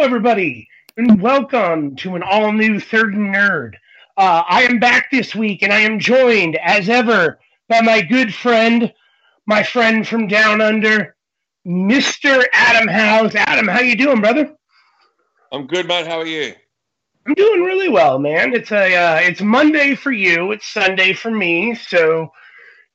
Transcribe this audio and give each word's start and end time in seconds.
Hello, 0.00 0.08
everybody, 0.08 0.66
and 0.96 1.20
welcome 1.20 1.94
to 1.96 2.16
an 2.16 2.22
all 2.22 2.52
new 2.52 2.80
Third 2.80 3.12
Nerd. 3.12 3.74
Uh, 4.16 4.42
I 4.48 4.62
am 4.62 4.78
back 4.78 5.10
this 5.10 5.34
week, 5.34 5.60
and 5.60 5.70
I 5.70 5.80
am 5.80 5.98
joined, 5.98 6.56
as 6.56 6.88
ever, 6.88 7.38
by 7.68 7.82
my 7.82 8.00
good 8.00 8.34
friend, 8.34 8.90
my 9.44 9.62
friend 9.62 10.08
from 10.08 10.26
down 10.26 10.62
under, 10.62 11.14
Mister 11.66 12.46
Adam 12.54 12.88
Howes. 12.88 13.34
Adam, 13.34 13.68
how 13.68 13.80
you 13.80 13.94
doing, 13.94 14.22
brother? 14.22 14.56
I'm 15.52 15.66
good, 15.66 15.86
man. 15.86 16.06
How 16.06 16.20
are 16.20 16.26
you? 16.26 16.54
I'm 17.26 17.34
doing 17.34 17.60
really 17.60 17.90
well, 17.90 18.18
man. 18.18 18.54
It's 18.54 18.72
a 18.72 18.96
uh, 18.96 19.16
it's 19.16 19.42
Monday 19.42 19.94
for 19.94 20.12
you. 20.12 20.52
It's 20.52 20.66
Sunday 20.66 21.12
for 21.12 21.30
me. 21.30 21.74
So, 21.74 22.32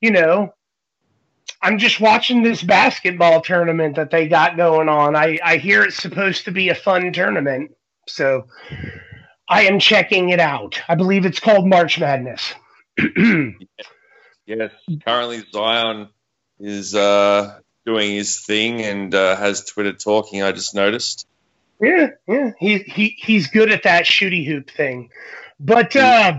you 0.02 0.10
know, 0.10 0.55
I'm 1.66 1.80
just 1.80 2.00
watching 2.00 2.44
this 2.44 2.62
basketball 2.62 3.42
tournament 3.42 3.96
that 3.96 4.12
they 4.12 4.28
got 4.28 4.56
going 4.56 4.88
on. 4.88 5.16
I, 5.16 5.40
I 5.44 5.58
hear 5.58 5.82
it's 5.82 5.98
supposed 5.98 6.46
to 6.46 6.52
be 6.52 6.70
a 6.70 6.76
fun 6.76 7.12
tournament. 7.12 7.72
So 8.08 8.46
I 9.50 9.64
am 9.64 9.80
checking 9.80 10.30
it 10.30 10.40
out. 10.40 10.80
I 10.88 10.94
believe 10.94 11.26
it's 11.26 11.40
called 11.40 11.68
March 11.68 12.00
Madness. 12.00 12.54
yes. 14.46 14.72
Currently, 15.08 15.44
Zion 15.52 16.10
is 16.60 16.94
uh, 16.94 17.60
doing 17.84 18.12
his 18.12 18.42
thing 18.42 18.84
and 18.84 19.16
uh, 19.16 19.36
has 19.36 19.66
Twitter 19.66 19.94
talking. 19.94 20.44
I 20.44 20.52
just 20.52 20.76
noticed. 20.76 21.26
Yeah, 21.82 22.10
yeah. 22.28 22.52
He, 22.60 22.78
he 22.78 23.18
he's 23.18 23.48
good 23.48 23.72
at 23.72 23.84
that 23.84 24.06
shooty 24.06 24.46
hoop 24.46 24.70
thing. 24.70 25.10
But 25.60 25.96
uh, 25.96 26.38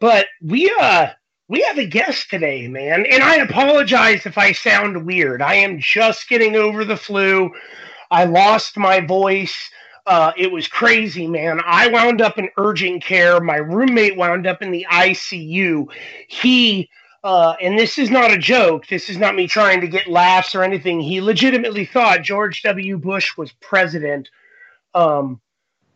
but 0.00 0.26
we 0.42 0.70
uh 0.78 1.08
we 1.48 1.62
have 1.62 1.78
a 1.78 1.86
guest 1.86 2.28
today, 2.28 2.66
man. 2.66 3.06
And 3.06 3.22
I 3.22 3.36
apologize 3.36 4.26
if 4.26 4.36
I 4.36 4.52
sound 4.52 5.06
weird. 5.06 5.40
I 5.40 5.54
am 5.54 5.78
just 5.78 6.28
getting 6.28 6.56
over 6.56 6.84
the 6.84 6.96
flu. 6.96 7.52
I 8.10 8.24
lost 8.24 8.76
my 8.76 9.00
voice. 9.00 9.70
Uh, 10.06 10.32
it 10.36 10.50
was 10.50 10.68
crazy, 10.68 11.26
man. 11.26 11.60
I 11.64 11.88
wound 11.88 12.20
up 12.20 12.38
in 12.38 12.48
urgent 12.56 13.02
care. 13.02 13.40
My 13.40 13.56
roommate 13.56 14.16
wound 14.16 14.46
up 14.46 14.60
in 14.62 14.70
the 14.70 14.86
ICU. 14.90 15.86
He, 16.28 16.88
uh, 17.22 17.54
and 17.60 17.78
this 17.78 17.98
is 17.98 18.10
not 18.10 18.32
a 18.32 18.38
joke. 18.38 18.86
This 18.88 19.08
is 19.08 19.16
not 19.16 19.34
me 19.36 19.46
trying 19.46 19.80
to 19.80 19.88
get 19.88 20.08
laughs 20.08 20.54
or 20.54 20.62
anything. 20.62 21.00
He 21.00 21.20
legitimately 21.20 21.86
thought 21.86 22.22
George 22.22 22.62
W. 22.62 22.98
Bush 22.98 23.36
was 23.36 23.52
president. 23.60 24.30
Um, 24.94 25.40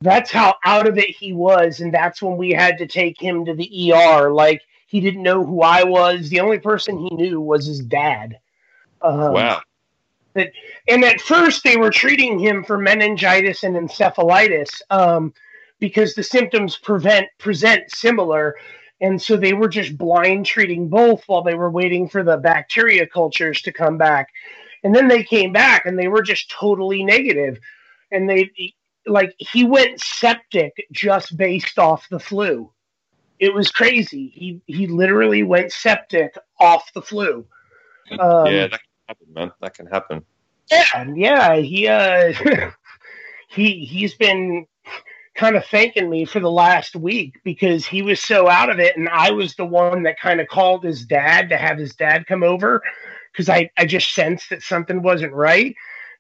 that's 0.01 0.31
how 0.31 0.57
out 0.65 0.87
of 0.87 0.97
it 0.97 1.11
he 1.11 1.33
was. 1.33 1.81
And 1.81 1.93
that's 1.93 2.23
when 2.23 2.37
we 2.37 2.51
had 2.51 2.79
to 2.79 2.87
take 2.87 3.21
him 3.21 3.45
to 3.45 3.55
the 3.55 3.93
ER. 3.93 4.31
Like, 4.33 4.63
he 4.91 5.01
didn't 5.01 5.23
know 5.23 5.45
who 5.45 5.63
I 5.63 5.85
was. 5.85 6.29
The 6.29 6.41
only 6.41 6.59
person 6.59 6.99
he 6.99 7.15
knew 7.15 7.41
was 7.41 7.65
his 7.65 7.79
dad. 7.79 8.41
Um, 9.01 9.33
wow. 9.33 9.63
That, 10.35 10.51
and 10.89 11.05
at 11.05 11.21
first, 11.21 11.63
they 11.63 11.77
were 11.77 11.91
treating 11.91 12.41
him 12.41 12.65
for 12.65 12.77
meningitis 12.77 13.63
and 13.63 13.77
encephalitis 13.77 14.83
um, 14.91 15.33
because 15.79 16.15
the 16.15 16.25
symptoms 16.25 16.77
prevent 16.77 17.27
present 17.39 17.89
similar, 17.93 18.57
and 19.01 19.23
so 19.23 19.37
they 19.37 19.53
were 19.53 19.69
just 19.69 19.97
blind 19.97 20.45
treating 20.45 20.89
both 20.89 21.23
while 21.29 21.43
they 21.43 21.55
were 21.55 21.71
waiting 21.71 22.09
for 22.09 22.25
the 22.25 22.37
bacteria 22.37 23.07
cultures 23.07 23.63
to 23.63 23.73
come 23.73 23.97
back. 23.97 24.29
And 24.83 24.95
then 24.95 25.07
they 25.07 25.23
came 25.23 25.53
back, 25.53 25.87
and 25.87 25.97
they 25.97 26.09
were 26.09 26.23
just 26.23 26.51
totally 26.51 27.05
negative. 27.05 27.61
And 28.11 28.29
they 28.29 28.51
like 29.07 29.37
he 29.39 29.63
went 29.63 30.01
septic 30.01 30.73
just 30.91 31.37
based 31.37 31.79
off 31.79 32.09
the 32.09 32.19
flu. 32.19 32.73
It 33.41 33.55
was 33.55 33.73
crazy. 33.73 34.31
He 34.35 34.61
he 34.67 34.87
literally 34.87 35.43
went 35.43 35.73
septic 35.73 36.37
off 36.61 36.93
the 36.93 37.01
flu. 37.01 37.47
Um, 38.13 38.47
yeah, 38.47 38.69
that 38.69 38.81
can 38.81 39.09
happen, 39.09 39.27
man. 39.33 39.53
That 39.61 39.75
can 39.75 39.87
happen. 39.87 40.25
Yeah, 40.71 41.05
yeah. 41.15 41.57
He 41.57 41.89
uh, 41.89 42.35
he 43.49 43.87
he's 43.87 44.15
been 44.15 44.67
kind 45.35 45.57
of 45.57 45.65
thanking 45.65 46.11
me 46.11 46.27
for 46.27 46.39
the 46.39 46.51
last 46.51 46.95
week 46.95 47.41
because 47.43 47.87
he 47.87 48.03
was 48.03 48.21
so 48.21 48.47
out 48.47 48.69
of 48.69 48.79
it, 48.79 48.97
and 48.99 49.09
I 49.09 49.31
was 49.31 49.55
the 49.55 49.65
one 49.65 50.03
that 50.03 50.21
kind 50.21 50.41
of 50.41 50.49
called 50.49 50.85
his 50.85 51.07
dad 51.07 51.49
to 51.49 51.57
have 51.57 51.79
his 51.79 51.95
dad 51.95 52.27
come 52.27 52.43
over 52.43 52.83
because 53.33 53.49
I 53.49 53.71
I 53.79 53.87
just 53.87 54.13
sensed 54.13 54.51
that 54.51 54.63
something 54.63 55.01
wasn't 55.01 55.33
right. 55.33 55.75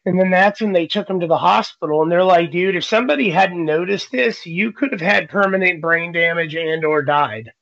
And 0.06 0.18
then 0.18 0.30
that's 0.30 0.60
when 0.60 0.72
they 0.72 0.86
took 0.86 1.08
him 1.08 1.20
to 1.20 1.26
the 1.26 1.36
hospital, 1.38 2.02
and 2.02 2.10
they're 2.10 2.24
like, 2.24 2.50
"Dude, 2.50 2.76
if 2.76 2.84
somebody 2.84 3.30
hadn't 3.30 3.64
noticed 3.64 4.10
this, 4.10 4.46
you 4.46 4.72
could 4.72 4.92
have 4.92 5.00
had 5.00 5.28
permanent 5.28 5.80
brain 5.82 6.12
damage 6.12 6.54
and 6.56 6.84
or 6.84 7.02
died." 7.02 7.52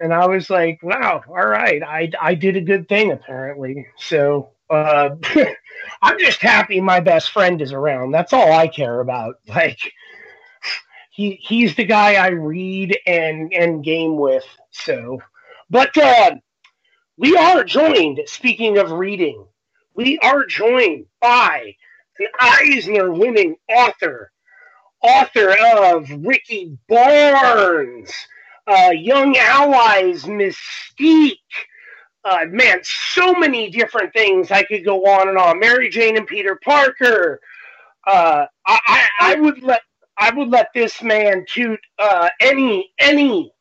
And 0.00 0.12
I 0.14 0.26
was 0.26 0.50
like, 0.50 0.80
"Wow, 0.82 1.22
all 1.28 1.46
right, 1.46 1.82
I 1.82 2.10
I 2.20 2.34
did 2.34 2.56
a 2.56 2.60
good 2.62 2.88
thing 2.88 3.12
apparently." 3.12 3.86
So 3.98 4.52
uh, 4.70 5.10
I'm 6.02 6.18
just 6.18 6.40
happy 6.42 6.80
my 6.80 7.00
best 7.00 7.30
friend 7.30 7.60
is 7.62 7.72
around. 7.72 8.12
That's 8.12 8.32
all 8.32 8.52
I 8.52 8.68
care 8.68 9.00
about. 9.00 9.36
Like 9.48 9.78
he 11.10 11.38
he's 11.42 11.74
the 11.76 11.84
guy 11.84 12.14
I 12.14 12.28
read 12.28 12.98
and 13.06 13.52
and 13.52 13.84
game 13.84 14.16
with. 14.18 14.44
So, 14.70 15.20
but 15.70 15.96
uh, 15.96 16.36
we 17.18 17.36
are 17.36 17.64
joined. 17.64 18.20
Speaking 18.26 18.78
of 18.78 18.92
reading 18.92 19.46
we 19.94 20.18
are 20.20 20.44
joined 20.46 21.06
by 21.20 21.74
an 22.18 22.26
Eisner 22.38 23.12
winning 23.12 23.56
author, 23.68 24.32
author 25.02 25.54
of 25.60 26.08
Ricki 26.24 26.76
Barnes, 26.88 28.12
uh, 28.66 28.90
Young 28.90 29.36
Allies 29.36 30.24
Mystique. 30.24 31.36
Uh, 32.24 32.44
man, 32.48 32.78
so 32.84 33.32
many 33.34 33.68
different 33.68 34.12
things 34.12 34.52
I 34.52 34.62
could 34.62 34.84
go 34.84 35.04
on 35.06 35.28
and 35.28 35.36
on. 35.36 35.58
Mary 35.58 35.88
Jane 35.88 36.16
and 36.16 36.26
Peter 36.26 36.58
Parker. 36.62 37.40
Uh, 38.06 38.46
I, 38.66 38.78
I, 38.86 39.08
I, 39.20 39.34
would 39.40 39.62
let 39.62 39.82
I 40.18 40.30
would 40.30 40.48
let 40.48 40.68
this 40.72 41.02
man 41.02 41.44
toot 41.48 41.80
uh, 41.98 42.28
any 42.40 42.92
any 43.00 43.52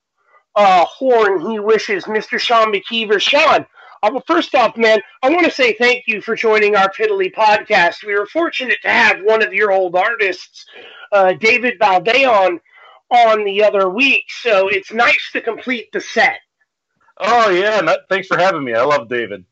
uh, 0.56 0.86
horn 0.86 1.42
he 1.50 1.60
wishes, 1.60 2.06
Mr. 2.06 2.40
Sean 2.40 2.72
McKeever. 2.74 3.20
Sean, 3.20 3.66
uh, 4.04 4.10
well, 4.12 4.24
first 4.26 4.56
off, 4.56 4.76
man, 4.78 5.00
I 5.22 5.30
want 5.30 5.46
to 5.46 5.52
say 5.52 5.74
thank 5.74 6.06
you 6.08 6.22
for 6.22 6.36
joining 6.36 6.76
our 6.76 6.92
Piddly 6.92 7.34
podcast. 7.34 8.06
We 8.06 8.16
were 8.16 8.26
fortunate 8.26 8.80
to 8.82 8.90
have 8.90 9.20
one 9.24 9.44
of 9.44 9.54
your 9.54 9.72
old 9.72 9.96
artists, 9.96 10.66
uh, 11.12 11.34
David 11.34 11.80
Baldeon, 11.80 12.60
on 13.12 13.44
the 13.44 13.64
other 13.64 13.90
week, 13.90 14.26
so 14.30 14.70
it's 14.70 14.92
nice 14.92 15.30
to 15.34 15.42
complete 15.42 15.92
the 15.92 16.02
set. 16.02 16.40
Oh 17.20 17.50
yeah, 17.50 17.96
thanks 18.10 18.28
for 18.28 18.38
having 18.38 18.64
me. 18.64 18.74
I 18.74 18.84
love 18.84 19.10
David. 19.10 19.46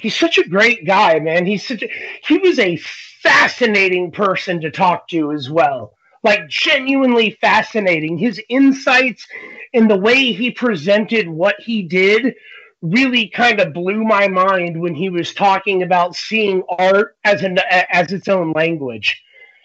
He's 0.00 0.16
such 0.16 0.38
a 0.38 0.48
great 0.48 0.86
guy, 0.86 1.18
man. 1.18 1.44
He's 1.44 1.66
such 1.66 1.82
a, 1.82 1.90
he 2.26 2.38
was 2.38 2.58
a 2.58 2.76
fascinating 2.76 4.12
person 4.12 4.60
to 4.60 4.70
talk 4.70 5.08
to 5.08 5.32
as 5.32 5.50
well. 5.50 5.94
Like 6.22 6.48
genuinely 6.48 7.36
fascinating. 7.40 8.16
His 8.16 8.40
insights 8.48 9.26
and 9.74 9.90
the 9.90 9.98
way 9.98 10.32
he 10.32 10.50
presented 10.52 11.28
what 11.28 11.56
he 11.58 11.82
did 11.82 12.34
really 12.82 13.28
kind 13.28 13.60
of 13.60 13.72
blew 13.72 14.04
my 14.04 14.28
mind 14.28 14.80
when 14.80 14.94
he 14.94 15.10
was 15.10 15.34
talking 15.34 15.82
about 15.82 16.14
seeing 16.14 16.62
art 16.78 17.16
as 17.24 17.42
an 17.42 17.58
as 17.90 18.12
its 18.12 18.28
own 18.28 18.52
language 18.52 19.20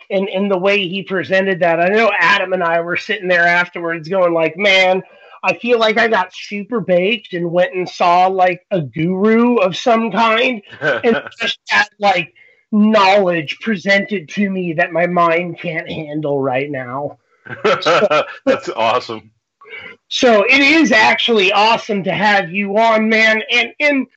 and 0.09 0.27
and 0.29 0.49
the 0.49 0.57
way 0.57 0.87
he 0.87 1.03
presented 1.03 1.59
that. 1.59 1.79
I 1.79 1.89
know 1.89 2.11
adam 2.17 2.53
and 2.53 2.63
i 2.63 2.81
were 2.81 2.97
sitting 2.97 3.27
there 3.27 3.45
afterwards 3.45 4.09
going 4.09 4.33
like 4.33 4.57
man 4.57 5.03
i 5.43 5.53
feel 5.53 5.77
like 5.77 5.97
i 5.97 6.07
got 6.07 6.33
super 6.33 6.79
baked 6.79 7.33
and 7.33 7.51
went 7.51 7.75
and 7.75 7.87
saw 7.87 8.27
like 8.27 8.65
a 8.71 8.81
guru 8.81 9.57
of 9.57 9.77
some 9.77 10.11
kind. 10.11 10.61
And 10.81 11.21
just 11.39 11.59
that 11.69 11.89
like 11.99 12.33
knowledge 12.71 13.59
presented 13.59 14.27
to 14.29 14.49
me 14.49 14.73
that 14.73 14.91
my 14.91 15.05
mind 15.05 15.59
can't 15.59 15.87
handle 15.87 16.41
right 16.41 16.71
now. 16.71 17.19
So, 17.81 18.25
that's 18.45 18.69
awesome 18.69 19.32
so 20.07 20.43
it 20.43 20.59
is 20.59 20.91
actually 20.91 21.51
awesome 21.51 22.03
to 22.03 22.13
have 22.13 22.51
you 22.51 22.77
on, 22.77 23.09
man. 23.09 23.41
And 23.51 23.73
and 23.79 24.07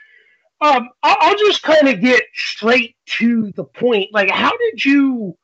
um, 0.61 0.91
I'll 1.03 1.37
just 1.37 1.63
kind 1.63 1.89
of 1.89 2.01
get 2.01 2.23
straight 2.35 2.97
to 3.19 3.53
the 3.53 3.65
point. 3.65 4.13
Like, 4.13 4.31
how 4.31 4.57
did 4.57 4.85
you? 4.85 5.37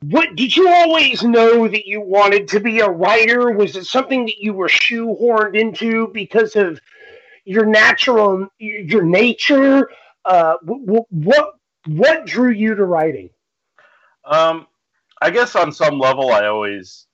What 0.00 0.36
did 0.36 0.56
you 0.56 0.68
always 0.68 1.24
know 1.24 1.66
that 1.66 1.86
you 1.86 2.00
wanted 2.00 2.46
to 2.48 2.60
be 2.60 2.78
a 2.78 2.88
writer? 2.88 3.50
Was 3.50 3.74
it 3.74 3.84
something 3.84 4.26
that 4.26 4.38
you 4.38 4.52
were 4.54 4.68
shoehorned 4.68 5.58
into 5.58 6.08
because 6.14 6.54
of 6.54 6.80
your 7.44 7.66
natural 7.66 8.48
your 8.58 9.02
nature? 9.02 9.90
Uh, 10.24 10.56
what 10.62 11.54
what 11.86 12.26
drew 12.26 12.50
you 12.50 12.74
to 12.74 12.84
writing? 12.84 13.30
Um, 14.24 14.66
I 15.20 15.30
guess 15.30 15.56
on 15.56 15.72
some 15.72 15.98
level, 15.98 16.30
I 16.30 16.46
always 16.46 17.07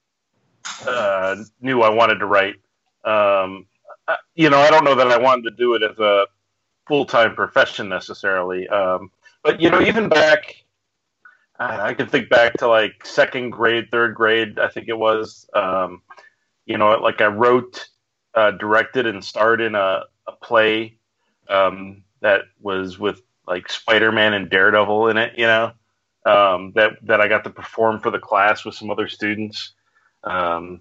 uh, 0.87 1.37
knew 1.61 1.83
I 1.83 1.91
wanted 1.91 2.17
to 2.17 2.27
write. 2.27 2.57
Um, 3.05 3.67
you 4.35 4.51
know, 4.51 4.59
I 4.59 4.71
don't 4.71 4.85
know 4.85 4.95
that 4.95 5.09
I 5.09 5.19
wanted 5.19 5.51
to 5.51 5.57
do 5.57 5.75
it 5.75 5.83
as 5.83 5.99
a 5.99 6.27
full 6.87 7.05
time 7.05 7.35
profession 7.35 7.89
necessarily. 7.89 8.69
Um, 8.69 9.11
but 9.43 9.61
you 9.61 9.71
know, 9.71 9.81
even 9.81 10.09
back, 10.09 10.65
I 11.59 11.95
can 11.95 12.09
think 12.09 12.29
back 12.29 12.55
to 12.55 12.69
like 12.69 13.07
second 13.07 13.51
grade, 13.51 13.91
third 13.91 14.15
grade, 14.15 14.59
I 14.59 14.69
think 14.69 14.89
it 14.89 14.99
was. 14.99 15.49
Um, 15.55 16.03
you 16.67 16.79
know, 16.79 16.91
like 16.99 17.21
I 17.21 17.27
wrote, 17.27 17.87
uh, 18.35 18.53
directed, 18.53 19.07
and 19.07 19.25
starred 19.25 19.61
in 19.61 19.75
a, 19.75 20.05
a 20.27 20.33
play 20.43 20.97
um, 21.49 22.03
that 22.21 22.43
was 22.61 22.99
with 22.99 23.21
like 23.47 23.69
Spider 23.69 24.11
Man 24.13 24.33
and 24.33 24.51
Daredevil 24.51 25.09
in 25.09 25.17
it. 25.17 25.39
You 25.39 25.47
know, 25.47 25.73
um, 26.27 26.73
that 26.75 26.93
that 27.03 27.21
I 27.21 27.29
got 27.29 27.45
to 27.45 27.51
perform 27.51 28.01
for 28.01 28.11
the 28.11 28.19
class 28.19 28.65
with 28.65 28.75
some 28.75 28.91
other 28.91 29.09
students. 29.09 29.75
Um, 30.25 30.81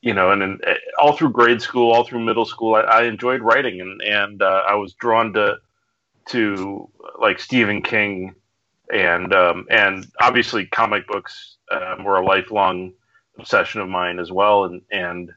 you 0.00 0.12
know, 0.12 0.30
and, 0.32 0.42
and 0.42 0.60
all 0.98 1.16
through 1.16 1.30
grade 1.30 1.62
school, 1.62 1.92
all 1.92 2.04
through 2.04 2.24
middle 2.24 2.44
school, 2.44 2.74
I, 2.74 2.80
I 2.80 3.02
enjoyed 3.04 3.40
writing, 3.40 3.80
and 3.80 4.02
and 4.02 4.42
uh, 4.42 4.62
I 4.68 4.74
was 4.74 4.92
drawn 4.94 5.32
to 5.32 5.56
to 6.28 6.90
like 7.18 7.40
Stephen 7.40 7.82
King, 7.82 8.34
and 8.92 9.32
um, 9.32 9.66
and 9.70 10.06
obviously 10.20 10.66
comic 10.66 11.06
books 11.06 11.56
um, 11.70 12.04
were 12.04 12.16
a 12.16 12.24
lifelong 12.24 12.92
obsession 13.38 13.80
of 13.80 13.88
mine 13.88 14.18
as 14.18 14.30
well, 14.30 14.64
and 14.64 14.82
and 14.90 15.32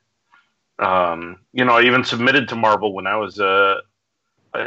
um, 0.79 1.39
you 1.53 1.65
know, 1.65 1.77
I 1.77 1.83
even 1.83 2.03
submitted 2.03 2.49
to 2.49 2.55
Marvel 2.55 2.93
when 2.93 3.07
I 3.07 3.15
was 3.15 3.39
uh, 3.39 3.77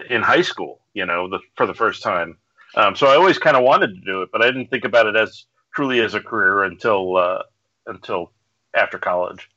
in 0.08 0.23
high 0.23 0.43
school. 0.43 0.81
You 0.94 1.06
know, 1.06 1.29
the, 1.29 1.38
for 1.56 1.67
the 1.67 1.75
first 1.75 2.02
time. 2.02 2.37
Um, 2.75 2.97
so 2.97 3.06
I 3.06 3.17
always 3.17 3.38
kind 3.38 3.56
of 3.56 3.64
wanted 3.64 3.94
to 3.94 4.00
do 4.00 4.23
it, 4.23 4.31
but 4.32 4.43
I 4.43 4.47
didn't 4.47 4.69
think 4.69 4.85
about 4.85 5.06
it 5.06 5.17
as 5.17 5.44
truly 5.75 6.00
as 6.00 6.14
a 6.14 6.20
career 6.20 6.64
until 6.64 7.17
uh, 7.17 7.43
until 7.87 8.32
after 8.75 8.99
college. 8.99 9.49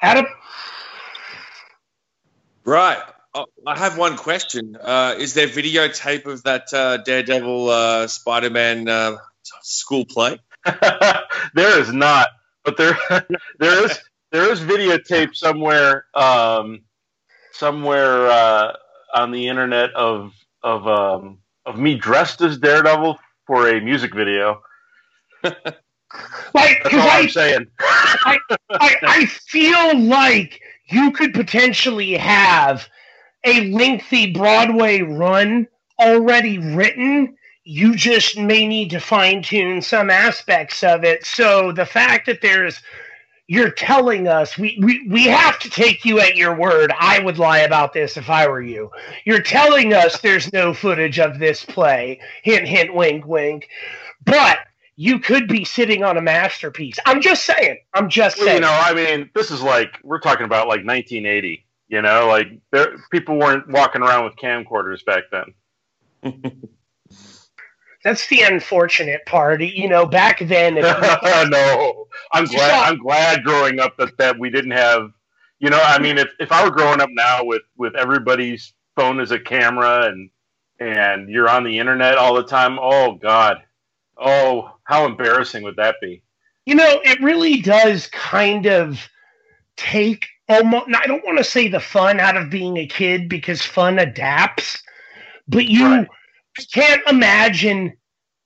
Adam? 0.00 0.26
Right. 2.64 2.98
Oh, 3.34 3.46
I 3.66 3.78
have 3.78 3.96
one 3.96 4.16
question. 4.16 4.76
Uh, 4.76 5.14
is 5.18 5.34
there 5.34 5.46
videotape 5.48 6.26
of 6.26 6.42
that 6.42 6.72
uh, 6.74 6.98
Daredevil 6.98 7.70
uh, 7.70 8.06
Spider 8.06 8.50
Man 8.50 8.88
uh, 8.88 9.16
school 9.62 10.04
play? 10.04 10.38
there 11.54 11.80
is 11.80 11.92
not, 11.92 12.28
but 12.64 12.76
there 12.76 12.96
there 13.58 13.84
is 13.84 13.98
there 14.30 14.50
is 14.52 14.60
videotape 14.60 15.34
somewhere 15.34 16.04
um, 16.14 16.82
somewhere 17.52 18.26
uh, 18.28 18.72
on 19.14 19.30
the 19.30 19.48
internet 19.48 19.92
of 19.94 20.32
of 20.62 20.86
um, 20.86 21.38
of 21.64 21.78
me 21.78 21.94
dressed 21.94 22.42
as 22.42 22.58
Daredevil 22.58 23.18
for 23.46 23.68
a 23.68 23.80
music 23.80 24.14
video. 24.14 24.62
Like, 26.54 26.82
I, 26.84 27.20
I'm 27.20 27.28
saying. 27.28 27.66
I, 28.24 28.38
I, 28.80 28.96
I 29.06 29.26
feel 29.26 29.98
like 29.98 30.60
you 30.90 31.12
could 31.12 31.34
potentially 31.34 32.14
have 32.14 32.88
a 33.44 33.70
lengthy 33.72 34.32
Broadway 34.32 35.02
run 35.02 35.68
already 36.00 36.58
written. 36.58 37.36
You 37.64 37.96
just 37.96 38.38
may 38.38 38.66
need 38.66 38.90
to 38.90 39.00
fine 39.00 39.42
tune 39.42 39.82
some 39.82 40.10
aspects 40.10 40.82
of 40.82 41.04
it. 41.04 41.24
So 41.26 41.72
the 41.72 41.86
fact 41.86 42.26
that 42.26 42.42
there's 42.42 42.80
you're 43.48 43.70
telling 43.72 44.28
us 44.28 44.56
we, 44.58 44.78
we 44.82 45.06
we 45.08 45.24
have 45.26 45.58
to 45.60 45.70
take 45.70 46.04
you 46.04 46.20
at 46.20 46.36
your 46.36 46.56
word. 46.56 46.92
I 46.98 47.18
would 47.20 47.38
lie 47.38 47.60
about 47.60 47.92
this 47.92 48.16
if 48.16 48.30
I 48.30 48.48
were 48.48 48.62
you. 48.62 48.90
You're 49.26 49.42
telling 49.42 49.92
us 49.94 50.20
there's 50.20 50.52
no 50.52 50.74
footage 50.74 51.18
of 51.20 51.38
this 51.38 51.64
play. 51.64 52.20
Hint 52.42 52.66
hint 52.68 52.94
wink 52.94 53.26
wink. 53.26 53.68
But 54.24 54.58
you 54.96 55.18
could 55.18 55.48
be 55.48 55.64
sitting 55.64 56.04
on 56.04 56.16
a 56.16 56.22
masterpiece. 56.22 56.98
I'm 57.06 57.20
just 57.20 57.44
saying. 57.46 57.78
I'm 57.94 58.08
just 58.08 58.36
Well, 58.38 58.46
saying. 58.46 58.56
you 58.56 58.60
know, 58.62 58.80
I 58.80 58.94
mean, 58.94 59.30
this 59.34 59.50
is 59.50 59.62
like 59.62 59.98
we're 60.02 60.20
talking 60.20 60.44
about 60.44 60.68
like 60.68 60.84
1980. 60.84 61.64
You 61.88 62.02
know, 62.02 62.26
like 62.28 62.48
there, 62.70 62.96
people 63.10 63.38
weren't 63.38 63.68
walking 63.68 64.02
around 64.02 64.24
with 64.24 64.36
camcorders 64.36 65.04
back 65.04 65.24
then. 65.30 65.54
That's 68.04 68.26
the 68.28 68.42
unfortunate 68.42 69.24
part. 69.26 69.62
You 69.62 69.88
know, 69.88 70.06
back 70.06 70.40
then, 70.40 70.76
if 70.76 70.84
no, 71.50 72.06
I'm 72.32 72.44
glad. 72.46 72.88
I'm 72.88 72.98
glad 72.98 73.44
growing 73.44 73.78
up 73.80 73.96
that, 73.98 74.16
that 74.18 74.38
we 74.38 74.50
didn't 74.50 74.72
have. 74.72 75.10
You 75.60 75.70
know, 75.70 75.80
I 75.80 76.00
mean, 76.00 76.18
if, 76.18 76.28
if 76.40 76.50
I 76.50 76.64
were 76.64 76.72
growing 76.72 77.00
up 77.00 77.10
now 77.12 77.44
with 77.44 77.62
with 77.76 77.94
everybody's 77.94 78.72
phone 78.96 79.20
as 79.20 79.30
a 79.30 79.38
camera 79.38 80.06
and 80.08 80.30
and 80.80 81.28
you're 81.30 81.48
on 81.48 81.62
the 81.64 81.78
internet 81.78 82.18
all 82.18 82.34
the 82.34 82.42
time, 82.42 82.78
oh 82.80 83.14
God, 83.14 83.58
oh 84.16 84.72
how 84.92 85.06
embarrassing 85.06 85.62
would 85.62 85.76
that 85.76 85.96
be? 86.00 86.22
you 86.66 86.74
know, 86.74 87.00
it 87.04 87.20
really 87.20 87.60
does 87.60 88.06
kind 88.08 88.66
of 88.66 89.08
take 89.76 90.26
almost. 90.48 90.86
I 90.94 91.06
don't 91.06 91.24
want 91.24 91.38
to 91.38 91.44
say 91.44 91.68
the 91.68 91.80
fun 91.80 92.20
out 92.20 92.36
of 92.36 92.50
being 92.50 92.76
a 92.76 92.86
kid 92.86 93.28
because 93.28 93.62
fun 93.62 93.98
adapts, 93.98 94.82
but 95.48 95.66
you 95.66 95.84
Right. 95.84 96.08
Can't 96.72 97.00
imagine. 97.08 97.94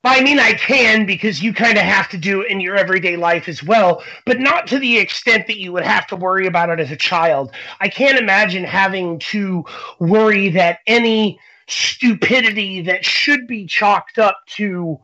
I 0.05 0.21
mean, 0.21 0.39
I 0.39 0.53
can 0.53 1.05
because 1.05 1.43
you 1.43 1.53
kind 1.53 1.77
of 1.77 1.83
have 1.83 2.07
to 2.09 2.17
do 2.17 2.39
it 2.39 2.49
in 2.49 2.61
your 2.61 2.77
everyday 2.77 3.17
life 3.17 3.49
as 3.49 3.61
well, 3.61 4.01
but 4.25 4.39
not 4.39 4.65
to 4.67 4.79
the 4.79 4.97
extent 4.97 5.47
that 5.47 5.59
you 5.59 5.73
would 5.73 5.83
have 5.83 6.07
to 6.07 6.15
worry 6.15 6.47
about 6.47 6.69
it 6.69 6.79
as 6.79 6.89
a 6.89 6.95
child. 6.95 7.51
I 7.81 7.89
can't 7.89 8.17
imagine 8.17 8.63
having 8.63 9.19
to 9.19 9.65
worry 9.99 10.47
that 10.51 10.79
any 10.87 11.37
stupidity 11.67 12.81
that 12.83 13.03
should 13.03 13.45
be 13.47 13.65
chalked 13.65 14.17
up 14.17 14.37
to 14.55 14.97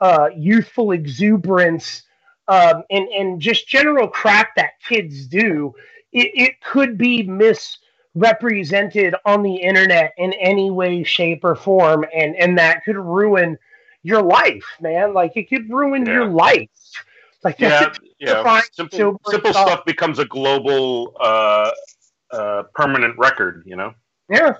uh, 0.00 0.28
youthful 0.36 0.92
exuberance 0.92 2.02
um, 2.48 2.82
and 2.90 3.08
and 3.08 3.40
just 3.40 3.68
general 3.68 4.08
crap 4.08 4.56
that 4.56 4.72
kids 4.86 5.26
do, 5.26 5.72
it, 6.12 6.30
it 6.34 6.60
could 6.62 6.98
be 6.98 7.22
misrepresented 7.22 9.14
on 9.24 9.42
the 9.42 9.54
internet 9.54 10.12
in 10.18 10.32
any 10.34 10.70
way, 10.70 11.04
shape, 11.04 11.44
or 11.44 11.54
form, 11.54 12.04
and 12.14 12.34
and 12.36 12.58
that 12.58 12.84
could 12.84 12.96
ruin 12.96 13.56
your 14.02 14.22
life, 14.22 14.64
man. 14.80 15.14
Like 15.14 15.36
it 15.36 15.48
could 15.48 15.70
ruin 15.70 16.06
Yeah. 16.06 16.12
your 16.12 16.26
life. 16.26 16.68
Like 17.44 17.60
Yeah, 17.60 17.92
yeah. 18.18 18.60
Simple, 18.72 19.20
simple 19.26 19.52
stuff 19.52 19.84
becomes 19.84 20.18
a 20.18 20.24
global, 20.24 21.14
uh, 21.20 21.70
uh, 22.32 22.64
permanent 22.74 23.16
record. 23.16 23.62
You 23.64 23.76
know. 23.76 23.94
Yeah. 24.28 24.56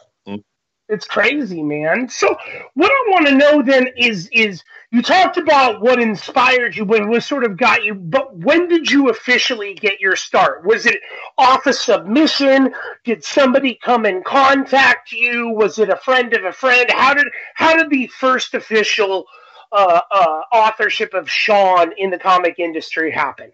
It's 0.91 1.07
crazy, 1.07 1.63
man. 1.63 2.09
So 2.09 2.37
what 2.75 2.91
I 2.91 3.11
want 3.11 3.27
to 3.29 3.35
know 3.37 3.63
then 3.63 3.89
is 3.97 4.29
is 4.33 4.65
you 4.91 5.03
talked 5.03 5.37
about 5.37 5.81
what 5.81 6.01
inspired 6.01 6.75
you, 6.75 6.85
what 6.85 7.07
what 7.07 7.23
sort 7.23 7.45
of 7.45 7.57
got 7.57 7.85
you, 7.85 7.95
but 7.95 8.37
when 8.37 8.67
did 8.67 8.91
you 8.91 9.09
officially 9.09 9.75
get 9.75 10.01
your 10.01 10.17
start? 10.17 10.65
Was 10.65 10.87
it 10.87 11.01
off 11.39 11.67
a 11.67 11.73
submission? 11.73 12.75
Did 13.05 13.23
somebody 13.23 13.79
come 13.81 14.05
and 14.05 14.25
contact 14.25 15.13
you? 15.13 15.51
Was 15.51 15.79
it 15.79 15.91
a 15.91 15.97
friend 15.97 16.35
of 16.35 16.45
a 16.45 16.53
friend? 16.53 16.91
How 16.91 17.15
did 17.15 17.29
how 17.55 17.77
did 17.77 17.89
the 17.89 18.09
first 18.09 18.55
official 18.55 19.27
uh, 19.71 20.01
uh, 20.11 20.41
authorship 20.53 21.15
of 21.15 21.31
Sean 21.31 21.93
in 21.97 22.11
the 22.11 22.19
comic 22.19 22.59
industry 22.59 23.13
happen? 23.13 23.53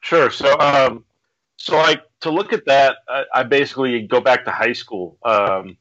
Sure. 0.00 0.30
So, 0.30 0.58
um, 0.60 1.04
so 1.56 1.76
like 1.78 2.02
to 2.20 2.30
look 2.30 2.52
at 2.52 2.66
that, 2.66 2.96
I, 3.08 3.24
I 3.34 3.42
basically 3.44 4.02
go 4.02 4.20
back 4.20 4.44
to 4.44 4.50
high 4.50 4.74
school. 4.74 5.16
Um, 5.22 5.78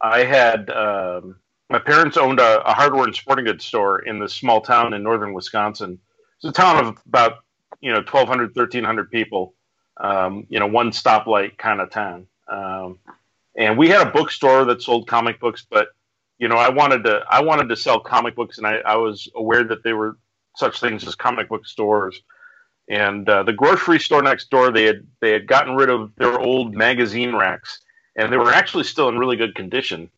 I 0.00 0.24
had 0.24 0.70
um, 0.70 1.36
my 1.70 1.78
parents 1.78 2.16
owned 2.16 2.40
a, 2.40 2.62
a 2.62 2.72
hardware 2.72 3.04
and 3.04 3.14
sporting 3.14 3.44
goods 3.44 3.64
store 3.64 4.00
in 4.00 4.18
this 4.18 4.34
small 4.34 4.60
town 4.60 4.94
in 4.94 5.02
northern 5.02 5.32
Wisconsin. 5.32 5.98
It's 6.36 6.44
a 6.44 6.52
town 6.52 6.84
of 6.84 7.02
about 7.06 7.38
you 7.80 7.90
know 7.90 7.98
1,200, 7.98 8.54
1,300 8.56 9.10
people. 9.10 9.54
Um, 9.96 10.46
you 10.48 10.60
know, 10.60 10.66
one 10.68 10.92
stoplight 10.92 11.58
kind 11.58 11.80
of 11.80 11.90
town. 11.90 12.28
Um, 12.46 13.00
and 13.56 13.76
we 13.76 13.88
had 13.88 14.06
a 14.06 14.10
bookstore 14.10 14.64
that 14.66 14.80
sold 14.80 15.08
comic 15.08 15.40
books, 15.40 15.66
but 15.68 15.88
you 16.38 16.46
know, 16.46 16.56
I 16.56 16.68
wanted 16.68 17.02
to 17.04 17.24
I 17.28 17.42
wanted 17.42 17.68
to 17.68 17.76
sell 17.76 17.98
comic 17.98 18.36
books, 18.36 18.58
and 18.58 18.66
I, 18.66 18.76
I 18.86 18.96
was 18.96 19.28
aware 19.34 19.64
that 19.64 19.82
they 19.82 19.92
were 19.92 20.16
such 20.56 20.80
things 20.80 21.06
as 21.06 21.14
comic 21.16 21.48
book 21.48 21.66
stores 21.66 22.22
and 22.88 23.28
uh, 23.28 23.42
the 23.42 23.52
grocery 23.52 23.98
store 23.98 24.22
next 24.22 24.50
door 24.50 24.70
they 24.70 24.84
had 24.84 25.06
they 25.20 25.32
had 25.32 25.46
gotten 25.46 25.74
rid 25.74 25.90
of 25.90 26.14
their 26.16 26.38
old 26.38 26.74
magazine 26.74 27.34
racks 27.34 27.80
and 28.18 28.30
they 28.30 28.36
were 28.36 28.52
actually 28.52 28.84
still 28.84 29.08
in 29.08 29.18
really 29.18 29.36
good 29.36 29.54
condition. 29.54 30.10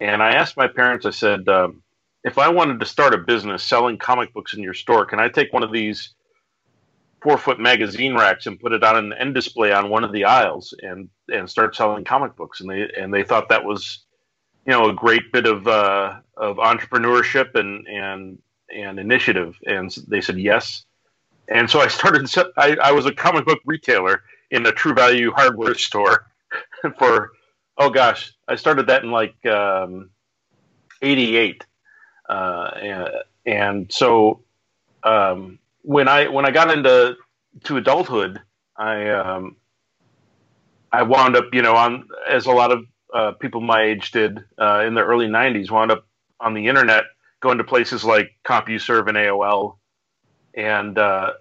And 0.00 0.20
i 0.20 0.32
asked 0.32 0.56
my 0.56 0.66
parents 0.66 1.06
i 1.06 1.10
said 1.10 1.48
um, 1.48 1.82
if 2.24 2.36
i 2.38 2.48
wanted 2.48 2.80
to 2.80 2.86
start 2.86 3.14
a 3.14 3.18
business 3.18 3.62
selling 3.62 3.98
comic 3.98 4.32
books 4.32 4.54
in 4.54 4.62
your 4.62 4.74
store 4.74 5.04
can 5.06 5.20
i 5.20 5.28
take 5.28 5.52
one 5.52 5.62
of 5.62 5.70
these 5.70 6.14
four 7.22 7.38
foot 7.38 7.60
magazine 7.60 8.14
racks 8.14 8.46
and 8.46 8.60
put 8.60 8.72
it 8.72 8.82
on 8.82 8.96
an 8.96 9.12
end 9.14 9.34
display 9.34 9.72
on 9.72 9.88
one 9.88 10.04
of 10.04 10.12
the 10.12 10.24
aisles 10.24 10.74
and 10.82 11.08
and 11.32 11.48
start 11.48 11.74
selling 11.74 12.04
comic 12.04 12.36
books? 12.36 12.60
And 12.60 12.68
they 12.68 12.90
and 12.98 13.14
they 13.14 13.22
thought 13.22 13.48
that 13.48 13.64
was 13.64 14.04
you 14.66 14.72
know 14.72 14.88
a 14.88 14.92
great 14.92 15.32
bit 15.32 15.46
of 15.46 15.66
uh, 15.66 16.16
of 16.36 16.56
entrepreneurship 16.56 17.54
and 17.54 17.86
and 17.86 18.38
and 18.74 18.98
initiative. 18.98 19.56
And 19.66 19.94
they 20.08 20.20
said 20.20 20.38
yes. 20.38 20.84
And 21.48 21.70
so 21.70 21.80
I 21.80 21.88
started. 21.88 22.28
I, 22.56 22.76
I 22.82 22.92
was 22.92 23.06
a 23.06 23.12
comic 23.12 23.46
book 23.46 23.60
retailer 23.64 24.22
in 24.50 24.66
a 24.66 24.72
True 24.72 24.94
Value 24.94 25.30
hardware 25.32 25.74
store 25.88 26.26
for 26.98 27.32
oh 27.78 27.90
gosh, 27.90 28.32
I 28.48 28.56
started 28.56 28.88
that 28.88 29.02
in 29.04 29.10
like 29.10 29.44
um, 29.46 30.10
'88, 31.02 31.66
uh, 32.28 32.70
and, 32.82 33.08
and 33.46 33.92
so 33.92 34.42
um, 35.02 35.58
when 35.82 36.08
I 36.08 36.28
when 36.28 36.46
I 36.46 36.50
got 36.50 36.70
into 36.70 37.16
to 37.64 37.76
adulthood, 37.76 38.40
I 38.76 39.10
um, 39.10 39.56
I 40.92 41.02
wound 41.02 41.36
up, 41.36 41.46
you 41.52 41.62
know, 41.62 41.76
on 41.76 42.08
as 42.28 42.46
a 42.46 42.52
lot 42.52 42.72
of 42.72 42.84
uh, 43.14 43.32
people 43.32 43.60
my 43.60 43.82
age 43.82 44.10
did 44.12 44.38
uh, 44.60 44.84
in 44.86 44.94
the 44.94 45.02
early 45.02 45.26
'90s, 45.26 45.70
wound 45.70 45.90
up 45.92 46.06
on 46.40 46.54
the 46.54 46.66
internet, 46.68 47.04
going 47.40 47.58
to 47.58 47.64
places 47.64 48.04
like 48.04 48.30
CompuServe 48.44 49.08
and 49.08 49.16
AOL 49.16 49.76
and 50.54 50.98
uh, 50.98 51.32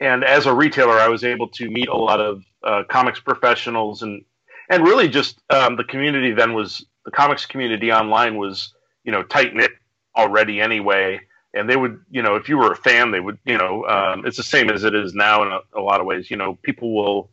and 0.00 0.24
as 0.24 0.46
a 0.46 0.54
retailer, 0.54 0.98
I 0.98 1.08
was 1.08 1.24
able 1.24 1.48
to 1.50 1.70
meet 1.70 1.88
a 1.88 1.96
lot 1.96 2.20
of 2.20 2.44
uh, 2.62 2.82
comics 2.88 3.20
professionals 3.20 4.02
and 4.02 4.24
and 4.68 4.84
really 4.84 5.08
just 5.08 5.40
um, 5.50 5.76
the 5.76 5.84
community 5.84 6.32
then 6.32 6.54
was 6.54 6.84
the 7.04 7.10
comics 7.10 7.46
community 7.46 7.92
online 7.92 8.36
was 8.36 8.74
you 9.04 9.12
know 9.12 9.22
tight 9.22 9.54
knit 9.54 9.72
already 10.16 10.60
anyway. 10.60 11.20
And 11.54 11.70
they 11.70 11.76
would, 11.76 12.00
you 12.10 12.20
know, 12.20 12.34
if 12.34 12.50
you 12.50 12.58
were 12.58 12.72
a 12.72 12.76
fan, 12.76 13.12
they 13.12 13.20
would, 13.20 13.38
you 13.46 13.56
know, 13.56 13.86
um, 13.86 14.26
it's 14.26 14.36
the 14.36 14.42
same 14.42 14.68
as 14.68 14.84
it 14.84 14.94
is 14.94 15.14
now 15.14 15.42
in 15.42 15.52
a, 15.52 15.60
a, 15.74 15.80
lot 15.80 16.00
of 16.00 16.06
ways. 16.06 16.30
You 16.30 16.36
know, 16.36 16.58
people 16.62 16.94
will, 16.94 17.30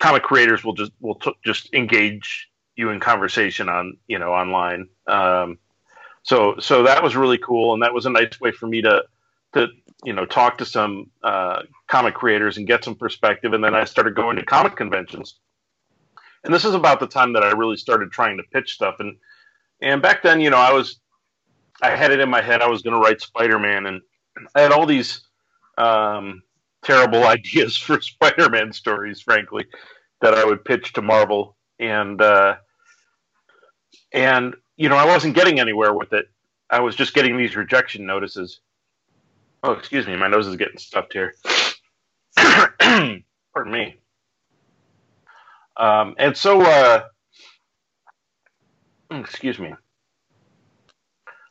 comic 0.00 0.24
creators 0.24 0.64
will 0.64 0.72
just 0.72 0.90
will 1.00 1.14
t- 1.14 1.36
just 1.44 1.72
engage 1.72 2.50
you 2.74 2.90
in 2.90 2.98
conversation 2.98 3.68
on, 3.68 3.96
you 4.08 4.18
know, 4.18 4.32
online. 4.32 4.88
Um, 5.06 5.58
so 6.24 6.56
so 6.58 6.82
that 6.82 7.02
was 7.02 7.14
really 7.14 7.38
cool, 7.38 7.74
and 7.74 7.82
that 7.82 7.94
was 7.94 8.06
a 8.06 8.10
nice 8.10 8.40
way 8.40 8.50
for 8.50 8.66
me 8.66 8.82
to 8.82 9.04
to 9.52 9.68
you 10.02 10.12
know 10.12 10.24
talk 10.26 10.58
to 10.58 10.64
some 10.64 11.10
uh, 11.22 11.62
comic 11.86 12.14
creators 12.14 12.56
and 12.56 12.66
get 12.66 12.82
some 12.82 12.96
perspective. 12.96 13.52
And 13.52 13.62
then 13.62 13.74
I 13.74 13.84
started 13.84 14.16
going 14.16 14.36
to 14.36 14.44
comic 14.44 14.74
conventions, 14.74 15.38
and 16.44 16.52
this 16.52 16.64
is 16.64 16.74
about 16.74 17.00
the 17.00 17.06
time 17.06 17.32
that 17.32 17.42
I 17.42 17.50
really 17.52 17.76
started 17.76 18.12
trying 18.12 18.36
to 18.36 18.42
pitch 18.52 18.74
stuff. 18.74 18.96
And 19.00 19.16
and 19.80 20.00
back 20.00 20.22
then, 20.22 20.40
you 20.40 20.50
know, 20.50 20.58
I 20.58 20.72
was 20.72 21.00
I 21.82 21.90
had 21.90 22.12
it 22.12 22.20
in 22.20 22.28
my 22.28 22.40
head 22.40 22.62
I 22.62 22.68
was 22.68 22.82
going 22.82 22.94
to 22.94 23.00
write 23.00 23.20
Spider 23.20 23.58
Man, 23.58 23.86
and 23.86 24.02
I 24.54 24.60
had 24.60 24.72
all 24.72 24.86
these 24.86 25.22
um, 25.78 26.42
terrible 26.82 27.24
ideas 27.26 27.76
for 27.76 28.00
Spider 28.00 28.48
Man 28.50 28.72
stories, 28.72 29.20
frankly, 29.20 29.66
that 30.20 30.34
I 30.34 30.44
would 30.44 30.64
pitch 30.64 30.92
to 30.92 31.02
Marvel, 31.02 31.56
and 31.78 32.20
uh, 32.20 32.56
and 34.12 34.54
you 34.76 34.88
know, 34.88 34.96
I 34.96 35.06
wasn't 35.06 35.34
getting 35.34 35.60
anywhere 35.60 35.94
with 35.94 36.12
it. 36.12 36.28
I 36.70 36.80
was 36.80 36.96
just 36.96 37.14
getting 37.14 37.36
these 37.36 37.56
rejection 37.56 38.06
notices. 38.06 38.60
Oh, 39.62 39.72
excuse 39.72 40.06
me, 40.06 40.16
my 40.16 40.28
nose 40.28 40.46
is 40.46 40.56
getting 40.56 40.78
stuffed 40.78 41.14
here. 41.14 41.34
Pardon 42.36 43.22
me. 43.72 43.96
Um, 45.76 46.14
and 46.18 46.36
so, 46.36 46.62
uh, 46.62 47.04
excuse 49.10 49.58
me. 49.58 49.74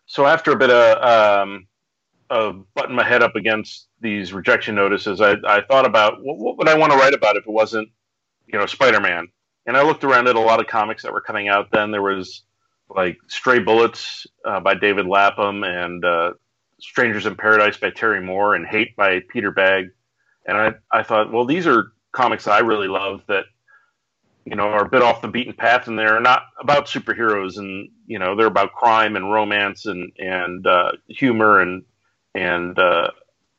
So 0.06 0.26
after 0.26 0.52
a 0.52 0.56
bit 0.56 0.70
of, 0.70 1.04
um, 1.04 1.68
of 2.30 2.66
butting 2.74 2.96
my 2.96 3.04
head 3.04 3.24
up 3.24 3.36
against 3.36 3.88
these 4.00 4.34
rejection 4.34 4.76
notices, 4.76 5.22
I, 5.22 5.36
I 5.46 5.62
thought 5.62 5.86
about 5.86 6.24
what, 6.24 6.38
what 6.38 6.58
would 6.58 6.70
I 6.70 6.78
want 6.78 6.92
to 6.92 6.98
write 6.98 7.14
about 7.14 7.36
if 7.36 7.46
it 7.46 7.52
wasn't, 7.52 7.90
you 8.48 8.60
know, 8.60 8.66
Spider-Man. 8.66 9.28
And 9.66 9.78
I 9.78 9.84
looked 9.84 10.04
around 10.04 10.28
at 10.28 10.36
a 10.36 10.40
lot 10.40 10.60
of 10.60 10.68
comics 10.68 11.04
that 11.04 11.14
were 11.14 11.22
coming 11.22 11.48
out 11.48 11.72
then. 11.72 11.92
There 11.92 12.02
was 12.02 12.44
like 12.90 13.18
Stray 13.28 13.60
Bullets 13.60 14.28
uh, 14.46 14.60
by 14.60 14.76
David 14.76 15.08
Lapham 15.08 15.64
and 15.64 16.04
uh, 16.04 16.34
Strangers 16.80 17.26
in 17.26 17.36
Paradise 17.36 17.78
by 17.78 17.90
Terry 17.90 18.22
Moore 18.22 18.56
and 18.56 18.68
Hate 18.68 18.96
by 18.96 19.22
Peter 19.30 19.52
Bagge. 19.52 19.90
And 20.46 20.58
I, 20.58 20.74
I 20.92 21.04
thought, 21.04 21.32
well, 21.32 21.46
these 21.46 21.66
are 21.66 21.94
comics 22.12 22.48
I 22.48 22.60
really 22.60 22.90
love 22.90 23.22
that, 23.28 23.46
you 24.46 24.56
know, 24.56 24.64
are 24.64 24.86
a 24.86 24.90
bit 24.90 25.02
off 25.02 25.22
the 25.22 25.28
beaten 25.28 25.54
path 25.54 25.88
and 25.88 25.98
they're 25.98 26.20
not 26.20 26.44
about 26.60 26.88
superheroes 26.88 27.58
and, 27.58 27.90
you 28.08 28.20
know, 28.20 28.36
they're 28.36 28.48
about 28.48 28.74
crime 28.74 29.16
and 29.16 29.32
romance 29.32 29.86
and, 29.86 30.12
and 30.18 30.68
uh, 30.68 30.92
humor 31.08 31.62
and, 31.62 31.84
and 32.36 32.78
uh, 32.78 33.10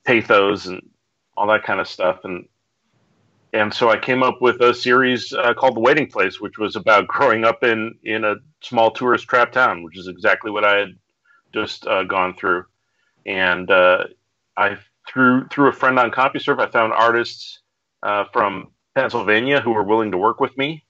pathos 0.04 0.66
and 0.66 0.82
all 1.36 1.46
that 1.46 1.64
kind 1.64 1.80
of 1.80 1.88
stuff. 1.88 2.20
And 2.24 2.46
and 3.54 3.72
so 3.72 3.88
I 3.88 3.96
came 3.96 4.24
up 4.24 4.42
with 4.42 4.60
a 4.62 4.74
series 4.74 5.32
uh, 5.32 5.54
called 5.54 5.76
The 5.76 5.80
Waiting 5.80 6.08
Place, 6.08 6.40
which 6.40 6.58
was 6.58 6.74
about 6.74 7.06
growing 7.08 7.44
up 7.44 7.62
in 7.62 7.94
in 8.02 8.24
a 8.24 8.36
small 8.60 8.90
tourist 8.90 9.28
trap 9.28 9.52
town, 9.52 9.82
which 9.84 9.96
is 9.96 10.08
exactly 10.08 10.50
what 10.50 10.64
I 10.64 10.78
had 10.78 10.98
just 11.52 11.86
uh, 11.86 12.02
gone 12.02 12.34
through. 12.34 12.64
And 13.26 13.70
uh, 13.70 14.04
I 14.56 14.76
through 15.08 15.48
through 15.48 15.68
a 15.68 15.72
friend 15.72 15.98
on 15.98 16.10
CompuServe, 16.10 16.60
I 16.60 16.70
found 16.70 16.92
artists 16.92 17.60
uh, 18.02 18.24
from 18.32 18.72
Pennsylvania 18.94 19.60
who 19.60 19.72
were 19.72 19.82
willing 19.82 20.12
to 20.12 20.18
work 20.18 20.40
with 20.40 20.56
me, 20.56 20.84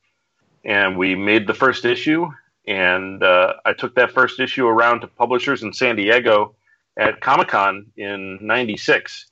and 0.64 0.96
we 0.98 1.14
made 1.14 1.46
the 1.46 1.54
first 1.54 1.84
issue. 1.84 2.26
And 2.66 3.22
uh, 3.22 3.54
I 3.64 3.74
took 3.74 3.94
that 3.96 4.12
first 4.12 4.40
issue 4.40 4.66
around 4.66 5.00
to 5.00 5.06
publishers 5.06 5.62
in 5.62 5.72
San 5.72 5.96
Diego 5.96 6.54
at 6.98 7.20
Comic 7.20 7.48
Con 7.48 7.86
in 7.96 8.38
'96, 8.40 9.26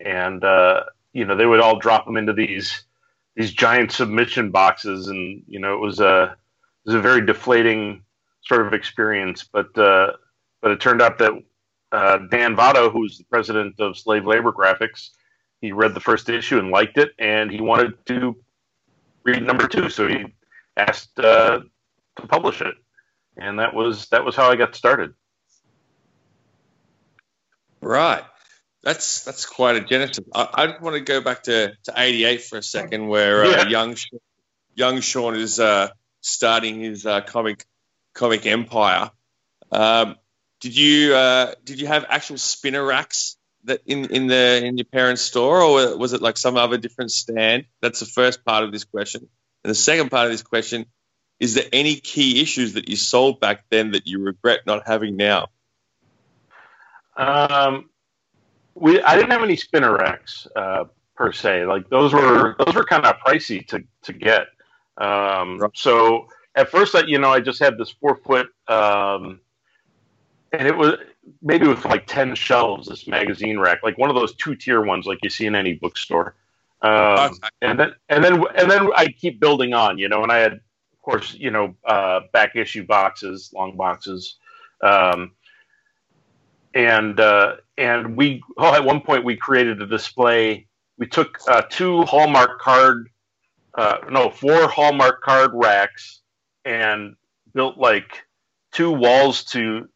and 0.00 0.44
uh, 0.44 0.84
you 1.12 1.24
know 1.24 1.36
they 1.36 1.46
would 1.46 1.60
all 1.60 1.78
drop 1.78 2.06
them 2.06 2.16
into 2.16 2.32
these 2.32 2.84
these 3.36 3.52
giant 3.52 3.92
submission 3.92 4.50
boxes, 4.50 5.08
and 5.08 5.42
you 5.46 5.58
know 5.60 5.74
it 5.74 5.80
was 5.80 6.00
a 6.00 6.36
it 6.84 6.88
was 6.88 6.94
a 6.94 7.00
very 7.00 7.24
deflating 7.24 8.04
sort 8.42 8.66
of 8.66 8.72
experience. 8.74 9.44
But 9.44 9.76
uh, 9.76 10.12
but 10.62 10.70
it 10.70 10.80
turned 10.80 11.02
out 11.02 11.18
that 11.18 11.32
uh, 11.92 12.18
Dan 12.30 12.54
Vado, 12.54 12.90
who's 12.90 13.18
the 13.18 13.24
president 13.24 13.80
of 13.80 13.98
Slave 13.98 14.26
Labor 14.26 14.52
Graphics, 14.52 15.10
he 15.60 15.72
read 15.72 15.94
the 15.94 16.00
first 16.00 16.28
issue 16.28 16.58
and 16.58 16.70
liked 16.70 16.98
it, 16.98 17.12
and 17.18 17.50
he 17.50 17.60
wanted 17.60 18.04
to 18.06 18.36
read 19.24 19.42
number 19.42 19.68
two, 19.68 19.90
so 19.90 20.08
he 20.08 20.26
asked 20.76 21.18
uh, 21.18 21.60
to 22.16 22.26
publish 22.26 22.60
it, 22.60 22.74
and 23.36 23.58
that 23.58 23.74
was 23.74 24.08
that 24.08 24.24
was 24.24 24.34
how 24.34 24.50
I 24.50 24.56
got 24.56 24.74
started. 24.74 25.14
Right. 27.80 28.22
That's 28.82 29.24
that's 29.24 29.44
quite 29.44 29.76
a 29.76 29.80
genesis. 29.80 30.24
I, 30.34 30.48
I 30.54 30.66
just 30.68 30.80
want 30.80 30.94
to 30.94 31.00
go 31.00 31.20
back 31.20 31.42
to, 31.44 31.72
to 31.84 31.92
'88 31.94 32.42
for 32.44 32.58
a 32.58 32.62
second, 32.62 33.08
where 33.08 33.44
uh, 33.44 33.50
yeah. 33.50 33.68
young 33.68 33.96
young 34.74 35.00
Sean 35.00 35.36
is 35.36 35.60
uh, 35.60 35.88
starting 36.22 36.80
his 36.80 37.04
uh, 37.04 37.20
comic 37.20 37.66
comic 38.14 38.46
empire. 38.46 39.10
Um, 39.70 40.16
did 40.60 40.76
you 40.76 41.14
uh, 41.14 41.54
did 41.64 41.80
you 41.80 41.88
have 41.88 42.06
actual 42.08 42.38
spinner 42.38 42.84
racks 42.84 43.36
that 43.64 43.80
in, 43.86 44.06
in 44.06 44.26
the 44.26 44.64
in 44.64 44.78
your 44.78 44.86
parents' 44.86 45.22
store, 45.22 45.60
or 45.62 45.96
was 45.96 46.12
it 46.12 46.22
like 46.22 46.38
some 46.38 46.56
other 46.56 46.78
different 46.78 47.12
stand? 47.12 47.64
That's 47.80 48.00
the 48.00 48.06
first 48.06 48.44
part 48.44 48.64
of 48.64 48.72
this 48.72 48.84
question. 48.84 49.28
And 49.64 49.70
the 49.70 49.74
second 49.74 50.10
part 50.10 50.26
of 50.26 50.32
this 50.32 50.42
question 50.42 50.86
is 51.40 51.54
there 51.54 51.64
any 51.72 51.96
key 51.96 52.42
issues 52.42 52.74
that 52.74 52.88
you 52.88 52.96
sold 52.96 53.40
back 53.40 53.64
then 53.70 53.92
that 53.92 54.06
you 54.06 54.20
regret 54.20 54.60
not 54.66 54.86
having 54.86 55.16
now? 55.16 55.48
Um, 57.16 57.88
we 58.74 59.02
I 59.02 59.16
didn't 59.16 59.32
have 59.32 59.42
any 59.42 59.56
spinner 59.56 59.96
racks 59.96 60.46
uh, 60.54 60.84
per 61.16 61.32
se. 61.32 61.64
Like 61.64 61.88
those 61.88 62.12
were 62.12 62.56
those 62.58 62.74
were 62.74 62.84
kind 62.84 63.04
of 63.06 63.16
pricey 63.26 63.66
to 63.68 63.82
to 64.02 64.12
get. 64.12 64.48
Um, 64.98 65.60
so 65.74 66.28
at 66.54 66.70
first, 66.70 66.94
I, 66.94 67.06
you 67.06 67.18
know, 67.18 67.30
I 67.30 67.40
just 67.40 67.58
had 67.58 67.78
this 67.78 67.90
four 67.90 68.16
foot, 68.16 68.48
um, 68.68 69.40
and 70.52 70.68
it 70.68 70.76
was 70.76 70.98
maybe 71.42 71.66
with 71.66 71.84
like 71.84 72.06
ten 72.06 72.34
shelves. 72.34 72.88
This 72.88 73.06
magazine 73.06 73.58
rack, 73.58 73.82
like 73.82 73.98
one 73.98 74.10
of 74.10 74.16
those 74.16 74.34
two 74.34 74.54
tier 74.54 74.82
ones, 74.82 75.06
like 75.06 75.18
you 75.22 75.30
see 75.30 75.46
in 75.46 75.54
any 75.54 75.74
bookstore. 75.74 76.34
Um, 76.82 77.38
and 77.60 77.78
then 77.78 77.92
and 78.08 78.24
then 78.24 78.42
and 78.54 78.70
then 78.70 78.88
I 78.96 79.08
keep 79.08 79.40
building 79.40 79.74
on, 79.74 79.98
you 79.98 80.08
know. 80.08 80.22
And 80.22 80.32
I 80.32 80.38
had, 80.38 80.52
of 80.52 81.02
course, 81.02 81.34
you 81.34 81.50
know, 81.50 81.74
uh, 81.84 82.20
back 82.32 82.56
issue 82.56 82.86
boxes, 82.86 83.52
long 83.54 83.76
boxes. 83.76 84.36
Um, 84.82 85.32
and 86.74 87.20
uh, 87.20 87.56
and 87.76 88.16
we 88.16 88.42
oh, 88.56 88.74
at 88.74 88.84
one 88.84 89.00
point 89.00 89.24
we 89.24 89.36
created 89.36 89.82
a 89.82 89.86
display. 89.86 90.66
We 90.98 91.06
took 91.06 91.38
uh, 91.48 91.62
two 91.70 92.02
Hallmark 92.02 92.60
card, 92.60 93.08
uh, 93.74 93.98
no, 94.10 94.30
four 94.30 94.68
Hallmark 94.68 95.22
card 95.22 95.50
racks, 95.54 96.20
and 96.64 97.16
built 97.54 97.78
like 97.78 98.22
two 98.72 98.90
walls 98.90 99.44
to 99.44 99.88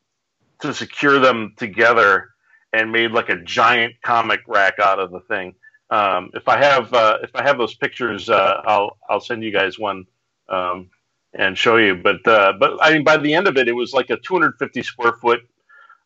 to 0.65 0.75
secure 0.75 1.19
them 1.19 1.55
together, 1.57 2.31
and 2.73 2.93
made 2.93 3.13
like 3.13 3.29
a 3.29 3.37
giant 3.37 3.95
comic 4.03 4.41
rack 4.49 4.79
out 4.79 4.99
of 4.99 5.11
the 5.11 5.21
thing. 5.21 5.55
Um, 5.91 6.31
if 6.35 6.49
I 6.49 6.59
have 6.59 6.93
uh, 6.93 7.19
if 7.23 7.31
I 7.35 7.43
have 7.43 7.59
those 7.59 7.75
pictures, 7.75 8.29
uh, 8.29 8.63
I'll 8.65 8.99
I'll 9.09 9.21
send 9.21 9.45
you 9.45 9.53
guys 9.53 9.79
one 9.79 10.07
um, 10.49 10.91
and 11.33 11.57
show 11.57 11.77
you. 11.77 11.95
But 11.95 12.27
uh, 12.27 12.55
but 12.59 12.79
I 12.83 12.93
mean, 12.93 13.05
by 13.05 13.17
the 13.19 13.35
end 13.35 13.47
of 13.47 13.57
it, 13.57 13.69
it 13.69 13.73
was 13.73 13.93
like 13.93 14.11
a 14.11 14.17
250 14.17 14.83
square 14.83 15.13
foot 15.13 15.41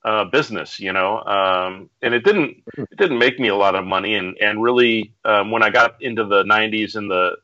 uh, 0.05 0.25
business, 0.25 0.81
you 0.81 0.93
know, 0.93 1.23
um, 1.25 1.91
and 2.03 2.15
it 2.15 2.25
didn't 2.25 2.63
it 2.77 2.97
didn't 2.97 3.19
make 3.19 3.39
me 3.39 3.49
a 3.49 3.57
lot 3.57 3.75
of 3.75 3.85
money. 3.85 4.15
And 4.15 4.37
and 4.41 4.63
really, 4.63 5.15
um, 5.25 5.51
when 5.51 5.63
I 5.63 5.71
got 5.71 6.03
into 6.03 6.25
the 6.25 6.45
'90s 6.45 6.97
and 6.97 7.11
the 7.11 7.37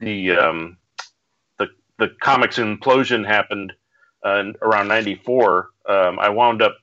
the 0.00 0.32
um, 0.32 0.76
the 1.58 1.68
the 1.98 2.08
comics 2.20 2.58
implosion 2.58 3.26
happened 3.26 3.72
uh, 4.24 4.44
around 4.62 4.88
'94, 4.88 5.70
um, 5.88 6.18
I 6.20 6.30
wound 6.30 6.62
up 6.62 6.76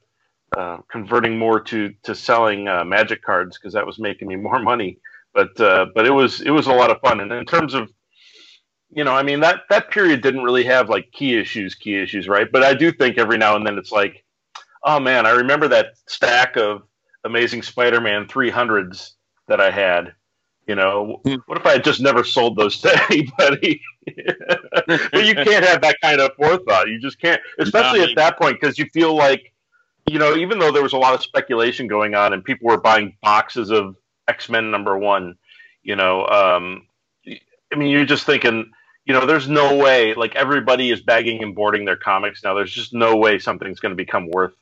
uh, 0.57 0.77
converting 0.91 1.37
more 1.37 1.59
to 1.61 1.93
to 2.03 2.15
selling 2.15 2.67
uh, 2.67 2.85
magic 2.85 3.23
cards 3.23 3.57
because 3.57 3.73
that 3.73 3.85
was 3.87 3.99
making 3.99 4.27
me 4.29 4.35
more 4.47 4.59
money. 4.59 4.99
But 5.33 5.59
uh, 5.61 5.87
but 5.95 6.07
it 6.07 6.11
was 6.11 6.41
it 6.41 6.51
was 6.51 6.67
a 6.67 6.73
lot 6.73 6.91
of 6.91 7.01
fun. 7.01 7.21
And 7.21 7.31
in 7.31 7.45
terms 7.45 7.73
of 7.73 7.89
you 8.91 9.03
know, 9.03 9.13
I 9.15 9.23
mean 9.23 9.41
that 9.41 9.61
that 9.69 9.91
period 9.91 10.21
didn't 10.21 10.43
really 10.43 10.65
have 10.65 10.89
like 10.89 11.11
key 11.11 11.37
issues, 11.37 11.75
key 11.75 11.95
issues, 12.01 12.27
right? 12.29 12.47
But 12.51 12.63
I 12.63 12.73
do 12.75 12.91
think 12.91 13.17
every 13.17 13.37
now 13.39 13.55
and 13.55 13.65
then 13.67 13.77
it's 13.77 13.91
like 13.91 14.17
oh 14.85 15.01
man, 15.01 15.27
I 15.27 15.31
remember 15.31 15.69
that 15.69 15.95
stack 16.07 16.57
of 16.57 16.83
Amazing 17.25 17.63
Spider-Man 17.63 18.27
300s 18.27 19.13
that 19.49 19.61
I 19.61 19.71
had. 19.71 20.13
You 20.69 20.75
know, 20.75 21.19
hmm. 21.25 21.37
what 21.47 21.57
if 21.57 21.65
I 21.65 21.71
had 21.71 21.83
just 21.83 21.99
never 21.99 22.23
sold 22.23 22.55
those 22.55 22.79
to 22.81 23.05
anybody? 23.09 23.81
but 24.05 25.25
you 25.25 25.33
can't 25.33 25.65
have 25.65 25.81
that 25.81 25.95
kind 25.99 26.21
of 26.21 26.29
forethought. 26.35 26.89
You 26.89 26.99
just 26.99 27.19
can't, 27.19 27.41
especially 27.57 28.01
at 28.01 28.15
that 28.17 28.37
point, 28.37 28.61
because 28.61 28.77
you 28.77 28.85
feel 28.93 29.15
like, 29.15 29.51
you 30.07 30.19
know, 30.19 30.35
even 30.35 30.59
though 30.59 30.71
there 30.71 30.83
was 30.83 30.93
a 30.93 30.97
lot 30.97 31.15
of 31.15 31.23
speculation 31.23 31.87
going 31.87 32.13
on 32.13 32.33
and 32.33 32.45
people 32.45 32.67
were 32.67 32.79
buying 32.79 33.17
boxes 33.23 33.71
of 33.71 33.95
X 34.27 34.47
Men 34.47 34.69
number 34.69 34.95
one, 34.95 35.39
you 35.81 35.95
know, 35.95 36.27
um, 36.27 36.85
I 37.25 37.75
mean, 37.75 37.89
you're 37.89 38.05
just 38.05 38.27
thinking, 38.27 38.69
you 39.05 39.13
know, 39.15 39.25
there's 39.25 39.49
no 39.49 39.75
way. 39.75 40.13
Like 40.13 40.35
everybody 40.35 40.91
is 40.91 41.01
bagging 41.01 41.41
and 41.41 41.55
boarding 41.55 41.83
their 41.83 41.97
comics 41.97 42.43
now. 42.43 42.53
There's 42.53 42.71
just 42.71 42.93
no 42.93 43.15
way 43.15 43.39
something's 43.39 43.79
going 43.79 43.89
to 43.89 43.95
become 43.95 44.29
worth, 44.29 44.53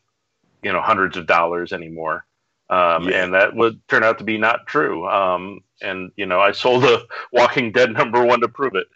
you 0.64 0.72
know, 0.72 0.80
hundreds 0.80 1.18
of 1.18 1.28
dollars 1.28 1.74
anymore. 1.74 2.27
Um, 2.70 3.08
yeah. 3.10 3.24
And 3.24 3.34
that 3.34 3.56
would 3.56 3.86
turn 3.88 4.04
out 4.04 4.18
to 4.18 4.24
be 4.24 4.38
not 4.38 4.68
true. 4.68 5.08
Um, 5.08 5.62
and 5.82 6.12
you 6.16 6.26
know, 6.26 6.40
I 6.40 6.52
sold 6.52 6.84
a 6.84 7.04
Walking 7.32 7.72
Dead 7.72 7.92
number 7.92 8.24
one 8.24 8.42
to 8.42 8.48
prove 8.48 8.74
it. 8.76 8.88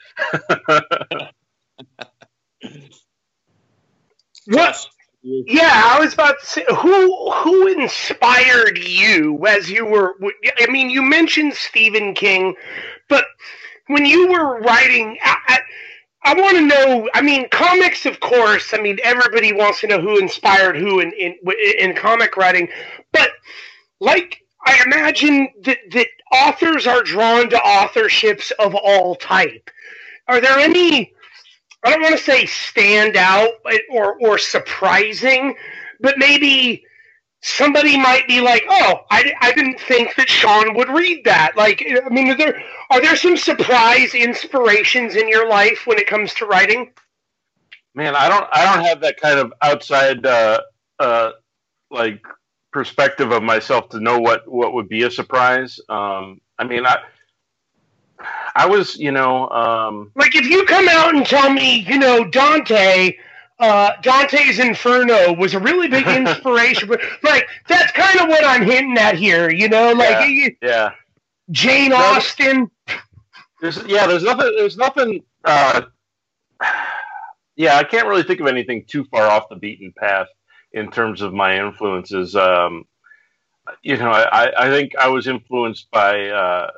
what? 4.48 4.88
Yeah, 5.24 5.84
I 5.86 6.00
was 6.00 6.14
about 6.16 6.40
to 6.40 6.46
say 6.46 6.66
who 6.68 7.32
who 7.32 7.68
inspired 7.68 8.80
you 8.80 9.46
as 9.46 9.70
you 9.70 9.86
were. 9.86 10.16
I 10.60 10.66
mean, 10.68 10.90
you 10.90 11.04
mentioned 11.04 11.54
Stephen 11.54 12.16
King, 12.16 12.56
but 13.08 13.26
when 13.88 14.06
you 14.06 14.30
were 14.30 14.60
writing, 14.62 15.18
I, 15.24 15.36
I, 15.48 15.60
I 16.24 16.34
want 16.36 16.58
to 16.58 16.66
know. 16.66 17.10
I 17.14 17.22
mean, 17.22 17.50
comics, 17.50 18.06
of 18.06 18.20
course. 18.20 18.74
I 18.74 18.78
mean, 18.80 19.00
everybody 19.04 19.54
wants 19.54 19.82
to 19.82 19.88
know 19.88 20.00
who 20.00 20.20
inspired 20.20 20.78
who 20.78 21.00
in 21.00 21.12
in, 21.14 21.36
in 21.80 21.96
comic 21.96 22.38
writing, 22.38 22.70
but 23.12 23.32
like 24.00 24.42
I 24.66 24.82
imagine 24.86 25.50
that 25.64 25.80
that 25.92 26.08
authors 26.32 26.86
are 26.86 27.02
drawn 27.04 27.50
to 27.50 27.58
authorships 27.58 28.52
of 28.60 28.76
all 28.76 29.16
type. 29.16 29.72
Are 30.28 30.40
there 30.40 30.60
any? 30.60 31.14
I 31.84 31.90
don't 31.90 32.02
want 32.02 32.18
to 32.18 32.24
say 32.24 32.46
stand 32.46 33.18
out 33.18 33.54
or 33.92 34.16
or 34.22 34.38
surprising, 34.38 35.56
but 36.00 36.20
maybe 36.20 36.86
somebody 37.42 37.98
might 37.98 38.28
be 38.28 38.42
like, 38.42 38.64
"Oh, 38.70 39.02
I, 39.10 39.34
I 39.42 39.52
didn't 39.54 39.80
think 39.80 40.16
that 40.16 40.30
Sean 40.30 40.76
would 40.76 40.90
read 40.90 41.24
that." 41.26 41.54
Like, 41.56 41.86
I 41.86 42.10
mean, 42.10 42.30
are 42.30 42.38
there 42.38 42.62
are 42.90 43.02
there 43.02 43.16
some 43.16 43.38
surprise 43.38 44.14
inspirations 44.16 45.16
in 45.16 45.28
your 45.28 45.50
life 45.50 45.86
when 45.86 45.98
it 45.98 46.08
comes 46.08 46.34
to 46.36 46.46
writing? 46.46 46.92
Man, 47.94 48.16
I 48.16 48.30
don't 48.30 48.48
I 48.52 48.64
don't 48.74 48.86
have 48.86 49.02
that 49.02 49.20
kind 49.20 49.40
of 49.40 49.54
outside 49.62 50.26
uh, 50.26 50.62
uh, 51.00 51.32
like 51.90 52.24
perspective 52.72 53.32
of 53.32 53.44
myself 53.44 53.90
to 53.90 54.00
know 54.00 54.20
what 54.20 54.50
what 54.50 54.74
would 54.74 54.88
be 54.88 55.04
a 55.04 55.12
surprise. 55.12 55.80
Um, 55.90 56.40
I 56.58 56.64
mean, 56.64 56.86
I 56.86 57.00
I 58.56 58.68
was, 58.68 58.98
you 58.98 59.12
know, 59.12 59.50
um, 59.50 60.12
like 60.16 60.36
if 60.36 60.46
you 60.46 60.66
come 60.66 60.88
out 60.90 61.16
and 61.16 61.26
tell 61.26 61.52
me, 61.52 61.80
you 61.88 61.98
know, 61.98 62.26
Dante, 62.26 63.18
uh, 63.62 63.92
Dante's 64.02 64.60
Inferno 64.60 65.34
was 65.34 65.54
a 65.54 65.60
really 65.60 65.88
big 65.88 66.08
inspiration, 66.08 66.90
but 66.90 67.00
like 67.24 67.48
that's 67.68 67.92
kind 67.92 68.20
of 68.20 68.28
what 68.28 68.44
I'm 68.44 68.64
hinting 68.64 68.98
at 68.98 69.16
here, 69.16 69.50
you 69.50 69.70
know, 69.70 69.94
like 69.94 70.10
yeah, 70.10 70.26
you, 70.26 70.56
yeah. 70.62 70.92
Jane 71.52 71.94
Austen. 71.94 72.70
There's, 73.62 73.78
yeah, 73.86 74.08
there's 74.08 74.24
nothing. 74.24 74.54
There's 74.58 74.78
nothing. 74.78 75.24
Uh, 75.46 75.84
yeah, 77.56 77.78
I 77.78 77.84
can't 77.84 78.08
really 78.08 78.24
think 78.24 78.40
of 78.40 78.48
anything 78.48 78.84
too 78.88 79.04
far 79.06 79.28
off 79.28 79.50
the 79.50 79.56
beaten 79.56 79.94
path 79.96 80.28
in 80.74 80.90
terms 80.90 81.22
of 81.22 81.34
my 81.34 81.60
influences. 81.60 82.36
Um, 82.36 82.86
you 83.84 83.98
know, 83.98 84.10
I, 84.10 84.66
I 84.66 84.70
think 84.70 84.96
I 84.96 85.08
was 85.08 85.28
influenced 85.28 85.92
by 85.92 86.30
uh, 86.30 86.72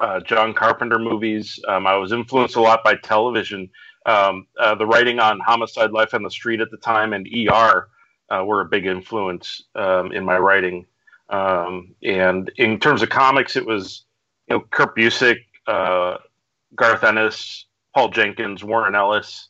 uh, 0.00 0.20
John 0.20 0.54
Carpenter 0.54 0.98
movies. 0.98 1.58
Um, 1.68 1.86
I 1.86 1.96
was 1.96 2.12
influenced 2.12 2.56
a 2.56 2.60
lot 2.60 2.82
by 2.82 2.96
television. 2.96 3.68
Um, 4.08 4.46
uh, 4.58 4.74
the 4.74 4.86
writing 4.86 5.18
on 5.20 5.38
Homicide: 5.40 5.90
Life 5.90 6.14
on 6.14 6.22
the 6.22 6.30
Street 6.30 6.60
at 6.60 6.70
the 6.70 6.78
time 6.78 7.12
and 7.12 7.28
ER 7.28 7.88
uh, 8.30 8.44
were 8.44 8.62
a 8.62 8.64
big 8.64 8.86
influence 8.86 9.62
um, 9.74 10.12
in 10.12 10.24
my 10.24 10.38
writing. 10.38 10.86
Um, 11.28 11.94
and 12.02 12.50
in 12.56 12.80
terms 12.80 13.02
of 13.02 13.10
comics, 13.10 13.54
it 13.56 13.66
was 13.66 14.04
you 14.48 14.56
know 14.56 14.64
Kurt 14.70 14.96
Busiek, 14.96 15.36
uh, 15.66 16.16
Garth 16.74 17.04
Ennis, 17.04 17.66
Paul 17.94 18.08
Jenkins, 18.08 18.64
Warren 18.64 18.94
Ellis. 18.94 19.48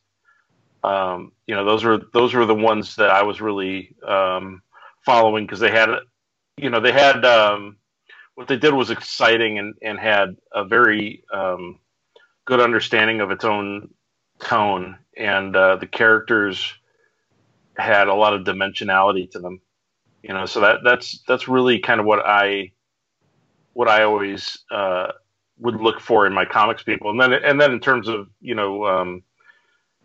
Um, 0.83 1.31
you 1.47 1.55
know, 1.55 1.63
those 1.63 1.85
were 1.85 2.01
those 2.13 2.33
were 2.33 2.45
the 2.45 2.55
ones 2.55 2.95
that 2.97 3.11
I 3.11 3.23
was 3.23 3.39
really 3.39 3.95
um, 4.05 4.61
following 5.05 5.45
because 5.45 5.59
they 5.61 5.71
had, 5.71 5.89
you 6.57 6.69
know, 6.69 6.81
they 6.81 6.91
had 6.91 7.23
um, 7.23 7.77
what 8.35 8.47
they 8.49 8.57
did 8.57 8.73
was 8.73 8.89
exciting 8.89 9.59
and, 9.59 9.73
and 9.81 9.97
had 9.97 10.35
a 10.53 10.65
very 10.65 11.23
um, 11.33 11.79
good 12.45 12.59
understanding 12.59 13.21
of 13.21 13.31
its 13.31 13.45
own 13.45 13.89
tone, 14.41 14.97
and 15.17 15.55
uh, 15.55 15.75
the 15.77 15.87
characters 15.87 16.73
had 17.77 18.07
a 18.07 18.13
lot 18.13 18.33
of 18.33 18.43
dimensionality 18.43 19.29
to 19.31 19.39
them. 19.39 19.61
You 20.23 20.33
know, 20.33 20.45
so 20.45 20.61
that 20.61 20.79
that's 20.83 21.23
that's 21.27 21.47
really 21.47 21.79
kind 21.79 21.99
of 21.99 22.05
what 22.05 22.25
I 22.25 22.71
what 23.73 23.87
I 23.87 24.03
always 24.03 24.59
uh, 24.71 25.13
would 25.59 25.75
look 25.75 25.99
for 25.99 26.25
in 26.27 26.33
my 26.33 26.45
comics 26.45 26.83
people, 26.83 27.09
and 27.11 27.19
then 27.19 27.33
and 27.33 27.59
then 27.59 27.71
in 27.71 27.79
terms 27.79 28.07
of 28.07 28.27
you 28.41 28.55
know, 28.55 28.85
um, 28.85 29.23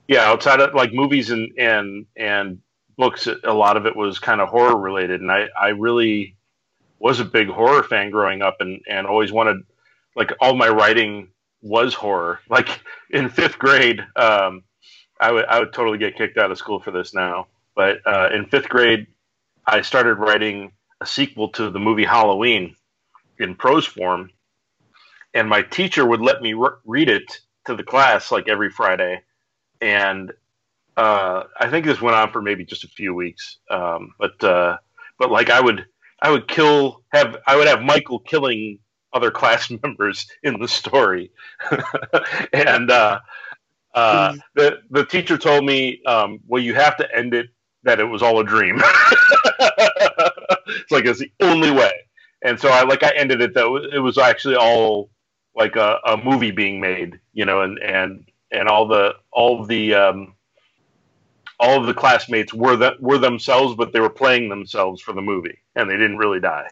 yeah, 0.09 0.25
outside 0.25 0.61
of 0.61 0.75
like 0.75 0.93
movies 0.93 1.31
and 1.31 1.51
and 1.59 2.07
and 2.17 2.59
books, 2.97 3.27
a 3.27 3.53
lot 3.53 3.77
of 3.77 3.87
it 3.87 3.97
was 3.97 4.19
kind 4.19 4.41
of 4.41 4.49
horror 4.49 4.79
related, 4.79 5.21
and 5.21 5.33
I 5.33 5.49
I 5.59 5.69
really 5.69 6.37
was 7.01 7.21
a 7.21 7.25
big 7.25 7.49
horror 7.49 7.83
fan 7.83 8.11
growing 8.11 8.41
up 8.41 8.57
and, 8.61 8.81
and 8.89 9.07
always 9.07 9.33
wanted 9.33 9.59
like 10.17 10.33
all 10.41 10.55
my 10.55 10.69
writing 10.69 11.29
was 11.65 11.95
horror. 11.95 12.41
Like 12.51 12.83
in 13.11 13.31
fifth 13.31 13.59
grade, 13.59 14.01
um, 14.17 14.65
I 15.21 15.33
would 15.33 15.47
I 15.47 15.61
would 15.61 15.75
totally 15.75 15.99
get 15.99 16.17
kicked 16.19 16.39
out 16.39 16.53
of 16.53 16.59
school 16.59 16.81
for 16.81 16.93
this 16.93 17.15
now. 17.15 17.49
But 17.77 17.99
uh, 18.07 18.31
in 18.35 18.47
fifth 18.47 18.71
grade, 18.71 19.09
I 19.67 19.83
started 19.83 20.17
writing 20.17 20.73
a 21.01 21.07
sequel 21.07 21.51
to 21.51 21.71
the 21.71 21.81
movie 21.81 22.05
Halloween 22.07 22.77
in 23.39 23.57
prose 23.57 23.87
form, 23.87 24.31
and 25.35 25.49
my 25.49 25.63
teacher 25.63 26.07
would 26.07 26.21
let 26.21 26.43
me 26.43 26.55
re- 26.55 26.71
read 26.87 27.09
it 27.11 27.41
to 27.67 27.77
the 27.77 27.85
class 27.85 28.33
like 28.33 28.49
every 28.49 28.71
Friday, 28.71 29.23
and 29.81 30.33
uh, 30.97 31.45
I 31.61 31.71
think 31.71 31.87
this 31.87 32.03
went 32.03 32.17
on 32.17 32.33
for 32.33 32.43
maybe 32.43 32.67
just 32.67 32.85
a 32.85 32.89
few 32.91 33.15
weeks. 33.15 33.59
Um, 33.71 34.15
but 34.21 34.43
uh, 34.45 34.79
but 35.19 35.33
like 35.33 35.51
I 35.51 35.61
would 35.61 35.87
I 36.23 36.31
would 36.31 36.49
kill 36.49 37.05
have 37.13 37.39
I 37.47 37.57
would 37.57 37.69
have 37.69 37.83
Michael 37.83 38.21
killing 38.21 38.81
other 39.15 39.31
class 39.31 39.71
members 39.83 40.27
in 40.43 40.61
the 40.61 40.69
story, 40.69 41.31
and 42.53 42.91
uh, 42.91 43.21
uh, 43.95 44.33
mm. 44.33 44.41
the 44.55 44.79
the 44.91 45.07
teacher 45.07 45.39
told 45.39 45.65
me, 45.65 46.03
um, 46.07 46.41
"Well, 46.47 46.63
you 46.63 46.75
have 46.75 46.97
to 46.99 47.17
end 47.17 47.35
it 47.35 47.49
that 47.85 48.01
it 48.01 48.05
was 48.05 48.23
all 48.23 48.41
a 48.41 48.45
dream." 48.45 48.81
it's 50.69 50.91
like 50.91 51.07
it's 51.07 51.21
the 51.21 51.33
only 51.41 51.71
way, 51.71 51.93
and 52.45 52.61
so 52.61 52.69
I 52.69 52.85
like 52.85 53.03
I 53.03 53.11
ended 53.17 53.41
it 53.41 53.55
that 53.55 53.91
it 53.93 54.01
was 54.01 54.19
actually 54.19 54.57
all 54.57 55.11
like 55.57 55.77
a, 55.77 55.99
a 56.07 56.17
movie 56.17 56.51
being 56.51 56.81
made, 56.81 57.21
you 57.33 57.45
know, 57.45 57.63
and 57.63 57.79
and 57.81 58.29
and 58.51 58.69
all 58.69 58.87
the 58.87 59.15
all 59.33 59.65
the 59.65 59.95
um, 59.95 60.35
all 61.61 61.81
of 61.81 61.87
the 61.87 61.95
classmates 61.95 62.53
were 62.53 62.77
that 62.77 63.01
were 63.01 63.19
themselves, 63.19 63.77
but 63.77 63.93
they 63.93 64.01
were 64.01 64.11
playing 64.11 64.49
themselves 64.49 65.01
for 65.01 65.13
the 65.13 65.23
movie, 65.23 65.59
and 65.77 65.89
they 65.89 65.97
didn't 65.97 66.19
really 66.19 66.41
die. 66.41 66.69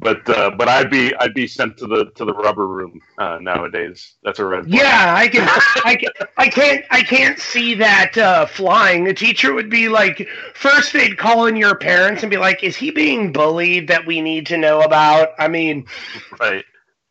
But 0.00 0.28
uh, 0.28 0.50
but 0.50 0.68
I'd 0.68 0.90
be 0.90 1.14
I'd 1.16 1.34
be 1.34 1.46
sent 1.46 1.76
to 1.78 1.86
the 1.86 2.10
to 2.16 2.24
the 2.24 2.32
rubber 2.34 2.66
room 2.66 3.00
uh, 3.18 3.38
nowadays. 3.40 4.14
That's 4.22 4.38
a 4.38 4.44
red. 4.44 4.64
Flag. 4.64 4.74
Yeah, 4.74 5.14
I 5.16 5.28
can 5.28 5.48
I 5.84 5.96
can 5.96 6.10
I 6.36 6.48
can't 6.48 6.84
I 6.90 7.02
can't 7.02 7.38
see 7.38 7.74
that 7.74 8.16
uh, 8.16 8.46
flying. 8.46 9.04
The 9.04 9.14
teacher 9.14 9.52
would 9.54 9.70
be 9.70 9.88
like, 9.88 10.28
first 10.54 10.92
they'd 10.92 11.18
call 11.18 11.46
in 11.46 11.56
your 11.56 11.76
parents 11.76 12.22
and 12.22 12.30
be 12.30 12.38
like, 12.38 12.62
"Is 12.62 12.76
he 12.76 12.90
being 12.90 13.32
bullied 13.32 13.88
that 13.88 14.06
we 14.06 14.20
need 14.20 14.46
to 14.46 14.56
know 14.56 14.80
about?" 14.80 15.30
I 15.38 15.48
mean, 15.48 15.86
right. 16.40 16.64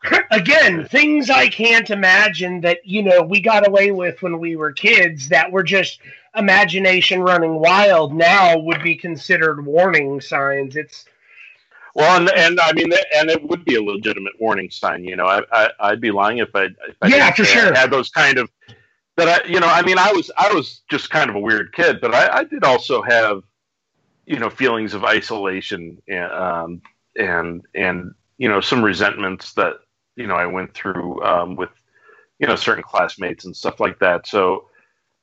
again, 0.32 0.86
things 0.86 1.30
I 1.30 1.48
can't 1.48 1.90
imagine 1.90 2.62
that, 2.62 2.80
you 2.84 3.04
know, 3.04 3.22
we 3.22 3.40
got 3.40 3.68
away 3.68 3.92
with 3.92 4.22
when 4.22 4.40
we 4.40 4.56
were 4.56 4.72
kids 4.72 5.30
that 5.30 5.52
were 5.52 5.64
just 5.64 6.00
imagination 6.36 7.22
running 7.22 7.56
wild 7.60 8.14
now 8.14 8.58
would 8.58 8.82
be 8.82 8.96
considered 8.96 9.66
warning 9.66 10.22
signs. 10.22 10.76
It's 10.76 11.06
well, 11.96 12.20
and, 12.20 12.30
and 12.36 12.60
I 12.60 12.74
mean, 12.74 12.92
and 13.16 13.30
it 13.30 13.44
would 13.48 13.66
be 13.66 13.76
a 13.76 13.84
legitimate 13.84 14.34
warning 14.40 14.70
sign. 14.70 15.04
You 15.04 15.16
know, 15.16 15.26
I, 15.26 15.70
I 15.80 15.92
would 15.92 16.02
be 16.02 16.12
lying 16.12 16.38
if 16.40 16.56
I, 16.56 16.66
if 16.66 16.96
I 17.02 17.08
yeah, 17.08 17.32
for 17.32 17.44
sure 17.44 17.74
had 17.74 17.92
those 17.92 18.10
kind 18.10 18.38
of 18.38 18.50
that. 19.18 19.46
I, 19.46 19.48
you 19.48 19.60
know, 19.60 19.68
I 19.68 19.82
mean, 19.82 19.98
I 19.98 20.12
was 20.12 20.32
I 20.38 20.54
was 20.54 20.82
just 20.90 21.10
kind 21.10 21.30
of 21.30 21.36
a 21.36 21.40
weird 21.40 21.74
kid, 21.74 22.00
but 22.02 22.14
I, 22.14 22.40
I 22.40 22.44
did 22.44 22.64
also 22.64 23.02
have, 23.02 23.44
you 24.26 24.40
know, 24.40 24.50
feelings 24.50 24.94
of 24.94 25.04
isolation 25.04 26.02
and 26.08 26.32
um, 26.32 26.82
and 27.16 27.64
and 27.76 28.14
you 28.38 28.48
know 28.48 28.62
some 28.62 28.84
resentments 28.84 29.54
that 29.54 29.76
you 30.16 30.28
know 30.28 30.36
I 30.36 30.46
went 30.46 30.74
through 30.74 31.24
um, 31.24 31.56
with 31.56 31.70
you 32.40 32.48
know 32.48 32.56
certain 32.56 32.84
classmates 32.84 33.46
and 33.46 33.56
stuff 33.56 33.80
like 33.80 34.00
that. 34.00 34.28
So 34.28 34.68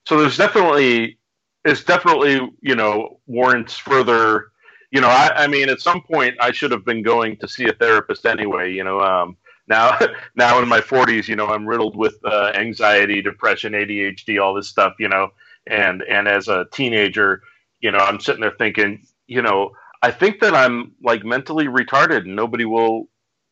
so 0.07 0.19
there's 0.19 0.37
definitely 0.37 1.19
it's 1.65 1.85
definitely 1.85 2.41
you 2.61 2.75
know 2.75 3.21
warrants 3.27 3.77
further. 3.77 4.53
You 4.91 5.01
know, 5.01 5.09
I, 5.09 5.45
I 5.45 5.47
mean, 5.49 5.69
at 5.69 5.81
some 5.81 6.03
point 6.03 6.37
I 6.41 6.53
should 6.53 6.71
have 6.73 6.85
been 6.85 7.03
going 7.03 7.37
to 7.39 7.49
see 7.49 7.67
a 7.69 7.73
therapist 7.73 8.25
anyway. 8.27 8.73
You 8.73 8.85
know, 8.85 9.01
um, 9.01 9.37
now 9.69 9.99
now 10.37 10.61
in 10.63 10.69
my 10.69 10.81
40s, 10.81 11.29
you 11.29 11.37
know, 11.37 11.49
I'm 11.49 11.67
riddled 11.67 11.97
with 11.97 12.17
uh, 12.25 12.53
anxiety, 12.55 13.21
depression, 13.23 13.75
ADHD, 13.75 14.41
all 14.43 14.55
this 14.55 14.69
stuff. 14.69 14.95
You 14.99 15.09
know, 15.09 15.31
and 15.67 16.03
and 16.05 16.27
as 16.27 16.49
a 16.49 16.67
teenager, 16.73 17.43
you 17.81 17.91
know, 17.91 17.99
I'm 17.99 18.21
sitting 18.21 18.41
there 18.41 18.55
thinking, 18.59 19.07
you 19.27 19.43
know, 19.43 19.73
I 20.03 20.11
think 20.11 20.41
that 20.41 20.55
I'm 20.55 20.93
like 21.03 21.25
mentally 21.25 21.67
retarded, 21.67 22.19
and 22.25 22.35
nobody 22.37 22.65
will 22.65 23.09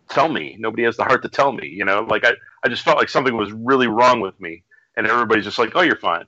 tell 0.09 0.29
me. 0.29 0.57
Nobody 0.59 0.85
has 0.85 0.96
the 0.96 1.05
heart 1.05 1.22
to 1.22 1.29
tell 1.29 1.53
me. 1.53 1.68
You 1.68 1.85
know, 1.85 2.03
like 2.09 2.25
I, 2.25 2.33
I 2.64 2.68
just 2.68 2.83
felt 2.83 2.99
like 2.99 3.11
something 3.11 3.37
was 3.37 3.53
really 3.53 3.88
wrong 3.88 4.20
with 4.20 4.40
me, 4.40 4.64
and 4.96 5.07
everybody's 5.07 5.44
just 5.44 5.59
like, 5.59 5.72
"Oh, 5.75 5.83
you're 5.83 5.96
fine." 5.96 6.25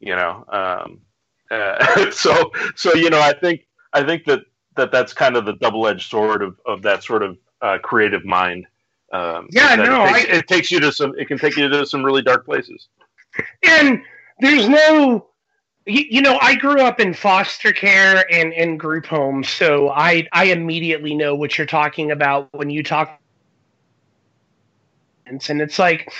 You 0.00 0.16
know, 0.16 0.44
um, 0.52 1.00
uh, 1.50 2.10
so 2.12 2.52
so 2.76 2.94
you 2.94 3.10
know, 3.10 3.20
I 3.20 3.34
think 3.34 3.67
I 3.92 4.04
think 4.04 4.24
that 4.24 4.40
that 4.76 4.92
that's 4.92 5.12
kind 5.12 5.36
of 5.36 5.44
the 5.44 5.54
double 5.54 5.86
edged 5.86 6.10
sword 6.10 6.42
of 6.42 6.58
of 6.66 6.82
that 6.82 7.04
sort 7.04 7.22
of 7.22 7.38
uh, 7.62 7.78
creative 7.82 8.24
mind. 8.24 8.66
Um, 9.12 9.48
yeah, 9.50 9.74
no, 9.74 10.04
it 10.04 10.12
takes, 10.12 10.28
I, 10.30 10.36
it 10.36 10.48
takes 10.48 10.70
you 10.70 10.80
to 10.80 10.92
some. 10.92 11.14
It 11.18 11.28
can 11.28 11.38
take 11.38 11.56
you 11.56 11.68
to 11.68 11.86
some 11.86 12.04
really 12.04 12.22
dark 12.22 12.44
places. 12.44 12.88
And 13.62 14.02
there's 14.40 14.68
no 14.68 15.28
you, 15.88 16.04
you, 16.10 16.22
know, 16.22 16.38
I 16.40 16.54
grew 16.54 16.80
up 16.82 17.00
in 17.00 17.14
foster 17.14 17.72
care 17.72 18.24
and, 18.32 18.52
and 18.52 18.78
group 18.78 19.06
homes, 19.06 19.48
so 19.48 19.88
I 19.90 20.28
I 20.32 20.44
immediately 20.44 21.14
know 21.14 21.34
what 21.34 21.56
you're 21.56 21.66
talking 21.66 22.10
about 22.10 22.48
when 22.52 22.70
you 22.70 22.82
talk. 22.82 23.18
And 25.26 25.60
it's 25.60 25.78
like, 25.78 26.12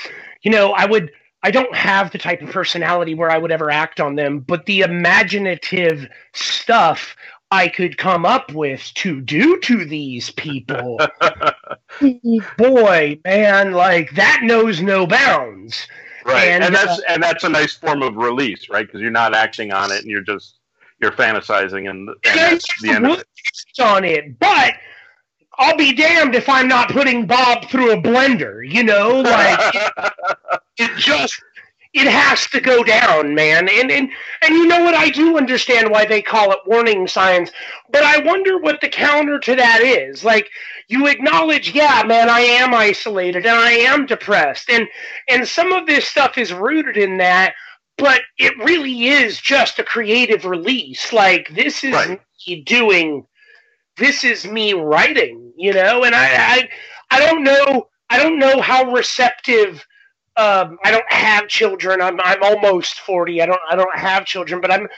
you 0.42 0.50
know, 0.50 0.72
I 0.72 0.87
would 0.87 1.12
I 1.42 1.50
don't 1.50 1.74
have 1.74 2.11
the 2.11 2.18
type 2.18 2.40
of 2.40 2.50
personality 2.50 3.14
where 3.14 3.31
I 3.31 3.38
would 3.38 3.52
ever 3.52 3.70
act 3.70 4.00
on 4.00 4.16
them, 4.16 4.40
but 4.40 4.66
the 4.66 4.81
imaginative 4.81 6.09
stuff 6.33 7.14
I 7.50 7.68
could 7.68 7.96
come 7.96 8.26
up 8.26 8.52
with 8.52 8.92
to 8.94 9.20
do 9.20 9.58
to 9.61 9.84
these 9.84 10.30
people. 10.30 11.00
boy, 12.58 13.18
man, 13.24 13.72
like 13.72 14.11
that 14.12 14.40
knows 14.42 14.82
no 14.82 15.06
bounds. 15.06 15.87
Right, 16.24 16.48
and, 16.48 16.64
and 16.64 16.74
that's 16.74 16.98
uh, 16.98 17.02
and 17.08 17.22
that's 17.22 17.44
a 17.44 17.48
nice 17.48 17.74
form 17.74 18.02
of 18.02 18.16
release, 18.16 18.68
right? 18.68 18.87
Because 18.87 19.00
you're 19.00 19.11
not 19.11 19.34
acting 19.34 19.72
on 19.72 19.90
it, 19.90 20.00
and 20.00 20.11
you're 20.11 20.20
just 20.20 20.58
you're 21.00 21.12
fantasizing, 21.12 21.88
and, 21.88 22.08
and 22.08 22.38
that's 22.38 22.66
the 22.82 22.90
end 22.90 23.06
of 23.06 23.20
it. 23.20 23.26
On 23.80 24.04
it, 24.04 24.38
but 24.38 24.74
I'll 25.58 25.76
be 25.76 25.94
damned 25.94 26.34
if 26.34 26.48
I'm 26.48 26.68
not 26.68 26.90
putting 26.90 27.26
Bob 27.26 27.68
through 27.70 27.92
a 27.92 27.96
blender. 27.96 28.68
You 28.68 28.84
know, 28.84 29.20
like 29.20 29.74
it, 29.74 30.12
it 30.78 30.96
just 30.96 31.40
it 31.98 32.08
has 32.08 32.46
to 32.48 32.61
go 32.61 32.84
down, 32.84 33.34
man. 33.34 33.68
And 33.68 33.90
and 33.90 34.11
and 34.42 34.54
you 34.54 34.66
know 34.66 34.84
what? 34.84 34.94
I 34.94 35.11
do 35.11 35.38
understand 35.38 35.90
why 35.90 36.06
they 36.06 36.22
call 36.22 36.52
it 36.52 36.61
warning 36.66 37.08
signs, 37.08 37.50
but 37.92 38.04
I 38.04 38.20
wonder 38.20 38.58
what 38.58 38.80
the 38.80 38.88
counter 38.88 39.38
to 39.40 39.56
that 39.56 39.82
is. 39.82 40.24
Like 40.24 40.50
you 40.88 41.06
acknowledge, 41.08 41.74
yeah, 41.74 42.04
man, 42.06 42.30
I 42.30 42.40
am 42.40 42.74
isolated 42.74 43.46
and 43.46 43.58
I 43.58 43.72
am 43.72 44.06
depressed, 44.06 44.70
and 44.70 44.88
and 45.28 45.48
some 45.48 45.72
of 45.72 45.87
this 45.87 46.06
stuff 46.08 46.38
is 46.38 46.52
rooted 46.52 46.96
in 46.96 47.18
that. 47.18 47.54
But 47.98 48.22
it 48.38 48.56
really 48.58 49.08
is 49.08 49.40
just 49.40 49.78
a 49.80 49.84
creative 49.84 50.44
release. 50.46 51.12
Like 51.12 51.48
this 51.54 51.84
is 51.84 51.94
right. 51.94 52.20
me 52.48 52.62
doing, 52.62 53.26
this 53.96 54.24
is 54.24 54.46
me 54.46 54.74
writing, 54.74 55.52
you 55.56 55.72
know. 55.74 56.04
And 56.04 56.14
I, 56.14 56.28
I, 56.37 56.68
I 57.11 57.20
don't 57.20 57.44
know, 57.44 57.88
I 58.11 58.18
don't 58.18 58.38
know 58.38 58.61
how 58.61 58.92
receptive 58.92 59.84
um, 60.38 60.79
I 60.85 60.92
don't 60.92 61.11
have 61.12 61.48
children. 61.48 62.01
I'm 62.01 62.18
I'm 62.20 62.42
almost 62.42 63.01
forty. 63.01 63.42
I 63.42 63.46
don't 63.46 63.61
I 63.68 63.77
don't 63.77 63.96
have 63.98 64.24
children, 64.24 64.61
but 64.61 64.72
I'm 64.72 64.88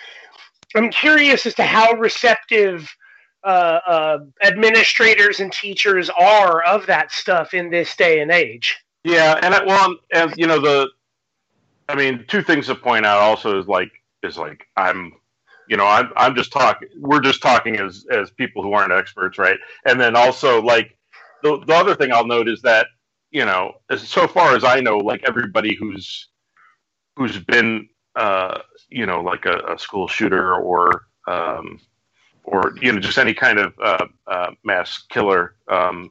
I'm 0.75 0.91
curious 0.91 1.47
as 1.47 1.55
to 1.55 1.65
how 1.65 1.93
receptive 1.95 2.95
uh, 3.43 3.81
uh, 3.87 4.19
administrators 4.43 5.41
and 5.41 5.51
teachers 5.51 6.11
are 6.11 6.63
of 6.65 6.87
that 6.87 7.11
stuff 7.11 7.55
in 7.55 7.71
this 7.71 7.97
day 7.97 8.21
and 8.21 8.31
age. 8.31 8.77
Yeah, 9.03 9.41
and 9.43 9.55
I, 9.55 9.65
well, 9.65 9.97
and 10.13 10.35
you 10.37 10.47
know 10.47 10.61
the, 10.61 10.89
I 11.89 11.95
mean, 11.95 12.27
two 12.29 12.43
things 12.43 12.67
to 12.67 12.75
point 12.75 13.07
out 13.07 13.21
also 13.21 13.59
is 13.59 13.67
like 13.67 13.91
is 14.23 14.37
like 14.37 14.67
I'm, 14.77 15.13
you 15.71 15.79
know, 15.79 15.87
I'm 15.87 16.13
I'm 16.17 16.35
just 16.35 16.53
talking. 16.53 16.89
We're 16.99 17.21
just 17.21 17.41
talking 17.41 17.81
as 17.81 18.05
as 18.13 18.31
people 18.31 18.63
who 18.63 18.75
aren't 18.75 18.93
experts, 18.93 19.39
right? 19.39 19.59
And 19.87 19.99
then 19.99 20.17
also 20.17 20.61
like 20.61 20.99
the 21.43 21.65
the 21.67 21.75
other 21.75 21.95
thing 21.95 22.13
I'll 22.13 22.27
note 22.27 22.47
is 22.47 22.61
that 22.63 22.89
you 23.31 23.45
know, 23.45 23.75
so 23.97 24.27
far 24.27 24.57
as 24.57 24.65
I 24.65 24.81
know, 24.81 24.99
like 24.99 25.23
everybody 25.27 25.75
who's 25.77 26.29
who's 27.17 27.39
been, 27.39 27.89
uh, 28.17 28.59
you 28.89 29.07
know, 29.07 29.21
like 29.21 29.47
a, 29.47 29.59
a 29.75 29.79
school 29.79 30.09
shooter 30.09 30.55
or 30.55 31.07
um, 31.29 31.81
or 32.45 32.75
you 32.81 32.93
know 32.93 33.01
just 33.01 33.19
any 33.19 33.35
kind 33.35 33.59
of 33.59 33.75
uh, 33.83 34.07
uh, 34.27 34.51
mass 34.65 35.05
killer, 35.11 35.57
um, 35.69 36.11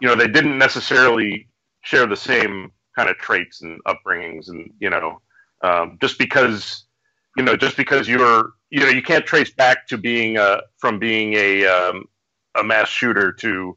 you 0.00 0.08
know, 0.08 0.14
they 0.14 0.28
didn't 0.28 0.58
necessarily 0.58 1.48
share 1.82 2.06
the 2.06 2.16
same 2.16 2.72
kind 2.96 3.08
of 3.08 3.16
traits 3.18 3.62
and 3.62 3.82
upbringings, 3.84 4.48
and 4.48 4.70
you 4.80 4.90
know, 4.90 5.20
um, 5.62 5.98
just 6.00 6.18
because 6.18 6.84
you 7.36 7.44
know, 7.44 7.56
just 7.56 7.76
because 7.76 8.08
you're 8.08 8.52
you 8.70 8.80
know, 8.80 8.88
you 8.88 9.02
can't 9.02 9.26
trace 9.26 9.50
back 9.50 9.86
to 9.88 9.96
being 9.96 10.36
a 10.36 10.60
from 10.78 10.98
being 10.98 11.34
a 11.34 11.66
um, 11.66 12.04
a 12.56 12.64
mass 12.64 12.88
shooter 12.88 13.32
to 13.32 13.76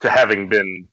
to 0.00 0.10
having 0.10 0.48
been 0.48 0.88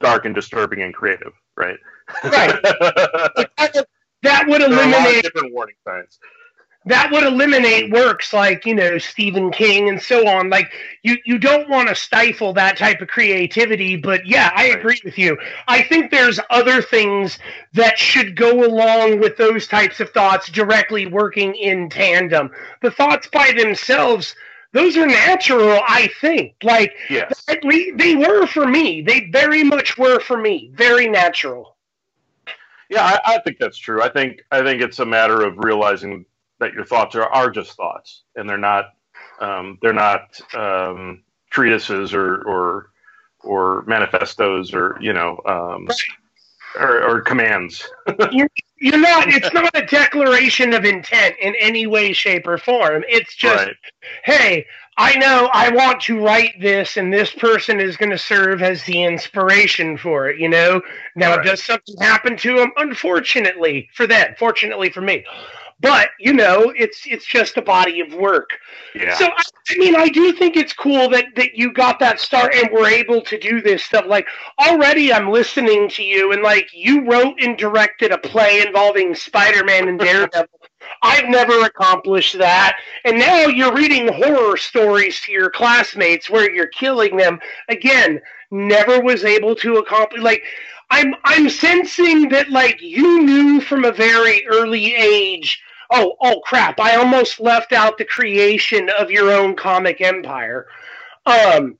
dark 0.00 0.24
and 0.24 0.34
disturbing 0.34 0.82
and 0.82 0.94
creative, 0.94 1.32
right? 1.56 1.78
Right. 2.24 2.60
that 4.22 4.44
would 4.46 4.62
eliminate 4.62 5.22
different 5.22 5.52
warning 5.52 5.76
signs. 5.84 6.18
That 6.86 7.10
would 7.12 7.22
eliminate 7.22 7.90
works 7.90 8.34
like 8.34 8.66
you 8.66 8.74
know 8.74 8.98
Stephen 8.98 9.50
King 9.50 9.88
and 9.88 10.00
so 10.02 10.28
on. 10.28 10.50
Like 10.50 10.70
you, 11.02 11.16
you 11.24 11.38
don't 11.38 11.70
want 11.70 11.88
to 11.88 11.94
stifle 11.94 12.52
that 12.52 12.76
type 12.76 13.00
of 13.00 13.08
creativity. 13.08 13.96
But 13.96 14.26
yeah, 14.26 14.50
I 14.54 14.68
right. 14.68 14.78
agree 14.78 15.00
with 15.02 15.16
you. 15.16 15.38
I 15.66 15.82
think 15.82 16.10
there's 16.10 16.38
other 16.50 16.82
things 16.82 17.38
that 17.72 17.98
should 17.98 18.36
go 18.36 18.66
along 18.66 19.20
with 19.20 19.38
those 19.38 19.66
types 19.66 19.98
of 20.00 20.10
thoughts 20.10 20.50
directly 20.50 21.06
working 21.06 21.54
in 21.54 21.88
tandem. 21.88 22.50
The 22.82 22.90
thoughts 22.90 23.28
by 23.28 23.52
themselves 23.56 24.34
those 24.74 24.96
are 24.96 25.06
natural, 25.06 25.80
I 25.86 26.10
think. 26.20 26.56
Like, 26.62 26.94
yes. 27.08 27.44
they, 27.46 27.92
they 27.92 28.16
were 28.16 28.46
for 28.46 28.66
me. 28.66 29.00
They 29.02 29.30
very 29.30 29.62
much 29.62 29.96
were 29.96 30.18
for 30.20 30.36
me. 30.36 30.72
Very 30.74 31.08
natural. 31.08 31.76
Yeah, 32.90 33.04
I, 33.04 33.36
I, 33.36 33.38
think 33.38 33.58
that's 33.58 33.78
true. 33.78 34.02
I 34.02 34.10
think 34.10 34.42
I 34.50 34.62
think 34.62 34.82
it's 34.82 34.98
a 34.98 35.06
matter 35.06 35.42
of 35.44 35.58
realizing 35.58 36.26
that 36.58 36.74
your 36.74 36.84
thoughts 36.84 37.14
are, 37.14 37.24
are 37.24 37.50
just 37.50 37.76
thoughts, 37.76 38.24
and 38.36 38.48
they're 38.48 38.58
not 38.58 38.90
um, 39.40 39.78
they're 39.80 39.92
not 39.92 40.38
um, 40.54 41.22
treatises 41.50 42.12
or, 42.12 42.42
or 42.42 42.90
or 43.40 43.84
manifestos 43.86 44.74
or 44.74 44.98
you 45.00 45.12
know 45.12 45.40
um, 45.46 45.86
right. 45.86 46.80
or, 46.80 47.02
or, 47.04 47.20
commands. 47.20 47.88
you're, 48.78 48.98
not. 48.98 49.28
It's 49.28 49.52
not 49.52 49.70
a 49.74 49.86
declaration 49.86 50.74
of 50.74 50.84
intent 50.84 51.36
in 51.40 51.54
any 51.60 51.86
way, 51.86 52.12
shape, 52.12 52.46
or 52.46 52.58
form. 52.58 53.04
It's 53.08 53.34
just 53.34 53.66
right 53.66 53.76
hey, 54.24 54.66
I 54.96 55.16
know 55.16 55.48
I 55.52 55.70
want 55.70 56.00
to 56.02 56.22
write 56.22 56.60
this, 56.60 56.96
and 56.96 57.12
this 57.12 57.32
person 57.32 57.80
is 57.80 57.96
going 57.96 58.10
to 58.10 58.18
serve 58.18 58.62
as 58.62 58.84
the 58.84 59.02
inspiration 59.02 59.96
for 59.96 60.28
it. 60.28 60.38
You 60.38 60.48
know, 60.48 60.80
now 61.16 61.36
right. 61.36 61.44
does 61.44 61.64
something 61.64 61.96
happen 62.00 62.36
to 62.38 62.56
them? 62.56 62.72
Unfortunately 62.76 63.88
for 63.94 64.06
them, 64.06 64.34
fortunately 64.38 64.90
for 64.90 65.00
me. 65.00 65.24
But 65.80 66.10
you 66.18 66.32
know, 66.32 66.72
it's 66.76 67.02
it's 67.06 67.26
just 67.26 67.56
a 67.56 67.62
body 67.62 68.00
of 68.00 68.14
work. 68.14 68.50
Yeah. 68.94 69.16
So 69.16 69.26
I, 69.26 69.42
I 69.70 69.76
mean, 69.76 69.96
I 69.96 70.08
do 70.08 70.32
think 70.32 70.56
it's 70.56 70.72
cool 70.72 71.08
that 71.10 71.26
that 71.36 71.54
you 71.54 71.72
got 71.72 71.98
that 72.00 72.20
start 72.20 72.54
and 72.54 72.70
were 72.72 72.86
able 72.86 73.20
to 73.22 73.38
do 73.38 73.60
this 73.60 73.84
stuff. 73.84 74.06
Like 74.06 74.26
already, 74.58 75.12
I'm 75.12 75.30
listening 75.30 75.88
to 75.90 76.02
you, 76.02 76.32
and 76.32 76.42
like 76.42 76.68
you 76.72 77.04
wrote 77.10 77.40
and 77.40 77.58
directed 77.58 78.12
a 78.12 78.18
play 78.18 78.62
involving 78.66 79.14
Spider-Man 79.14 79.88
and 79.88 79.98
Daredevil. 79.98 80.48
I've 81.02 81.28
never 81.28 81.60
accomplished 81.64 82.38
that. 82.38 82.76
And 83.04 83.18
now 83.18 83.46
you're 83.46 83.74
reading 83.74 84.12
horror 84.12 84.56
stories 84.56 85.20
to 85.22 85.32
your 85.32 85.50
classmates 85.50 86.28
where 86.28 86.50
you're 86.50 86.68
killing 86.68 87.16
them. 87.16 87.40
Again, 87.68 88.20
never 88.50 89.00
was 89.00 89.24
able 89.24 89.54
to 89.56 89.76
accomplish 89.76 90.22
like 90.22 90.44
I'm 90.94 91.16
I'm 91.24 91.50
sensing 91.50 92.28
that 92.28 92.50
like 92.50 92.80
you 92.80 93.22
knew 93.22 93.60
from 93.60 93.84
a 93.84 93.90
very 93.90 94.46
early 94.46 94.94
age. 94.94 95.60
Oh, 95.90 96.14
oh 96.20 96.40
crap, 96.44 96.78
I 96.78 96.94
almost 96.94 97.40
left 97.40 97.72
out 97.72 97.98
the 97.98 98.04
creation 98.04 98.88
of 98.90 99.10
your 99.10 99.32
own 99.32 99.56
comic 99.56 100.00
empire. 100.00 100.68
Um 101.26 101.78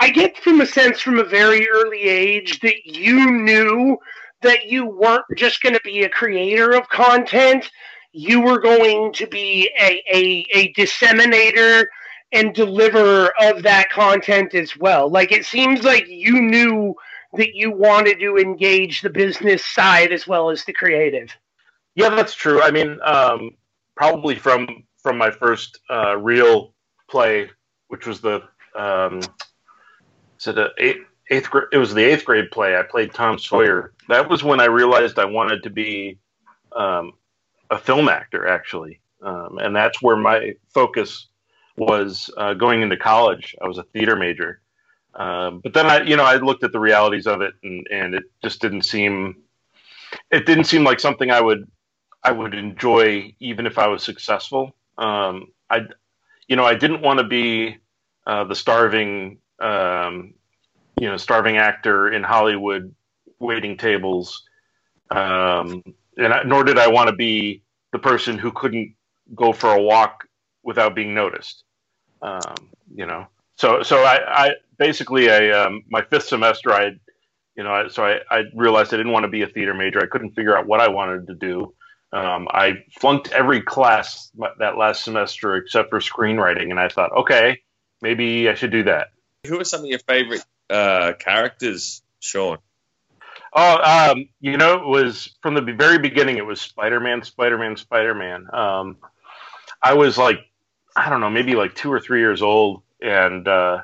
I 0.00 0.10
get 0.10 0.36
from 0.38 0.60
a 0.62 0.66
sense 0.66 1.00
from 1.00 1.20
a 1.20 1.24
very 1.24 1.68
early 1.68 2.02
age 2.02 2.58
that 2.60 2.86
you 2.86 3.30
knew 3.30 3.96
that 4.42 4.64
you 4.64 4.84
weren't 4.86 5.26
just 5.36 5.62
going 5.62 5.74
to 5.74 5.80
be 5.84 6.02
a 6.02 6.08
creator 6.08 6.72
of 6.72 6.88
content, 6.88 7.70
you 8.12 8.40
were 8.40 8.58
going 8.58 9.12
to 9.12 9.26
be 9.26 9.70
a, 9.78 10.02
a, 10.10 10.46
a 10.54 10.72
disseminator 10.72 11.84
and 12.32 12.54
deliverer 12.54 13.32
of 13.42 13.62
that 13.62 13.90
content 13.90 14.54
as 14.54 14.76
well. 14.76 15.08
Like 15.10 15.30
it 15.30 15.44
seems 15.44 15.84
like 15.84 16.08
you 16.08 16.40
knew 16.40 16.96
that 17.34 17.54
you 17.54 17.70
wanted 17.70 18.18
to 18.20 18.36
engage 18.36 19.02
the 19.02 19.10
business 19.10 19.64
side 19.64 20.12
as 20.12 20.26
well 20.26 20.50
as 20.50 20.64
the 20.64 20.72
creative. 20.72 21.30
Yeah, 21.94 22.10
that's 22.10 22.34
true. 22.34 22.62
I 22.62 22.70
mean, 22.70 22.98
um, 23.04 23.50
probably 23.96 24.34
from 24.34 24.84
from 25.02 25.18
my 25.18 25.30
first 25.30 25.80
uh, 25.90 26.16
real 26.16 26.74
play, 27.08 27.50
which 27.88 28.06
was 28.06 28.20
the 28.20 28.42
um, 28.74 29.20
it 30.46 30.58
a 30.58 30.70
eighth, 30.78 31.06
eighth 31.30 31.50
grade? 31.50 31.66
It 31.72 31.78
was 31.78 31.94
the 31.94 32.02
eighth 32.02 32.24
grade 32.24 32.50
play. 32.50 32.76
I 32.76 32.82
played 32.82 33.12
Tom 33.12 33.38
Sawyer. 33.38 33.92
That 34.08 34.28
was 34.28 34.42
when 34.42 34.60
I 34.60 34.66
realized 34.66 35.18
I 35.18 35.24
wanted 35.24 35.62
to 35.64 35.70
be 35.70 36.18
um, 36.74 37.12
a 37.70 37.78
film 37.78 38.08
actor 38.08 38.46
actually, 38.46 39.00
um, 39.22 39.58
and 39.58 39.74
that's 39.74 40.00
where 40.02 40.16
my 40.16 40.54
focus 40.72 41.28
was 41.76 42.30
uh, 42.36 42.54
going 42.54 42.82
into 42.82 42.96
college. 42.96 43.56
I 43.62 43.68
was 43.68 43.78
a 43.78 43.84
theater 43.84 44.16
major, 44.16 44.60
Um, 45.14 45.60
but 45.60 45.74
then 45.74 45.86
I, 45.86 46.02
you 46.02 46.16
know, 46.16 46.24
I 46.24 46.36
looked 46.36 46.64
at 46.64 46.72
the 46.72 46.80
realities 46.80 47.26
of 47.26 47.40
it, 47.40 47.54
and, 47.62 47.86
and 47.90 48.14
it 48.14 48.24
just 48.42 48.60
didn't 48.60 48.82
seem, 48.82 49.36
it 50.30 50.46
didn't 50.46 50.64
seem 50.64 50.84
like 50.84 51.00
something 51.00 51.30
I 51.30 51.40
would, 51.40 51.70
I 52.22 52.32
would 52.32 52.54
enjoy 52.54 53.34
even 53.40 53.66
if 53.66 53.78
I 53.78 53.88
was 53.88 54.02
successful. 54.02 54.74
Um, 54.98 55.48
I, 55.68 55.82
you 56.48 56.56
know, 56.56 56.64
I 56.64 56.74
didn't 56.74 57.02
want 57.02 57.18
to 57.18 57.24
be 57.24 57.78
uh, 58.26 58.44
the 58.44 58.54
starving, 58.54 59.38
um, 59.60 60.34
you 61.00 61.08
know, 61.08 61.16
starving 61.16 61.56
actor 61.56 62.12
in 62.12 62.22
Hollywood 62.22 62.94
waiting 63.38 63.76
tables, 63.76 64.44
um, 65.10 65.82
and 66.16 66.32
I, 66.32 66.42
nor 66.42 66.62
did 66.62 66.78
I 66.78 66.88
want 66.88 67.08
to 67.08 67.16
be 67.16 67.62
the 67.92 67.98
person 67.98 68.38
who 68.38 68.52
couldn't 68.52 68.94
go 69.34 69.52
for 69.52 69.72
a 69.72 69.80
walk 69.80 70.26
without 70.62 70.94
being 70.94 71.14
noticed. 71.14 71.64
Um, 72.22 72.68
you 72.94 73.06
know, 73.06 73.26
so 73.56 73.82
so 73.82 74.04
I, 74.04 74.46
I 74.46 74.54
basically 74.80 75.30
I 75.30 75.50
um, 75.50 75.84
my 75.88 76.02
fifth 76.02 76.26
semester 76.26 76.72
I, 76.72 76.92
you 77.54 77.62
know, 77.62 77.70
I, 77.70 77.88
so 77.88 78.04
I, 78.04 78.20
I 78.30 78.44
realized 78.54 78.92
I 78.92 78.96
didn't 78.96 79.12
want 79.12 79.24
to 79.24 79.28
be 79.28 79.42
a 79.42 79.46
theater 79.46 79.74
major. 79.74 80.00
I 80.02 80.06
couldn't 80.06 80.30
figure 80.30 80.56
out 80.56 80.66
what 80.66 80.80
I 80.80 80.88
wanted 80.88 81.28
to 81.28 81.34
do. 81.34 81.74
Um, 82.12 82.48
I 82.50 82.82
flunked 82.98 83.30
every 83.30 83.60
class 83.60 84.32
that 84.58 84.76
last 84.76 85.04
semester 85.04 85.54
except 85.54 85.90
for 85.90 86.00
screenwriting, 86.00 86.70
and 86.70 86.80
I 86.80 86.88
thought, 86.88 87.12
okay, 87.12 87.60
maybe 88.02 88.48
I 88.48 88.54
should 88.54 88.72
do 88.72 88.82
that. 88.84 89.08
Who 89.46 89.60
are 89.60 89.64
some 89.64 89.80
of 89.82 89.86
your 89.86 90.00
favorite 90.00 90.44
uh, 90.68 91.12
characters, 91.20 92.02
Sean? 92.18 92.58
Oh, 93.52 94.10
um, 94.12 94.28
you 94.40 94.56
know, 94.56 94.74
it 94.74 94.86
was 94.86 95.36
from 95.42 95.54
the 95.54 95.60
very 95.60 95.98
beginning. 95.98 96.38
It 96.38 96.46
was 96.46 96.60
Spider 96.60 96.98
Man, 96.98 97.22
Spider 97.22 97.58
Man, 97.58 97.76
Spider 97.76 98.14
Man. 98.14 98.46
Um, 98.52 98.96
I 99.82 99.94
was 99.94 100.18
like, 100.18 100.38
I 100.96 101.10
don't 101.10 101.20
know, 101.20 101.30
maybe 101.30 101.54
like 101.54 101.74
two 101.74 101.92
or 101.92 102.00
three 102.00 102.20
years 102.20 102.42
old, 102.42 102.82
and 103.00 103.46
uh, 103.46 103.82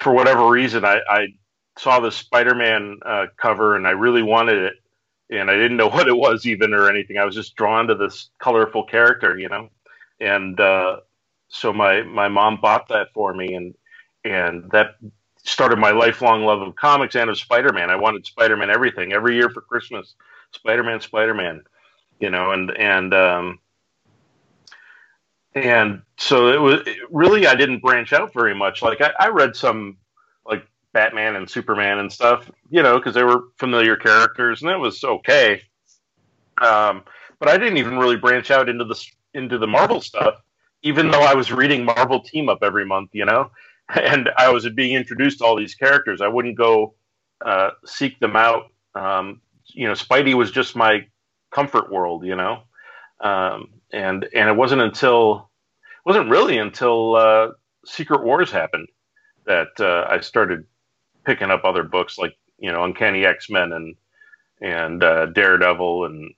for 0.00 0.12
whatever 0.14 0.48
reason, 0.48 0.84
I, 0.84 1.00
I 1.08 1.28
saw 1.78 2.00
the 2.00 2.12
Spider 2.12 2.54
Man 2.54 2.98
uh, 3.06 3.26
cover, 3.38 3.76
and 3.76 3.86
I 3.86 3.92
really 3.92 4.22
wanted 4.22 4.58
it, 4.58 4.74
and 5.30 5.50
I 5.50 5.54
didn't 5.54 5.78
know 5.78 5.88
what 5.90 6.08
it 6.08 6.16
was 6.16 6.46
even 6.46 6.74
or 6.74 6.90
anything. 6.90 7.18
I 7.18 7.24
was 7.26 7.34
just 7.34 7.56
drawn 7.56 7.88
to 7.88 7.94
this 7.94 8.30
colorful 8.40 8.84
character, 8.84 9.38
you 9.38 9.48
know, 9.48 9.70
and 10.20 10.58
uh, 10.60 10.98
so 11.48 11.72
my 11.72 12.02
my 12.02 12.28
mom 12.28 12.60
bought 12.62 12.88
that 12.88 13.08
for 13.14 13.34
me, 13.34 13.54
and 13.54 13.74
and 14.24 14.70
that 14.72 14.96
started 15.44 15.78
my 15.78 15.92
lifelong 15.92 16.44
love 16.44 16.62
of 16.62 16.76
comics 16.76 17.16
and 17.16 17.30
of 17.30 17.38
Spider-Man. 17.38 17.90
I 17.90 17.96
wanted 17.96 18.26
Spider-Man 18.26 18.70
everything 18.70 19.12
every 19.12 19.36
year 19.36 19.50
for 19.50 19.62
Christmas. 19.62 20.14
Spider-Man, 20.52 21.00
Spider-Man, 21.00 21.62
you 22.20 22.30
know, 22.30 22.52
and 22.52 22.70
and 22.76 23.14
um, 23.14 23.58
and 25.56 26.02
so 26.18 26.48
it 26.48 26.60
was 26.60 26.86
really 27.10 27.46
I 27.46 27.56
didn't 27.56 27.80
branch 27.80 28.12
out 28.12 28.32
very 28.32 28.54
much. 28.54 28.82
Like 28.82 29.00
I, 29.00 29.10
I 29.18 29.28
read 29.28 29.56
some 29.56 29.96
like 30.46 30.66
Batman 30.92 31.36
and 31.36 31.50
Superman 31.50 31.98
and 31.98 32.12
stuff, 32.12 32.50
you 32.70 32.82
know, 32.82 32.98
because 32.98 33.14
they 33.14 33.24
were 33.24 33.44
familiar 33.58 33.96
characters, 33.96 34.62
and 34.62 34.70
it 34.70 34.78
was 34.78 35.02
okay. 35.02 35.62
Um, 36.62 37.02
but 37.40 37.48
I 37.48 37.58
didn't 37.58 37.78
even 37.78 37.98
really 37.98 38.16
branch 38.16 38.50
out 38.50 38.68
into 38.68 38.84
the 38.84 39.04
into 39.34 39.58
the 39.58 39.66
Marvel 39.66 40.00
stuff, 40.00 40.40
even 40.82 41.10
though 41.10 41.22
I 41.22 41.34
was 41.34 41.50
reading 41.50 41.84
Marvel 41.84 42.20
Team 42.20 42.48
Up 42.48 42.60
every 42.62 42.86
month, 42.86 43.10
you 43.12 43.24
know 43.24 43.50
and 43.94 44.30
I 44.36 44.50
was 44.50 44.68
being 44.70 44.94
introduced 44.94 45.38
to 45.38 45.44
all 45.44 45.56
these 45.56 45.74
characters. 45.74 46.20
I 46.20 46.28
wouldn't 46.28 46.56
go 46.56 46.94
uh, 47.44 47.70
seek 47.84 48.18
them 48.20 48.36
out. 48.36 48.70
Um, 48.94 49.40
you 49.68 49.86
know, 49.86 49.92
Spidey 49.92 50.34
was 50.34 50.50
just 50.50 50.76
my 50.76 51.06
comfort 51.50 51.90
world, 51.90 52.24
you 52.24 52.36
know, 52.36 52.62
um, 53.20 53.68
and 53.92 54.26
and 54.34 54.48
it 54.48 54.56
wasn't 54.56 54.82
until 54.82 55.50
it 55.74 56.08
wasn't 56.08 56.30
really 56.30 56.58
until 56.58 57.16
uh, 57.16 57.48
Secret 57.84 58.24
Wars 58.24 58.50
happened 58.50 58.88
that 59.46 59.68
uh, 59.80 60.06
I 60.08 60.20
started 60.20 60.64
picking 61.24 61.50
up 61.50 61.64
other 61.64 61.82
books 61.82 62.18
like 62.18 62.36
you 62.58 62.70
know 62.72 62.84
Uncanny 62.84 63.24
X 63.24 63.50
Men 63.50 63.72
and 63.72 63.96
and 64.60 65.02
uh, 65.02 65.26
Daredevil 65.26 66.06
and 66.06 66.34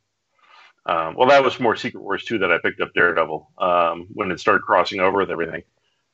um, 0.89 1.15
well, 1.15 1.29
that 1.29 1.45
was 1.45 1.61
more 1.61 1.77
Secret 1.77 2.01
Wars 2.01 2.25
too 2.25 2.39
that 2.39 2.51
I 2.51 2.59
picked 2.59 2.81
up 2.81 2.95
Daredevil 2.95 3.51
um, 3.59 4.07
when 4.15 4.31
it 4.31 4.41
started 4.41 4.63
crossing 4.63 5.01
over 5.01 5.19
with 5.19 5.31
everything. 5.31 5.63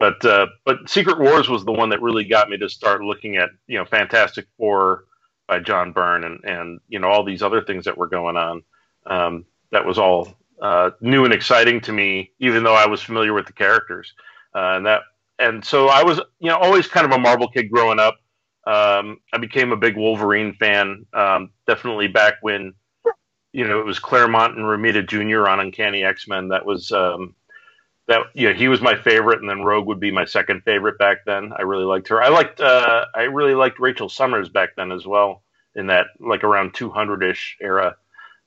But 0.00 0.24
uh, 0.24 0.48
but 0.64 0.90
Secret 0.90 1.20
Wars 1.20 1.48
was 1.48 1.64
the 1.64 1.72
one 1.72 1.90
that 1.90 2.02
really 2.02 2.24
got 2.24 2.50
me 2.50 2.58
to 2.58 2.68
start 2.68 3.02
looking 3.02 3.36
at 3.36 3.50
you 3.68 3.78
know 3.78 3.84
Fantastic 3.84 4.46
Four 4.58 5.04
by 5.46 5.60
John 5.60 5.92
Byrne 5.92 6.24
and 6.24 6.44
and 6.44 6.80
you 6.88 6.98
know 6.98 7.08
all 7.08 7.24
these 7.24 7.42
other 7.42 7.62
things 7.62 7.84
that 7.84 7.96
were 7.96 8.08
going 8.08 8.36
on. 8.36 8.62
Um, 9.06 9.44
that 9.70 9.86
was 9.86 9.98
all 9.98 10.36
uh, 10.64 10.90
new 11.02 11.26
and 11.26 11.34
exciting 11.34 11.78
to 11.78 11.92
me, 11.92 12.32
even 12.38 12.64
though 12.64 12.74
I 12.74 12.86
was 12.86 13.02
familiar 13.02 13.34
with 13.34 13.46
the 13.46 13.52
characters. 13.52 14.14
Uh, 14.54 14.76
and 14.76 14.86
that 14.86 15.02
and 15.38 15.62
so 15.62 15.88
I 15.88 16.02
was 16.02 16.18
you 16.40 16.48
know 16.48 16.56
always 16.56 16.86
kind 16.86 17.04
of 17.04 17.12
a 17.12 17.18
Marvel 17.18 17.48
kid 17.48 17.70
growing 17.70 18.00
up. 18.00 18.16
Um, 18.66 19.18
I 19.30 19.36
became 19.38 19.72
a 19.72 19.76
big 19.76 19.94
Wolverine 19.94 20.54
fan, 20.54 21.04
um, 21.12 21.50
definitely 21.66 22.08
back 22.08 22.36
when 22.40 22.72
you 23.52 23.68
know 23.68 23.78
it 23.78 23.84
was 23.84 23.98
Claremont 23.98 24.56
and 24.56 24.64
Romita 24.64 25.06
Jr. 25.06 25.48
on 25.50 25.60
Uncanny 25.60 26.02
X 26.02 26.26
Men. 26.26 26.48
That 26.48 26.64
was 26.64 26.90
um, 26.92 27.34
that 28.06 28.22
yeah 28.32 28.54
he 28.54 28.68
was 28.68 28.80
my 28.80 28.96
favorite 28.96 29.40
and 29.40 29.50
then 29.50 29.62
rogue 29.62 29.86
would 29.86 30.00
be 30.00 30.10
my 30.10 30.24
second 30.24 30.62
favorite 30.62 30.98
back 30.98 31.24
then 31.24 31.52
i 31.56 31.62
really 31.62 31.84
liked 31.84 32.06
her 32.08 32.22
i 32.22 32.28
liked 32.28 32.60
uh 32.60 33.06
i 33.14 33.22
really 33.22 33.54
liked 33.54 33.78
rachel 33.78 34.10
summers 34.10 34.50
back 34.50 34.76
then 34.76 34.92
as 34.92 35.06
well 35.06 35.42
in 35.74 35.86
that 35.86 36.08
like 36.20 36.44
around 36.44 36.74
200ish 36.74 37.54
era 37.62 37.96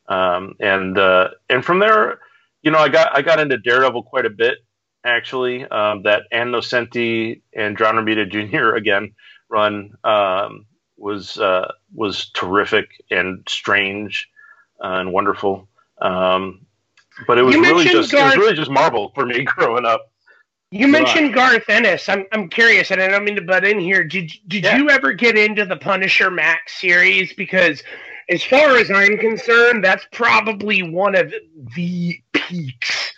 um 0.08 0.56
and 0.60 0.98
uh 0.98 1.30
and 1.50 1.64
from 1.64 1.80
there 1.80 2.20
you 2.62 2.72
know 2.72 2.80
i 2.80 2.90
got 2.90 3.16
i 3.18 3.22
got 3.22 3.40
into 3.40 3.58
daredevil 3.58 4.04
quite 4.04 4.26
a 4.26 4.30
bit 4.30 4.60
actually 5.04 5.66
um 5.66 6.04
that 6.04 6.24
Ann 6.32 6.52
Nocenti 6.52 7.42
and 7.54 7.78
john 7.78 7.96
romita 7.96 8.30
jr 8.30 8.76
again 8.76 9.14
run 9.50 9.94
um 10.04 10.66
was 10.98 11.38
uh 11.38 11.72
was 11.94 12.30
terrific 12.32 12.90
and 13.12 13.44
strange 13.48 14.28
uh, 14.84 15.00
and 15.00 15.14
wonderful 15.14 15.68
um 16.02 16.66
but 17.26 17.38
it 17.38 17.42
was 17.42 17.56
really 17.56 17.86
just 17.86 18.12
Garth, 18.12 18.34
it 18.34 18.38
was 18.38 18.46
really 18.46 18.56
just 18.56 18.70
Marvel 18.70 19.12
for 19.16 19.26
me 19.26 19.44
growing 19.46 19.86
up. 19.86 20.12
You 20.70 20.88
mentioned 20.88 21.34
Garth 21.34 21.70
Ennis. 21.70 22.10
I'm 22.10 22.26
I'm 22.34 22.50
curious, 22.50 22.92
and 22.92 23.02
I 23.02 23.08
don't 23.08 23.24
mean 23.24 23.38
to 23.38 23.42
butt 23.42 23.64
in 23.64 23.80
here. 23.80 24.04
Did 24.04 24.32
did 24.48 24.66
yeah. 24.66 24.78
you 24.78 24.90
ever 24.90 25.14
get 25.14 25.38
into 25.38 25.66
the 25.66 25.78
Punisher 25.78 26.30
Max 26.30 26.80
series? 26.80 27.34
Because 27.34 27.82
as 28.30 28.44
far 28.44 28.78
as 28.78 28.92
I'm 28.92 29.18
concerned, 29.18 29.84
that's 29.84 30.06
probably 30.12 30.84
one 30.84 31.16
of 31.16 31.34
the 31.76 32.22
peaks 32.34 33.14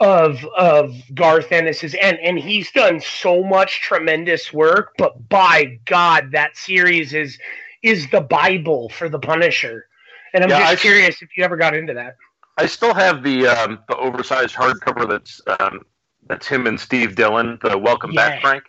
of 0.00 0.44
of 0.56 0.94
Garth 1.14 1.52
Ennis's 1.52 1.94
and 1.94 2.18
and 2.18 2.38
he's 2.38 2.70
done 2.72 3.00
so 3.00 3.42
much 3.44 3.80
tremendous 3.80 4.52
work, 4.52 4.94
but 4.98 5.28
by 5.28 5.78
God, 5.84 6.32
that 6.32 6.56
series 6.56 7.14
is 7.14 7.38
is 7.82 8.10
the 8.10 8.20
Bible 8.20 8.88
for 8.90 9.08
the 9.08 9.18
Punisher. 9.18 9.86
And 10.34 10.42
I'm 10.42 10.50
yeah, 10.50 10.60
just 10.60 10.72
I, 10.72 10.76
curious 10.76 11.22
if 11.22 11.36
you 11.36 11.44
ever 11.44 11.56
got 11.56 11.74
into 11.74 11.94
that. 11.94 12.16
I 12.58 12.66
still 12.66 12.94
have 12.94 13.22
the 13.22 13.46
um, 13.46 13.78
the 13.88 13.96
oversized 13.96 14.54
hardcover 14.54 15.08
that's 15.08 15.40
um, 15.60 15.80
that's 16.26 16.46
him 16.46 16.66
and 16.66 16.78
Steve 16.78 17.14
Dillon. 17.14 17.58
The 17.62 17.78
Welcome 17.78 18.12
yeah. 18.12 18.28
Back, 18.28 18.40
Frank. 18.40 18.64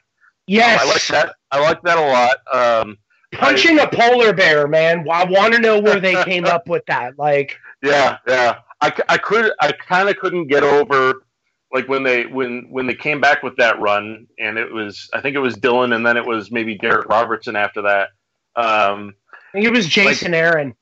Yes, 0.46 0.82
um, 0.82 0.88
I 0.88 0.92
like 0.92 1.08
that. 1.08 1.36
I 1.52 1.60
like 1.62 1.82
that 1.82 1.98
a 1.98 2.02
lot. 2.02 2.86
Um, 2.86 2.98
Punching 3.34 3.80
I, 3.80 3.84
a 3.84 3.90
polar 3.90 4.34
bear, 4.34 4.68
man. 4.68 5.08
I 5.10 5.26
want 5.26 5.54
to 5.54 5.60
know 5.60 5.80
where 5.80 6.00
they 6.00 6.22
came 6.26 6.46
up 6.46 6.68
with 6.68 6.86
that. 6.88 7.18
Like, 7.18 7.58
yeah, 7.82 8.18
yeah. 8.28 8.60
I, 8.82 8.94
I 9.08 9.18
could 9.18 9.52
I 9.62 9.72
kind 9.72 10.10
of 10.10 10.18
couldn't 10.18 10.48
get 10.48 10.64
over 10.64 11.24
like 11.72 11.88
when 11.88 12.04
they 12.04 12.26
when 12.26 12.68
when 12.70 12.86
they 12.86 12.96
came 12.96 13.22
back 13.22 13.44
with 13.44 13.56
that 13.58 13.80
run, 13.80 14.28
and 14.38 14.58
it 14.58 14.72
was 14.72 15.10
I 15.14 15.22
think 15.22 15.36
it 15.36 15.40
was 15.40 15.56
Dillon, 15.56 15.94
and 15.94 16.06
then 16.06 16.18
it 16.18 16.26
was 16.26 16.52
maybe 16.52 16.78
Darick 16.78 17.06
Robertson 17.06 17.56
after 17.56 17.82
that. 17.84 18.10
Um, 18.56 19.16
I 19.32 19.52
think 19.54 19.66
it 19.66 19.72
was 19.72 19.88
Jason 19.88 20.34
Aaron. 20.34 20.76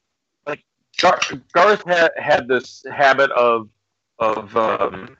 like, 0.45 0.63
Aaron. 1.03 1.43
Garth 1.53 1.85
had, 1.85 2.11
had 2.17 2.47
this 2.47 2.83
habit 2.91 3.31
of 3.31 3.69
of 4.19 4.55
um, 4.57 5.15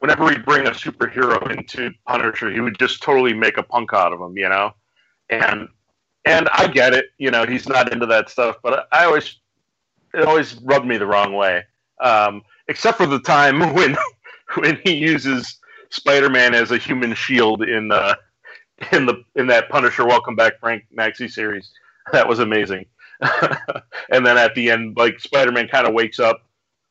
whenever 0.00 0.28
he'd 0.30 0.44
bring 0.44 0.66
a 0.66 0.70
superhero 0.70 1.50
into 1.50 1.92
Punisher, 2.06 2.50
he 2.50 2.60
would 2.60 2.78
just 2.78 3.02
totally 3.02 3.32
make 3.32 3.58
a 3.58 3.62
punk 3.62 3.92
out 3.92 4.12
of 4.12 4.20
him, 4.20 4.36
you 4.36 4.48
know. 4.48 4.72
And 5.30 5.68
and 6.24 6.48
I 6.52 6.68
get 6.68 6.94
it, 6.94 7.06
you 7.18 7.30
know, 7.30 7.46
he's 7.46 7.68
not 7.68 7.92
into 7.92 8.06
that 8.06 8.30
stuff, 8.30 8.56
but 8.62 8.88
I 8.92 9.04
always 9.04 9.38
it 10.14 10.24
always 10.24 10.54
rubbed 10.62 10.86
me 10.86 10.98
the 10.98 11.06
wrong 11.06 11.34
way. 11.34 11.64
Um, 12.00 12.42
except 12.68 12.98
for 12.98 13.06
the 13.06 13.20
time 13.20 13.60
when 13.74 13.96
when 14.56 14.78
he 14.84 14.94
uses 14.94 15.58
Spider-Man 15.90 16.54
as 16.54 16.70
a 16.70 16.78
human 16.78 17.14
shield 17.14 17.62
in 17.62 17.90
uh, 17.92 18.14
in 18.92 19.06
the 19.06 19.22
in 19.36 19.46
that 19.48 19.68
Punisher 19.68 20.06
Welcome 20.06 20.36
Back 20.36 20.58
Frank 20.60 20.84
Maxi 20.96 21.30
series. 21.30 21.70
That 22.12 22.28
was 22.28 22.40
amazing. 22.40 22.86
and 24.10 24.26
then 24.26 24.36
at 24.36 24.54
the 24.54 24.70
end, 24.70 24.96
like 24.96 25.20
Spider 25.20 25.52
Man 25.52 25.68
kind 25.68 25.86
of 25.86 25.94
wakes 25.94 26.18
up 26.18 26.42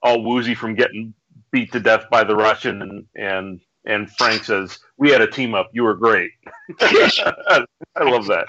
all 0.02 0.24
woozy 0.24 0.56
from 0.56 0.76
getting 0.76 1.14
beat 1.52 1.72
to 1.74 1.80
death 1.80 2.06
by 2.10 2.24
the 2.24 2.36
Russian, 2.36 2.82
and 2.82 3.06
and 3.16 3.60
and 3.86 4.10
Frank 4.12 4.44
says, 4.46 4.80
"We 4.98 5.10
had 5.12 5.22
a 5.22 5.28
team 5.30 5.54
up. 5.54 5.70
You 5.74 5.84
were 5.84 5.96
great." 5.96 6.32
I 6.82 7.66
love 8.00 8.28
that. 8.28 8.48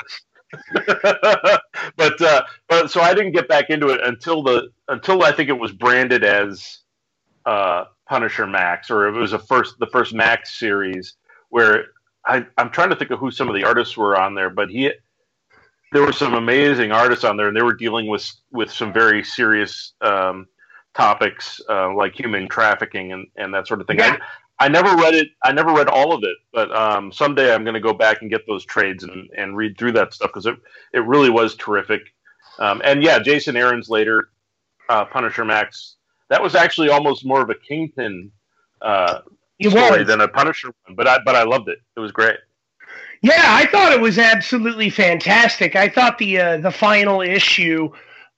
but 1.96 2.20
uh, 2.20 2.42
but 2.68 2.90
so 2.90 3.00
I 3.00 3.14
didn't 3.14 3.32
get 3.32 3.48
back 3.48 3.70
into 3.70 3.88
it 3.88 4.00
until 4.04 4.42
the 4.42 4.68
until 4.88 5.22
I 5.22 5.32
think 5.32 5.48
it 5.48 5.58
was 5.58 5.72
branded 5.72 6.24
as 6.24 6.78
uh, 7.46 7.84
Punisher 8.08 8.46
Max, 8.46 8.90
or 8.90 9.08
it 9.08 9.12
was 9.12 9.32
a 9.32 9.38
first 9.38 9.76
the 9.78 9.86
first 9.86 10.14
Max 10.14 10.58
series 10.58 11.14
where 11.50 11.86
I, 12.26 12.46
I'm 12.58 12.70
trying 12.70 12.90
to 12.90 12.96
think 12.96 13.10
of 13.10 13.18
who 13.18 13.30
some 13.30 13.48
of 13.48 13.54
the 13.54 13.64
artists 13.64 13.96
were 13.96 14.18
on 14.18 14.34
there, 14.34 14.50
but 14.50 14.70
he 14.70 14.92
there 15.92 16.02
were 16.02 16.12
some 16.12 16.34
amazing 16.34 16.92
artists 16.92 17.24
on 17.24 17.36
there, 17.36 17.48
and 17.48 17.56
they 17.56 17.62
were 17.62 17.74
dealing 17.74 18.06
with 18.06 18.30
with 18.50 18.70
some 18.70 18.92
very 18.92 19.24
serious 19.24 19.94
um, 20.00 20.46
topics 20.94 21.60
uh, 21.68 21.94
like 21.94 22.18
human 22.18 22.48
trafficking 22.48 23.12
and, 23.12 23.26
and 23.36 23.54
that 23.54 23.66
sort 23.66 23.80
of 23.80 23.86
thing. 23.86 23.98
Yeah. 23.98 24.16
I, 24.64 24.68
never 24.68 24.94
read 24.96 25.14
it. 25.14 25.28
I 25.44 25.52
never 25.52 25.72
read 25.72 25.88
all 25.88 26.12
of 26.12 26.22
it, 26.24 26.36
but 26.52 26.74
um, 26.74 27.12
someday 27.12 27.54
I'm 27.54 27.64
going 27.64 27.74
to 27.74 27.80
go 27.80 27.92
back 27.92 28.22
and 28.22 28.30
get 28.30 28.46
those 28.46 28.64
trades 28.64 29.04
and, 29.04 29.28
and 29.36 29.56
read 29.56 29.78
through 29.78 29.92
that 29.92 30.14
stuff 30.14 30.30
because 30.30 30.46
it 30.46 30.56
it 30.92 31.00
really 31.00 31.30
was 31.30 31.54
terrific. 31.56 32.02
Um, 32.58 32.82
and 32.84 33.02
yeah, 33.02 33.18
Jason 33.18 33.56
Aaron's 33.56 33.88
later 33.88 34.28
uh, 34.88 35.04
Punisher 35.04 35.44
Max 35.44 35.96
that 36.32 36.42
was 36.42 36.54
actually 36.54 36.88
almost 36.88 37.26
more 37.26 37.42
of 37.42 37.50
a 37.50 37.54
Kingpin 37.54 38.30
uh, 38.80 39.20
story 39.60 40.02
than 40.02 40.22
a 40.22 40.28
Punisher 40.28 40.72
one, 40.86 40.96
but 40.96 41.06
I 41.06 41.18
but 41.24 41.36
I 41.36 41.42
loved 41.42 41.68
it. 41.68 41.78
It 41.94 42.00
was 42.00 42.10
great. 42.10 42.38
Yeah, 43.20 43.42
I 43.44 43.66
thought 43.66 43.92
it 43.92 44.00
was 44.00 44.18
absolutely 44.18 44.88
fantastic. 44.88 45.76
I 45.76 45.90
thought 45.90 46.16
the 46.16 46.40
uh, 46.40 46.56
the 46.56 46.70
final 46.70 47.20
issue 47.20 47.90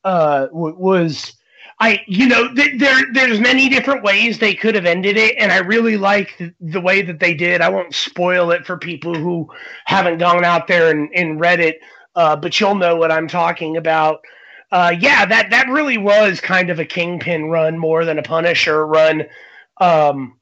uh, 0.03 0.47
w- 0.47 0.77
was 0.77 1.35
I 1.81 2.01
you 2.07 2.29
know 2.29 2.55
th- 2.55 2.79
there 2.79 3.13
there's 3.13 3.41
many 3.41 3.69
different 3.69 4.03
ways 4.03 4.39
they 4.39 4.55
could 4.55 4.75
have 4.75 4.87
ended 4.87 5.17
it, 5.17 5.37
and 5.39 5.51
I 5.51 5.59
really 5.59 5.97
like 5.97 6.37
the, 6.39 6.53
the, 6.61 6.81
way 6.81 7.03
that 7.03 7.19
they 7.19 7.35
did. 7.35 7.61
I 7.61 7.69
won't 7.69 7.95
spoil 7.95 8.51
it 8.53 8.65
for 8.65 8.77
people 8.77 9.15
who 9.15 9.49
haven't 9.85 10.19
gone 10.19 10.45
out 10.45 10.69
there 10.69 10.91
and, 10.91 11.11
and 11.15 11.41
read 11.41 11.61
it, 11.61 11.81
uh, 12.15 12.37
but 12.37 12.59
you'll 12.61 12.77
know 12.77 12.97
what 12.97 13.11
I'm 13.11 13.29
talking 13.29 13.77
about. 13.77 14.21
Uh, 14.71 14.95
yeah, 14.99 15.27
that 15.27 15.51
that 15.51 15.69
really 15.69 15.99
was 15.99 16.41
kind 16.41 16.71
of 16.71 16.79
a 16.79 16.85
kingpin 16.85 17.47
run 17.47 17.79
more 17.79 18.05
than 18.05 18.19
a 18.19 18.23
Punisher 18.23 18.87
run. 18.87 19.25
Um, 19.81 20.37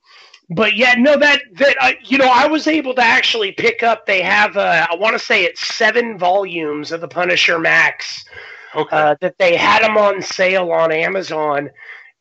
but 0.51 0.77
yeah, 0.77 0.95
no, 0.99 1.17
that 1.19 1.43
that 1.55 1.77
uh, 1.81 1.93
you 2.05 2.19
know, 2.19 2.31
I 2.31 2.47
was 2.47 2.67
able 2.67 2.95
to 2.95 3.03
actually 3.03 3.53
pick 3.53 3.83
up. 3.83 4.07
They 4.07 4.23
have, 4.23 4.57
uh, 4.57 4.87
I 4.91 4.95
want 4.97 5.15
to 5.15 5.19
say 5.19 5.45
it's 5.45 5.67
seven 5.67 6.19
volumes 6.19 6.93
of 6.93 7.01
the 7.01 7.09
Punisher 7.09 7.59
Max. 7.59 8.25
Okay. 8.75 8.97
Uh, 8.97 9.17
that 9.21 9.39
they 9.39 9.57
had 9.57 9.83
them 9.83 9.97
on 9.97 10.23
sale 10.23 10.71
on 10.73 10.93
Amazon, 10.93 11.71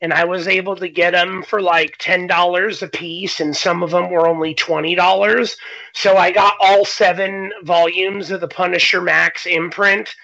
and 0.00 0.12
I 0.12 0.24
was 0.24 0.48
able 0.48 0.76
to 0.76 0.88
get 0.88 1.12
them 1.12 1.42
for 1.42 1.62
like 1.62 1.96
ten 1.98 2.26
dollars 2.26 2.82
a 2.82 2.88
piece, 2.88 3.40
and 3.40 3.56
some 3.56 3.82
of 3.82 3.90
them 3.90 4.10
were 4.10 4.28
only 4.28 4.54
twenty 4.54 4.94
dollars. 4.94 5.56
So 5.94 6.16
I 6.16 6.30
got 6.30 6.54
all 6.60 6.84
seven 6.84 7.52
volumes 7.62 8.30
of 8.30 8.40
the 8.40 8.48
Punisher 8.48 9.00
Max 9.00 9.46
imprint. 9.46 10.14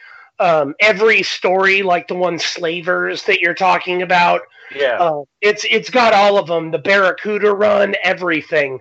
Um, 0.41 0.75
every 0.81 1.23
story, 1.23 1.83
like 1.83 2.09
the 2.09 2.15
one 2.15 2.39
Slavers 2.39 3.25
that 3.25 3.41
you're 3.41 3.55
talking 3.55 4.03
about, 4.03 4.43
yeah, 4.75 4.99
uh, 4.99 5.23
it's 5.41 5.65
it's 5.71 5.91
got 5.91 6.13
all 6.13 6.39
of 6.39 6.47
them. 6.47 6.71
The 6.71 6.79
Barracuda 6.79 7.53
run, 7.53 7.97
everything 8.05 8.81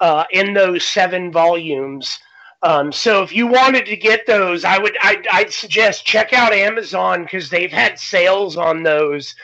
uh, 0.00 0.24
in 0.30 0.54
those 0.54 0.84
seven 0.84 1.32
volumes. 1.32 2.18
Um, 2.62 2.90
so 2.90 3.22
if 3.22 3.32
you 3.32 3.46
wanted 3.46 3.86
to 3.86 3.96
get 3.96 4.26
those, 4.26 4.64
I 4.64 4.78
would 4.78 4.96
I'd, 5.02 5.26
I'd 5.28 5.52
suggest 5.52 6.06
check 6.06 6.32
out 6.32 6.52
Amazon 6.52 7.22
because 7.22 7.50
they've 7.50 7.70
had 7.70 7.98
sales 7.98 8.56
on 8.56 8.82
those 8.82 9.34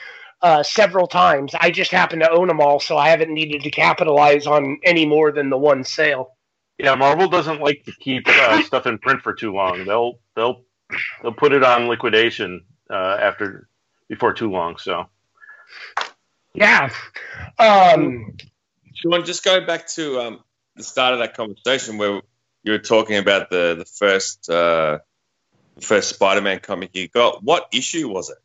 uh, 0.41 0.63
several 0.63 1.07
times. 1.07 1.53
I 1.59 1.71
just 1.71 1.91
happen 1.91 2.19
to 2.19 2.29
own 2.29 2.47
them 2.47 2.59
all, 2.59 2.79
so 2.79 2.97
I 2.97 3.09
haven't 3.09 3.33
needed 3.33 3.63
to 3.63 3.71
capitalize 3.71 4.45
on 4.45 4.79
any 4.83 5.05
more 5.05 5.31
than 5.31 5.49
the 5.49 5.57
one 5.57 5.83
sale. 5.83 6.35
Yeah, 6.77 6.95
Marvel 6.95 7.29
doesn't 7.29 7.61
like 7.61 7.83
to 7.85 7.93
keep 7.99 8.27
uh, 8.27 8.61
stuff 8.63 8.87
in 8.87 8.97
print 8.97 9.21
for 9.21 9.33
too 9.33 9.53
long. 9.53 9.85
They'll 9.85 10.19
they'll 10.35 10.63
they'll 11.21 11.33
put 11.33 11.53
it 11.53 11.63
on 11.63 11.87
liquidation 11.87 12.65
uh, 12.89 13.17
after 13.21 13.69
before 14.09 14.33
too 14.33 14.51
long. 14.51 14.77
So 14.77 15.05
yeah. 16.53 16.89
Um, 17.57 18.37
Sean, 18.93 19.25
just 19.25 19.43
go 19.43 19.65
back 19.65 19.87
to 19.89 20.19
um, 20.19 20.39
the 20.75 20.83
start 20.83 21.13
of 21.13 21.19
that 21.19 21.35
conversation 21.35 21.97
where 21.97 22.21
you 22.63 22.71
were 22.71 22.79
talking 22.79 23.17
about 23.17 23.49
the 23.49 23.75
the 23.77 23.85
first 23.85 24.49
uh, 24.49 24.99
first 25.79 26.09
Spider-Man 26.09 26.59
comic 26.59 26.91
you 26.93 27.07
got. 27.09 27.43
What 27.43 27.67
issue 27.73 28.09
was 28.09 28.29
it? 28.29 28.37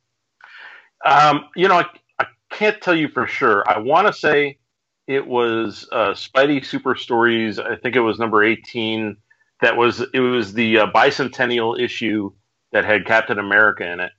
Um, 1.09 1.47
you 1.55 1.69
know, 1.69 1.77
I, 1.77 1.87
I, 2.19 2.27
can't 2.51 2.81
tell 2.81 2.95
you 2.95 3.09
for 3.09 3.27
sure. 3.27 3.69
I 3.69 3.79
want 3.79 4.09
to 4.09 4.13
say 4.13 4.59
it 5.07 5.27
was 5.27 5.89
uh, 5.93 6.11
Spidey 6.11 6.65
Super 6.65 6.97
Stories. 6.97 7.59
I 7.59 7.77
think 7.77 7.95
it 7.95 8.01
was 8.01 8.19
number 8.19 8.43
eighteen. 8.43 9.17
That 9.61 9.77
was 9.77 10.05
it 10.13 10.21
was 10.21 10.53
the 10.53 10.79
uh, 10.79 10.87
bicentennial 10.91 11.81
issue 11.81 12.33
that 12.73 12.85
had 12.85 13.07
Captain 13.07 13.39
America 13.39 13.91
in 13.91 14.01
it. 14.01 14.13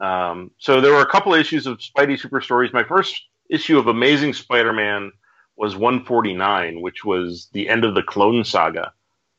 Um, 0.00 0.50
so 0.58 0.80
there 0.80 0.92
were 0.92 1.00
a 1.00 1.10
couple 1.10 1.32
issues 1.34 1.66
of 1.66 1.78
Spidey 1.78 2.18
Super 2.18 2.40
Stories. 2.40 2.72
My 2.72 2.84
first 2.84 3.22
issue 3.48 3.78
of 3.78 3.86
Amazing 3.86 4.34
Spider-Man 4.34 5.12
was 5.56 5.76
149, 5.76 6.80
which 6.80 7.04
was 7.04 7.48
the 7.52 7.68
end 7.68 7.84
of 7.84 7.94
the 7.94 8.02
Clone 8.02 8.44
Saga. 8.44 8.92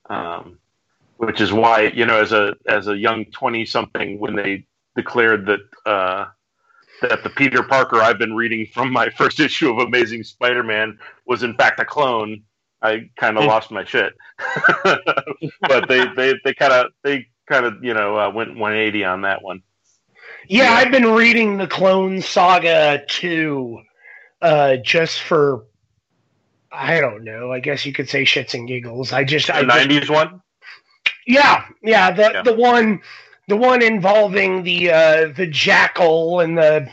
Um, 0.10 0.60
which 1.18 1.41
is 1.41 1.54
why 1.54 1.91
you 1.96 2.06
know, 2.06 2.20
as 2.20 2.32
a 2.32 2.56
as 2.68 2.88
a 2.88 2.98
young 2.98 3.26
20 3.26 3.65
something, 3.65 4.20
when 4.20 4.36
they 4.36 4.65
declared 4.96 5.46
that 5.46 5.60
uh, 5.86 6.26
that 7.02 7.24
the 7.24 7.30
Peter 7.30 7.63
Parker 7.63 8.02
I've 8.02 8.20
been 8.20 8.36
reading 8.36 8.68
from 8.74 8.91
my 8.91 9.10
first 9.18 9.39
issue 9.39 9.72
of 9.72 9.80
Amazing 9.80 10.24
Spider-Man 10.24 11.00
was 11.26 11.44
in 11.44 11.56
fact 11.56 11.80
a 11.80 11.86
clone, 11.86 12.44
I 12.82 13.10
kind 13.18 13.38
of 13.38 13.44
hmm. 13.44 13.50
lost 13.50 13.72
my 13.72 13.84
shit. 13.84 14.13
but 14.84 15.88
they 15.88 16.06
they 16.15 16.34
they 16.44 16.54
kind 16.54 16.74
of 16.74 16.91
they 17.04 17.28
kind 17.48 17.65
of 17.65 17.84
you 17.84 17.94
know 17.94 18.18
uh, 18.18 18.30
went 18.30 18.50
180 18.52 19.04
on 19.06 19.22
that 19.22 19.41
one. 19.41 19.62
Yeah, 20.48 20.74
I've 20.74 20.91
been 20.91 21.12
reading 21.12 21.58
the 21.58 21.65
Clone 21.65 22.22
Saga 22.22 23.04
too, 23.08 23.82
uh, 24.41 24.78
just 24.78 25.22
for 25.22 25.65
I 26.75 26.99
don't 26.99 27.23
know. 27.23 27.51
I 27.51 27.59
guess 27.59 27.85
you 27.85 27.93
could 27.93 28.09
say 28.09 28.23
shits 28.23 28.53
and 28.53 28.67
giggles. 28.67 29.13
I 29.13 29.23
just 29.23 29.47
the 29.47 29.63
nineties 29.63 30.09
one. 30.09 30.41
Yeah, 31.25 31.65
yeah, 31.81 32.11
the 32.11 32.31
yeah. 32.33 32.41
the 32.43 32.53
one, 32.53 33.01
the 33.47 33.55
one 33.55 33.81
involving 33.81 34.63
the 34.63 34.91
uh, 34.91 35.27
the 35.35 35.47
jackal 35.47 36.39
and 36.41 36.57
the 36.57 36.89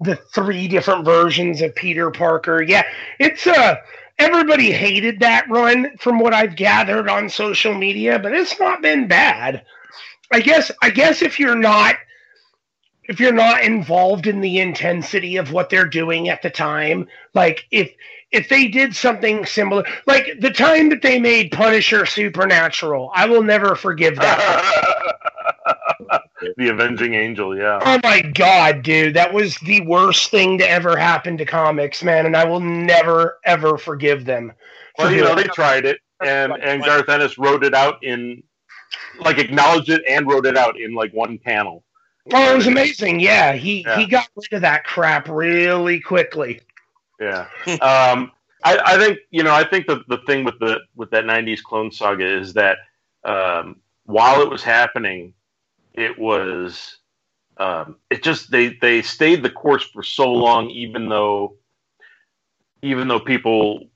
the 0.00 0.16
three 0.34 0.68
different 0.68 1.04
versions 1.04 1.60
of 1.60 1.74
Peter 1.74 2.10
Parker. 2.10 2.62
Yeah, 2.62 2.84
it's 3.18 3.46
uh 3.46 3.76
everybody 4.18 4.72
hated 4.72 5.20
that 5.20 5.48
run 5.48 5.96
from 5.98 6.18
what 6.18 6.34
I've 6.34 6.56
gathered 6.56 7.08
on 7.08 7.28
social 7.28 7.74
media, 7.74 8.18
but 8.18 8.32
it's 8.32 8.58
not 8.58 8.82
been 8.82 9.08
bad. 9.08 9.64
I 10.32 10.40
guess 10.40 10.70
I 10.82 10.90
guess 10.90 11.22
if 11.22 11.38
you're 11.38 11.56
not 11.56 11.96
if 13.04 13.18
you're 13.18 13.32
not 13.32 13.62
involved 13.62 14.26
in 14.26 14.40
the 14.40 14.60
intensity 14.60 15.36
of 15.36 15.52
what 15.52 15.70
they're 15.70 15.86
doing 15.86 16.28
at 16.28 16.42
the 16.42 16.50
time, 16.50 17.08
like 17.34 17.66
if 17.70 17.90
if 18.30 18.48
they 18.48 18.68
did 18.68 18.94
something 18.94 19.44
similar, 19.46 19.84
like 20.06 20.38
the 20.40 20.50
time 20.50 20.88
that 20.90 21.02
they 21.02 21.18
made 21.18 21.50
Punisher 21.50 22.04
supernatural, 22.04 23.10
I 23.14 23.26
will 23.26 23.42
never 23.42 23.74
forgive 23.74 24.16
that. 24.16 25.14
the 26.56 26.68
Avenging 26.68 27.14
Angel, 27.14 27.56
yeah. 27.56 27.80
Oh 27.84 28.00
my 28.02 28.20
god, 28.20 28.82
dude, 28.82 29.14
that 29.14 29.32
was 29.32 29.56
the 29.58 29.80
worst 29.82 30.30
thing 30.30 30.58
to 30.58 30.68
ever 30.68 30.96
happen 30.96 31.36
to 31.38 31.44
comics, 31.44 32.02
man, 32.02 32.26
and 32.26 32.36
I 32.36 32.44
will 32.44 32.60
never 32.60 33.38
ever 33.44 33.78
forgive 33.78 34.24
them. 34.24 34.52
Well, 34.98 35.12
you 35.12 35.22
know, 35.22 35.34
they 35.34 35.44
tried 35.44 35.86
it, 35.86 36.00
and 36.22 36.52
and 36.60 36.82
Garth 36.82 37.08
Ennis 37.08 37.38
wrote 37.38 37.64
it 37.64 37.74
out 37.74 38.02
in, 38.02 38.42
like, 39.20 39.38
acknowledged 39.38 39.90
it 39.90 40.02
and 40.08 40.26
wrote 40.26 40.44
it 40.44 40.56
out 40.56 40.78
in 40.78 40.94
like 40.94 41.12
one 41.14 41.38
panel. 41.38 41.84
Oh, 42.32 42.52
it 42.52 42.56
was 42.56 42.66
amazing. 42.66 43.20
Yeah, 43.20 43.54
he 43.54 43.82
yeah. 43.82 43.98
he 43.98 44.06
got 44.06 44.28
rid 44.36 44.52
of 44.52 44.60
that 44.60 44.84
crap 44.84 45.28
really 45.28 45.98
quickly. 46.00 46.60
Yeah. 47.20 47.46
um, 47.66 48.32
I, 48.64 48.78
I, 48.84 48.98
think 48.98 49.18
you 49.30 49.42
know. 49.42 49.54
I 49.54 49.64
think 49.64 49.86
the 49.86 50.02
the 50.08 50.18
thing 50.26 50.44
with 50.44 50.58
the 50.58 50.80
with 50.96 51.10
that 51.10 51.24
'90s 51.24 51.62
Clone 51.62 51.92
Saga 51.92 52.26
is 52.26 52.54
that 52.54 52.78
um, 53.24 53.76
while 54.04 54.42
it 54.42 54.50
was 54.50 54.62
happening, 54.62 55.32
it 55.94 56.18
was 56.18 56.98
um, 57.58 57.96
it 58.10 58.22
just 58.22 58.50
they 58.50 58.76
they 58.80 59.02
stayed 59.02 59.42
the 59.42 59.50
course 59.50 59.84
for 59.84 60.02
so 60.02 60.32
long, 60.32 60.70
even 60.70 61.08
though 61.08 61.56
even 62.82 63.08
though 63.08 63.20
people 63.20 63.86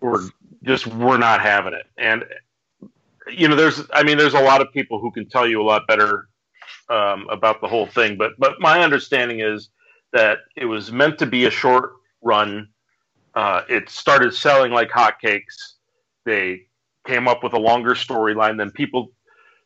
were 0.00 0.22
just 0.62 0.86
were 0.86 1.18
not 1.18 1.42
having 1.42 1.74
it, 1.74 1.86
and 1.98 2.24
you 3.28 3.48
know, 3.48 3.56
there's 3.56 3.82
I 3.92 4.02
mean, 4.02 4.18
there's 4.18 4.34
a 4.34 4.40
lot 4.40 4.60
of 4.60 4.72
people 4.72 4.98
who 4.98 5.10
can 5.10 5.28
tell 5.28 5.46
you 5.46 5.60
a 5.60 5.64
lot 5.64 5.86
better 5.86 6.28
um, 6.88 7.26
about 7.30 7.60
the 7.60 7.68
whole 7.68 7.86
thing. 7.86 8.16
But 8.16 8.32
but 8.38 8.60
my 8.60 8.80
understanding 8.80 9.40
is 9.40 9.68
that 10.12 10.38
it 10.56 10.66
was 10.66 10.92
meant 10.92 11.18
to 11.18 11.26
be 11.26 11.46
a 11.46 11.50
short 11.50 11.94
run. 12.24 12.68
Uh, 13.34 13.62
it 13.68 13.88
started 13.88 14.34
selling 14.34 14.72
like 14.72 14.90
hotcakes. 14.90 15.74
They 16.24 16.66
came 17.06 17.28
up 17.28 17.42
with 17.42 17.52
a 17.52 17.58
longer 17.58 17.94
storyline. 17.94 18.58
Then 18.58 18.70
people 18.70 19.12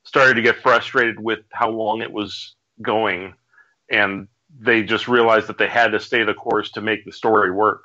started 0.05 0.35
to 0.35 0.43
get 0.43 0.57
frustrated 0.63 1.21
with 1.21 1.41
how 1.53 1.71
long 1.71 2.03
it 2.03 2.13
was 2.13 2.55
going, 2.83 3.35
and 3.91 4.29
they 4.61 4.83
just 4.83 5.09
realized 5.09 5.47
that 5.47 5.59
they 5.59 5.69
had 5.69 5.93
to 5.93 6.01
stay 6.01 6.25
the 6.25 6.35
course 6.35 6.71
to 6.73 6.81
make 6.81 7.05
the 7.05 7.13
story 7.13 7.51
work. 7.51 7.85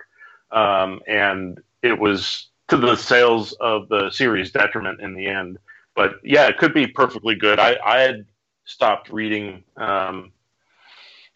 Um, 0.52 1.02
and 1.08 1.60
it 1.82 2.00
was 2.00 2.48
to 2.70 2.78
the 2.78 2.96
sales 2.96 3.54
of 3.54 3.90
the 3.90 4.10
series 4.12 4.52
detriment 4.52 5.02
in 5.02 5.14
the 5.14 5.28
end. 5.28 5.58
But 5.96 6.16
yeah, 6.24 6.48
it 6.48 6.58
could 6.58 6.74
be 6.74 6.88
perfectly 6.88 7.36
good. 7.36 7.60
I, 7.60 7.78
I 7.86 8.00
had 8.00 8.26
stopped 8.66 9.10
reading 9.10 9.64
um, 9.78 10.32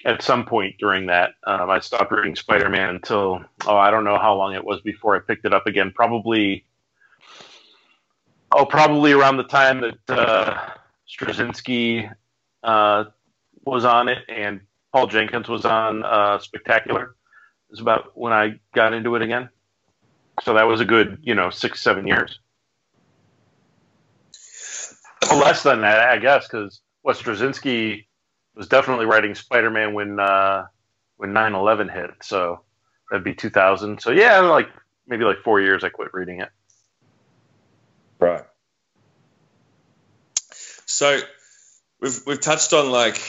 at 0.07 0.23
some 0.23 0.45
point 0.45 0.77
during 0.79 1.05
that. 1.07 1.33
Um, 1.45 1.69
I 1.69 1.79
stopped 1.79 2.11
reading 2.11 2.35
Spider 2.35 2.69
Man 2.69 2.89
until, 2.89 3.43
oh, 3.67 3.77
I 3.77 3.91
don't 3.91 4.05
know 4.05 4.17
how 4.17 4.35
long 4.35 4.55
it 4.55 4.63
was 4.63 4.79
before 4.81 5.15
I 5.15 5.19
picked 5.19 5.45
it 5.45 5.53
up 5.53 5.67
again. 5.67 5.91
Probably 5.93 6.65
oh, 8.53 8.65
probably 8.65 9.11
around 9.11 9.35
the 9.35 9.43
time 9.43 9.81
that 9.81 10.09
uh, 10.09 10.69
Straczynski 11.07 12.09
uh, 12.63 13.03
was 13.65 13.83
on 13.83 14.07
it 14.07 14.19
and 14.29 14.61
Paul 14.93 15.07
Jenkins 15.07 15.49
was 15.49 15.65
on 15.65 16.03
uh, 16.03 16.39
Spectacular. 16.39 17.13
Is 17.69 17.81
about 17.81 18.17
when 18.17 18.31
I 18.31 18.61
got 18.73 18.93
into 18.93 19.13
it 19.15 19.21
again. 19.21 19.49
So 20.41 20.53
that 20.53 20.63
was 20.63 20.79
a 20.79 20.85
good, 20.85 21.19
you 21.21 21.35
know, 21.35 21.49
six 21.49 21.81
seven 21.81 22.07
years. 22.07 22.39
less 25.29 25.63
than 25.63 25.81
that, 25.81 26.07
I 26.07 26.17
guess, 26.17 26.47
because 26.47 26.79
what 27.01 27.17
Straczynski 27.17 28.05
was 28.57 28.67
definitely 28.67 29.05
writing 29.05 29.35
Spider 29.35 29.69
Man 29.69 29.93
when 29.93 30.19
uh, 30.19 30.65
when 31.17 31.31
9-11 31.31 31.93
hit. 31.93 32.11
So 32.21 32.61
that'd 33.09 33.23
be 33.23 33.33
2000. 33.33 34.01
So 34.01 34.11
yeah, 34.11 34.39
like 34.39 34.69
maybe 35.07 35.23
like 35.23 35.37
four 35.43 35.61
years 35.61 35.83
I 35.83 35.89
quit 35.89 36.13
reading 36.13 36.41
it. 36.41 36.49
Right. 38.19 38.43
So 40.85 41.19
we've 42.01 42.19
we've 42.25 42.41
touched 42.41 42.73
on 42.73 42.91
like 42.91 43.21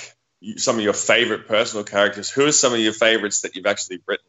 some 0.57 0.76
of 0.76 0.83
your 0.83 0.93
favorite 0.93 1.47
personal 1.47 1.85
characters. 1.85 2.31
Who 2.31 2.47
are 2.47 2.53
some 2.53 2.72
of 2.72 2.81
your 2.81 2.93
favorites 2.93 3.43
that 3.43 3.55
you've 3.55 3.66
actually 3.66 4.01
written? 4.07 4.24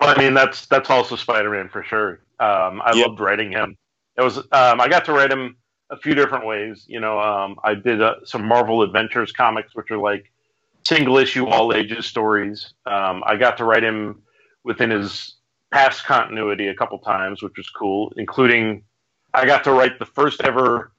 Well, 0.00 0.14
I 0.16 0.18
mean 0.18 0.34
that's 0.34 0.66
that's 0.66 0.90
also 0.90 1.16
Spider-Man 1.16 1.68
for 1.68 1.84
sure. 1.84 2.20
Um, 2.40 2.80
I 2.82 2.92
yep. 2.94 3.08
loved 3.08 3.20
writing 3.20 3.52
him. 3.52 3.76
It 4.16 4.22
was 4.22 4.38
um, 4.38 4.80
I 4.80 4.88
got 4.88 5.04
to 5.04 5.12
write 5.12 5.30
him 5.30 5.56
a 5.90 5.96
few 5.96 6.14
different 6.14 6.46
ways. 6.46 6.84
You 6.88 7.00
know, 7.00 7.20
um, 7.20 7.58
I 7.64 7.74
did 7.74 8.00
uh, 8.00 8.16
some 8.24 8.44
Marvel 8.44 8.82
Adventures 8.82 9.32
comics, 9.32 9.74
which 9.74 9.90
are 9.90 9.98
like 9.98 10.30
single 10.86 11.18
issue, 11.18 11.46
all 11.46 11.74
ages 11.74 12.06
stories. 12.06 12.74
Um, 12.86 13.22
I 13.26 13.36
got 13.36 13.56
to 13.58 13.64
write 13.64 13.84
him 13.84 14.22
within 14.64 14.90
his 14.90 15.36
past 15.72 16.04
continuity 16.04 16.68
a 16.68 16.74
couple 16.74 16.98
times, 16.98 17.42
which 17.42 17.56
was 17.56 17.68
cool, 17.70 18.12
including 18.16 18.82
I 19.34 19.46
got 19.46 19.64
to 19.64 19.72
write 19.72 19.98
the 19.98 20.06
first 20.06 20.40
ever 20.42 20.92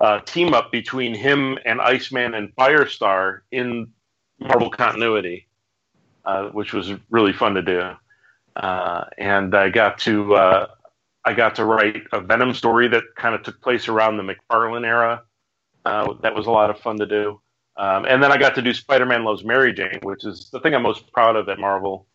uh, 0.00 0.20
team 0.20 0.54
up 0.54 0.72
between 0.72 1.14
him 1.14 1.58
and 1.64 1.80
Iceman 1.80 2.34
and 2.34 2.54
Firestar 2.56 3.40
in 3.50 3.88
Marvel 4.38 4.70
continuity, 4.70 5.48
uh, 6.24 6.48
which 6.48 6.72
was 6.72 6.92
really 7.10 7.32
fun 7.32 7.54
to 7.54 7.62
do. 7.62 7.90
Uh, 8.56 9.04
and 9.18 9.54
I 9.54 9.68
got 9.68 9.98
to 10.00 10.34
uh, 10.34 10.66
I 11.24 11.34
got 11.34 11.54
to 11.56 11.64
write 11.64 12.02
a 12.12 12.20
Venom 12.20 12.54
story 12.54 12.88
that 12.88 13.02
kind 13.16 13.34
of 13.34 13.42
took 13.42 13.60
place 13.60 13.88
around 13.88 14.16
the 14.16 14.22
McFarlane 14.22 14.86
era. 14.86 15.22
Uh, 15.84 16.14
that 16.22 16.34
was 16.34 16.46
a 16.46 16.50
lot 16.50 16.70
of 16.70 16.78
fun 16.78 16.98
to 16.98 17.06
do. 17.06 17.40
Um, 17.76 18.04
and 18.06 18.22
then 18.22 18.32
I 18.32 18.38
got 18.38 18.54
to 18.56 18.62
do 18.62 18.74
Spider-Man 18.74 19.24
Loves 19.24 19.44
Mary 19.44 19.72
Jane, 19.72 20.00
which 20.02 20.24
is 20.24 20.50
the 20.50 20.58
thing 20.60 20.74
I'm 20.74 20.82
most 20.82 21.12
proud 21.12 21.36
of 21.36 21.48
at 21.48 21.58
Marvel. 21.58 22.06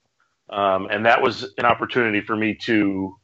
Um, 0.50 0.88
and 0.92 1.06
that 1.06 1.22
was 1.22 1.54
an 1.58 1.66
opportunity 1.66 2.22
for 2.22 2.36
me 2.36 2.54
to 2.64 3.16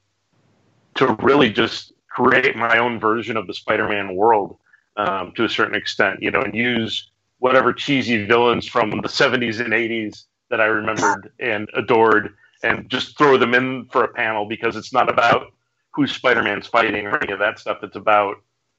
to 0.96 1.16
really 1.22 1.50
just 1.50 1.94
create 2.10 2.56
my 2.56 2.78
own 2.78 3.00
version 3.00 3.38
of 3.38 3.48
the 3.48 3.54
Spider-Man 3.54 4.16
world 4.16 4.58
um, 4.98 5.32
to 5.36 5.46
a 5.46 5.50
certain 5.50 5.76
extent, 5.76 6.22
you 6.22 6.32
know, 6.32 6.42
and 6.42 6.56
use 6.56 7.12
whatever 7.38 7.72
cheesy 7.72 8.26
villains 8.26 8.68
from 8.68 8.90
the 8.90 9.08
70s 9.08 9.60
and 9.64 9.74
80s 9.74 10.26
that 10.50 10.60
I 10.60 10.66
remembered 10.66 11.32
and 11.40 11.70
adored, 11.76 12.34
and 12.64 12.90
just 12.90 13.18
throw 13.18 13.38
them 13.38 13.54
in 13.54 13.86
for 13.92 14.04
a 14.04 14.08
panel 14.10 14.46
because 14.46 14.76
it's 14.76 14.92
not 14.92 15.10
about 15.10 15.54
who 16.00 16.08
Spider-Man's 16.08 16.66
fighting 16.66 17.06
or 17.08 17.22
any 17.22 17.34
of 17.34 17.40
that 17.40 17.60
stuff. 17.60 17.80
It's 17.84 17.98
about 17.98 18.38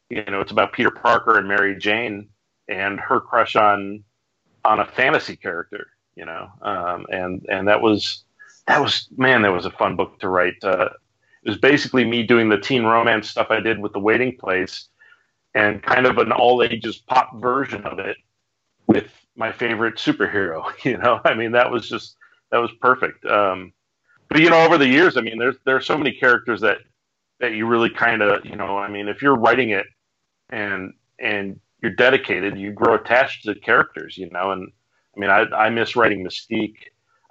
you 0.08 0.24
know, 0.24 0.40
it's 0.40 0.52
about 0.52 0.72
Peter 0.72 0.90
Parker 0.90 1.38
and 1.38 1.46
Mary 1.46 1.76
Jane 1.76 2.28
and 2.66 2.98
her 2.98 3.20
crush 3.20 3.56
on 3.56 4.02
on 4.64 4.80
a 4.80 4.86
fantasy 4.86 5.36
character, 5.36 5.88
you 6.16 6.24
know, 6.24 6.48
um, 6.62 7.06
and 7.10 7.44
and 7.50 7.68
that 7.68 7.82
was 7.82 8.24
that 8.66 8.80
was 8.80 9.08
man, 9.16 9.42
that 9.42 9.52
was 9.52 9.66
a 9.66 9.70
fun 9.70 9.96
book 9.96 10.18
to 10.20 10.28
write. 10.28 10.56
Uh, 10.62 10.88
it 11.44 11.50
was 11.50 11.58
basically 11.58 12.04
me 12.04 12.22
doing 12.22 12.48
the 12.48 12.58
teen 12.58 12.84
romance 12.84 13.28
stuff 13.28 13.48
I 13.50 13.60
did 13.60 13.78
with 13.78 13.92
the 13.92 14.00
Waiting 14.00 14.36
Place, 14.36 14.88
and 15.54 15.82
kind 15.82 16.06
of 16.06 16.16
an 16.16 16.32
all 16.32 16.62
ages 16.62 16.96
pop 16.96 17.38
version 17.38 17.84
of 17.84 17.98
it 17.98 18.16
with 18.86 19.10
my 19.36 19.52
favorite 19.52 19.96
superhero. 19.96 20.72
You 20.84 20.96
know, 20.96 21.20
I 21.24 21.34
mean, 21.34 21.52
that 21.52 21.70
was 21.70 21.86
just 21.86 22.16
that 22.50 22.58
was 22.58 22.70
perfect. 22.80 23.26
Um, 23.26 23.74
but 24.30 24.40
you 24.40 24.48
know, 24.48 24.64
over 24.64 24.78
the 24.78 24.88
years, 24.88 25.18
I 25.18 25.20
mean, 25.20 25.38
there's 25.38 25.56
there's 25.66 25.86
so 25.86 25.98
many 25.98 26.12
characters 26.12 26.62
that 26.62 26.78
that 27.40 27.52
you 27.52 27.66
really 27.66 27.90
kind 27.90 28.22
of 28.22 28.44
you 28.44 28.56
know, 28.56 28.78
I 28.78 28.88
mean, 28.88 29.08
if 29.08 29.22
you're 29.22 29.36
writing 29.36 29.70
it 29.70 29.86
and 30.50 30.92
and 31.18 31.58
you're 31.82 31.94
dedicated, 31.94 32.58
you 32.58 32.72
grow 32.72 32.94
attached 32.94 33.44
to 33.44 33.54
the 33.54 33.60
characters. 33.60 34.16
You 34.16 34.30
know, 34.30 34.52
and 34.52 34.70
I 35.16 35.20
mean, 35.20 35.30
I 35.30 35.42
I 35.54 35.70
miss 35.70 35.96
writing 35.96 36.24
Mystique. 36.24 36.76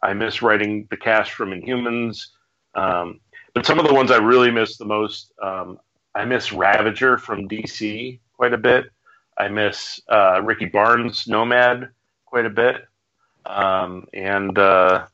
I 0.01 0.13
miss 0.13 0.41
writing 0.41 0.87
the 0.89 0.97
cast 0.97 1.31
from 1.31 1.51
Inhumans. 1.51 2.27
Um, 2.75 3.19
but 3.53 3.65
some 3.65 3.79
of 3.79 3.87
the 3.87 3.93
ones 3.93 4.11
I 4.11 4.17
really 4.17 4.51
miss 4.51 4.77
the 4.77 4.85
most, 4.85 5.33
um, 5.41 5.79
I 6.15 6.25
miss 6.25 6.51
Ravager 6.53 7.17
from 7.17 7.47
DC 7.47 8.19
quite 8.33 8.53
a 8.53 8.57
bit. 8.57 8.85
I 9.37 9.47
miss 9.47 10.01
uh, 10.09 10.41
Ricki 10.43 10.65
Barnes 10.65 11.27
Nomad 11.27 11.89
quite 12.25 12.45
a 12.45 12.49
bit, 12.49 12.87
um, 13.45 14.05
and 14.13 14.57
uh, 14.57 15.05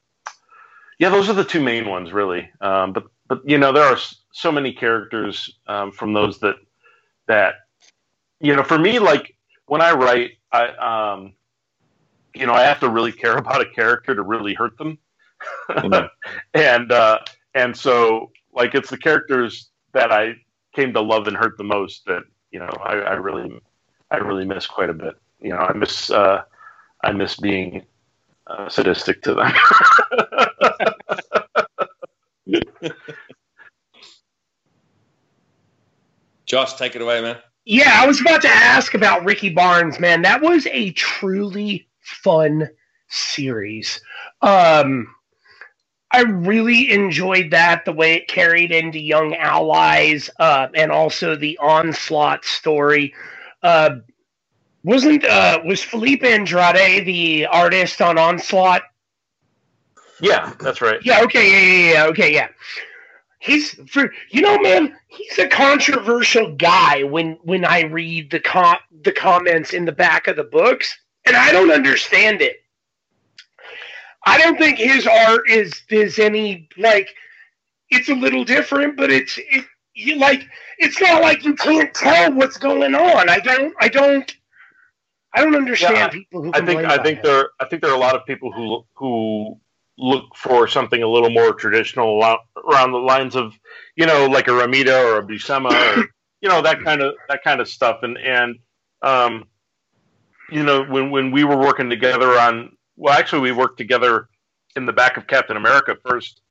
yeah, 1.00 1.10
those 1.10 1.30
are 1.30 1.34
the 1.34 1.44
two 1.44 1.62
main 1.62 1.88
ones 1.88 2.12
really. 2.12 2.50
Um, 2.60 2.94
but 2.94 3.06
but 3.28 3.48
you 3.48 3.58
know 3.58 3.72
there 3.72 3.84
are 3.84 3.98
so 4.36 4.52
many 4.52 4.74
characters 4.74 5.50
um, 5.68 5.94
from 5.94 6.12
those 6.12 6.40
that 6.40 6.56
that 7.26 7.56
you 8.42 8.54
know 8.54 8.64
for 8.64 8.78
me 8.78 9.00
like 9.00 9.34
when 9.68 9.80
I 9.80 9.94
write 9.94 10.32
I 10.52 10.68
um, 11.14 11.34
you 12.36 12.46
know 12.46 12.52
I 12.52 12.64
have 12.64 12.82
to 12.82 12.90
really 12.90 13.14
care 13.14 13.38
about 13.44 13.62
a 13.62 13.70
character 13.70 14.14
to 14.14 14.22
really 14.22 14.54
hurt 14.54 14.78
them, 14.78 14.98
mm-hmm. 15.70 16.08
and 16.54 16.92
uh, 16.92 17.20
and 17.54 17.76
so 17.76 18.32
like 18.54 18.76
it's 18.76 18.90
the 18.90 18.98
characters 18.98 19.70
that 19.94 20.12
I 20.12 20.36
came 20.76 20.92
to 20.94 21.02
love 21.02 21.28
and 21.28 21.38
hurt 21.38 21.58
the 21.58 21.64
most 21.64 22.06
that 22.06 22.24
you 22.52 22.60
know 22.60 22.70
I, 22.84 22.96
I 22.96 23.14
really 23.14 23.62
I 24.12 24.18
really 24.18 24.46
miss 24.46 24.68
quite 24.68 24.90
a 24.90 24.94
bit. 24.94 25.16
You 25.40 25.52
know, 25.52 25.60
I 25.60 25.72
miss 25.72 26.12
uh, 26.12 26.44
I 27.06 27.14
miss 27.14 27.38
being 27.38 27.86
uh, 28.48 28.68
sadistic 28.68 29.22
to 29.22 29.34
them. 29.34 29.54
Josh, 36.56 36.76
take 36.76 36.96
it 36.96 37.02
away, 37.02 37.20
man. 37.20 37.36
Yeah, 37.66 37.92
I 38.02 38.08
was 38.08 38.22
about 38.22 38.42
to 38.44 38.48
ask 38.48 38.94
about 38.94 39.26
Ricki 39.26 39.50
Barnes, 39.50 40.00
man. 40.00 40.22
That 40.22 40.42
was 40.42 40.66
a 40.68 40.92
truly 40.92 41.86
fun 42.00 42.70
series. 43.10 44.00
Um, 44.42 45.14
I 46.12 46.22
really 46.22 46.90
enjoyed 46.92 47.52
that 47.52 47.84
the 47.84 47.92
way 47.92 48.14
it 48.14 48.30
carried 48.30 48.72
into 48.72 49.00
Young 49.00 49.36
Allies 49.36 50.30
uh, 50.40 50.70
and 50.74 50.94
also 50.94 51.36
the 51.36 51.58
Onslaught 51.58 52.46
story. 52.46 53.14
Uh, 53.62 53.98
wasn't 54.86 55.26
uh, 55.26 55.60
was 55.66 55.84
Filipe 55.84 56.24
Andrade 56.24 57.06
the 57.06 57.48
artist 57.48 58.02
on 58.02 58.18
Onslaught? 58.18 58.84
Yeah, 60.22 60.54
that's 60.62 60.80
right. 60.80 61.02
Yeah. 61.04 61.22
Okay. 61.24 61.52
Yeah. 61.52 61.90
Yeah. 61.90 61.94
yeah 61.94 62.06
okay. 62.06 62.34
Yeah. 62.34 62.48
He's 63.46 63.76
for 63.92 64.12
you 64.32 64.42
know, 64.42 64.58
man. 64.58 64.98
He's 65.08 65.38
a 65.38 65.48
controversial 65.48 66.56
guy 66.56 67.04
when 67.04 67.38
when 67.44 67.64
I 67.64 67.84
read 67.84 68.32
the 68.32 68.40
com- 68.40 68.80
the 69.04 69.12
comments 69.12 69.74
in 69.74 69.86
the 69.86 69.92
back 69.92 70.26
of 70.26 70.36
the 70.36 70.44
books, 70.44 70.98
and 71.26 71.36
I 71.36 71.52
don't 71.52 71.72
understand 71.72 72.42
it. 72.42 72.58
I 74.26 74.40
don't 74.40 74.58
think 74.58 74.80
his 74.80 75.06
art 75.06 75.48
is 75.48 75.72
is 75.90 76.18
any 76.18 76.68
like 76.78 77.14
it's 77.92 78.10
a 78.10 78.16
little 78.16 78.44
different, 78.44 78.98
but 78.98 79.12
it's 79.12 79.38
it, 79.38 79.66
you 79.94 80.16
like 80.16 80.44
it's 80.80 81.00
not 81.00 81.22
like 81.22 81.46
you 81.46 81.54
can't 81.54 81.94
tell 81.94 82.34
what's 82.34 82.58
going 82.58 82.96
on. 82.96 83.30
I 83.30 83.40
don't 83.40 83.76
I 83.80 83.90
don't 83.90 84.36
I 85.36 85.44
don't 85.44 85.56
understand 85.56 85.98
yeah, 85.98 86.08
people 86.08 86.42
who. 86.42 86.52
I 86.56 86.66
think 86.66 86.84
I 86.84 86.98
think 87.04 87.22
that. 87.22 87.28
there 87.28 87.50
I 87.60 87.68
think 87.68 87.84
there 87.84 87.92
are 87.92 87.96
a 87.96 88.00
lot 88.00 88.16
of 88.16 88.26
people 88.26 88.52
who 88.52 88.84
who 88.96 89.60
look 89.98 90.36
for 90.36 90.68
something 90.68 91.02
a 91.02 91.08
little 91.08 91.30
more 91.30 91.54
traditional 91.54 92.20
around 92.22 92.92
the 92.92 92.98
lines 92.98 93.36
of 93.36 93.54
you 93.96 94.06
know 94.06 94.28
like 94.28 94.48
a 94.48 94.52
Romita 94.52 95.06
or 95.06 95.20
a 95.20 95.24
Buscema 95.26 95.72
or 95.72 96.10
you 96.42 96.50
know 96.50 96.62
that 96.62 96.84
kind 96.84 97.02
of 97.02 97.16
that 97.30 97.44
kind 97.44 97.62
of 97.62 97.68
stuff 97.68 98.00
and 98.04 98.18
and 98.18 98.58
um, 99.02 99.46
you 100.52 100.64
know 100.64 100.84
when 100.84 101.12
when 101.12 101.32
we 101.32 101.44
were 101.44 101.58
working 101.58 101.90
together 101.90 102.38
on 102.40 102.76
well, 102.98 103.14
actually, 103.14 103.42
we 103.42 103.52
worked 103.52 103.78
together 103.78 104.30
in 104.76 104.86
the 104.86 104.94
back 104.94 105.18
of 105.18 105.28
Captain 105.28 105.58
America 105.58 105.96
first 106.08 106.42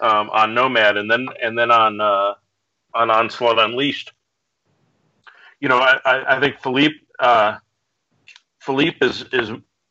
um, 0.00 0.30
on 0.30 0.54
Nomad, 0.54 0.96
and 0.96 1.10
then 1.10 1.28
and 1.42 1.58
then 1.58 1.70
on 1.70 2.00
uh, 2.00 2.34
on 2.94 3.10
Onslaught 3.10 3.58
Unleashed. 3.58 4.12
You 5.60 5.68
know, 5.68 5.78
I, 5.78 6.36
I 6.36 6.40
think 6.40 6.60
Philippe, 6.60 6.94
uh, 7.18 7.58
Filipe 8.60 9.02
is 9.02 9.24
is 9.32 9.50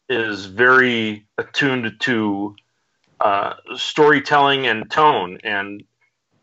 is 0.10 0.46
very 0.46 1.28
attuned 1.38 2.00
to 2.00 2.56
uh, 3.22 3.54
storytelling 3.76 4.68
and 4.68 4.90
tone, 4.90 5.40
and 5.44 5.84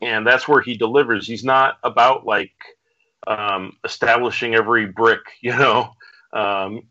and 0.03 0.27
that's 0.27 0.47
where 0.47 0.61
he 0.61 0.77
delivers. 0.77 1.27
He's 1.27 1.45
not 1.45 1.79
about 1.83 2.27
like 2.27 2.53
um, 3.27 3.73
establishing 3.85 4.55
every 4.55 4.87
brick, 4.87 5.21
you 5.41 5.53
know. 5.53 5.93
Um, 6.33 6.83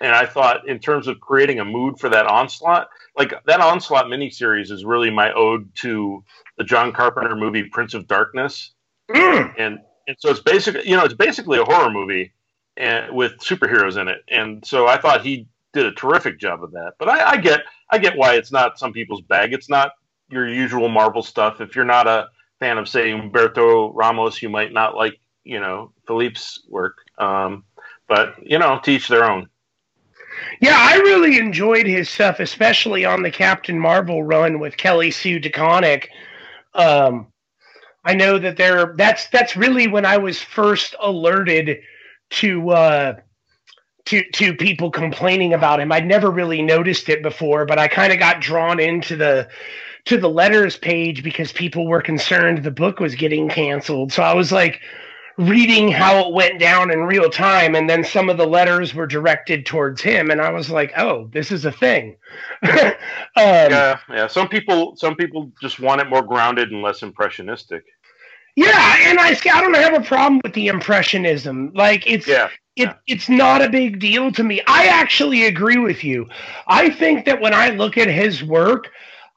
and 0.00 0.14
I 0.14 0.26
thought 0.26 0.68
in 0.68 0.80
terms 0.80 1.06
of 1.06 1.20
creating 1.20 1.60
a 1.60 1.64
mood 1.64 1.98
for 2.00 2.08
that 2.08 2.26
onslaught, 2.26 2.88
like 3.16 3.32
that 3.46 3.60
onslaught 3.60 4.06
miniseries 4.06 4.70
is 4.70 4.84
really 4.84 5.10
my 5.10 5.32
ode 5.32 5.72
to 5.76 6.24
the 6.58 6.64
John 6.64 6.92
Carpenter 6.92 7.36
movie 7.36 7.64
Prince 7.64 7.94
of 7.94 8.06
Darkness, 8.06 8.72
mm. 9.10 9.54
and 9.56 9.78
and 10.08 10.16
so 10.18 10.30
it's 10.30 10.40
basically 10.40 10.88
you 10.88 10.96
know 10.96 11.04
it's 11.04 11.14
basically 11.14 11.58
a 11.58 11.64
horror 11.64 11.90
movie 11.90 12.32
and 12.76 13.14
with 13.14 13.38
superheroes 13.38 14.00
in 14.00 14.08
it, 14.08 14.22
and 14.28 14.66
so 14.66 14.86
I 14.86 14.98
thought 14.98 15.24
he 15.24 15.46
did 15.74 15.86
a 15.86 15.92
terrific 15.92 16.38
job 16.38 16.64
of 16.64 16.72
that. 16.72 16.94
But 16.98 17.08
I, 17.08 17.32
I 17.32 17.36
get 17.36 17.60
I 17.90 17.98
get 17.98 18.16
why 18.16 18.34
it's 18.34 18.52
not 18.52 18.78
some 18.78 18.92
people's 18.92 19.20
bag. 19.20 19.52
It's 19.52 19.68
not 19.68 19.92
your 20.30 20.48
usual 20.48 20.88
Marvel 20.88 21.22
stuff. 21.22 21.60
If 21.60 21.76
you're 21.76 21.84
not 21.84 22.06
a 22.06 22.28
fan 22.60 22.78
of 22.78 22.88
say 22.88 23.10
Humberto 23.10 23.90
Ramos, 23.94 24.40
you 24.40 24.48
might 24.48 24.72
not 24.72 24.96
like 24.96 25.18
you 25.44 25.60
know 25.60 25.92
Filipe's 26.06 26.62
work. 26.68 26.96
Um, 27.18 27.64
but 28.08 28.34
you 28.42 28.58
know, 28.58 28.80
teach 28.82 29.08
their 29.08 29.30
own. 29.30 29.48
Yeah, 30.60 30.76
I 30.76 30.96
really 30.96 31.38
enjoyed 31.38 31.86
his 31.86 32.08
stuff, 32.08 32.40
especially 32.40 33.04
on 33.04 33.22
the 33.22 33.30
Captain 33.30 33.78
Marvel 33.78 34.22
run 34.22 34.58
with 34.58 34.76
Kelly 34.76 35.10
Sue 35.10 35.40
DeConnick. 35.40 36.06
Um, 36.74 37.28
I 38.04 38.14
know 38.14 38.38
that 38.38 38.56
there 38.56 38.94
that's 38.96 39.28
that's 39.28 39.56
really 39.56 39.88
when 39.88 40.04
I 40.04 40.18
was 40.18 40.42
first 40.42 40.94
alerted 41.00 41.80
to 42.30 42.70
uh, 42.70 43.14
to 44.06 44.22
to 44.32 44.54
people 44.54 44.90
complaining 44.90 45.54
about 45.54 45.80
him. 45.80 45.92
I'd 45.92 46.06
never 46.06 46.30
really 46.30 46.62
noticed 46.62 47.08
it 47.08 47.22
before, 47.22 47.64
but 47.64 47.78
I 47.78 47.88
kind 47.88 48.12
of 48.12 48.18
got 48.18 48.40
drawn 48.40 48.80
into 48.80 49.16
the 49.16 49.48
to 50.06 50.18
the 50.18 50.28
letters 50.28 50.76
page 50.76 51.22
because 51.22 51.52
people 51.52 51.86
were 51.86 52.02
concerned 52.02 52.62
the 52.62 52.70
book 52.70 53.00
was 53.00 53.14
getting 53.14 53.48
canceled. 53.48 54.12
So 54.12 54.22
I 54.22 54.34
was 54.34 54.52
like 54.52 54.80
reading 55.36 55.90
how 55.90 56.28
it 56.28 56.32
went 56.32 56.60
down 56.60 56.92
in 56.92 57.00
real 57.00 57.28
time 57.28 57.74
and 57.74 57.90
then 57.90 58.04
some 58.04 58.28
of 58.28 58.36
the 58.36 58.46
letters 58.46 58.94
were 58.94 59.06
directed 59.06 59.66
towards 59.66 60.00
him 60.00 60.30
and 60.30 60.40
I 60.40 60.50
was 60.50 60.70
like, 60.70 60.92
"Oh, 60.96 61.28
this 61.32 61.50
is 61.50 61.64
a 61.64 61.72
thing." 61.72 62.16
um, 62.62 62.92
yeah, 63.36 63.98
yeah, 64.10 64.26
some 64.26 64.48
people 64.48 64.96
some 64.96 65.16
people 65.16 65.50
just 65.60 65.80
want 65.80 66.02
it 66.02 66.08
more 66.08 66.22
grounded 66.22 66.70
and 66.70 66.82
less 66.82 67.02
impressionistic. 67.02 67.84
Yeah, 68.56 68.96
and 69.08 69.18
I 69.18 69.30
I 69.30 69.60
don't 69.62 69.74
have 69.74 69.94
a 69.94 70.04
problem 70.04 70.40
with 70.44 70.52
the 70.52 70.68
impressionism. 70.68 71.72
Like 71.74 72.06
it's 72.06 72.28
yeah. 72.28 72.50
It, 72.76 72.90
it's 73.06 73.28
not 73.28 73.62
a 73.62 73.68
big 73.68 74.00
deal 74.00 74.32
to 74.32 74.42
me. 74.42 74.60
I 74.66 74.86
actually 74.86 75.46
agree 75.46 75.78
with 75.78 76.02
you. 76.02 76.26
I 76.66 76.90
think 76.90 77.24
that 77.26 77.40
when 77.40 77.54
I 77.54 77.70
look 77.70 77.98
at 77.98 78.08
his 78.08 78.42
work, 78.42 78.90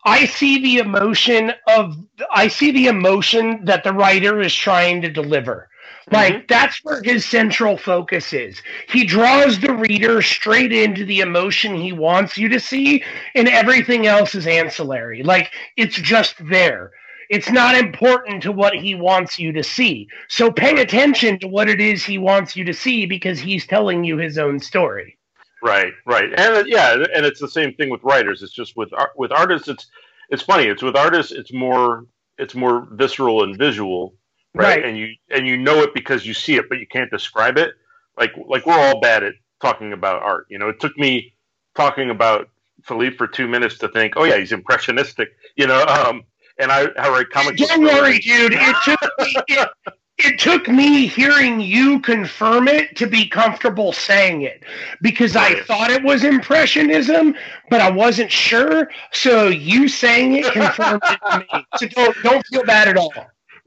I 0.06 0.26
see 0.26 0.62
the 0.62 0.78
emotion 0.80 1.52
of 1.68 1.98
I 2.32 2.48
see 2.48 2.72
the 2.72 2.88
emotion 2.88 3.66
that 3.66 3.84
the 3.84 3.94
writer 3.94 4.42
is 4.42 4.56
trying 4.56 5.02
to 5.02 5.12
deliver. 5.12 5.70
Like 6.12 6.34
mm-hmm. 6.34 6.46
that's 6.48 6.80
where 6.84 7.02
his 7.04 7.26
central 7.26 7.78
focus 7.78 8.34
is. 8.34 8.62
He 8.90 9.06
draws 9.06 9.60
the 9.60 9.74
reader 9.74 10.22
straight 10.22 10.72
into 10.72 11.06
the 11.06 11.20
emotion 11.20 11.76
he 11.76 11.92
wants 11.92 12.38
you 12.38 12.48
to 12.50 12.60
see, 12.60 13.04
and 13.36 13.50
everything 13.50 14.08
else 14.08 14.34
is 14.34 14.48
ancillary. 14.48 15.24
Like 15.24 15.52
it's 15.76 15.98
just 15.98 16.36
there. 16.50 16.92
It's 17.30 17.49
not 17.49 17.75
important 17.75 18.41
to 18.43 18.51
what 18.51 18.73
he 18.73 18.95
wants 18.95 19.38
you 19.38 19.51
to 19.53 19.63
see. 19.63 20.07
So 20.30 20.51
pay 20.51 20.82
attention 20.82 21.39
to 21.39 21.47
what 21.47 21.69
it 21.69 21.82
is 21.82 22.03
he 22.03 22.17
wants 22.17 22.55
you 22.55 22.63
to 22.65 22.73
see 22.73 23.05
because 23.05 23.39
he's 23.39 23.67
telling 23.67 24.03
you 24.03 24.17
his 24.17 24.38
own 24.38 24.59
story. 24.59 25.17
Right, 25.63 25.91
right, 26.05 26.30
and 26.38 26.55
uh, 26.55 26.63
yeah, 26.67 26.93
and 26.93 27.25
it's 27.25 27.39
the 27.39 27.49
same 27.49 27.73
thing 27.73 27.89
with 27.89 28.03
writers. 28.03 28.43
It's 28.43 28.53
just 28.53 28.78
with 28.78 28.89
with 29.15 29.32
artists, 29.32 29.67
it's 29.67 29.88
it's 30.30 30.43
funny. 30.43 30.65
It's 30.65 30.84
with 30.84 30.95
artists, 30.95 31.32
it's 31.32 31.51
more 31.51 32.05
it's 32.38 32.53
more 32.53 32.88
visceral 32.91 33.43
and 33.43 33.57
visual, 33.57 34.13
right? 34.53 34.67
right? 34.67 34.86
And 34.86 34.97
you 34.97 35.13
and 35.32 35.47
you 35.47 35.57
know 35.57 35.82
it 35.82 35.95
because 35.95 36.25
you 36.25 36.36
see 36.36 36.55
it, 36.55 36.69
but 36.69 36.80
you 36.80 36.86
can't 36.88 37.09
describe 37.09 37.57
it. 37.57 37.71
Like 38.17 38.34
like 38.47 38.65
we're 38.67 38.80
all 38.80 38.99
bad 38.99 39.23
at 39.23 39.34
talking 39.59 39.93
about 39.93 40.21
art. 40.21 40.45
You 40.49 40.59
know, 40.59 40.69
it 40.69 40.80
took 40.80 40.95
me 40.97 41.34
talking 41.75 42.11
about 42.11 42.49
Filipe 42.84 43.17
for 43.17 43.28
two 43.28 43.47
minutes 43.47 43.78
to 43.80 43.88
think, 43.88 44.13
oh 44.15 44.23
yeah, 44.23 44.38
he's 44.38 44.51
impressionistic. 44.51 45.30
You 45.55 45.67
know, 45.67 45.84
um, 45.88 46.23
and 46.60 46.72
I, 46.72 46.88
I 46.97 47.10
write 47.10 47.30
comic. 47.30 47.58
Don't 47.58 47.84
worry, 47.84 48.20
dude. 48.20 48.53
It 48.55 48.76
took 48.86 49.01
me, 49.20 49.36
it, 49.47 49.70
it 50.18 50.39
took 50.39 50.68
me 50.68 51.05
hearing 51.05 51.62
you 51.62 51.99
confirm 51.99 52.68
it 52.68 52.95
to 52.97 53.05
be 53.05 53.28
comfortable 53.28 53.93
saying 53.93 54.41
it 54.41 54.64
because 55.01 55.36
I 55.36 55.62
thought 55.62 55.91
it 55.91 56.03
was 56.03 56.24
impressionism, 56.24 57.36
but 57.70 57.82
I 57.82 57.91
wasn't 57.91 58.32
sure. 58.32 58.89
So 59.12 59.47
you 59.47 59.88
saying 59.88 60.34
it 60.38 60.51
confirmed 60.51 61.01
it 61.05 61.20
to 61.32 61.39
me. 61.39 61.66
So 61.78 61.88
don't 61.88 62.16
don't 62.24 62.47
feel 62.47 62.64
bad 62.64 62.88
at 62.88 62.97
all. 62.97 63.14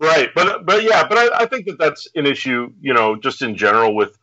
Right, 0.01 0.31
but 0.35 0.67
but 0.67 0.83
yeah, 0.83 1.07
but 1.07 1.19
I, 1.19 1.43
I 1.43 1.47
think 1.47 1.67
that 1.67 1.79
that's 1.79 2.09
an 2.15 2.27
issue, 2.27 2.73
you 2.81 2.95
know, 2.95 3.17
just 3.17 3.43
in 3.43 3.55
general 3.55 3.95
with 3.95 4.19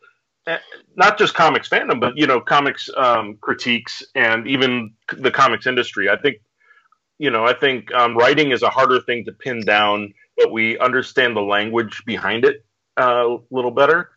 eh, 0.47 0.57
not 0.95 1.17
just 1.17 1.33
comics 1.33 1.69
fandom, 1.69 2.01
but 2.01 2.17
you 2.17 2.27
know, 2.27 2.41
comics 2.41 2.89
um, 2.97 3.37
critiques 3.39 4.03
and 4.15 4.47
even 4.47 4.93
the 5.17 5.31
comics 5.31 5.67
industry. 5.67 6.09
I 6.09 6.17
think 6.17 6.37
you 7.17 7.29
know, 7.29 7.45
I 7.45 7.53
think 7.53 7.93
um, 7.93 8.15
writing 8.15 8.51
is 8.51 8.63
a 8.63 8.69
harder 8.69 9.01
thing 9.01 9.25
to 9.25 9.31
pin 9.31 9.61
down, 9.61 10.13
but 10.37 10.51
we 10.51 10.77
understand 10.79 11.35
the 11.35 11.41
language 11.41 12.03
behind 12.05 12.45
it 12.45 12.63
uh, 12.99 13.27
a 13.27 13.39
little 13.49 13.71
better. 13.71 14.11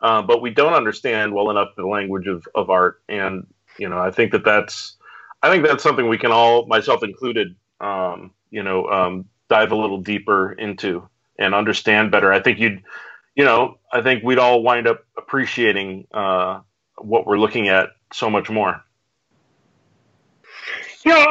Uh, 0.00 0.22
but 0.22 0.40
we 0.40 0.50
don't 0.50 0.74
understand 0.74 1.34
well 1.34 1.50
enough 1.50 1.70
the 1.76 1.86
language 1.86 2.28
of, 2.28 2.46
of 2.54 2.70
art, 2.70 3.02
and 3.08 3.46
you 3.78 3.88
know, 3.88 3.98
I 3.98 4.10
think 4.10 4.32
that 4.32 4.44
that's, 4.44 4.96
I 5.42 5.50
think 5.50 5.64
that's 5.66 5.82
something 5.82 6.08
we 6.08 6.18
can 6.18 6.32
all, 6.32 6.66
myself 6.66 7.02
included, 7.02 7.54
um, 7.80 8.32
you 8.50 8.62
know, 8.62 8.86
um, 8.86 9.28
dive 9.48 9.72
a 9.72 9.76
little 9.76 9.98
deeper 9.98 10.52
into 10.52 11.08
and 11.38 11.54
understand 11.54 12.10
better. 12.10 12.32
I 12.32 12.40
think 12.40 12.58
you'd, 12.58 12.82
you 13.34 13.44
know, 13.44 13.78
I 13.92 14.02
think 14.02 14.24
we'd 14.24 14.38
all 14.38 14.62
wind 14.62 14.86
up 14.86 15.04
appreciating 15.16 16.08
uh, 16.12 16.60
what 16.96 17.26
we're 17.26 17.38
looking 17.38 17.68
at 17.68 17.90
so 18.12 18.28
much 18.28 18.50
more. 18.50 18.82
You 21.04 21.12
know, 21.12 21.26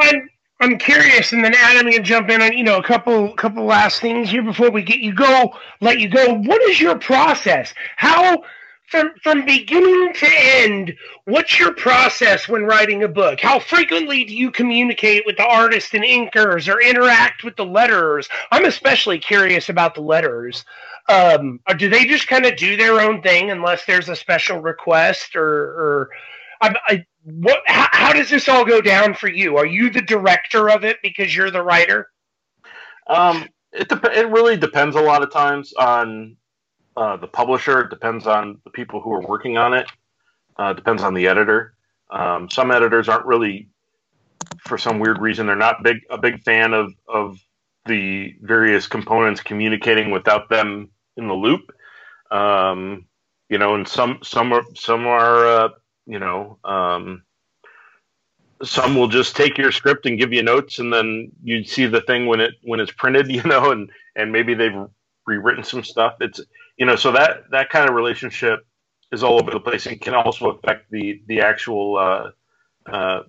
I'm 0.60 0.76
curious, 0.76 1.32
and 1.32 1.44
then 1.44 1.54
Adam, 1.54 1.88
you 1.88 2.00
jump 2.00 2.30
in 2.30 2.42
on 2.42 2.52
you 2.52 2.64
know 2.64 2.78
a 2.78 2.82
couple 2.82 3.32
couple 3.34 3.64
last 3.64 4.00
things 4.00 4.30
here 4.30 4.42
before 4.42 4.70
we 4.70 4.82
get 4.82 4.98
you 4.98 5.14
go. 5.14 5.56
Let 5.80 6.00
you 6.00 6.08
go. 6.08 6.34
What 6.34 6.60
is 6.62 6.80
your 6.80 6.98
process? 6.98 7.72
How 7.96 8.42
from 8.88 9.12
from 9.22 9.44
beginning 9.44 10.14
to 10.14 10.26
end? 10.28 10.96
What's 11.26 11.60
your 11.60 11.74
process 11.74 12.48
when 12.48 12.64
writing 12.64 13.04
a 13.04 13.08
book? 13.08 13.40
How 13.40 13.60
frequently 13.60 14.24
do 14.24 14.34
you 14.34 14.50
communicate 14.50 15.24
with 15.26 15.36
the 15.36 15.46
artists 15.46 15.94
and 15.94 16.02
inkers 16.02 16.72
or 16.72 16.80
interact 16.80 17.44
with 17.44 17.54
the 17.54 17.64
letterers? 17.64 18.28
I'm 18.50 18.64
especially 18.64 19.20
curious 19.20 19.68
about 19.68 19.94
the 19.94 20.02
letterers. 20.02 20.64
Um, 21.08 21.60
do 21.78 21.88
they 21.88 22.04
just 22.04 22.26
kind 22.26 22.44
of 22.44 22.56
do 22.56 22.76
their 22.76 23.00
own 23.00 23.22
thing 23.22 23.50
unless 23.50 23.84
there's 23.86 24.08
a 24.08 24.16
special 24.16 24.58
request 24.58 25.36
or, 25.36 25.46
or 25.46 26.10
I, 26.60 26.74
I 26.86 27.04
what 27.24 27.62
how, 27.66 27.88
how, 27.90 28.12
does 28.12 28.30
this 28.30 28.48
all 28.48 28.64
go 28.64 28.80
down 28.80 29.14
for 29.14 29.28
you? 29.28 29.56
Are 29.56 29.66
you 29.66 29.90
the 29.90 30.02
director 30.02 30.70
of 30.70 30.84
it 30.84 30.98
because 31.02 31.34
you're 31.34 31.50
the 31.50 31.62
writer? 31.62 32.08
Um 33.06 33.48
it 33.72 33.88
dep- 33.88 34.04
it 34.04 34.28
really 34.30 34.56
depends 34.56 34.96
a 34.96 35.00
lot 35.00 35.22
of 35.22 35.32
times 35.32 35.72
on 35.74 36.36
uh, 36.96 37.16
the 37.16 37.28
publisher. 37.28 37.82
It 37.82 37.90
depends 37.90 38.26
on 38.26 38.60
the 38.64 38.70
people 38.70 39.00
who 39.00 39.12
are 39.12 39.20
working 39.20 39.56
on 39.56 39.74
it. 39.74 39.88
Uh, 40.56 40.72
depends 40.72 41.02
on 41.02 41.14
the 41.14 41.28
editor. 41.28 41.74
Um, 42.10 42.50
some 42.50 42.70
editors 42.70 43.08
aren't 43.08 43.26
really 43.26 43.68
for 44.60 44.78
some 44.78 44.98
weird 44.98 45.20
reason 45.20 45.46
they're 45.46 45.56
not 45.56 45.82
big 45.82 45.98
a 46.10 46.18
big 46.18 46.42
fan 46.42 46.72
of 46.72 46.92
of 47.06 47.38
the 47.86 48.34
various 48.40 48.86
components 48.86 49.40
communicating 49.40 50.10
without 50.10 50.48
them 50.48 50.90
in 51.16 51.28
the 51.28 51.34
loop. 51.34 51.70
Um, 52.30 53.06
you 53.48 53.58
know 53.58 53.74
and 53.74 53.86
some 53.86 54.18
some 54.22 54.52
are 54.52 54.64
some 54.74 55.06
are 55.06 55.46
uh, 55.46 55.68
you 56.08 56.18
know 56.18 56.58
um, 56.64 57.22
some 58.62 58.96
will 58.96 59.08
just 59.08 59.36
take 59.36 59.56
your 59.56 59.70
script 59.70 60.06
and 60.06 60.18
give 60.18 60.32
you 60.32 60.42
notes 60.42 60.80
and 60.80 60.92
then 60.92 61.30
you 61.44 61.62
see 61.62 61.86
the 61.86 62.00
thing 62.00 62.26
when 62.26 62.40
it 62.40 62.54
when 62.62 62.80
it's 62.80 62.92
printed 62.92 63.28
you 63.30 63.42
know 63.44 63.70
and 63.70 63.90
and 64.16 64.32
maybe 64.32 64.54
they've 64.54 64.88
rewritten 65.28 65.62
some 65.62 65.84
stuff. 65.84 66.16
It's 66.20 66.40
you 66.76 66.86
know 66.86 66.96
so 66.96 67.12
that 67.12 67.50
that 67.52 67.70
kind 67.70 67.88
of 67.88 67.94
relationship 67.94 68.66
is 69.12 69.22
all 69.22 69.40
over 69.40 69.50
the 69.50 69.60
place 69.60 69.86
and 69.86 70.00
can 70.00 70.14
also 70.14 70.50
affect 70.50 70.90
the 70.90 71.22
the 71.26 71.40
actual 71.40 71.96
uh, 71.96 72.30
uh, 72.90 73.22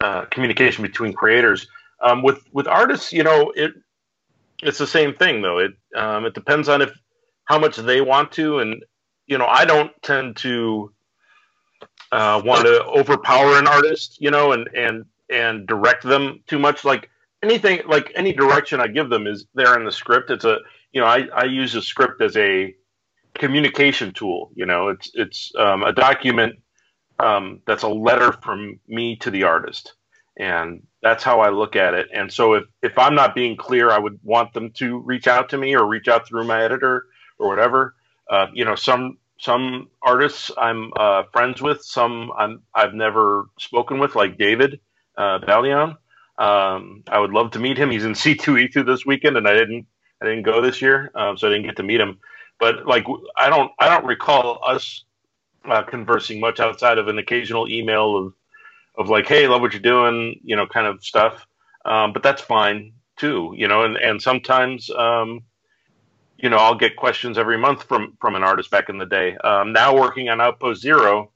uh, 0.00 0.24
communication 0.26 0.82
between 0.82 1.12
creators. 1.12 1.68
Um, 2.00 2.22
with 2.22 2.42
with 2.52 2.66
artists 2.66 3.12
you 3.12 3.22
know 3.22 3.52
it 3.54 3.72
it's 4.62 4.78
the 4.78 4.86
same 4.86 5.14
thing 5.14 5.42
though. 5.42 5.58
It 5.58 5.72
um, 5.94 6.24
it 6.24 6.34
depends 6.34 6.68
on 6.68 6.82
if 6.82 6.92
how 7.44 7.58
much 7.58 7.76
they 7.76 8.00
want 8.00 8.32
to 8.32 8.58
and 8.58 8.84
you 9.26 9.38
know 9.38 9.46
i 9.46 9.64
don't 9.64 9.90
tend 10.02 10.36
to 10.36 10.92
uh, 12.12 12.40
want 12.44 12.64
to 12.66 12.84
overpower 12.84 13.58
an 13.58 13.66
artist, 13.66 14.18
you 14.20 14.30
know, 14.30 14.52
and 14.52 14.68
and 14.74 15.04
and 15.30 15.66
direct 15.66 16.04
them 16.04 16.42
too 16.46 16.58
much. 16.58 16.84
Like 16.84 17.10
anything, 17.42 17.80
like 17.86 18.12
any 18.14 18.32
direction 18.32 18.80
I 18.80 18.88
give 18.88 19.10
them 19.10 19.26
is 19.26 19.46
there 19.54 19.78
in 19.78 19.84
the 19.84 19.92
script. 19.92 20.30
It's 20.30 20.44
a 20.44 20.58
you 20.92 21.00
know, 21.00 21.06
I, 21.06 21.28
I 21.34 21.44
use 21.44 21.74
a 21.74 21.82
script 21.82 22.22
as 22.22 22.36
a 22.36 22.74
communication 23.34 24.12
tool. 24.12 24.50
You 24.54 24.66
know, 24.66 24.88
it's 24.88 25.10
it's 25.14 25.52
um, 25.58 25.82
a 25.82 25.92
document 25.92 26.56
um, 27.18 27.60
that's 27.66 27.82
a 27.82 27.88
letter 27.88 28.32
from 28.32 28.80
me 28.88 29.16
to 29.16 29.30
the 29.30 29.44
artist, 29.44 29.94
and 30.38 30.82
that's 31.02 31.24
how 31.24 31.40
I 31.40 31.50
look 31.50 31.76
at 31.76 31.94
it. 31.94 32.08
And 32.12 32.32
so 32.32 32.54
if 32.54 32.64
if 32.82 32.98
I'm 32.98 33.14
not 33.14 33.34
being 33.34 33.56
clear, 33.56 33.90
I 33.90 33.98
would 33.98 34.18
want 34.22 34.52
them 34.54 34.70
to 34.72 34.98
reach 35.00 35.26
out 35.28 35.50
to 35.50 35.58
me 35.58 35.76
or 35.76 35.86
reach 35.86 36.08
out 36.08 36.26
through 36.26 36.44
my 36.44 36.62
editor 36.62 37.06
or 37.38 37.48
whatever. 37.48 37.94
Uh, 38.30 38.46
you 38.52 38.64
know, 38.64 38.74
some 38.74 39.18
some 39.38 39.88
artists 40.02 40.50
I'm 40.58 40.92
uh, 40.98 41.24
friends 41.32 41.62
with, 41.62 41.82
some 41.82 42.32
I'm 42.38 42.62
I've 42.74 42.94
never 42.94 43.48
spoken 43.58 43.98
with, 43.98 44.14
like 44.16 44.38
David 44.38 44.80
uh. 45.18 45.94
Um, 46.38 47.02
I 47.08 47.18
would 47.18 47.32
love 47.32 47.52
to 47.52 47.58
meet 47.58 47.78
him. 47.78 47.90
He's 47.90 48.04
in 48.04 48.12
C2E2 48.14 48.86
this 48.86 49.06
weekend, 49.06 49.36
and 49.36 49.48
I 49.48 49.54
didn't 49.54 49.86
I 50.22 50.26
didn't 50.26 50.44
go 50.44 50.60
this 50.62 50.82
year, 50.82 51.10
um, 51.14 51.36
so 51.38 51.48
I 51.48 51.50
didn't 51.52 51.66
get 51.66 51.76
to 51.78 51.82
meet 51.82 52.00
him. 52.00 52.18
but 52.60 52.86
like 52.86 53.06
I 53.36 53.50
don't 53.50 53.72
I 53.80 53.88
don't 53.88 54.06
recall 54.06 54.60
us 54.66 55.04
uh, 55.66 55.82
conversing 55.82 56.40
much 56.40 56.60
outside 56.60 56.98
of 56.98 57.08
an 57.08 57.18
occasional 57.18 57.68
email 57.68 58.16
of 58.18 58.34
of 58.98 59.08
like, 59.10 59.26
hey, 59.28 59.48
love 59.48 59.60
what 59.62 59.72
you're 59.72 59.82
doing, 59.82 60.40
you 60.44 60.56
know, 60.56 60.66
kind 60.66 60.86
of 60.86 61.04
stuff. 61.04 61.46
Um, 61.84 62.12
but 62.12 62.22
that's 62.22 62.42
fine 62.42 62.94
too, 63.18 63.54
you 63.56 63.68
know. 63.68 63.84
And 63.84 63.96
and 63.96 64.22
sometimes, 64.22 64.90
um, 64.90 65.42
you 66.38 66.48
know, 66.48 66.56
I'll 66.56 66.76
get 66.76 66.96
questions 66.96 67.36
every 67.36 67.58
month 67.58 67.82
from 67.84 68.16
from 68.20 68.34
an 68.36 68.44
artist 68.44 68.70
back 68.70 68.88
in 68.88 68.98
the 68.98 69.06
day. 69.06 69.36
Um, 69.38 69.72
now 69.72 69.94
working 69.94 70.28
on 70.28 70.40
Outpost 70.40 70.80
Zero, 70.80 71.32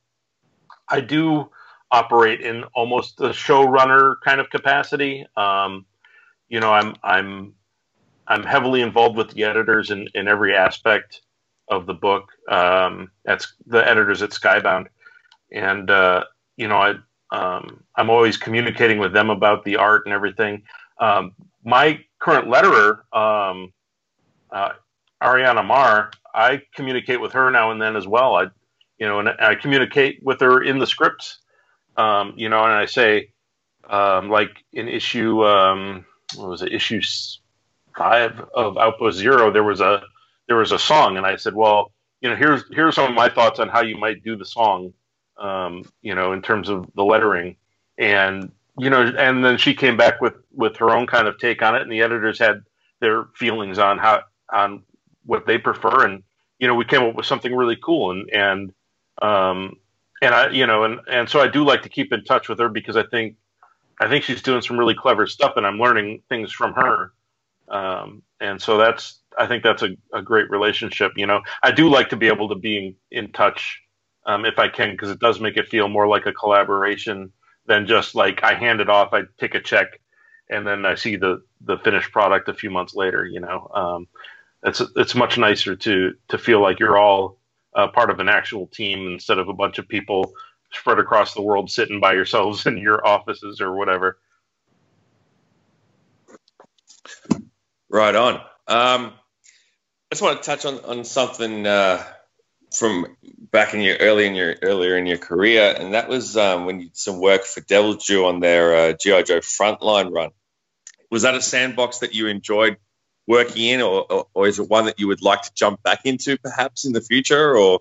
I 0.89 1.01
do 1.01 1.51
operate 1.91 2.41
in 2.41 2.65
almost 2.75 3.21
a 3.21 3.31
showrunner 3.31 4.15
kind 4.25 4.41
of 4.41 4.49
capacity. 4.51 5.27
Um, 5.37 5.87
you 6.49 6.61
know, 6.61 6.73
I'm 6.73 6.95
I'm 7.03 7.55
I'm 8.29 8.45
heavily 8.45 8.81
involved 8.81 9.17
with 9.17 9.31
the 9.31 9.45
editors 9.45 9.91
in, 9.91 10.09
in 10.15 10.29
every 10.29 10.55
aspect 10.55 11.23
of 11.69 11.87
the 11.87 11.95
book. 11.95 12.31
Um, 12.49 13.11
that's 13.25 13.55
the 13.67 13.87
editors 13.87 14.23
at 14.23 14.31
Skybound, 14.31 14.87
and 15.51 15.91
uh, 15.91 16.25
you 16.57 16.69
know, 16.69 16.77
I 16.77 16.95
um, 17.37 17.83
I'm 17.97 18.11
always 18.11 18.37
communicating 18.37 18.99
with 18.99 19.13
them 19.13 19.31
about 19.31 19.65
the 19.65 19.77
art 19.77 20.03
and 20.07 20.15
everything. 20.15 20.63
Um, 21.01 21.35
my 21.65 22.01
current 22.21 22.49
letterer, 22.49 23.01
um, 23.17 23.73
uh, 24.51 24.73
Arianna 25.23 25.65
Maher, 25.65 26.11
I 26.35 26.63
communicate 26.75 27.21
with 27.21 27.33
her 27.33 27.51
now 27.51 27.71
and 27.71 27.81
then 27.81 27.97
as 27.97 28.07
well. 28.07 28.35
I, 28.37 28.45
you 28.99 29.07
know, 29.07 29.21
and 29.21 29.29
I 29.29 29.55
communicate 29.55 30.23
with 30.23 30.41
her 30.41 30.63
in 30.63 30.79
the 30.79 30.87
scripts, 30.87 31.39
um, 31.97 32.35
you 32.37 32.49
know, 32.49 32.63
and 32.65 32.73
I 32.73 32.87
say, 32.87 33.31
um, 33.89 34.31
like 34.31 34.51
in 34.73 34.89
issue, 34.89 35.45
um, 35.45 36.05
what 36.37 36.49
was 36.49 36.63
it, 36.63 36.73
issue 36.73 37.01
five 37.97 38.41
of 38.55 38.79
Outpost 38.79 39.19
Zero, 39.19 39.51
there 39.51 39.65
was 39.65 39.81
a 39.81 40.03
there 40.49 40.57
was 40.57 40.73
a 40.73 40.79
song, 40.79 41.17
and 41.17 41.27
I 41.27 41.37
said, 41.37 41.55
well, 41.55 41.93
you 42.21 42.29
know, 42.29 42.37
here's 42.37 42.65
here's 42.73 42.95
some 42.95 43.09
of 43.11 43.15
my 43.15 43.29
thoughts 43.29 43.59
on 43.59 43.69
how 43.69 43.83
you 43.83 43.97
might 43.97 44.23
do 44.25 44.37
the 44.37 44.45
song, 44.45 44.93
um, 45.39 45.85
you 46.03 46.15
know, 46.15 46.33
in 46.33 46.43
terms 46.43 46.69
of 46.69 46.87
the 46.95 47.05
lettering, 47.05 47.57
and 47.99 48.51
you 48.79 48.91
know, 48.91 49.03
and 49.03 49.45
then 49.45 49.59
she 49.59 49.75
came 49.75 49.97
back 49.97 50.21
with 50.21 50.35
with 50.53 50.77
her 50.77 50.91
own 50.91 51.07
kind 51.07 51.29
of 51.29 51.39
take 51.39 51.63
on 51.63 51.75
it, 51.75 51.83
and 51.83 51.93
the 51.93 52.01
editors 52.03 52.39
had 52.39 52.63
their 53.01 53.25
feelings 53.37 53.79
on 53.79 53.99
how 53.99 54.23
on 54.53 54.83
what 55.25 55.47
they 55.47 55.59
prefer, 55.59 56.05
and 56.07 56.23
you 56.59 56.69
know, 56.69 56.75
we 56.75 56.85
came 56.85 57.03
up 57.03 57.15
with 57.15 57.27
something 57.27 57.55
really 57.55 57.77
cool, 57.83 58.11
and 58.13 58.31
and 58.31 58.73
um, 59.23 59.77
and 60.23 60.35
I, 60.35 60.51
you 60.51 60.67
know, 60.67 60.85
and 60.85 61.01
and 61.11 61.29
so 61.29 61.41
I 61.41 61.49
do 61.49 61.65
like 61.65 61.83
to 61.83 61.89
keep 61.89 62.13
in 62.13 62.25
touch 62.25 62.49
with 62.49 62.59
her 62.61 62.69
because 62.69 62.97
I 62.97 63.05
think 63.05 63.37
I 64.01 64.09
think 64.09 64.25
she's 64.25 64.43
doing 64.43 64.63
some 64.63 64.79
really 64.79 64.95
clever 64.95 65.27
stuff, 65.27 65.55
and 65.57 65.67
I'm 65.67 65.79
learning 65.79 66.23
things 66.29 66.53
from 66.53 66.75
her. 66.75 67.13
Um, 67.69 68.23
and 68.41 68.61
so 68.61 68.77
that's 68.79 69.21
I 69.39 69.47
think 69.47 69.63
that's 69.63 69.83
a, 69.83 69.91
a 70.13 70.23
great 70.23 70.51
relationship. 70.51 71.13
You 71.17 71.27
know, 71.27 71.41
I 71.63 71.73
do 71.73 71.89
like 71.89 72.11
to 72.11 72.17
be 72.17 72.29
able 72.29 72.49
to 72.51 72.55
be 72.55 72.97
in, 73.11 73.25
in 73.25 73.33
touch 73.33 73.81
um, 74.27 74.45
if 74.45 74.59
I 74.59 74.69
can 74.69 74.93
because 74.93 75.11
it 75.11 75.21
does 75.21 75.41
make 75.41 75.57
it 75.57 75.69
feel 75.69 75.89
more 75.89 76.09
like 76.09 76.27
a 76.27 76.33
collaboration 76.33 77.33
than 77.67 77.87
just 77.87 78.15
like 78.15 78.43
I 78.43 78.55
hand 78.55 78.81
it 78.81 78.91
off, 78.91 79.13
I 79.13 79.23
take 79.39 79.55
a 79.55 79.61
check, 79.61 80.01
and 80.51 80.67
then 80.67 80.85
I 80.85 80.95
see 80.97 81.17
the 81.17 81.43
the 81.63 81.79
finished 81.79 82.13
product 82.13 82.49
a 82.49 82.55
few 82.55 82.71
months 82.71 82.95
later. 82.95 83.25
You 83.25 83.41
know, 83.41 83.71
um, 83.75 84.09
it's 84.65 84.83
it's 84.97 85.15
much 85.15 85.39
nicer 85.39 85.77
to 85.77 86.15
to 86.29 86.39
feel 86.39 86.61
like 86.61 86.79
you're 86.79 86.99
all 86.99 87.39
uh, 87.75 87.89
part 87.89 88.11
of 88.11 88.21
an 88.21 88.29
actual 88.29 88.67
team 88.67 89.07
instead 89.13 89.39
of 89.39 89.49
a 89.49 89.53
bunch 89.53 89.79
of 89.79 89.89
people 89.89 90.33
spread 90.73 90.99
across 90.99 91.35
the 91.35 91.43
world 91.43 91.71
sitting 91.71 92.01
by 92.01 92.13
yourselves 92.13 92.67
in 92.67 92.79
your 92.79 93.07
offices 93.07 93.61
or 93.61 93.75
whatever. 93.75 94.19
Right 97.89 98.15
on. 98.15 98.35
Um, 98.67 99.13
I 100.11 100.15
just 100.15 100.23
want 100.23 100.43
to 100.43 100.47
touch 100.47 100.65
on, 100.65 100.81
on 100.85 101.05
something 101.05 101.67
uh, 101.67 102.03
from 102.75 103.17
back 103.51 103.75
in 103.75 103.81
your 103.81 103.97
early 103.97 104.27
in 104.27 104.35
your 104.35 104.55
earlier 104.63 104.97
in 104.97 105.07
your 105.07 105.19
career, 105.19 105.75
and 105.79 105.95
that 105.95 106.09
was 106.09 106.37
um, 106.37 106.65
when 106.65 106.81
you 106.81 106.87
did 106.87 106.97
some 106.97 107.21
work 107.21 107.45
for 107.45 107.61
Devil's 107.61 108.07
Due 108.07 108.25
on 108.25 108.41
their 108.41 108.75
uh, 108.75 108.93
GI 108.93 109.25
Joe 109.25 109.41
Frontline 109.41 110.13
run. 110.13 110.31
Was 111.11 111.23
that 111.23 111.35
a 111.35 111.43
sandbox 111.43 111.99
that 111.99 112.15
you 112.15 112.29
enjoyed 112.29 112.79
working 113.27 113.67
in, 113.67 113.81
or, 113.81 114.05
or, 114.11 114.27
or, 114.35 114.47
is 114.49 114.59
it 114.59 114.69
one 114.69 114.87
that 114.87 114.99
you 114.99 115.09
would 115.09 115.23
like 115.23 115.43
to 115.43 115.51
jump 115.55 115.83
back 115.83 116.01
into, 116.05 116.37
perhaps 116.39 116.85
in 116.85 116.93
the 116.93 117.01
future? 117.01 117.57
Or 117.57 117.81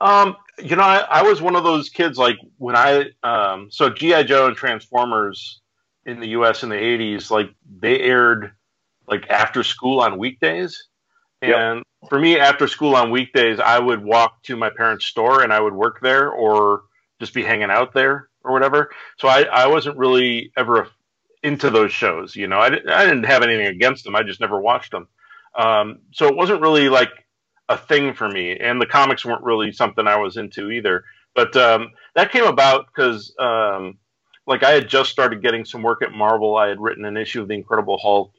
um, 0.00 0.36
you 0.58 0.76
know, 0.76 0.82
I, 0.82 0.98
I, 0.98 1.22
was 1.22 1.40
one 1.40 1.56
of 1.56 1.64
those 1.64 1.88
kids 1.88 2.18
like 2.18 2.36
when 2.58 2.76
I 2.76 3.10
um, 3.22 3.68
so 3.70 3.88
GI 3.88 4.24
Joe 4.24 4.48
and 4.48 4.56
Transformers 4.56 5.60
in 6.04 6.20
the 6.20 6.28
U.S. 6.28 6.62
in 6.62 6.68
the 6.68 6.76
'80s, 6.76 7.30
like 7.30 7.54
they 7.80 8.00
aired 8.00 8.52
like 9.06 9.30
after 9.30 9.62
school 9.62 10.00
on 10.00 10.18
weekdays. 10.18 10.88
And 11.40 11.78
yep. 11.78 12.08
for 12.08 12.20
me, 12.20 12.38
after 12.38 12.68
school 12.68 12.94
on 12.94 13.10
weekdays, 13.10 13.58
I 13.58 13.78
would 13.78 14.04
walk 14.04 14.42
to 14.44 14.56
my 14.56 14.70
parents' 14.70 15.06
store 15.06 15.42
and 15.42 15.52
I 15.52 15.60
would 15.60 15.74
work 15.74 16.00
there 16.00 16.30
or 16.30 16.82
just 17.18 17.34
be 17.34 17.42
hanging 17.42 17.70
out 17.70 17.92
there 17.92 18.28
or 18.44 18.52
whatever. 18.52 18.90
So 19.18 19.28
I, 19.28 19.42
I 19.42 19.66
wasn't 19.66 19.96
really 19.96 20.52
ever 20.56 20.88
into 21.42 21.70
those 21.70 21.92
shows. 21.92 22.36
You 22.36 22.46
know, 22.46 22.58
I, 22.58 22.70
didn't, 22.70 22.90
I 22.90 23.04
didn't 23.04 23.24
have 23.24 23.42
anything 23.42 23.66
against 23.66 24.04
them. 24.04 24.16
I 24.16 24.22
just 24.22 24.40
never 24.40 24.60
watched 24.60 24.92
them. 24.92 25.08
Um, 25.54 26.00
so 26.12 26.28
it 26.28 26.36
wasn't 26.36 26.60
really 26.60 26.88
like 26.88 27.10
a 27.68 27.76
thing 27.76 28.14
for 28.14 28.28
me. 28.28 28.56
And 28.56 28.80
the 28.80 28.86
comics 28.86 29.24
weren't 29.24 29.42
really 29.42 29.72
something 29.72 30.06
I 30.06 30.16
was 30.16 30.36
into 30.36 30.70
either. 30.70 31.04
But 31.34 31.56
um, 31.56 31.90
that 32.14 32.30
came 32.30 32.44
about 32.44 32.86
because, 32.86 33.34
um, 33.38 33.98
like, 34.46 34.62
I 34.62 34.70
had 34.72 34.88
just 34.88 35.10
started 35.10 35.42
getting 35.42 35.64
some 35.64 35.82
work 35.82 36.02
at 36.02 36.12
Marvel. 36.12 36.56
I 36.56 36.68
had 36.68 36.80
written 36.80 37.04
an 37.04 37.16
issue 37.16 37.42
of 37.42 37.48
The 37.48 37.54
Incredible 37.54 37.98
Hulk 37.98 38.32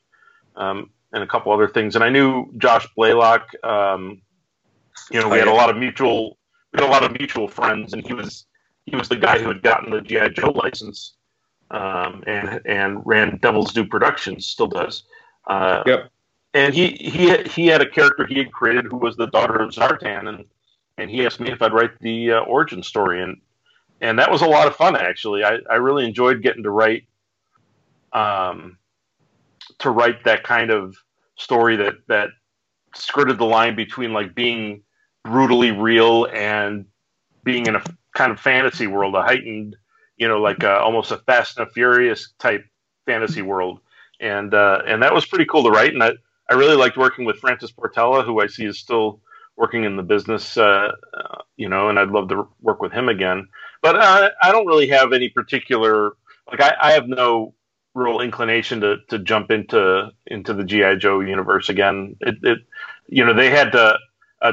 um, 0.56 0.90
and 1.12 1.24
a 1.24 1.28
couple 1.28 1.52
other 1.52 1.68
things. 1.68 1.96
And 1.96 2.04
I 2.04 2.10
knew 2.10 2.52
Josh 2.58 2.88
Blaylock. 2.96 3.50
Um, 3.64 4.22
you 5.12 5.20
know, 5.20 5.28
we 5.28 5.40
had 5.40 5.48
a 5.48 5.54
lot 5.54 5.70
of 5.70 5.78
mutual 5.78 6.38
we 6.74 6.82
had 6.82 6.90
a 6.90 6.92
lot 6.92 7.04
of 7.04 7.12
mutual 7.18 7.48
friends, 7.48 7.94
and 7.94 8.06
he 8.06 8.14
was 8.14 8.46
he 8.86 8.96
was 8.96 9.08
the 9.08 9.16
guy 9.16 9.40
who 9.40 9.48
had 9.48 9.62
gotten 9.62 9.92
the 9.92 10.02
GI 10.02 10.30
Joe 10.30 10.52
license 10.52 11.14
um, 11.72 12.24
and 12.28 12.62
and 12.66 13.02
ran 13.06 13.38
Devil's 13.38 13.74
Due 13.74 13.86
Productions, 13.86 14.46
still 14.46 14.68
does. 14.68 15.04
Uh, 15.48 15.84
yep. 15.86 16.10
And 16.54 16.74
he 16.74 16.90
he 16.90 17.36
he 17.44 17.68
had 17.68 17.82
a 17.82 17.90
character 17.90 18.26
he 18.26 18.38
had 18.38 18.52
created 18.52 18.86
who 18.86 18.98
was 18.98 19.16
the 19.16 19.28
daughter 19.28 19.56
of 19.56 19.72
Zartan, 19.72 20.30
and 20.30 20.46
and 20.98 21.10
he 21.10 21.26
asked 21.26 21.40
me 21.40 21.52
if 21.52 21.62
I'd 21.62 21.74
write 21.74 22.00
the 22.00 22.34
uh, 22.34 22.40
origin 22.42 22.84
story, 22.84 23.24
and 23.24 23.42
and 24.02 24.20
that 24.20 24.30
was 24.30 24.42
a 24.42 24.48
lot 24.48 24.68
of 24.68 24.76
fun 24.76 24.96
actually. 24.96 25.44
I, 25.44 25.58
I 25.70 25.76
really 25.76 26.06
enjoyed 26.06 26.44
getting 26.44 26.64
to 26.64 26.72
write 26.72 27.06
um, 28.14 28.78
to 29.80 29.90
write 29.90 30.24
that 30.26 30.44
kind 30.44 30.70
of 30.70 30.96
story 31.38 31.76
that 31.78 31.96
that 32.08 32.30
skirted 32.96 33.40
the 33.40 33.46
line 33.46 33.76
between 33.76 34.14
like 34.14 34.36
being 34.36 34.84
brutally 35.24 35.72
real 35.72 36.26
and 36.26 36.86
being 37.44 37.66
in 37.66 37.76
a 37.76 37.84
kind 38.14 38.32
of 38.32 38.40
fantasy 38.40 38.88
world, 38.88 39.16
a 39.16 39.24
heightened, 39.24 39.76
you 40.24 40.30
know, 40.30 40.40
like 40.42 40.64
uh, 40.64 40.80
almost 40.82 41.12
a 41.12 41.18
Fast 41.18 41.60
and 41.60 41.70
Furious 41.70 42.32
type 42.40 42.64
fantasy 43.06 43.42
world, 43.42 43.82
and 44.22 44.54
uh, 44.54 44.82
and 44.88 45.04
that 45.04 45.14
was 45.14 45.26
pretty 45.26 45.44
cool 45.44 45.64
to 45.64 45.70
write. 45.70 45.94
And 45.94 46.02
I 46.02 46.14
I 46.50 46.54
really 46.54 46.78
liked 46.78 46.96
working 46.96 47.26
with 47.26 47.40
Francis 47.40 47.74
Portela, 47.74 48.24
who 48.24 48.40
I 48.40 48.48
see 48.48 48.64
is 48.64 48.80
still 48.80 49.20
working 49.58 49.84
in 49.84 49.98
the 49.98 50.02
business, 50.02 50.56
uh, 50.56 50.94
uh 51.14 51.42
you 51.58 51.68
know, 51.68 51.90
and 51.90 52.00
I'd 52.00 52.08
love 52.08 52.30
to 52.30 52.48
work 52.62 52.82
with 52.82 52.94
him 52.94 53.10
again. 53.10 53.50
But 53.82 53.98
uh, 53.98 54.30
I 54.42 54.54
don't 54.54 54.66
really 54.66 54.88
have 54.88 55.12
any 55.12 55.28
particular 55.28 56.14
like 56.50 56.62
I, 56.62 56.74
I 56.80 56.92
have 56.94 57.10
no 57.10 57.54
real 57.94 58.22
inclination 58.22 58.80
to 58.80 59.00
to 59.10 59.20
jump 59.20 59.52
into 59.52 60.10
into 60.28 60.54
the 60.54 60.64
GI 60.64 61.00
Joe 61.00 61.20
universe 61.20 61.68
again. 61.68 62.16
It, 62.22 62.36
it 62.44 62.60
you 63.10 63.26
know 63.26 63.34
they 63.34 63.50
had 63.50 63.74
to 63.74 63.98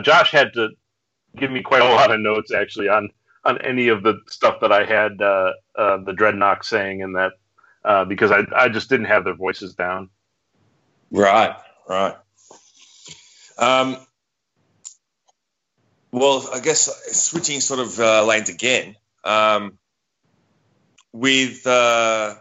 Josh 0.02 0.32
had 0.32 0.52
to 0.54 0.70
give 1.36 1.52
me 1.52 1.62
quite 1.62 1.82
a 1.82 1.94
lot 1.94 2.10
of 2.10 2.18
notes 2.18 2.52
actually 2.52 2.88
on 2.88 3.10
on 3.44 3.60
any 3.62 3.88
of 3.88 4.02
the 4.02 4.20
stuff 4.28 4.60
that 4.60 4.72
I 4.72 4.84
had 4.84 5.20
uh, 5.20 5.52
uh, 5.76 5.96
the 5.98 6.12
Dreadnok 6.12 6.64
saying 6.64 7.02
and 7.02 7.16
that 7.16 7.32
uh, 7.84 8.04
because 8.04 8.30
I 8.30 8.44
I 8.54 8.68
just 8.68 8.88
didn't 8.88 9.06
have 9.06 9.24
their 9.24 9.34
voices 9.34 9.74
down. 9.74 10.10
Right, 11.10 11.56
right. 11.88 12.16
Um, 13.58 13.96
well, 16.12 16.48
I 16.52 16.60
guess 16.60 16.88
switching 17.12 17.60
sort 17.60 17.80
of 17.80 17.98
uh, 17.98 18.24
lanes 18.24 18.48
again. 18.48 18.96
Um, 19.24 19.78
with 21.12 21.66
uh, 21.66 22.36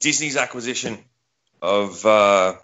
Disney's 0.00 0.36
acquisition 0.36 0.98
of 1.60 2.04
uh, 2.04 2.54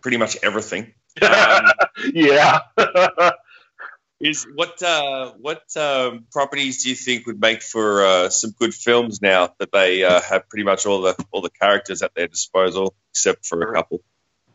pretty 0.00 0.16
much 0.16 0.36
everything. 0.42 0.94
Um, 1.20 1.70
yeah. 2.14 2.60
is 4.22 4.46
what 4.54 4.82
uh, 4.82 5.32
what 5.40 5.62
um, 5.76 6.26
properties 6.30 6.82
do 6.82 6.90
you 6.90 6.94
think 6.94 7.26
would 7.26 7.40
make 7.40 7.62
for 7.62 8.04
uh, 8.04 8.28
some 8.28 8.52
good 8.52 8.74
films 8.74 9.20
now 9.20 9.54
that 9.58 9.72
they 9.72 10.04
uh, 10.04 10.20
have 10.20 10.48
pretty 10.48 10.64
much 10.64 10.86
all 10.86 11.02
the 11.02 11.16
all 11.30 11.40
the 11.40 11.50
characters 11.50 12.02
at 12.02 12.14
their 12.14 12.28
disposal 12.28 12.94
except 13.10 13.46
for 13.46 13.62
a 13.62 13.74
couple? 13.74 14.00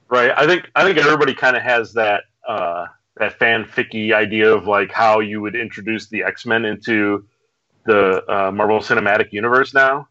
Right. 0.09 0.32
I 0.36 0.47
think 0.47 0.70
I 0.74 0.84
think 0.84 0.97
everybody 0.97 1.34
kind 1.34 1.57
of 1.57 1.63
has 1.63 1.93
that 1.93 2.24
uh, 2.47 2.86
that 3.18 3.39
fanficky 3.39 4.13
idea 4.13 4.53
of 4.53 4.68
like 4.68 4.91
how 4.91 5.20
you 5.20 5.41
would 5.41 5.55
introduce 5.55 6.07
the 6.07 6.24
X 6.24 6.45
Men 6.45 6.65
into 6.65 7.26
the 7.86 8.24
uh, 8.32 8.51
Marvel 8.51 8.80
Cinematic 8.80 9.32
Universe 9.32 9.74
now. 9.74 10.07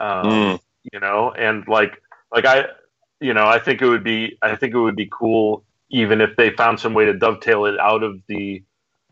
Um, 0.00 0.26
mm 0.26 0.60
you 0.92 1.00
know, 1.00 1.32
and 1.32 1.66
like 1.68 2.00
like 2.32 2.46
I 2.46 2.66
you 3.20 3.34
know, 3.34 3.46
I 3.46 3.58
think 3.58 3.82
it 3.82 3.88
would 3.88 4.04
be 4.04 4.38
I 4.40 4.56
think 4.56 4.74
it 4.74 4.78
would 4.78 4.96
be 4.96 5.08
cool 5.10 5.64
even 5.90 6.20
if 6.20 6.36
they 6.36 6.50
found 6.50 6.78
some 6.78 6.94
way 6.94 7.06
to 7.06 7.14
dovetail 7.14 7.64
it 7.64 7.78
out 7.78 8.02
of 8.02 8.20
the 8.26 8.62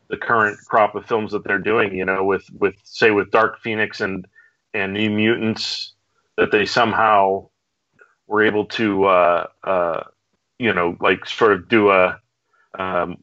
the 0.09 0.17
current 0.17 0.59
crop 0.67 0.95
of 0.95 1.07
films 1.07 1.33
that 1.33 1.45
they're 1.45 1.59
doing, 1.59 1.95
you 1.95 2.05
know, 2.05 2.25
with 2.25 2.45
with 2.59 2.75
say 2.85 3.11
with 3.11 3.31
Dark 3.31 3.61
Phoenix 3.61 4.01
and 4.01 4.27
and 4.75 4.93
New 4.93 5.11
Mutants, 5.11 5.95
that 6.37 6.53
they 6.53 6.67
somehow 6.67 7.49
were 8.27 8.43
able 8.43 8.67
to 8.67 9.05
uh, 9.05 9.47
uh, 9.65 10.03
you 10.59 10.73
know 10.73 10.97
like 11.01 11.27
sort 11.27 11.53
of 11.53 11.69
do 11.69 11.91
a 11.91 12.21
um, 12.79 13.23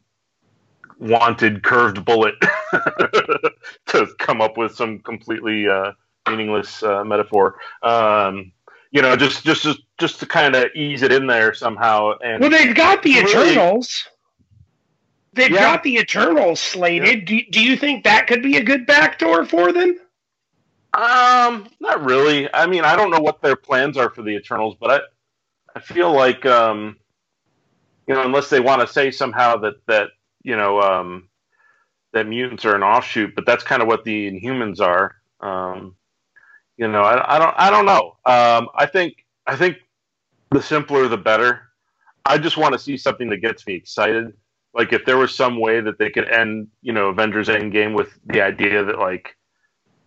wanted 0.99 1.63
curved 1.63 2.03
bullet 2.05 2.35
to 3.87 4.07
come 4.19 4.41
up 4.41 4.57
with 4.57 4.75
some 4.75 4.99
completely 4.99 5.67
uh, 5.67 5.91
meaningless 6.29 6.83
uh, 6.83 7.03
metaphor. 7.03 7.55
Um, 7.81 8.51
you 8.91 9.01
know, 9.01 9.15
just 9.15 9.43
just 9.43 9.63
just, 9.63 9.79
just 9.99 10.19
to 10.19 10.25
kind 10.25 10.55
of 10.55 10.65
ease 10.75 11.01
it 11.01 11.11
in 11.11 11.27
there 11.27 11.53
somehow. 11.53 12.13
And 12.23 12.41
well, 12.41 12.49
they've 12.49 12.75
got 12.75 13.03
the 13.03 13.15
really, 13.15 13.51
Eternals. 13.51 14.07
They've 15.33 15.51
yeah. 15.51 15.61
got 15.61 15.83
the 15.83 15.97
Eternals 15.97 16.59
slated. 16.59 17.29
Yeah. 17.29 17.41
Do, 17.43 17.51
do 17.51 17.63
you 17.63 17.75
think 17.75 18.03
that 18.03 18.27
could 18.27 18.43
be 18.43 18.57
a 18.57 18.63
good 18.63 18.85
backdoor 18.85 19.45
for 19.45 19.71
them? 19.71 19.99
Um, 20.93 21.67
not 21.79 22.03
really. 22.03 22.53
I 22.53 22.67
mean, 22.67 22.83
I 22.83 22.95
don't 22.95 23.09
know 23.09 23.19
what 23.19 23.41
their 23.41 23.55
plans 23.55 23.97
are 23.97 24.11
for 24.11 24.21
the 24.21 24.35
Eternals, 24.35 24.75
but 24.79 24.91
I, 24.91 25.77
I 25.77 25.79
feel 25.79 26.11
like, 26.13 26.45
um, 26.45 26.97
you 28.07 28.13
know, 28.13 28.23
unless 28.23 28.49
they 28.49 28.59
want 28.59 28.81
to 28.81 28.87
say 28.87 29.09
somehow 29.09 29.57
that 29.57 29.85
that 29.87 30.09
you 30.43 30.55
know 30.55 30.79
um, 30.81 31.29
that 32.13 32.27
mutants 32.27 32.63
are 32.63 32.75
an 32.75 32.83
offshoot, 32.83 33.33
but 33.35 33.45
that's 33.45 33.63
kind 33.63 33.81
of 33.81 33.87
what 33.87 34.03
the 34.03 34.29
Inhumans 34.29 34.79
are. 34.79 35.15
Um, 35.41 35.95
you 36.77 36.87
know, 36.87 37.01
I, 37.01 37.35
I 37.35 37.39
don't, 37.39 37.55
I 37.57 37.69
don't 37.69 37.85
know. 37.85 38.17
Um, 38.25 38.69
I 38.75 38.85
think, 38.85 39.25
I 39.45 39.55
think 39.55 39.77
the 40.51 40.61
simpler 40.61 41.07
the 41.07 41.17
better. 41.17 41.61
I 42.25 42.37
just 42.37 42.57
want 42.57 42.73
to 42.73 42.79
see 42.79 42.97
something 42.97 43.29
that 43.29 43.37
gets 43.37 43.67
me 43.67 43.73
excited. 43.73 44.33
Like 44.73 44.91
if 44.91 45.05
there 45.05 45.17
was 45.17 45.35
some 45.35 45.59
way 45.59 45.81
that 45.81 45.99
they 45.99 46.09
could 46.09 46.29
end, 46.29 46.67
you 46.81 46.93
know, 46.93 47.09
Avengers 47.09 47.47
Endgame 47.47 47.93
with 47.95 48.17
the 48.25 48.41
idea 48.41 48.83
that 48.83 48.97
like, 48.97 49.35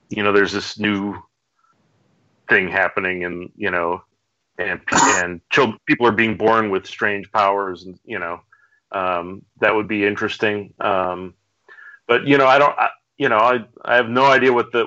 you 0.08 0.22
know, 0.22 0.32
there's 0.32 0.52
this 0.52 0.78
new 0.78 1.16
thing 2.48 2.68
happening, 2.68 3.24
and 3.24 3.50
you 3.56 3.70
know, 3.70 4.02
and 4.58 4.80
and 4.90 5.40
children, 5.50 5.78
people 5.86 6.06
are 6.06 6.12
being 6.12 6.36
born 6.36 6.70
with 6.70 6.86
strange 6.86 7.30
powers, 7.32 7.84
and 7.84 7.98
you 8.04 8.18
know, 8.18 8.40
um, 8.92 9.42
that 9.60 9.74
would 9.74 9.88
be 9.88 10.04
interesting. 10.04 10.74
Um, 10.80 11.34
but 12.06 12.26
you 12.26 12.38
know, 12.38 12.46
I 12.46 12.58
don't, 12.58 12.76
I, 12.78 12.90
you 13.18 13.28
know, 13.28 13.38
I 13.38 13.64
I 13.84 13.96
have 13.96 14.08
no 14.08 14.26
idea 14.26 14.52
what 14.52 14.72
the 14.72 14.86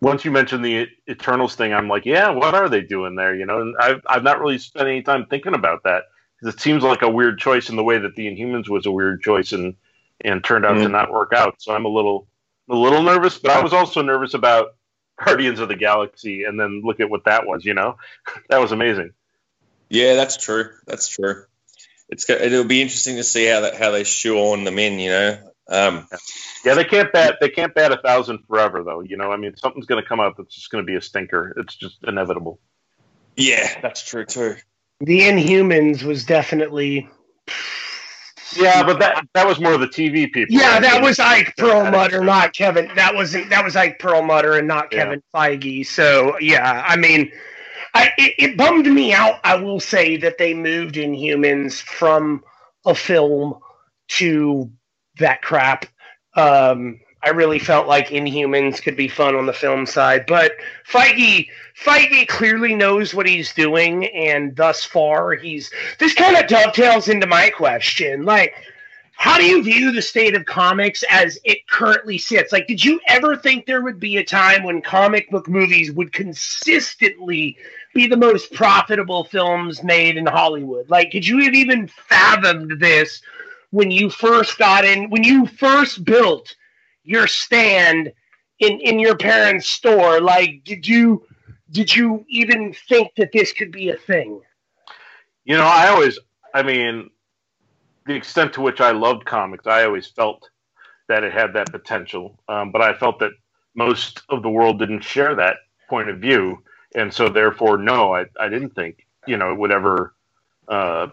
once 0.00 0.24
you 0.24 0.30
mentioned 0.30 0.64
the 0.64 0.86
Eternals 1.08 1.54
thing, 1.56 1.72
I'm 1.72 1.88
like, 1.88 2.04
yeah, 2.04 2.28
what 2.30 2.54
are 2.54 2.68
they 2.68 2.82
doing 2.82 3.16
there? 3.16 3.34
You 3.34 3.46
know, 3.46 3.60
and 3.60 3.74
I've 3.80 4.02
I've 4.06 4.22
not 4.22 4.40
really 4.40 4.58
spent 4.58 4.88
any 4.88 5.02
time 5.02 5.26
thinking 5.26 5.54
about 5.54 5.82
that 5.84 6.04
it 6.44 6.60
seems 6.60 6.82
like 6.82 7.02
a 7.02 7.10
weird 7.10 7.38
choice 7.38 7.70
in 7.70 7.76
the 7.76 7.84
way 7.84 7.98
that 7.98 8.14
the 8.14 8.26
Inhumans 8.26 8.68
was 8.68 8.86
a 8.86 8.90
weird 8.90 9.22
choice 9.22 9.52
and 9.52 9.74
and 10.20 10.42
turned 10.44 10.64
out 10.64 10.74
mm-hmm. 10.74 10.84
to 10.84 10.88
not 10.88 11.10
work 11.10 11.32
out. 11.34 11.56
So 11.58 11.74
I'm 11.74 11.84
a 11.84 11.88
little 11.88 12.28
a 12.68 12.74
little 12.74 13.02
nervous, 13.02 13.38
but 13.38 13.50
I 13.50 13.62
was 13.62 13.72
also 13.72 14.02
nervous 14.02 14.34
about 14.34 14.74
Guardians 15.22 15.60
of 15.60 15.68
the 15.68 15.76
Galaxy, 15.76 16.44
and 16.44 16.58
then 16.58 16.82
look 16.84 17.00
at 17.00 17.10
what 17.10 17.24
that 17.24 17.46
was. 17.46 17.64
You 17.64 17.74
know, 17.74 17.96
that 18.48 18.60
was 18.60 18.72
amazing. 18.72 19.12
Yeah, 19.88 20.14
that's 20.14 20.36
true. 20.36 20.70
That's 20.86 21.08
true. 21.08 21.44
It's 22.08 22.28
it'll 22.28 22.64
be 22.64 22.82
interesting 22.82 23.16
to 23.16 23.24
see 23.24 23.46
how 23.46 23.60
that 23.60 23.76
how 23.76 23.90
they 23.90 24.04
shoe 24.04 24.38
on 24.38 24.64
them 24.64 24.78
in. 24.78 24.98
You 24.98 25.10
know, 25.10 25.38
um, 25.68 26.08
yeah, 26.64 26.74
they 26.74 26.84
can't 26.84 27.12
bat. 27.12 27.38
They 27.40 27.48
can't 27.48 27.74
bat 27.74 27.92
a 27.92 27.96
thousand 27.96 28.40
forever, 28.46 28.82
though. 28.82 29.00
You 29.00 29.16
know, 29.16 29.30
I 29.30 29.36
mean, 29.36 29.56
something's 29.56 29.86
going 29.86 30.02
to 30.02 30.08
come 30.08 30.20
up 30.20 30.36
that's 30.36 30.54
just 30.54 30.70
going 30.70 30.84
to 30.84 30.90
be 30.90 30.96
a 30.96 31.00
stinker. 31.00 31.54
It's 31.56 31.74
just 31.74 31.98
inevitable. 32.06 32.60
Yeah, 33.36 33.80
that's 33.80 34.02
true 34.02 34.24
too. 34.24 34.56
The 35.00 35.20
Inhumans 35.20 36.02
was 36.02 36.24
definitely. 36.24 37.08
Yeah, 38.56 38.84
but 38.84 39.00
that 39.00 39.26
that 39.34 39.46
was 39.46 39.60
more 39.60 39.74
of 39.74 39.80
the 39.80 39.88
TV 39.88 40.32
people. 40.32 40.54
Yeah, 40.54 40.78
that 40.78 41.02
was 41.02 41.18
Ike 41.18 41.54
Perlmutter, 41.56 42.22
not 42.22 42.52
Kevin. 42.52 42.88
That 42.94 43.14
wasn't 43.14 43.50
that 43.50 43.64
was 43.64 43.74
Ike 43.74 43.98
Perlmutter 43.98 44.54
and 44.54 44.68
not 44.68 44.90
Kevin 44.90 45.20
yeah. 45.34 45.40
Feige. 45.40 45.86
So 45.86 46.38
yeah, 46.38 46.84
I 46.86 46.96
mean, 46.96 47.32
I 47.94 48.10
it, 48.16 48.34
it 48.38 48.56
bummed 48.56 48.86
me 48.86 49.12
out. 49.12 49.40
I 49.42 49.56
will 49.56 49.80
say 49.80 50.16
that 50.18 50.38
they 50.38 50.54
moved 50.54 50.94
Inhumans 50.94 51.80
from 51.82 52.44
a 52.86 52.94
film 52.94 53.58
to 54.08 54.70
that 55.18 55.42
crap. 55.42 55.86
Um, 56.36 57.00
I 57.24 57.30
really 57.30 57.58
felt 57.58 57.86
like 57.86 58.08
Inhumans 58.08 58.82
could 58.82 58.96
be 58.96 59.08
fun 59.08 59.34
on 59.34 59.46
the 59.46 59.52
film 59.52 59.86
side, 59.86 60.26
but 60.26 60.52
Feige 60.90 61.48
Feige 61.82 62.28
clearly 62.28 62.74
knows 62.74 63.14
what 63.14 63.26
he's 63.26 63.52
doing, 63.54 64.06
and 64.06 64.54
thus 64.54 64.84
far 64.84 65.32
he's. 65.32 65.70
This 65.98 66.14
kind 66.14 66.36
of 66.36 66.46
dovetails 66.46 67.08
into 67.08 67.26
my 67.26 67.50
question, 67.50 68.24
like. 68.24 68.54
How 69.16 69.38
do 69.38 69.44
you 69.44 69.62
view 69.62 69.92
the 69.92 70.02
state 70.02 70.34
of 70.34 70.44
comics 70.44 71.04
as 71.08 71.38
it 71.44 71.68
currently 71.68 72.18
sits? 72.18 72.50
Like, 72.50 72.66
did 72.66 72.84
you 72.84 73.00
ever 73.06 73.36
think 73.36 73.64
there 73.64 73.80
would 73.80 74.00
be 74.00 74.16
a 74.16 74.24
time 74.24 74.64
when 74.64 74.82
comic 74.82 75.30
book 75.30 75.48
movies 75.48 75.92
would 75.92 76.12
consistently 76.12 77.56
be 77.94 78.08
the 78.08 78.16
most 78.16 78.52
profitable 78.52 79.22
films 79.22 79.84
made 79.84 80.16
in 80.16 80.26
Hollywood? 80.26 80.90
Like, 80.90 81.12
could 81.12 81.24
you 81.24 81.44
have 81.44 81.54
even 81.54 81.86
fathomed 81.86 82.80
this 82.80 83.22
when 83.70 83.92
you 83.92 84.10
first 84.10 84.58
got 84.58 84.84
in, 84.84 85.10
when 85.10 85.22
you 85.22 85.46
first 85.46 86.04
built 86.04 86.56
your 87.04 87.26
stand 87.26 88.12
in 88.58 88.80
in 88.80 88.98
your 88.98 89.16
parents' 89.16 89.68
store? 89.68 90.20
Like, 90.20 90.64
did 90.64 90.86
you 90.86 91.24
did 91.70 91.94
you 91.94 92.24
even 92.28 92.74
think 92.88 93.12
that 93.16 93.32
this 93.32 93.52
could 93.52 93.72
be 93.72 93.90
a 93.90 93.96
thing? 93.96 94.40
You 95.44 95.56
know, 95.56 95.66
I 95.66 95.88
always, 95.88 96.18
I 96.54 96.62
mean, 96.62 97.10
the 98.06 98.14
extent 98.14 98.54
to 98.54 98.60
which 98.60 98.80
I 98.80 98.92
loved 98.92 99.24
comics, 99.24 99.66
I 99.66 99.84
always 99.84 100.06
felt 100.06 100.48
that 101.08 101.24
it 101.24 101.32
had 101.32 101.52
that 101.54 101.70
potential, 101.70 102.38
um, 102.48 102.72
but 102.72 102.80
I 102.80 102.94
felt 102.94 103.18
that 103.18 103.32
most 103.74 104.22
of 104.28 104.42
the 104.42 104.48
world 104.48 104.78
didn't 104.78 105.02
share 105.02 105.34
that 105.34 105.56
point 105.88 106.08
of 106.08 106.18
view, 106.18 106.62
and 106.94 107.12
so 107.12 107.28
therefore, 107.28 107.76
no, 107.76 108.14
I, 108.14 108.24
I 108.40 108.48
didn't 108.48 108.74
think 108.74 109.06
you 109.26 109.36
know 109.36 109.52
it 109.52 109.58
would 109.58 109.72
ever 109.72 110.14
uh, 110.68 111.08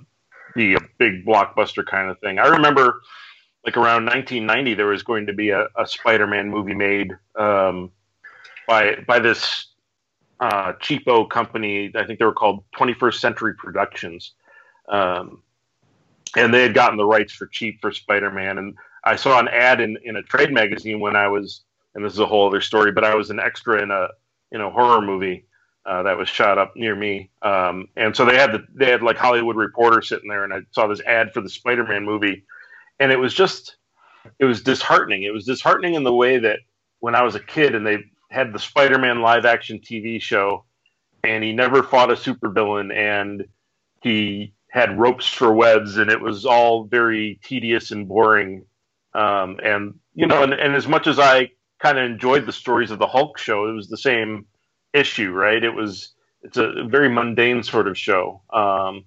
be 0.56 0.76
a 0.76 0.80
big 0.98 1.26
blockbuster 1.26 1.86
kind 1.86 2.10
of 2.10 2.20
thing. 2.20 2.40
I 2.40 2.48
remember 2.48 3.02
like 3.66 3.78
around 3.78 4.06
1990 4.06 4.74
there 4.74 4.88
was 4.88 5.04
going 5.04 5.28
to 5.28 5.34
be 5.34 5.50
a, 5.50 5.68
a 5.78 5.86
Spider-Man 5.86 6.50
movie 6.50 6.74
made 6.74 7.12
um, 7.36 7.92
by 8.68 8.96
by 9.08 9.20
this 9.20 9.68
uh, 10.40 10.74
cheapo 10.74 11.30
company. 11.30 11.92
I 11.96 12.06
think 12.06 12.20
they 12.20 12.26
were 12.26 12.34
called 12.34 12.64
21st 12.76 13.16
Century 13.16 13.54
Productions, 13.56 14.34
um, 14.90 15.44
and 16.36 16.54
they 16.54 16.64
had 16.64 16.74
gotten 16.74 16.98
the 16.98 17.06
rights 17.06 17.34
for 17.34 17.46
cheap 17.48 17.80
for 17.82 17.92
Spider-Man. 17.92 18.58
And 18.58 18.76
I 19.04 19.16
saw 19.16 19.40
an 19.40 19.48
ad 19.48 19.80
in, 19.80 19.98
in 20.04 20.16
a 20.16 20.24
trade 20.24 20.52
magazine 20.52 21.00
when 21.00 21.16
I 21.16 21.28
was, 21.28 21.62
and 21.94 22.04
this 22.04 22.14
is 22.14 22.20
a 22.20 22.26
whole 22.26 22.48
other 22.48 22.62
story, 22.62 22.92
but 22.92 23.04
I 23.04 23.16
was 23.16 23.30
an 23.30 23.40
extra 23.40 23.82
in 23.82 23.92
a 23.92 24.08
in 24.52 24.62
a 24.62 24.70
horror 24.70 25.02
movie 25.02 25.46
uh, 25.86 26.04
that 26.04 26.18
was 26.18 26.28
shot 26.28 26.58
up 26.58 26.76
near 26.76 26.96
me. 26.96 27.30
Um, 27.42 27.88
and 27.96 28.16
so 28.16 28.26
they 28.26 28.36
had 28.36 28.52
the, 28.52 28.66
they 28.74 28.90
had 28.90 29.02
like 29.02 29.18
Hollywood 29.18 29.56
Reporter 29.56 30.02
sitting 30.02 30.30
there, 30.30 30.44
and 30.44 30.54
I 30.54 30.60
saw 30.72 30.88
this 30.88 31.02
ad 31.02 31.34
for 31.34 31.42
the 31.42 31.50
Spider-Man 31.50 32.04
movie, 32.04 32.44
and 33.02 33.12
it 33.12 33.20
was 33.20 33.34
just 33.34 33.76
it 34.40 34.46
was 34.46 34.62
disheartening. 34.62 35.24
It 35.24 35.34
was 35.34 35.46
disheartening 35.46 35.96
in 35.96 36.04
the 36.04 36.14
way 36.14 36.38
that 36.38 36.60
when 37.00 37.16
I 37.16 37.24
was 37.24 37.36
a 37.36 37.40
kid 37.40 37.74
and 37.74 37.86
they 37.86 37.98
had 38.30 38.54
the 38.54 38.60
Spider-Man 38.60 39.22
live-action 39.22 39.80
TV 39.80 40.22
show, 40.22 40.66
and 41.24 41.44
he 41.44 41.52
never 41.52 41.84
fought 41.84 42.12
a 42.12 42.16
supervillain, 42.16 42.96
and 42.96 43.46
he 44.02 44.54
had 44.70 45.00
ropes 45.00 45.28
for 45.28 45.52
webs, 45.52 45.98
and 45.98 46.10
it 46.10 46.22
was 46.22 46.46
all 46.46 46.86
very 46.86 47.40
tedious 47.44 47.92
and 47.92 48.08
boring. 48.08 48.66
Um, 49.14 49.60
and 49.64 49.96
you 50.14 50.28
know, 50.28 50.44
and, 50.44 50.54
and 50.54 50.76
as 50.76 50.88
much 50.88 51.08
as 51.08 51.18
I 51.18 51.50
kind 51.80 51.98
of 51.98 52.06
enjoyed 52.06 52.46
the 52.46 52.54
stories 52.54 52.92
of 52.92 53.00
the 53.00 53.08
Hulk 53.08 53.40
show, 53.40 53.68
it 53.68 53.74
was 53.74 53.90
the 53.90 53.98
same 53.98 54.46
issue, 54.94 55.32
right? 55.32 55.62
It 55.62 55.74
was 55.74 56.14
it's 56.44 56.58
a 56.58 56.84
very 56.88 57.10
mundane 57.10 57.64
sort 57.64 57.88
of 57.88 57.98
show. 57.98 58.44
Um, 58.54 59.06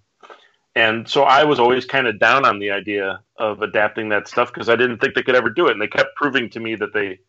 and 0.74 1.08
so 1.08 1.24
I 1.24 1.44
was 1.44 1.58
always 1.60 1.84
kind 1.86 2.06
of 2.06 2.18
down 2.18 2.44
on 2.44 2.58
the 2.58 2.70
idea 2.70 3.20
of 3.38 3.62
adapting 3.62 4.08
that 4.10 4.28
stuff 4.28 4.52
because 4.52 4.68
I 4.68 4.76
didn't 4.76 4.98
think 4.98 5.14
they 5.14 5.22
could 5.22 5.36
ever 5.36 5.50
do 5.50 5.68
it, 5.68 5.72
and 5.72 5.80
they 5.82 5.88
kept 5.88 6.16
proving 6.16 6.50
to 6.50 6.60
me 6.60 6.74
that 6.76 6.92
they 6.94 7.20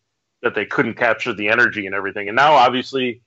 that 0.42 0.54
they 0.54 0.66
couldn't 0.66 0.94
capture 0.94 1.32
the 1.32 1.48
energy 1.48 1.86
and 1.86 1.94
everything. 1.94 2.28
And 2.28 2.36
now, 2.36 2.54
obviously, 2.54 3.22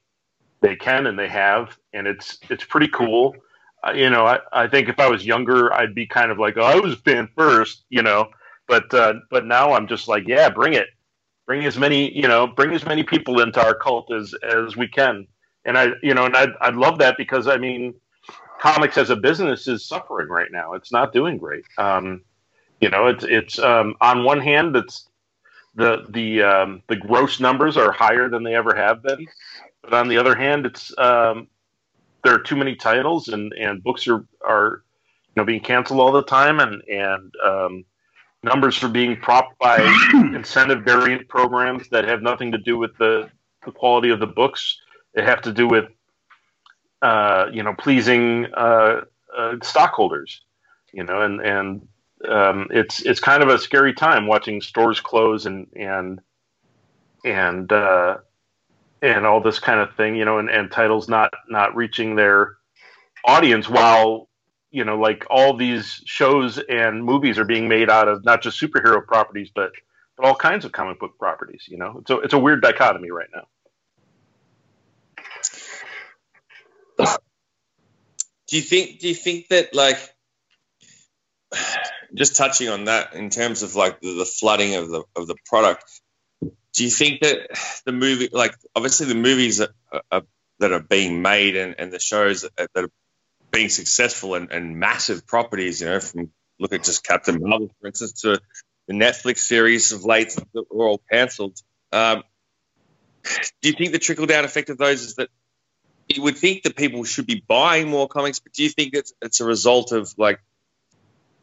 they 0.61 0.76
can 0.76 1.07
and 1.07 1.17
they 1.20 1.28
have, 1.30 1.78
and 1.93 2.07
it's 2.07 2.39
it's 2.49 2.65
pretty 2.65 2.89
cool. 2.89 3.36
Uh, 3.88 3.93
you 3.93 4.09
know, 4.09 4.26
I, 4.26 4.39
I 4.53 4.67
think 4.67 4.89
if 4.89 4.99
I 4.99 5.09
was 5.09 5.26
younger, 5.26 5.74
I'd 5.74 5.95
be 5.95 6.07
kind 6.07 6.32
of 6.32 6.39
like, 6.39 6.57
oh, 6.57 6.63
I 6.63 6.76
was 6.76 6.93
a 6.93 6.97
fan 6.97 7.30
first, 7.38 7.86
you 7.89 8.03
know. 8.03 8.30
But 8.67 8.93
uh, 8.93 9.15
but 9.32 9.45
now 9.45 9.74
I'm 9.74 9.88
just 9.88 10.07
like, 10.07 10.28
yeah, 10.28 10.49
bring 10.49 10.74
it 10.74 10.88
bring 11.49 11.65
as 11.65 11.80
many 11.80 12.15
you 12.15 12.28
know 12.28 12.45
bring 12.45 12.72
as 12.74 12.86
many 12.86 13.01
people 13.03 13.41
into 13.41 13.59
our 13.59 13.74
cult 13.74 14.13
as 14.13 14.36
as 14.43 14.78
we 14.78 14.88
can 14.88 15.26
and 15.65 15.80
i 15.80 15.88
you 16.03 16.13
know 16.13 16.26
and 16.26 16.38
i 16.38 16.47
i 16.61 16.70
love 16.70 16.99
that 16.99 17.17
because 17.17 17.47
i 17.47 17.57
mean 17.57 17.91
comics 18.60 18.97
as 18.97 19.10
a 19.12 19.18
business 19.18 19.68
is 19.68 19.86
suffering 19.88 20.30
right 20.30 20.51
now. 20.51 20.74
It's 20.74 20.91
not 20.91 21.14
doing 21.14 21.38
great. 21.38 21.66
Um 21.78 22.24
you 22.82 22.89
know 22.89 23.07
it's 23.07 23.26
it's 23.26 23.60
um 23.60 23.95
on 24.01 24.24
one 24.24 24.41
hand 24.41 24.76
it's 24.76 25.10
the 25.76 26.05
the 26.10 26.43
um 26.43 26.84
the 26.89 26.97
gross 26.97 27.39
numbers 27.39 27.78
are 27.78 27.91
higher 27.91 28.30
than 28.30 28.43
they 28.43 28.55
ever 28.55 28.76
have 28.76 29.03
been. 29.03 29.28
But 29.84 29.93
on 29.95 30.07
the 30.10 30.18
other 30.18 30.36
hand 30.36 30.66
it's 30.68 30.97
um 30.97 31.47
there 32.24 32.34
are 32.34 32.39
too 32.39 32.55
many 32.55 32.76
titles 32.76 33.30
and 33.30 33.53
and 33.53 33.84
books 33.84 34.07
are 34.07 34.26
are 34.45 34.84
you 35.28 35.34
know 35.41 35.45
being 35.45 35.62
canceled 35.62 35.99
all 35.99 36.12
the 36.12 36.24
time, 36.24 36.60
and 36.60 36.82
and 36.89 37.34
um, 37.45 37.86
numbers 38.43 38.84
are 38.84 38.89
being 38.89 39.18
propped 39.18 39.57
by 39.60 39.80
incentive 40.36 40.84
variant 40.84 41.28
programs 41.28 41.89
that 41.89 42.05
have 42.05 42.22
nothing 42.22 42.51
to 42.51 42.57
do 42.57 42.78
with 42.78 42.97
the, 42.97 43.30
the 43.66 43.72
quality 43.72 44.10
of 44.10 44.20
the 44.20 44.28
books. 44.28 44.80
They 45.16 45.24
have 45.24 45.41
to 45.43 45.53
do 45.53 45.68
with 45.68 45.86
uh, 47.02 47.45
you 47.52 47.64
know 47.64 47.74
pleasing 47.74 48.47
uh, 48.56 49.02
uh, 49.36 49.56
stockholders, 49.64 50.41
you 50.91 51.04
know, 51.04 51.22
and 51.22 51.41
and 51.41 51.88
um, 52.28 52.68
it's 52.72 53.02
it's 53.02 53.20
kind 53.20 53.43
of 53.43 53.50
a 53.50 53.60
scary 53.60 53.93
time 53.93 54.28
watching 54.28 54.62
stores 54.62 55.00
close 55.00 55.45
and 55.45 55.68
and 55.76 56.20
and 57.24 57.72
uh, 57.72 58.18
and 59.02 59.26
all 59.26 59.41
this 59.41 59.60
kind 59.60 59.80
of 59.80 59.95
thing, 59.95 60.16
you 60.16 60.26
know, 60.26 60.39
and, 60.39 60.50
and 60.50 60.72
titles 60.72 61.08
not 61.08 61.34
not 61.50 61.76
reaching 61.76 62.16
their 62.16 62.58
audience 63.26 63.70
while 63.70 64.30
you 64.72 64.84
know 64.84 64.97
like 64.97 65.26
all 65.30 65.56
these 65.56 66.02
shows 66.06 66.60
and 66.70 67.04
movies 67.04 67.38
are 67.38 67.45
being 67.45 67.68
made 67.68 67.89
out 67.89 68.08
of 68.08 68.24
not 68.24 68.41
just 68.41 68.62
superhero 68.62 69.06
properties 69.06 69.50
but 69.54 69.72
but 70.16 70.26
all 70.26 70.36
kinds 70.36 70.66
of 70.66 70.72
comic 70.72 71.00
book 71.00 71.18
properties 71.20 71.66
you 71.68 71.78
know? 71.78 72.02
So 72.08 72.20
it's 72.20 72.34
a 72.34 72.39
weird 72.39 72.62
dichotomy 72.62 73.12
right 73.12 73.30
now 73.34 73.47
do 78.50 78.56
you 78.58 78.62
think 78.62 79.00
do 79.00 79.08
you 79.08 79.16
think 79.16 79.47
that 79.50 79.74
like 79.74 79.97
just 82.16 82.36
touching 82.36 82.70
on 82.70 82.86
that 82.86 83.14
in 83.14 83.30
terms 83.30 83.64
of 83.64 83.76
like 83.76 84.02
the, 84.02 84.18
the 84.18 84.26
flooding 84.26 84.76
of 84.76 84.89
the 84.89 85.04
of 85.16 85.28
the 85.28 85.36
product 85.45 85.84
do 86.74 86.84
you 86.84 86.89
think 86.89 87.22
that 87.22 87.50
the 87.86 87.91
movie 87.91 88.30
like 88.32 88.56
obviously 88.76 89.08
the 89.08 89.16
movies 89.16 89.58
that 89.58 89.70
are, 90.12 90.24
that 90.60 90.72
are 90.72 90.82
being 90.82 91.22
made 91.22 91.56
and, 91.56 91.76
and 91.80 91.91
the 91.91 92.00
shows 92.00 92.41
that, 92.41 92.70
that 92.74 92.84
are 92.84 92.91
being 93.52 93.70
successful 93.70 94.36
and, 94.36 94.52
and 94.52 94.78
massive 94.78 95.26
properties, 95.26 95.82
you 95.82 95.88
know, 95.88 96.00
from 96.00 96.32
look 96.60 96.74
at 96.74 96.84
just 96.84 97.04
Captain 97.04 97.39
Marvel, 97.41 97.70
for 97.80 97.88
instance, 97.88 98.22
to 98.22 98.39
the 98.88 98.93
Netflix 98.93 99.39
series 99.39 99.91
of 99.91 100.04
late 100.04 100.36
that 100.54 100.66
were 100.70 100.88
all 100.88 101.02
cancelled. 101.12 101.58
Um, 101.91 102.24
do 103.62 103.70
you 103.70 103.74
think 103.74 103.91
the 103.91 104.00
trickle 104.00 104.26
down 104.26 104.45
effect 104.45 104.70
of 104.70 104.78
those 104.78 105.02
is 105.02 105.16
that 105.16 105.30
you 106.10 106.24
would 106.24 106.38
think 106.38 106.64
that 106.64 106.76
people 106.76 107.03
should 107.03 107.28
be 107.28 107.43
buying 107.47 107.88
more 107.88 108.07
comics, 108.07 108.39
but 108.39 108.51
do 108.53 108.64
you 108.64 108.70
think 108.70 108.93
it's 108.93 109.14
it's 109.22 109.39
a 109.39 109.45
result 109.45 109.91
of 109.91 110.14
like 110.18 110.39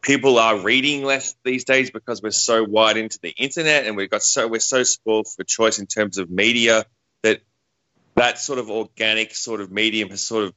people 0.03 0.39
are 0.39 0.59
reading 0.59 1.05
less 1.05 1.35
these 1.45 1.65
days 1.65 1.91
because 1.91 2.21
we're 2.23 2.31
so 2.31 2.65
wide 2.65 2.97
into 2.97 3.19
the 3.23 3.31
internet 3.31 3.87
and 3.87 3.97
we've 3.97 4.11
got 4.11 4.23
so 4.23 4.47
we're 4.49 4.61
so 4.61 4.83
spoiled 4.83 5.29
for 5.29 5.45
choice 5.45 5.79
in 5.79 5.87
terms 5.87 6.19
of 6.19 6.31
media 6.31 6.85
that 7.23 7.41
that 8.15 8.39
sort 8.39 8.59
of 8.59 8.71
organic 8.71 9.35
sort 9.35 9.61
of 9.61 9.71
medium 9.71 10.11
has 10.11 10.21
sort 10.21 10.45
of 10.45 10.55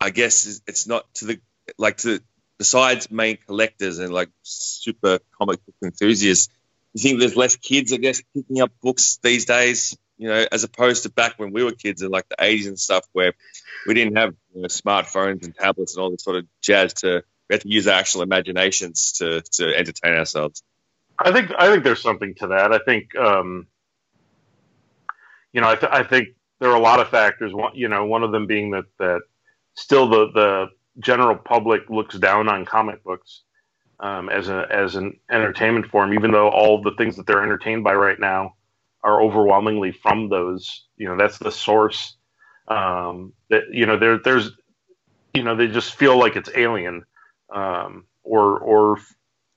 I 0.00 0.10
guess 0.10 0.60
it's 0.66 0.86
not 0.86 1.04
to 1.14 1.26
the 1.26 1.40
like 1.78 1.98
to 1.98 2.20
besides 2.58 3.10
main 3.10 3.36
collectors 3.36 3.98
and 3.98 4.12
like 4.12 4.30
super 4.42 5.18
comic 5.38 5.64
book 5.66 5.74
enthusiasts. 5.82 6.48
You 6.94 7.02
think 7.02 7.20
there's 7.20 7.36
less 7.36 7.56
kids, 7.56 7.92
I 7.92 7.96
guess, 7.96 8.22
picking 8.34 8.60
up 8.60 8.70
books 8.82 9.18
these 9.22 9.46
days, 9.46 9.96
you 10.22 10.28
know, 10.28 10.46
as 10.52 10.62
opposed 10.62 11.02
to 11.02 11.10
back 11.10 11.34
when 11.36 11.50
we 11.50 11.64
were 11.64 11.72
kids 11.72 12.00
in 12.00 12.10
like 12.10 12.28
the 12.28 12.36
80s 12.36 12.68
and 12.68 12.78
stuff, 12.78 13.04
where 13.12 13.32
we 13.88 13.94
didn't 13.94 14.16
have 14.16 14.34
you 14.54 14.62
know, 14.62 14.68
smartphones 14.68 15.44
and 15.44 15.52
tablets 15.52 15.96
and 15.96 16.02
all 16.02 16.12
this 16.12 16.22
sort 16.22 16.36
of 16.36 16.46
jazz 16.60 16.94
to 16.94 17.24
we 17.50 17.54
had 17.54 17.62
to 17.62 17.68
use 17.68 17.88
our 17.88 17.98
actual 17.98 18.22
imaginations 18.22 19.14
to 19.14 19.42
to 19.54 19.76
entertain 19.76 20.14
ourselves. 20.14 20.62
I 21.18 21.32
think 21.32 21.50
I 21.58 21.72
think 21.72 21.82
there's 21.82 22.00
something 22.00 22.36
to 22.36 22.46
that. 22.48 22.72
I 22.72 22.78
think 22.78 23.16
um, 23.16 23.66
you 25.52 25.60
know 25.60 25.68
I, 25.68 25.74
th- 25.74 25.92
I 25.92 26.04
think 26.04 26.28
there 26.60 26.70
are 26.70 26.76
a 26.76 26.80
lot 26.80 27.00
of 27.00 27.08
factors. 27.08 27.52
One, 27.52 27.74
you 27.74 27.88
know, 27.88 28.04
one 28.04 28.22
of 28.22 28.30
them 28.30 28.46
being 28.46 28.70
that 28.70 28.84
that 29.00 29.22
still 29.74 30.08
the 30.08 30.30
the 30.32 30.66
general 31.00 31.34
public 31.34 31.90
looks 31.90 32.16
down 32.16 32.48
on 32.48 32.64
comic 32.64 33.02
books 33.02 33.42
um, 33.98 34.28
as 34.28 34.48
a 34.48 34.68
as 34.70 34.94
an 34.94 35.18
entertainment 35.28 35.86
form, 35.86 36.14
even 36.14 36.30
though 36.30 36.48
all 36.48 36.80
the 36.80 36.92
things 36.92 37.16
that 37.16 37.26
they're 37.26 37.42
entertained 37.42 37.82
by 37.82 37.94
right 37.94 38.20
now 38.20 38.54
are 39.04 39.22
overwhelmingly 39.22 39.92
from 39.92 40.28
those. 40.28 40.86
You 40.96 41.08
know, 41.08 41.16
that's 41.16 41.38
the 41.38 41.52
source. 41.52 42.16
Um, 42.68 43.32
that 43.50 43.64
you 43.72 43.86
know, 43.86 43.98
there 43.98 44.18
there's 44.18 44.52
you 45.34 45.42
know 45.44 45.56
they 45.56 45.68
just 45.68 45.94
feel 45.94 46.18
like 46.18 46.36
it's 46.36 46.50
alien 46.56 47.04
um, 47.54 48.06
or 48.24 48.58
or 48.60 48.98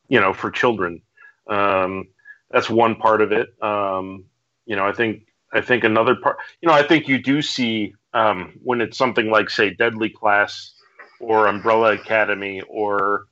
you 0.10 0.20
know 0.22 0.34
for 0.34 0.52
children. 0.52 1.02
Um, 1.50 2.06
that's 2.52 2.70
one 2.70 2.96
part 2.96 3.22
of 3.22 3.32
it. 3.32 3.50
Um, 3.64 4.26
you 4.66 4.76
know, 4.76 4.86
I 4.88 4.94
think 4.94 5.24
I 5.54 5.62
think 5.62 5.84
another 5.84 6.16
part. 6.16 6.38
You 6.62 6.68
know, 6.70 6.76
I 6.76 6.84
think 6.84 7.08
you 7.08 7.22
do 7.22 7.42
see 7.42 7.94
um, 8.14 8.54
when 8.64 8.82
it's 8.82 8.98
something 8.98 9.30
like, 9.30 9.50
say, 9.50 9.72
Deadly 9.74 10.10
Class 10.10 10.74
or 11.20 11.48
Umbrella 11.48 11.94
Academy 11.94 12.62
or 12.70 13.26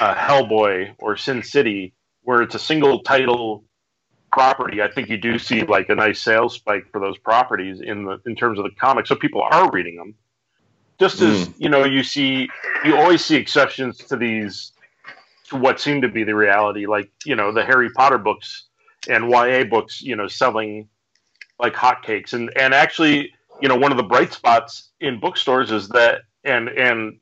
uh, 0.00 0.14
Hellboy 0.14 0.94
or 0.98 1.16
Sin 1.16 1.42
City, 1.42 1.94
where 2.22 2.42
it's 2.42 2.56
a 2.56 2.60
single 2.60 3.02
title 3.02 3.64
property, 4.38 4.80
I 4.80 4.88
think 4.88 5.08
you 5.08 5.16
do 5.16 5.36
see 5.36 5.64
like 5.64 5.88
a 5.88 5.96
nice 5.96 6.22
sales 6.22 6.54
spike 6.54 6.88
for 6.92 7.00
those 7.00 7.18
properties 7.18 7.80
in 7.80 8.04
the 8.04 8.20
in 8.24 8.36
terms 8.36 8.60
of 8.60 8.64
the 8.64 8.70
comics. 8.70 9.08
So 9.08 9.16
people 9.16 9.42
are 9.42 9.68
reading 9.72 9.96
them. 9.96 10.14
Just 11.00 11.20
as 11.22 11.48
mm. 11.48 11.54
you 11.58 11.68
know, 11.68 11.84
you 11.84 12.04
see, 12.04 12.48
you 12.84 12.96
always 12.96 13.24
see 13.24 13.34
exceptions 13.34 13.98
to 13.98 14.16
these, 14.16 14.72
to 15.48 15.56
what 15.56 15.80
seem 15.80 16.02
to 16.02 16.08
be 16.08 16.22
the 16.22 16.36
reality. 16.36 16.86
Like 16.86 17.10
you 17.24 17.34
know, 17.34 17.50
the 17.50 17.64
Harry 17.64 17.90
Potter 17.90 18.16
books 18.16 18.66
and 19.08 19.28
YA 19.28 19.64
books, 19.64 20.00
you 20.00 20.14
know, 20.14 20.28
selling 20.28 20.88
like 21.58 21.74
hotcakes. 21.74 22.32
And 22.32 22.56
and 22.56 22.72
actually, 22.72 23.32
you 23.60 23.68
know, 23.68 23.76
one 23.76 23.90
of 23.90 23.96
the 23.96 24.04
bright 24.04 24.32
spots 24.32 24.90
in 25.00 25.18
bookstores 25.18 25.72
is 25.72 25.88
that, 25.88 26.22
and 26.44 26.68
and 26.68 27.18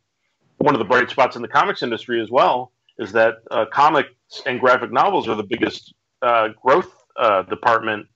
one 0.58 0.74
of 0.74 0.80
the 0.80 0.84
bright 0.84 1.08
spots 1.08 1.34
in 1.34 1.40
the 1.40 1.48
comics 1.48 1.82
industry 1.82 2.20
as 2.20 2.30
well 2.30 2.72
is 2.98 3.12
that 3.12 3.36
uh, 3.50 3.64
comics 3.72 4.42
and 4.44 4.60
graphic 4.60 4.92
novels 4.92 5.28
are 5.28 5.34
the 5.34 5.42
biggest 5.42 5.94
uh, 6.20 6.48
growth 6.62 6.95
uh, 7.18 7.42
department, 7.42 8.06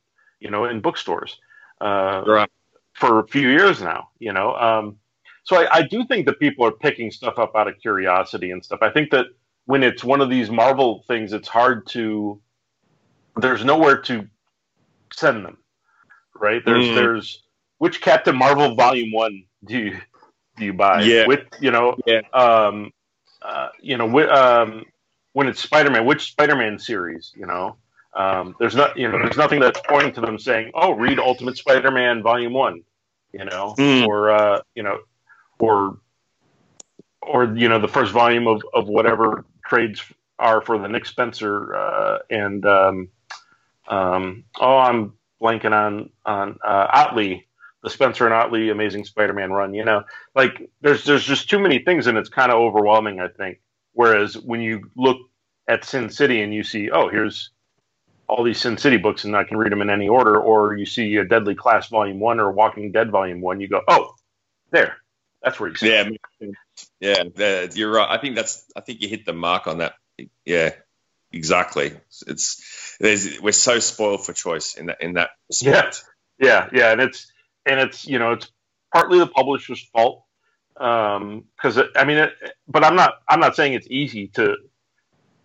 you 0.41 0.51
know, 0.51 0.65
in 0.65 0.81
bookstores 0.81 1.39
uh, 1.81 2.23
right. 2.27 2.51
for 2.95 3.21
a 3.21 3.27
few 3.27 3.49
years 3.49 3.81
now. 3.81 4.09
You 4.19 4.33
know, 4.33 4.55
um, 4.57 4.97
so 5.45 5.57
I, 5.57 5.79
I 5.79 5.83
do 5.83 6.05
think 6.07 6.27
that 6.27 6.39
people 6.39 6.65
are 6.67 6.73
picking 6.73 7.11
stuff 7.11 7.39
up 7.39 7.57
out 7.57 7.69
of 7.69 7.79
curiosity 7.81 8.51
and 8.51 8.65
stuff. 8.65 8.81
I 8.83 8.91
think 8.91 9.11
that 9.11 9.27
when 9.67 9.83
it's 9.83 10.05
one 10.05 10.21
of 10.21 10.31
these 10.31 10.51
Marvel 10.51 11.05
things, 11.09 11.33
it's 11.33 11.49
hard 11.49 11.87
to. 11.89 12.41
There's 13.37 13.65
nowhere 13.65 14.01
to 14.03 14.29
send 15.13 15.45
them, 15.45 15.57
right? 16.35 16.63
There's 16.65 16.87
mm. 16.87 16.95
there's 16.95 17.43
which 17.79 18.01
Captain 18.01 18.37
Marvel 18.37 18.75
Volume 18.75 19.13
One 19.13 19.45
do 19.65 19.79
you 19.79 20.01
do 20.57 20.67
you 20.67 20.73
buy? 20.73 21.03
Yeah, 21.03 21.27
with 21.27 21.47
you 21.61 21.71
know, 21.71 21.97
yeah. 22.07 22.21
um, 22.33 22.93
uh, 23.43 23.69
you 23.81 23.97
know, 23.97 24.31
um, 24.31 24.85
when 25.33 25.49
it's 25.49 25.61
Spider 25.61 25.91
Man, 25.91 26.05
which 26.05 26.33
Spider 26.33 26.57
Man 26.57 26.79
series? 26.79 27.33
You 27.37 27.47
know, 27.47 27.77
um, 28.15 28.57
there's 28.59 28.75
not, 28.75 28.97
you 28.97 29.09
know, 29.09 29.19
there's 29.19 29.37
nothing 29.37 29.61
that's 29.61 29.81
pointing 29.89 30.13
to 30.15 30.21
them 30.21 30.39
saying, 30.39 30.73
"Oh, 30.75 30.93
read 30.93 31.19
Ultimate 31.19 31.57
Spider 31.57 31.91
Man 31.91 32.23
Volume 32.23 32.53
One," 32.53 32.83
you 33.33 33.45
know, 33.45 33.75
mm. 33.79 34.07
or 34.07 34.31
uh, 34.31 34.61
you 34.75 34.83
know, 34.83 34.99
or 35.59 35.99
or 37.23 37.57
you 37.57 37.69
know, 37.69 37.79
the 37.79 37.89
first 37.89 38.13
volume 38.13 38.47
of 38.47 38.63
of 38.75 38.89
whatever 38.89 39.45
trades 39.65 40.03
are 40.39 40.61
for 40.61 40.79
the 40.79 40.89
Nick 40.89 41.07
Spencer 41.07 41.75
uh, 41.75 42.19
and 42.31 42.67
um, 42.67 43.09
um, 43.89 44.45
oh, 44.59 44.79
I'm 44.79 45.13
blanking 45.41 45.73
on 45.73 46.11
on 46.27 46.59
uh, 46.65 46.87
Ottley 46.93 47.47
the 47.83 47.91
Spencer 47.91 48.27
and 48.27 48.35
Ottley 48.35 48.71
Amazing 48.71 49.05
Spider-Man 49.05 49.53
run. 49.53 49.75
You 49.75 49.85
know, 49.85 50.03
like 50.35 50.71
there's 50.81 51.05
there's 51.05 51.25
just 51.25 51.49
too 51.49 51.59
many 51.59 51.79
things, 51.79 52.07
and 52.07 52.19
it's 52.19 52.29
kind 52.29 52.51
of 52.51 52.59
overwhelming. 52.59 53.21
I 53.21 53.29
think. 53.29 53.61
Whereas 53.93 54.37
when 54.37 54.61
you 54.61 54.91
look 54.97 55.19
at 55.69 55.85
Sin 55.85 56.11
City 56.11 56.43
and 56.43 56.55
you 56.55 56.63
see, 56.63 56.91
oh, 56.91 57.09
here's 57.09 57.51
all 58.31 58.45
these 58.45 58.61
Sin 58.61 58.79
City 58.79 58.97
books, 58.97 59.25
and 59.25 59.37
I 59.37 59.43
can 59.43 59.57
read 59.57 59.73
them 59.73 59.83
in 59.83 59.91
any 59.91 60.09
order, 60.09 60.41
or 60.41 60.77
you 60.77 60.87
see 60.87 61.17
a 61.17 61.25
Deadly 61.25 61.57
Class 61.57 61.89
Volume 61.89 62.21
One 62.21 62.39
or 62.39 62.53
Walking 62.53 62.93
Dead 62.93 63.11
Volume 63.11 63.41
One, 63.41 63.61
you 63.61 63.67
go, 63.67 63.83
oh, 63.89 64.15
there, 64.71 64.97
that's 65.43 65.59
where 65.59 65.69
you 65.71 65.75
see. 65.75 65.89
Yeah, 65.89 66.11
it. 66.41 66.55
yeah, 67.37 67.67
you're 67.75 67.93
right. 67.93 68.09
I 68.09 68.21
think 68.21 68.37
that's. 68.37 68.65
I 68.77 68.81
think 68.81 69.03
you 69.03 69.09
hit 69.09 69.27
the 69.27 69.33
mark 69.33 69.67
on 69.67 69.79
that. 69.79 69.95
Yeah, 70.45 70.71
exactly. 71.33 71.93
It's 72.27 72.97
there's 73.01 73.41
we're 73.41 73.53
so 73.53 73.81
spoiled 73.81 74.25
for 74.25 74.33
choice 74.33 74.75
in 74.75 74.87
that 74.87 75.03
in 75.03 75.15
that 75.15 75.31
respect. 75.49 76.05
Yeah, 76.39 76.69
yeah, 76.73 76.81
yeah, 76.81 76.93
and 76.93 77.01
it's 77.01 77.33
and 77.67 77.81
it's 77.81 78.07
you 78.07 78.21
know 78.21 78.33
it's 78.33 78.51
partly 78.93 79.19
the 79.19 79.27
publisher's 79.27 79.83
fault 79.93 80.25
because 80.75 81.79
um, 81.79 81.89
I 81.97 82.05
mean, 82.05 82.19
it, 82.19 82.33
but 82.69 82.85
I'm 82.85 82.95
not 82.95 83.15
I'm 83.29 83.41
not 83.41 83.57
saying 83.57 83.75
it's 83.75 83.89
easy 83.91 84.29
to 84.29 84.57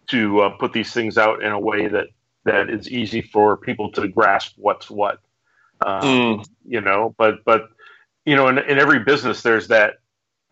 to 0.07 0.41
uh, 0.41 0.49
put 0.49 0.71
these 0.71 0.93
things 0.93 1.17
out 1.17 1.41
in 1.41 1.51
a 1.51 1.59
way 1.59 1.87
that 1.87 2.07
that 2.45 2.69
is 2.69 2.89
easy 2.89 3.21
for 3.21 3.57
people 3.57 3.91
to 3.91 4.07
grasp 4.07 4.53
what's 4.57 4.89
what. 4.89 5.19
Um, 5.85 6.03
mm. 6.03 6.47
You 6.65 6.81
know, 6.81 7.13
but 7.17 7.43
but 7.43 7.69
you 8.25 8.35
know, 8.35 8.47
in, 8.47 8.57
in 8.59 8.79
every 8.79 8.99
business, 8.99 9.41
there's 9.41 9.67
that 9.67 9.95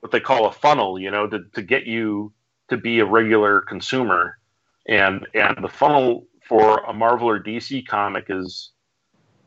what 0.01 0.11
they 0.11 0.19
call 0.19 0.47
a 0.47 0.51
funnel. 0.51 0.99
You 0.99 1.11
know, 1.11 1.27
to 1.27 1.45
to 1.53 1.61
get 1.61 1.85
you 1.85 2.33
to 2.69 2.77
be 2.77 2.99
a 2.99 3.05
regular 3.05 3.61
consumer, 3.61 4.37
and 4.87 5.25
and 5.33 5.57
the 5.63 5.69
funnel 5.69 6.27
for 6.47 6.79
a 6.79 6.93
Marvel 6.93 7.29
or 7.29 7.39
DC 7.39 7.87
comic 7.87 8.25
is 8.29 8.71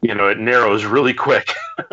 you 0.01 0.15
know 0.15 0.29
it 0.29 0.39
narrows 0.39 0.85
really 0.85 1.15
quick. 1.15 1.53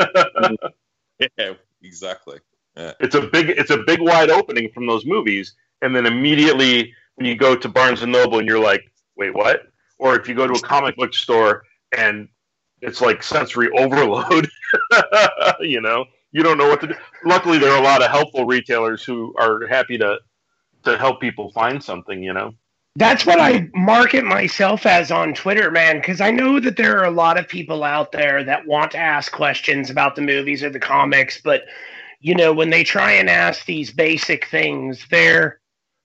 yeah, 1.19 1.53
exactly. 1.81 2.39
Yeah. 2.77 2.93
It's 2.99 3.15
a 3.15 3.21
big 3.21 3.49
it's 3.49 3.71
a 3.71 3.83
big 3.85 4.01
wide 4.01 4.29
opening 4.29 4.71
from 4.71 4.87
those 4.87 5.05
movies, 5.05 5.55
and 5.81 5.95
then 5.95 6.05
immediately 6.05 6.93
when 7.15 7.27
you 7.27 7.35
go 7.35 7.55
to 7.55 7.69
Barnes 7.69 8.01
and 8.01 8.11
Noble 8.11 8.39
and 8.39 8.47
you're 8.47 8.59
like, 8.59 8.81
wait, 9.15 9.33
what? 9.33 9.67
Or 9.99 10.19
if 10.19 10.27
you 10.27 10.35
go 10.35 10.47
to 10.47 10.53
a 10.53 10.61
comic 10.61 10.95
book 10.95 11.13
store 11.13 11.63
and 11.97 12.27
it's 12.81 13.01
like 13.01 13.23
sensory 13.23 13.69
overload, 13.77 14.49
you 15.59 15.81
know, 15.81 16.05
you 16.31 16.43
don't 16.43 16.57
know 16.57 16.67
what 16.67 16.81
to 16.81 16.87
do. 16.87 16.95
Luckily, 17.25 17.57
there 17.57 17.71
are 17.71 17.79
a 17.79 17.83
lot 17.83 18.03
of 18.03 18.09
helpful 18.09 18.45
retailers 18.45 19.03
who 19.03 19.33
are 19.37 19.67
happy 19.67 19.97
to 19.97 20.19
to 20.83 20.97
help 20.97 21.21
people 21.21 21.49
find 21.51 21.81
something, 21.81 22.21
you 22.21 22.33
know. 22.33 22.53
That's 22.95 23.25
what 23.25 23.39
I 23.39 23.69
market 23.73 24.23
myself 24.23 24.85
as 24.85 25.09
on 25.09 25.33
Twitter, 25.33 25.71
man, 25.71 25.97
because 25.97 26.21
I 26.21 26.29
know 26.29 26.59
that 26.59 26.77
there 26.77 26.99
are 26.99 27.05
a 27.05 27.11
lot 27.11 27.39
of 27.39 27.47
people 27.47 27.83
out 27.83 28.11
there 28.11 28.43
that 28.43 28.67
want 28.67 28.91
to 28.91 28.99
ask 28.99 29.31
questions 29.31 29.89
about 29.89 30.15
the 30.15 30.21
movies 30.21 30.61
or 30.61 30.69
the 30.69 30.79
comics, 30.79 31.41
but 31.41 31.63
you 32.19 32.35
know, 32.35 32.53
when 32.53 32.69
they 32.69 32.83
try 32.83 33.13
and 33.13 33.29
ask 33.29 33.65
these 33.65 33.91
basic 33.91 34.47
things, 34.47 35.05
they're 35.09 35.59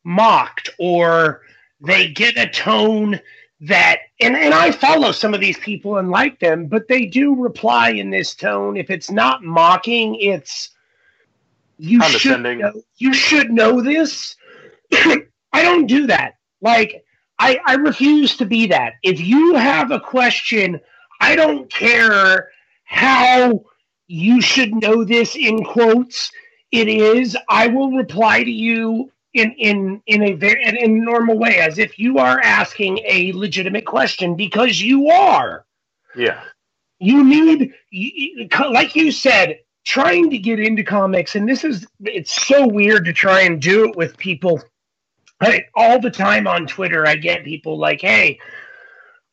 mocked 0.05 0.71
or 0.79 1.43
they 1.81 2.09
get 2.09 2.37
a 2.39 2.49
tone 2.49 3.21
that 3.61 3.99
and, 4.21 4.37
and 4.37 4.55
I 4.55 4.71
follow 4.71 5.13
some 5.13 5.35
of 5.35 5.41
these 5.41 5.59
people 5.59 5.99
and 5.99 6.11
like 6.11 6.39
them, 6.39 6.67
but 6.67 6.89
they 6.89 7.07
do 7.07 7.35
reply 7.35 7.91
in 7.91 8.11
this 8.11 8.35
tone. 8.35 8.77
If 8.77 8.91
it's 8.91 9.11
not 9.11 9.43
mocking, 9.43 10.17
it's 10.17 10.71
you 11.79 12.03
should 12.03 12.43
know, 12.43 12.73
you 12.97 13.13
should 13.13 13.51
know 13.51 13.81
this. 13.81 14.37
I 14.93 15.63
don't 15.63 15.87
do 15.87 16.07
that. 16.07 16.35
Like 16.61 17.05
I, 17.39 17.59
I 17.67 17.75
refuse 17.75 18.37
to 18.37 18.45
be 18.45 18.67
that. 18.67 18.95
If 19.03 19.21
you 19.21 19.55
have 19.55 19.91
a 19.91 20.01
question, 20.01 20.81
I 21.21 21.37
don't 21.37 21.71
care 21.71 22.51
how 22.85 23.65
you 24.07 24.41
should 24.41 24.75
know 24.75 25.05
this 25.05 25.37
in 25.37 25.65
quotes. 25.65 26.31
It 26.71 26.89
is. 26.89 27.37
I 27.49 27.69
will 27.69 27.93
reply 27.93 28.45
to 28.45 28.51
you 28.51 29.11
in 29.39 29.53
in 29.53 30.03
in 30.07 30.23
a 30.23 30.33
very 30.33 30.65
in 30.65 30.77
a 30.77 30.87
normal 30.89 31.39
way, 31.39 31.59
as 31.59 31.79
if 31.79 31.99
you 31.99 32.19
are 32.19 32.41
asking 32.41 32.99
a 33.05 33.33
legitimate 33.33 33.87
question 33.87 34.35
because 34.37 34.81
you 34.81 35.09
are. 35.09 35.65
Yeah. 36.17 36.43
You 37.01 37.23
need, 37.23 37.73
like 38.71 38.97
you 38.97 39.13
said, 39.13 39.61
trying 39.85 40.31
to 40.31 40.39
get 40.39 40.59
into 40.59 40.83
comics, 40.83 41.37
and 41.37 41.49
this 41.49 41.65
is 41.65 41.87
it's 42.01 42.47
so 42.47 42.67
weird 42.67 43.05
to 43.05 43.13
try 43.13 43.43
and 43.43 43.63
do 43.63 43.89
it 43.89 43.97
with 43.97 44.17
people. 44.17 44.61
I, 45.41 45.67
all 45.75 46.01
the 46.01 46.11
time 46.11 46.49
on 46.49 46.67
Twitter, 46.67 47.07
I 47.07 47.15
get 47.15 47.45
people 47.45 47.79
like, 47.79 48.01
"Hey, 48.01 48.41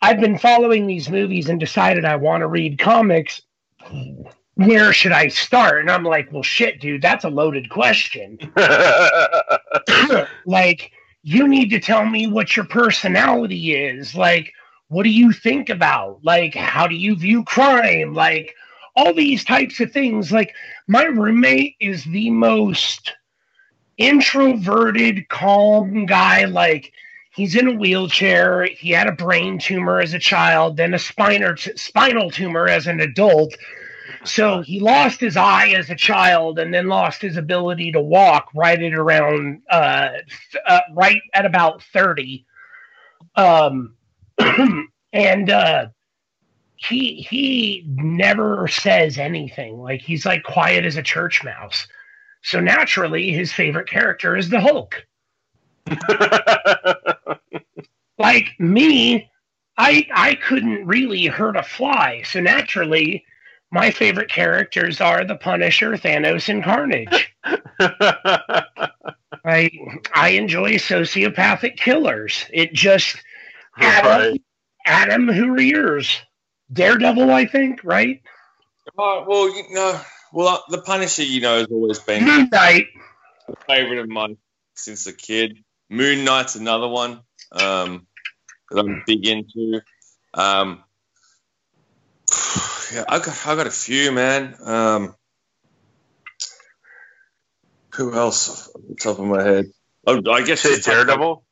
I've 0.01 0.19
been 0.19 0.37
following 0.37 0.85
these 0.85 1.09
movies 1.09 1.49
and 1.49 1.59
decided 1.59 2.05
I 2.05 2.17
want 2.17 2.41
to 2.41 2.47
read 2.47 2.77
comics." 2.77 3.41
Where 4.55 4.93
should 4.93 5.11
I 5.11 5.27
start? 5.27 5.81
And 5.81 5.91
I'm 5.91 6.03
like, 6.03 6.31
well, 6.31 6.43
shit, 6.43 6.79
dude, 6.79 7.01
that's 7.01 7.25
a 7.25 7.29
loaded 7.29 7.69
question. 7.69 8.39
like, 10.45 10.91
you 11.23 11.47
need 11.47 11.69
to 11.69 11.79
tell 11.79 12.05
me 12.05 12.27
what 12.27 12.55
your 12.55 12.65
personality 12.65 13.75
is. 13.75 14.15
Like, 14.15 14.53
what 14.87 15.03
do 15.03 15.09
you 15.09 15.33
think 15.33 15.69
about? 15.69 16.19
Like, 16.23 16.55
how 16.55 16.87
do 16.87 16.95
you 16.95 17.15
view 17.15 17.43
crime? 17.43 18.13
Like, 18.13 18.55
all 18.95 19.13
these 19.13 19.43
types 19.43 19.79
of 19.81 19.91
things. 19.91 20.31
Like, 20.31 20.53
my 20.87 21.03
roommate 21.03 21.75
is 21.81 22.05
the 22.05 22.29
most 22.29 23.13
introverted, 23.97 25.27
calm 25.27 26.05
guy. 26.05 26.45
Like, 26.45 26.93
he's 27.31 27.55
in 27.55 27.67
a 27.67 27.75
wheelchair. 27.75 28.65
He 28.65 28.91
had 28.91 29.07
a 29.07 29.11
brain 29.11 29.59
tumor 29.59 29.99
as 29.99 30.13
a 30.13 30.19
child, 30.19 30.77
then 30.77 30.93
a 30.93 30.99
spinal, 30.99 31.55
spinal 31.57 32.31
tumor 32.31 32.69
as 32.69 32.87
an 32.87 33.01
adult 33.01 33.53
so 34.25 34.61
he 34.61 34.79
lost 34.79 35.19
his 35.19 35.37
eye 35.37 35.69
as 35.69 35.89
a 35.89 35.95
child 35.95 36.59
and 36.59 36.73
then 36.73 36.87
lost 36.87 37.21
his 37.21 37.37
ability 37.37 37.91
to 37.91 38.01
walk 38.01 38.49
right 38.55 38.81
at 38.81 38.93
around 38.93 39.61
uh, 39.69 40.09
uh 40.67 40.79
right 40.93 41.21
at 41.33 41.45
about 41.45 41.83
30 41.83 42.45
um 43.35 43.95
and 45.13 45.49
uh 45.49 45.87
he 46.77 47.25
he 47.29 47.83
never 47.87 48.67
says 48.67 49.17
anything. 49.17 49.77
Like 49.79 50.01
he's 50.01 50.25
like 50.25 50.43
quiet 50.43 50.85
as 50.85 50.97
a 50.97 51.03
church 51.03 51.43
mouse. 51.43 51.87
So 52.43 52.59
naturally 52.59 53.31
his 53.31 53.51
favorite 53.51 53.89
character 53.89 54.35
is 54.35 54.49
the 54.49 54.59
hulk. 54.59 55.05
Like 58.17 58.57
me 58.59 59.29
i 59.77 60.07
i 60.13 60.35
couldn't 60.35 60.85
really 60.87 61.25
hurt 61.25 61.57
a 61.57 61.63
fly. 61.63 62.23
So 62.25 62.39
naturally 62.39 63.25
my 63.71 63.91
favorite 63.91 64.29
characters 64.29 65.01
are 65.01 65.25
the 65.25 65.35
Punisher, 65.35 65.93
Thanos, 65.93 66.49
and 66.49 66.63
Carnage. 66.63 67.33
I 69.45 69.69
I 70.13 70.29
enjoy 70.29 70.73
sociopathic 70.75 71.77
killers. 71.77 72.45
It 72.51 72.73
just 72.73 73.17
Adam, 73.77 74.31
right. 74.31 74.41
Adam, 74.85 75.27
who 75.27 75.53
are 75.53 75.61
yours? 75.61 76.19
Daredevil, 76.71 77.31
I 77.31 77.45
think, 77.45 77.83
right? 77.83 78.21
Oh 78.97 79.25
well, 79.27 79.55
you 79.55 79.63
know, 79.73 79.99
well, 80.33 80.63
the 80.69 80.81
Punisher, 80.81 81.23
you 81.23 81.41
know, 81.41 81.57
has 81.57 81.67
always 81.67 81.99
been 81.99 82.25
Moon 82.25 82.49
Knight, 82.51 82.87
a 83.47 83.55
favorite 83.67 83.99
of 83.99 84.09
mine 84.09 84.37
since 84.73 85.07
a 85.07 85.13
kid. 85.13 85.57
Moon 85.89 86.23
Knight's 86.23 86.55
another 86.55 86.87
one 86.87 87.21
um, 87.51 88.07
that 88.71 88.79
I'm 88.79 89.03
big 89.05 89.27
into. 89.27 89.81
Um, 90.33 90.83
yeah, 92.31 92.74
I 93.07 93.19
got 93.19 93.47
I 93.47 93.55
got 93.55 93.67
a 93.67 93.71
few, 93.71 94.11
man. 94.11 94.55
Um, 94.63 95.15
who 97.95 98.13
else 98.13 98.69
off 98.69 98.81
the 98.87 98.95
top 98.95 99.19
of 99.19 99.25
my 99.25 99.43
head? 99.43 99.71
Oh, 100.05 100.21
I 100.31 100.43
guess 100.43 100.61
Say 100.61 100.79
Daredevil. 100.79 101.43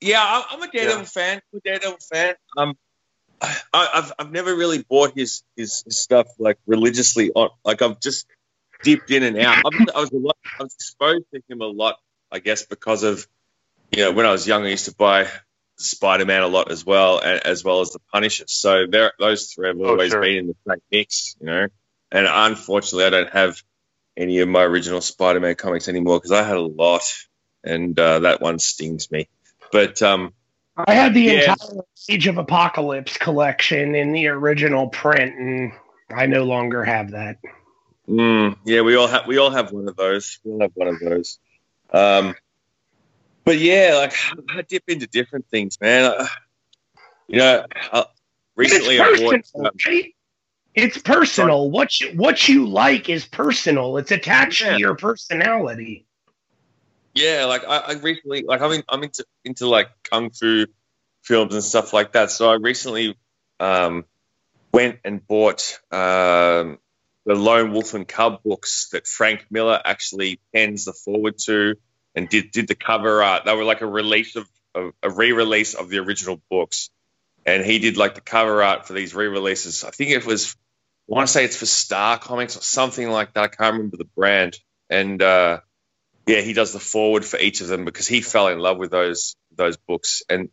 Yeah, 0.00 0.42
I'm 0.50 0.62
a 0.62 0.70
Daredevil 0.70 0.98
yeah. 0.98 1.04
fan. 1.04 1.40
I'm 1.52 1.58
a 1.58 1.60
Daredevil 1.60 1.98
fan. 2.12 2.34
Um, 2.56 2.74
I, 3.40 3.88
have 3.94 4.12
I've 4.18 4.32
never 4.32 4.54
really 4.54 4.82
bought 4.82 5.12
his, 5.16 5.42
his, 5.56 5.82
his 5.84 6.00
stuff 6.00 6.26
like 6.38 6.58
religiously. 6.66 7.30
On 7.32 7.50
like 7.64 7.82
I've 7.82 8.00
just 8.00 8.26
dipped 8.82 9.10
in 9.10 9.22
and 9.22 9.38
out. 9.38 9.64
I, 9.64 9.86
I 9.96 10.00
was 10.00 10.10
a 10.10 10.16
lot. 10.16 10.36
I 10.58 10.64
was 10.64 10.74
exposed 10.74 11.24
to 11.32 11.42
him 11.48 11.60
a 11.60 11.66
lot. 11.66 11.98
I 12.30 12.38
guess 12.38 12.64
because 12.64 13.02
of 13.02 13.26
you 13.92 14.04
know 14.04 14.12
when 14.12 14.26
I 14.26 14.32
was 14.32 14.46
young, 14.46 14.64
I 14.64 14.70
used 14.70 14.86
to 14.86 14.94
buy 14.94 15.28
Spider 15.76 16.24
Man 16.24 16.42
a 16.42 16.46
lot 16.46 16.70
as 16.70 16.84
well, 16.84 17.20
as 17.20 17.64
well 17.64 17.80
as 17.80 17.90
the 17.90 17.98
Punisher. 18.12 18.44
So 18.46 18.86
those 19.18 19.52
three 19.52 19.68
have 19.68 19.80
oh, 19.80 19.90
always 19.90 20.12
oh, 20.12 20.16
sure. 20.16 20.22
been 20.22 20.36
in 20.36 20.46
the 20.48 20.56
same 20.68 20.80
mix, 20.90 21.36
you 21.40 21.46
know. 21.46 21.66
And 22.12 22.26
unfortunately, 22.30 23.06
I 23.06 23.10
don't 23.10 23.32
have 23.32 23.62
any 24.16 24.38
of 24.38 24.48
my 24.48 24.62
original 24.62 25.00
Spider 25.00 25.40
Man 25.40 25.54
comics 25.56 25.88
anymore 25.88 26.18
because 26.18 26.32
I 26.32 26.42
had 26.42 26.56
a 26.56 26.60
lot, 26.60 27.02
and 27.64 27.98
uh, 27.98 28.20
that 28.20 28.40
one 28.40 28.58
stings 28.58 29.10
me. 29.10 29.28
But 29.72 30.00
um, 30.02 30.32
I 30.76 30.94
had 30.94 31.14
the 31.14 31.22
yeah. 31.22 31.52
entire 31.52 31.80
Age 32.08 32.26
of 32.26 32.38
Apocalypse 32.38 33.16
collection 33.16 33.94
in 33.94 34.12
the 34.12 34.28
original 34.28 34.88
print, 34.88 35.34
and 35.36 35.72
I 36.14 36.26
no 36.26 36.44
longer 36.44 36.84
have 36.84 37.12
that. 37.12 37.38
Mm, 38.08 38.58
yeah, 38.64 38.82
we 38.82 38.96
all 38.96 39.06
have 39.06 39.26
we 39.26 39.38
all 39.38 39.50
have 39.50 39.72
one 39.72 39.88
of 39.88 39.96
those. 39.96 40.38
We 40.44 40.52
all 40.52 40.60
have 40.60 40.72
one 40.74 40.88
of 40.88 41.00
those. 41.00 41.38
Um, 41.90 42.34
but 43.44 43.58
yeah, 43.58 43.94
like 43.96 44.14
I 44.50 44.62
dip 44.62 44.84
into 44.88 45.06
different 45.06 45.48
things, 45.48 45.80
man. 45.80 46.10
I, 46.18 46.28
you 47.28 47.38
know, 47.38 47.64
I, 47.92 48.04
recently 48.56 48.96
it's 48.96 49.20
personal, 49.20 49.42
bought, 49.52 49.66
um, 49.66 49.70
right? 49.86 50.14
It's 50.74 50.98
personal. 50.98 51.70
What 51.70 52.00
you, 52.00 52.16
what 52.16 52.48
you 52.48 52.66
like 52.66 53.08
is 53.08 53.24
personal. 53.24 53.96
It's 53.96 54.10
attached 54.10 54.62
yeah. 54.62 54.72
to 54.72 54.78
your 54.78 54.94
personality. 54.96 56.06
Yeah, 57.14 57.44
like 57.44 57.64
I, 57.64 57.78
I 57.78 57.92
recently, 57.94 58.42
like 58.42 58.60
I'm 58.60 58.72
in, 58.72 58.82
I'm 58.88 59.02
into 59.04 59.24
into 59.44 59.68
like 59.68 59.88
kung 60.10 60.30
fu 60.30 60.66
films 61.22 61.54
and 61.54 61.62
stuff 61.62 61.92
like 61.92 62.12
that. 62.12 62.30
So 62.30 62.50
I 62.50 62.54
recently 62.54 63.16
um, 63.60 64.04
went 64.72 64.98
and 65.04 65.24
bought 65.24 65.78
um, 65.92 66.78
the 67.24 67.34
Lone 67.34 67.72
Wolf 67.72 67.94
and 67.94 68.06
Cub 68.06 68.42
books 68.42 68.88
that 68.92 69.06
Frank 69.06 69.46
Miller 69.50 69.80
actually 69.82 70.40
pens 70.52 70.86
the 70.86 70.92
forward 70.92 71.38
to 71.44 71.76
and 72.14 72.28
did 72.28 72.50
did 72.50 72.68
the 72.68 72.74
cover 72.74 73.22
art. 73.22 73.44
They 73.44 73.54
were 73.54 73.64
like 73.64 73.80
a 73.80 73.86
release 73.86 74.36
of, 74.36 74.48
of 74.74 74.92
a 75.02 75.10
re-release 75.10 75.74
of 75.74 75.88
the 75.88 75.98
original 75.98 76.40
books, 76.50 76.90
and 77.44 77.64
he 77.64 77.78
did 77.78 77.96
like 77.96 78.14
the 78.14 78.20
cover 78.20 78.62
art 78.62 78.86
for 78.86 78.92
these 78.92 79.14
re-releases. 79.14 79.84
I 79.84 79.90
think 79.90 80.10
it 80.10 80.24
was, 80.24 80.54
I 81.08 81.14
want 81.14 81.28
to 81.28 81.32
say 81.32 81.44
it's 81.44 81.56
for 81.56 81.66
Star 81.66 82.18
Comics 82.18 82.56
or 82.56 82.60
something 82.60 83.08
like 83.08 83.34
that. 83.34 83.44
I 83.44 83.48
can't 83.48 83.74
remember 83.74 83.96
the 83.96 84.08
brand, 84.16 84.56
and 84.88 85.20
uh, 85.20 85.60
yeah, 86.26 86.40
he 86.40 86.52
does 86.52 86.72
the 86.72 86.80
forward 86.80 87.24
for 87.24 87.38
each 87.38 87.60
of 87.60 87.68
them 87.68 87.84
because 87.84 88.08
he 88.08 88.20
fell 88.20 88.48
in 88.48 88.58
love 88.58 88.78
with 88.78 88.90
those 88.90 89.36
those 89.56 89.76
books, 89.76 90.22
and 90.28 90.48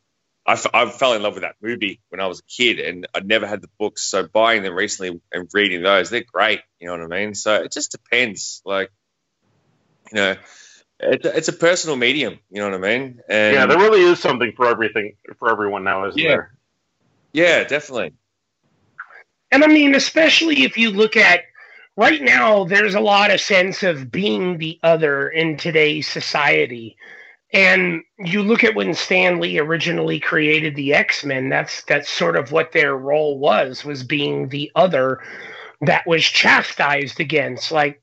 I, 0.45 0.53
f- 0.53 0.73
I 0.73 0.89
fell 0.89 1.13
in 1.13 1.21
love 1.21 1.35
with 1.35 1.43
that 1.43 1.55
movie 1.61 2.01
when 2.09 2.19
I 2.19 2.27
was 2.27 2.39
a 2.39 2.43
kid, 2.43 2.79
and 2.79 3.07
I 3.13 3.19
never 3.19 3.45
had 3.45 3.61
the 3.61 3.69
books. 3.79 4.01
So 4.01 4.27
buying 4.27 4.63
them 4.63 4.73
recently 4.73 5.21
and 5.31 5.47
reading 5.53 5.83
those, 5.83 6.09
they're 6.09 6.23
great. 6.23 6.61
You 6.79 6.87
know 6.87 6.97
what 6.97 7.13
I 7.13 7.19
mean? 7.19 7.35
So 7.35 7.55
it 7.55 7.71
just 7.71 7.91
depends, 7.91 8.61
like 8.65 8.91
you 10.11 10.17
know 10.17 10.35
it's 11.01 11.25
a, 11.25 11.37
it's 11.37 11.47
a 11.47 11.53
personal 11.53 11.95
medium. 11.95 12.39
You 12.49 12.61
know 12.61 12.69
what 12.69 12.85
I 12.85 12.97
mean? 12.97 13.21
And 13.27 13.55
yeah, 13.55 13.65
there 13.65 13.77
really 13.77 14.01
is 14.01 14.19
something 14.19 14.53
for 14.53 14.67
everything 14.67 15.15
for 15.37 15.49
everyone 15.49 15.83
now, 15.83 16.05
isn't 16.07 16.19
yeah. 16.19 16.27
there? 16.29 16.53
Yeah, 17.33 17.63
definitely. 17.63 18.13
And 19.51 19.63
I 19.63 19.67
mean, 19.67 19.95
especially 19.95 20.63
if 20.63 20.77
you 20.77 20.91
look 20.91 21.17
at 21.17 21.41
right 21.97 22.21
now 22.21 22.63
there's 22.63 22.95
a 22.95 23.01
lot 23.01 23.31
of 23.31 23.41
sense 23.41 23.83
of 23.83 24.11
being 24.11 24.57
the 24.57 24.79
other 24.83 25.27
in 25.27 25.57
today's 25.57 26.07
society. 26.07 26.95
And 27.53 28.03
you 28.17 28.43
look 28.43 28.63
at 28.63 28.75
when 28.75 28.93
Stan 28.93 29.41
Lee 29.41 29.59
originally 29.59 30.21
created 30.21 30.75
the 30.75 30.93
X-Men, 30.93 31.49
that's 31.49 31.83
that's 31.83 32.09
sort 32.09 32.37
of 32.37 32.53
what 32.53 32.71
their 32.71 32.95
role 32.95 33.37
was, 33.37 33.83
was 33.83 34.03
being 34.03 34.47
the 34.49 34.71
other 34.75 35.19
that 35.81 36.07
was 36.07 36.23
chastised 36.23 37.19
against. 37.19 37.71
Like 37.71 38.00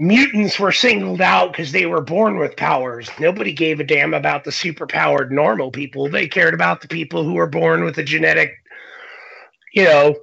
mutants 0.00 0.58
were 0.58 0.72
singled 0.72 1.20
out 1.20 1.52
because 1.52 1.70
they 1.70 1.84
were 1.84 2.00
born 2.00 2.38
with 2.38 2.56
powers. 2.56 3.08
Nobody 3.20 3.52
gave 3.52 3.78
a 3.78 3.84
damn 3.84 4.14
about 4.14 4.44
the 4.44 4.50
superpowered 4.50 5.30
normal 5.30 5.70
people. 5.70 6.08
They 6.08 6.26
cared 6.26 6.54
about 6.54 6.80
the 6.80 6.88
people 6.88 7.22
who 7.22 7.34
were 7.34 7.46
born 7.46 7.84
with 7.84 7.98
a 7.98 8.02
genetic, 8.02 8.54
you 9.74 9.84
know, 9.84 10.16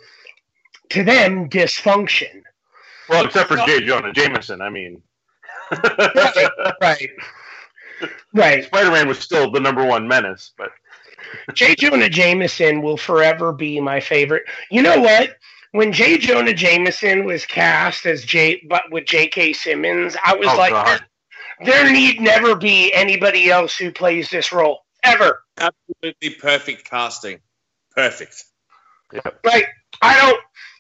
to 0.90 1.04
them 1.04 1.48
dysfunction. 1.48 2.42
Well, 3.08 3.26
except 3.26 3.50
for 3.50 3.58
J. 3.58 3.86
Jonah 3.86 4.12
Jameson, 4.12 4.62
I 4.62 4.70
mean. 4.70 5.02
right, 5.72 6.50
right, 6.82 7.10
right. 8.34 8.66
Spider-Man 8.66 9.08
was 9.08 9.20
still 9.20 9.52
the 9.52 9.60
number 9.60 9.86
one 9.86 10.08
menace, 10.08 10.54
but 10.58 10.72
J. 11.54 11.76
Jonah 11.76 12.10
Jameson 12.10 12.82
will 12.82 12.98
forever 12.98 13.54
be 13.54 13.80
my 13.80 14.00
favorite. 14.00 14.44
You 14.72 14.82
know 14.82 15.00
what? 15.00 15.38
When 15.78 15.94
J. 15.94 16.18
Jonah 16.18 16.56
Jameson 16.56 17.24
was 17.24 17.46
cast 17.46 18.08
as 18.08 18.26
J, 18.26 18.64
but 18.68 18.82
with 18.90 19.06
J.K. 19.06 19.54
Simmons, 19.54 20.18
I 20.26 20.36
was 20.36 20.48
Oh, 20.48 20.58
like, 20.58 20.72
God. 20.72 21.06
there, 21.60 21.84
there 21.84 21.94
need 21.94 22.20
never 22.20 22.56
be 22.56 22.92
anybody 22.96 23.52
else 23.52 23.78
who 23.78 23.92
plays 23.92 24.32
this 24.32 24.52
role 24.52 24.80
ever. 25.04 25.44
Absolutely 25.60 26.32
perfect 26.32 26.90
casting. 26.90 27.42
Perfect. 27.96 28.44
Right? 29.44 29.66
I 30.02 30.18
don't. 30.20 30.40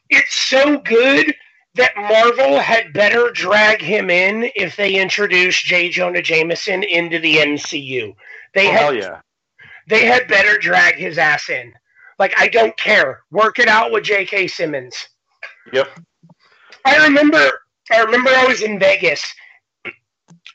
It's 0.10 0.34
so 0.34 0.80
good 0.80 1.36
that 1.76 1.96
Marvel 1.96 2.58
had 2.58 2.92
better 2.92 3.30
drag 3.30 3.80
him 3.84 4.10
in 4.10 4.50
if 4.56 4.78
they 4.78 4.96
introduced 4.96 5.64
J. 5.64 5.90
Jonah 5.90 6.24
Jameson 6.24 6.82
into 6.82 7.20
the 7.20 7.36
MCU. 7.36 8.16
They 8.56 8.68
oh, 8.68 8.72
had 8.72 8.80
hell 8.80 8.96
yeah. 8.96 9.22
they 9.88 10.08
had 10.08 10.28
better 10.28 10.58
drag 10.58 10.96
his 10.96 11.20
ass 11.20 11.52
in. 11.52 11.76
Like 12.20 12.34
I 12.38 12.48
don't 12.48 12.76
care. 12.78 13.24
Work 13.32 13.60
it 13.60 13.68
out 13.68 13.92
with 13.92 14.04
J.K. 14.04 14.48
Simmons. 14.48 14.96
Yep. 15.72 15.88
I 16.86 17.06
remember 17.06 17.62
I 17.92 18.02
remember 18.02 18.30
I 18.30 18.46
was 18.46 18.62
in 18.62 18.80
Vegas. 18.80 19.24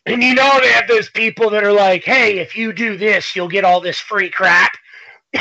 And 0.04 0.22
you 0.22 0.34
know 0.34 0.58
they 0.60 0.72
have 0.72 0.88
those 0.88 1.08
people 1.10 1.48
that 1.50 1.62
are 1.62 1.72
like, 1.72 2.02
"Hey, 2.02 2.38
if 2.38 2.56
you 2.56 2.72
do 2.72 2.96
this, 2.96 3.36
you'll 3.36 3.48
get 3.48 3.64
all 3.64 3.80
this 3.80 4.00
free 4.00 4.30
crap." 4.30 4.72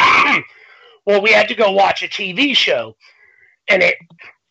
well, 1.05 1.22
we 1.22 1.32
had 1.32 1.47
to 1.47 1.55
go 1.55 1.72
watch 1.72 2.03
a 2.03 2.07
TV 2.07 2.55
show, 2.55 2.95
and 3.67 3.82
it 3.82 3.95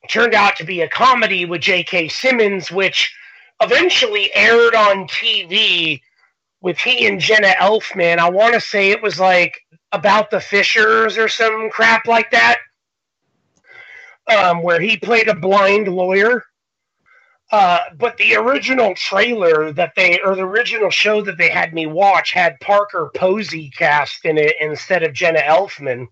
turned 0.08 0.34
out 0.34 0.56
to 0.56 0.64
be 0.64 0.80
a 0.80 0.88
comedy 0.88 1.44
with 1.44 1.60
J.K. 1.60 2.08
Simmons, 2.08 2.72
which 2.72 3.14
eventually 3.60 4.34
aired 4.34 4.74
on 4.74 5.06
TV 5.06 6.00
with 6.60 6.78
he 6.78 7.06
and 7.06 7.20
Jenna 7.20 7.54
Elfman. 7.60 8.18
I 8.18 8.30
want 8.30 8.54
to 8.54 8.60
say 8.60 8.90
it 8.90 9.02
was 9.02 9.20
like 9.20 9.60
about 9.92 10.30
the 10.30 10.40
Fishers 10.40 11.18
or 11.18 11.28
some 11.28 11.70
crap 11.70 12.06
like 12.06 12.30
that, 12.30 12.58
um, 14.26 14.62
where 14.62 14.80
he 14.80 14.96
played 14.96 15.28
a 15.28 15.34
blind 15.34 15.88
lawyer. 15.88 16.44
Uh, 17.52 17.80
but 17.98 18.16
the 18.16 18.36
original 18.36 18.94
trailer 18.94 19.72
that 19.72 19.92
they, 19.96 20.20
or 20.20 20.36
the 20.36 20.42
original 20.42 20.90
show 20.90 21.20
that 21.20 21.36
they 21.36 21.48
had 21.48 21.74
me 21.74 21.84
watch, 21.86 22.30
had 22.30 22.60
Parker 22.60 23.10
Posey 23.16 23.70
cast 23.70 24.24
in 24.24 24.38
it 24.38 24.54
instead 24.60 25.02
of 25.02 25.12
Jenna 25.12 25.40
Elfman. 25.40 26.06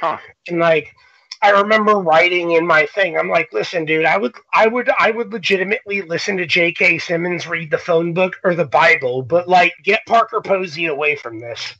Huh. 0.00 0.18
And 0.48 0.58
like, 0.58 0.92
I 1.40 1.50
remember 1.50 1.94
writing 1.94 2.52
in 2.52 2.66
my 2.66 2.86
thing, 2.86 3.16
I'm 3.16 3.28
like, 3.28 3.52
listen, 3.52 3.84
dude, 3.84 4.04
I 4.04 4.16
would, 4.16 4.34
I 4.52 4.66
would, 4.66 4.90
I 4.98 5.12
would 5.12 5.32
legitimately 5.32 6.02
listen 6.02 6.36
to 6.36 6.46
J.K. 6.46 6.98
Simmons 6.98 7.46
read 7.46 7.70
the 7.70 7.78
phone 7.78 8.12
book 8.12 8.36
or 8.42 8.56
the 8.56 8.64
Bible, 8.64 9.22
but 9.22 9.48
like, 9.48 9.74
get 9.84 10.06
Parker 10.06 10.40
Posey 10.40 10.86
away 10.86 11.14
from 11.14 11.38
this. 11.38 11.74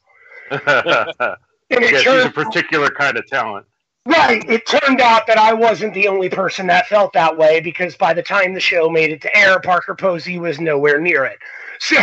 And 1.72 1.84
it 1.84 2.02
she's 2.02 2.24
a 2.24 2.30
particular 2.30 2.90
kind 2.90 3.16
of 3.16 3.26
talent. 3.26 3.64
right, 4.06 4.46
it 4.48 4.66
turned 4.66 5.00
out 5.00 5.26
that 5.26 5.38
I 5.38 5.54
wasn't 5.54 5.94
the 5.94 6.06
only 6.06 6.28
person 6.28 6.66
that 6.66 6.86
felt 6.86 7.14
that 7.14 7.36
way 7.36 7.60
because 7.60 7.96
by 7.96 8.12
the 8.12 8.22
time 8.22 8.52
the 8.52 8.60
show 8.60 8.90
made 8.90 9.10
it 9.10 9.22
to 9.22 9.36
air, 9.36 9.58
Parker 9.58 9.94
Posey 9.94 10.38
was 10.38 10.60
nowhere 10.60 11.00
near 11.00 11.24
it. 11.24 11.38
So 11.80 11.96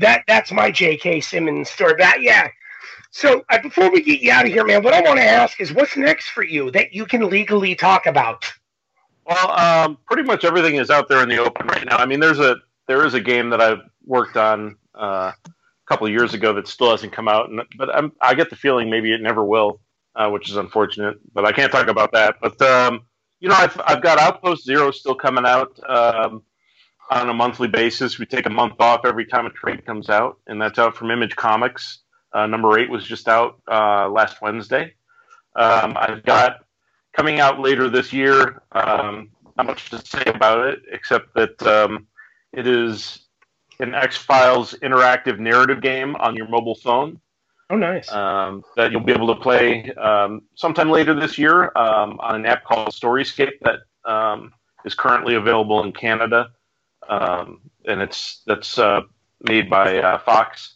that 0.00 0.24
that's 0.26 0.52
my 0.52 0.70
J.K. 0.70 1.20
Simmons 1.20 1.70
story. 1.70 1.94
That 1.98 2.20
yeah. 2.20 2.48
So 3.10 3.44
uh, 3.48 3.62
before 3.62 3.90
we 3.90 4.02
get 4.02 4.20
you 4.20 4.30
out 4.30 4.44
of 4.44 4.52
here, 4.52 4.64
man, 4.64 4.82
what 4.82 4.92
I 4.92 5.00
want 5.00 5.18
to 5.18 5.24
ask 5.24 5.58
is, 5.60 5.72
what's 5.72 5.96
next 5.96 6.28
for 6.28 6.42
you 6.42 6.70
that 6.72 6.92
you 6.92 7.06
can 7.06 7.30
legally 7.30 7.74
talk 7.74 8.04
about? 8.04 8.44
Well, 9.24 9.52
um, 9.52 9.98
pretty 10.06 10.22
much 10.22 10.44
everything 10.44 10.76
is 10.76 10.90
out 10.90 11.08
there 11.08 11.22
in 11.22 11.28
the 11.28 11.38
open 11.38 11.66
right 11.66 11.86
now. 11.86 11.96
I 11.96 12.04
mean, 12.04 12.20
there's 12.20 12.40
a 12.40 12.56
there 12.88 13.06
is 13.06 13.14
a 13.14 13.20
game 13.20 13.48
that 13.50 13.60
I've 13.60 13.80
worked 14.04 14.36
on 14.36 14.76
uh, 14.94 15.32
couple 15.86 16.08
years 16.08 16.34
ago 16.34 16.52
that 16.54 16.68
still 16.68 16.90
hasn't 16.90 17.12
come 17.12 17.28
out, 17.28 17.50
and, 17.50 17.60
but 17.78 17.94
I'm, 17.94 18.12
I 18.20 18.34
get 18.34 18.50
the 18.50 18.56
feeling 18.56 18.90
maybe 18.90 19.12
it 19.12 19.20
never 19.22 19.44
will, 19.44 19.80
uh, 20.14 20.28
which 20.30 20.50
is 20.50 20.56
unfortunate. 20.56 21.18
But 21.32 21.44
I 21.44 21.52
can't 21.52 21.72
talk 21.72 21.88
about 21.88 22.12
that. 22.12 22.36
But 22.40 22.60
um, 22.62 23.02
you 23.40 23.48
know, 23.48 23.54
I've 23.54 23.80
I've 23.86 24.02
got 24.02 24.18
Outpost 24.18 24.64
Zero 24.64 24.90
still 24.90 25.14
coming 25.14 25.46
out 25.46 25.78
um, 25.88 26.42
on 27.10 27.28
a 27.28 27.34
monthly 27.34 27.68
basis. 27.68 28.18
We 28.18 28.26
take 28.26 28.46
a 28.46 28.50
month 28.50 28.74
off 28.80 29.04
every 29.04 29.26
time 29.26 29.46
a 29.46 29.50
trade 29.50 29.86
comes 29.86 30.10
out, 30.10 30.38
and 30.46 30.60
that's 30.60 30.78
out 30.78 30.96
from 30.96 31.10
Image 31.10 31.36
Comics. 31.36 32.00
Uh, 32.32 32.46
number 32.46 32.78
eight 32.78 32.90
was 32.90 33.06
just 33.06 33.28
out 33.28 33.60
uh, 33.70 34.08
last 34.08 34.42
Wednesday. 34.42 34.94
Um, 35.54 35.96
I've 35.96 36.22
got 36.24 36.64
coming 37.14 37.40
out 37.40 37.60
later 37.60 37.88
this 37.88 38.12
year. 38.12 38.62
Um, 38.72 39.30
not 39.56 39.66
much 39.66 39.88
to 39.90 40.04
say 40.04 40.22
about 40.26 40.66
it, 40.66 40.80
except 40.92 41.34
that 41.34 41.62
um, 41.62 42.06
it 42.52 42.66
is 42.66 43.25
an 43.80 43.94
X 43.94 44.16
Files 44.16 44.74
interactive 44.82 45.38
narrative 45.38 45.80
game 45.80 46.16
on 46.16 46.34
your 46.36 46.48
mobile 46.48 46.74
phone 46.76 47.20
Oh, 47.68 47.76
nice. 47.76 48.10
um, 48.12 48.62
that 48.76 48.92
you'll 48.92 49.00
be 49.00 49.12
able 49.12 49.34
to 49.34 49.40
play 49.40 49.90
um, 49.94 50.42
sometime 50.54 50.88
later 50.90 51.14
this 51.18 51.36
year 51.36 51.64
um, 51.76 52.18
on 52.20 52.36
an 52.36 52.46
app 52.46 52.64
called 52.64 52.88
Storyscape 52.88 53.58
that 53.62 53.80
um, 54.10 54.52
is 54.84 54.94
currently 54.94 55.34
available 55.34 55.82
in 55.82 55.92
Canada, 55.92 56.50
um, 57.08 57.60
and 57.86 58.00
it's 58.00 58.42
that's 58.46 58.78
uh, 58.78 59.00
made 59.42 59.68
by 59.68 59.98
uh, 59.98 60.18
Fox. 60.18 60.74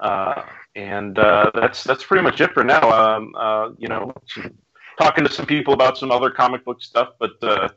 Uh, 0.00 0.42
and 0.74 1.18
uh, 1.18 1.50
that's 1.54 1.84
that's 1.84 2.04
pretty 2.04 2.22
much 2.22 2.40
it 2.40 2.52
for 2.52 2.64
now. 2.64 2.90
Um, 2.90 3.34
uh, 3.36 3.70
you 3.76 3.88
know, 3.88 4.14
talking 4.98 5.24
to 5.24 5.30
some 5.30 5.44
people 5.44 5.74
about 5.74 5.98
some 5.98 6.10
other 6.10 6.30
comic 6.30 6.64
book 6.64 6.82
stuff, 6.82 7.10
but 7.18 7.32
uh, 7.42 7.68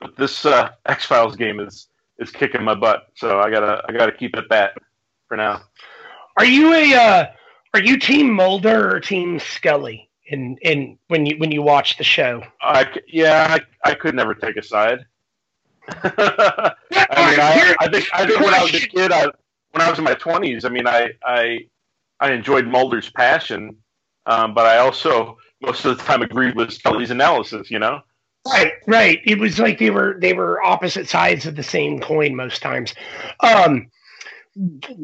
but 0.00 0.16
this 0.16 0.46
uh, 0.46 0.70
X 0.86 1.04
Files 1.04 1.36
game 1.36 1.60
is 1.60 1.88
is 2.18 2.30
kicking 2.30 2.62
my 2.62 2.74
butt, 2.74 3.08
so 3.14 3.40
I 3.40 3.50
gotta 3.50 3.82
I 3.88 3.92
gotta 3.92 4.12
keep 4.12 4.36
it 4.36 4.48
that 4.50 4.74
for 5.28 5.36
now. 5.36 5.62
Are 6.38 6.44
you 6.44 6.72
a 6.72 6.94
uh, 6.94 7.26
are 7.74 7.80
you 7.80 7.98
Team 7.98 8.30
Mulder 8.30 8.94
or 8.94 9.00
Team 9.00 9.38
Scully 9.38 10.10
in 10.26 10.56
in 10.62 10.98
when 11.08 11.26
you 11.26 11.36
when 11.38 11.50
you 11.50 11.62
watch 11.62 11.96
the 11.98 12.04
show? 12.04 12.42
I 12.60 12.88
yeah, 13.06 13.58
I, 13.84 13.90
I 13.90 13.94
could 13.94 14.14
never 14.14 14.34
take 14.34 14.56
a 14.56 14.62
side. 14.62 15.04
I 15.88 16.74
mean, 16.90 17.40
I, 17.40 17.76
I 17.80 17.88
think 17.88 18.06
I 18.12 18.26
think 18.26 18.40
when 18.40 18.54
I 18.54 18.62
was 18.62 18.74
a 18.74 18.80
kid, 18.80 19.12
I 19.12 19.26
when 19.70 19.82
I 19.82 19.90
was 19.90 19.98
in 19.98 20.04
my 20.04 20.14
twenties, 20.14 20.64
I 20.64 20.68
mean, 20.68 20.86
I 20.86 21.10
I 21.24 21.66
I 22.20 22.32
enjoyed 22.32 22.66
Mulder's 22.66 23.10
passion, 23.10 23.76
um, 24.26 24.54
but 24.54 24.66
I 24.66 24.78
also 24.78 25.38
most 25.60 25.84
of 25.84 25.96
the 25.96 26.02
time 26.04 26.22
agreed 26.22 26.56
with 26.56 26.72
Scully's 26.72 27.10
analysis. 27.10 27.70
You 27.70 27.78
know, 27.78 28.00
Right, 28.46 28.72
right. 28.86 29.20
It 29.24 29.38
was 29.38 29.58
like 29.58 29.78
they 29.78 29.90
were 29.90 30.16
they 30.20 30.32
were 30.32 30.62
opposite 30.62 31.08
sides 31.08 31.46
of 31.46 31.56
the 31.56 31.62
same 31.62 32.00
coin 32.00 32.34
most 32.34 32.62
times. 32.62 32.94
Um, 33.40 33.90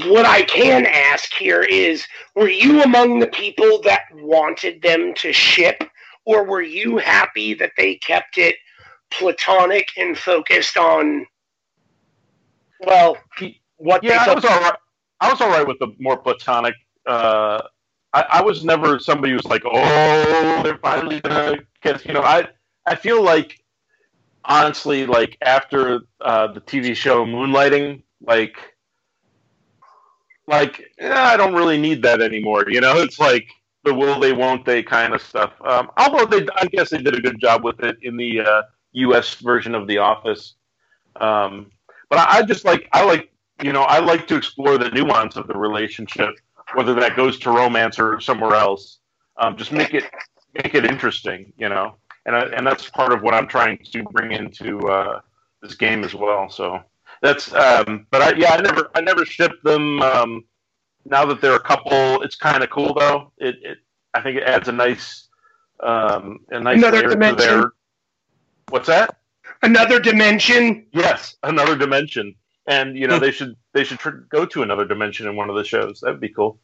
what 0.05 0.25
I 0.25 0.43
can 0.43 0.87
ask 0.87 1.33
here 1.35 1.63
is, 1.63 2.07
were 2.35 2.49
you 2.49 2.83
among 2.83 3.19
the 3.19 3.27
people 3.27 3.83
that 3.83 4.03
wanted 4.15 4.81
them 4.81 5.13
to 5.17 5.33
ship, 5.33 5.83
or 6.25 6.45
were 6.45 6.63
you 6.63 6.99
happy 6.99 7.53
that 7.55 7.73
they 7.77 7.97
kept 7.97 8.39
it 8.39 8.57
platonic 9.11 9.89
and 9.99 10.17
focused 10.17 10.77
on, 10.77 11.27
well, 12.81 13.17
what 13.77 14.03
yeah, 14.03 14.25
they 14.25 14.31
I 14.31 14.35
was 14.35 14.45
all 14.45 14.61
right. 14.61 14.75
I 15.21 15.31
was 15.31 15.41
all 15.41 15.49
right 15.51 15.67
with 15.67 15.79
the 15.79 15.89
more 15.99 16.17
platonic. 16.17 16.75
Uh, 17.07 17.63
I, 18.13 18.25
I 18.31 18.43
was 18.43 18.65
never 18.65 18.99
somebody 18.99 19.33
who's 19.33 19.45
like, 19.45 19.63
oh, 19.65 20.61
they're 20.63 20.79
finally 20.79 21.21
gonna 21.21 21.59
get. 21.83 22.05
You 22.07 22.15
know, 22.15 22.23
I 22.23 22.49
I 22.87 22.95
feel 22.95 23.23
like 23.23 23.63
honestly, 24.45 25.07
like 25.07 25.39
after 25.43 26.01
uh, 26.21 26.49
the 26.49 26.61
TV 26.61 26.97
show 26.97 27.25
Moonlighting, 27.25 28.03
like 28.21 28.57
like 30.47 30.83
eh, 30.99 31.13
I 31.13 31.37
don't 31.37 31.55
really 31.55 31.79
need 31.79 32.03
that 32.03 32.21
anymore. 32.21 32.65
You 32.69 32.81
know, 32.81 32.99
it's 32.99 33.19
like 33.19 33.47
the 33.85 33.95
will 33.95 34.21
they, 34.21 34.33
won't 34.33 34.65
they 34.65 34.83
kind 34.83 35.15
of 35.15 35.23
stuff. 35.23 35.53
Um, 35.65 35.91
although 35.97 36.27
they, 36.27 36.47
I 36.57 36.67
guess 36.67 36.91
they 36.91 36.99
did 36.99 37.15
a 37.15 37.21
good 37.21 37.41
job 37.41 37.65
with 37.65 37.81
it 37.81 37.97
in 38.03 38.17
the 38.17 38.41
uh, 38.41 38.63
U.S. 38.93 39.35
version 39.37 39.75
of 39.75 39.87
The 39.87 39.99
Office. 39.99 40.55
Um, 41.17 41.71
but 42.11 42.19
I, 42.19 42.39
I 42.39 42.43
just 42.43 42.65
like 42.65 42.89
I 42.93 43.05
like 43.05 43.31
you 43.63 43.73
know 43.73 43.83
I 43.83 43.99
like 43.99 44.27
to 44.29 44.37
explore 44.37 44.79
the 44.79 44.91
nuance 44.91 45.37
of 45.37 45.47
the 45.47 45.57
relationship, 45.57 46.31
whether 46.75 46.95
that 46.95 47.17
goes 47.17 47.39
to 47.41 47.51
romance 47.51 47.99
or 47.99 48.21
somewhere 48.21 48.55
else. 48.55 48.99
Um, 49.37 49.57
just 49.57 49.73
make 49.73 49.95
it 49.95 50.05
make 50.55 50.75
it 50.75 50.85
interesting, 50.85 51.53
you 51.57 51.69
know. 51.69 51.97
And 52.27 52.37
I, 52.37 52.43
and 52.47 52.67
that's 52.67 52.89
part 52.89 53.13
of 53.13 53.23
what 53.23 53.35
I'm 53.35 53.47
trying 53.47 53.79
to 53.79 54.03
bring 54.05 54.33
into 54.33 54.89
uh, 54.89 55.21
this 55.61 55.75
game 55.75 56.05
as 56.05 56.15
well. 56.15 56.49
So 56.49 56.81
that's 57.21 57.53
um, 57.55 58.07
but 58.11 58.23
I, 58.23 58.33
yeah, 58.37 58.53
I 58.55 58.61
never 58.61 58.91
I 58.95 59.01
never 59.01 59.25
shipped 59.25 59.63
them. 59.65 60.01
Um, 60.03 60.45
now 61.05 61.25
that 61.27 61.41
they're 61.41 61.57
a 61.57 61.61
couple, 61.61 62.23
it's 62.23 62.37
kind 62.37 62.63
of 62.63 62.71
cool 62.71 62.95
though. 62.95 63.33
It, 63.39 63.57
it 63.63 63.79
I 64.15 64.21
think 64.21 64.37
it 64.37 64.45
adds 64.45 64.69
a 64.69 64.73
nice 64.73 65.29
um, 65.81 66.41
a 66.51 66.61
nice 66.61 66.79
another 66.79 67.09
dimension. 67.09 67.61
Their, 67.61 67.73
what's 68.69 68.87
that? 68.87 69.19
Another 69.63 70.01
dimension. 70.01 70.87
Yes, 70.93 71.37
another 71.43 71.77
dimension. 71.77 72.35
And 72.67 72.97
you 72.97 73.09
know 73.09 73.19
they 73.19 73.33
should 73.33 73.57
they 73.73 73.83
should 73.83 73.99
tr- 73.99 74.11
go 74.11 74.47
to 74.47 74.63
another 74.63 74.85
dimension 74.85 75.27
in 75.27 75.35
one 75.35 75.51
of 75.51 75.57
the 75.57 75.65
shows. 75.65 76.01
That'd 76.01 76.21
be 76.21 76.29
cool. 76.29 76.61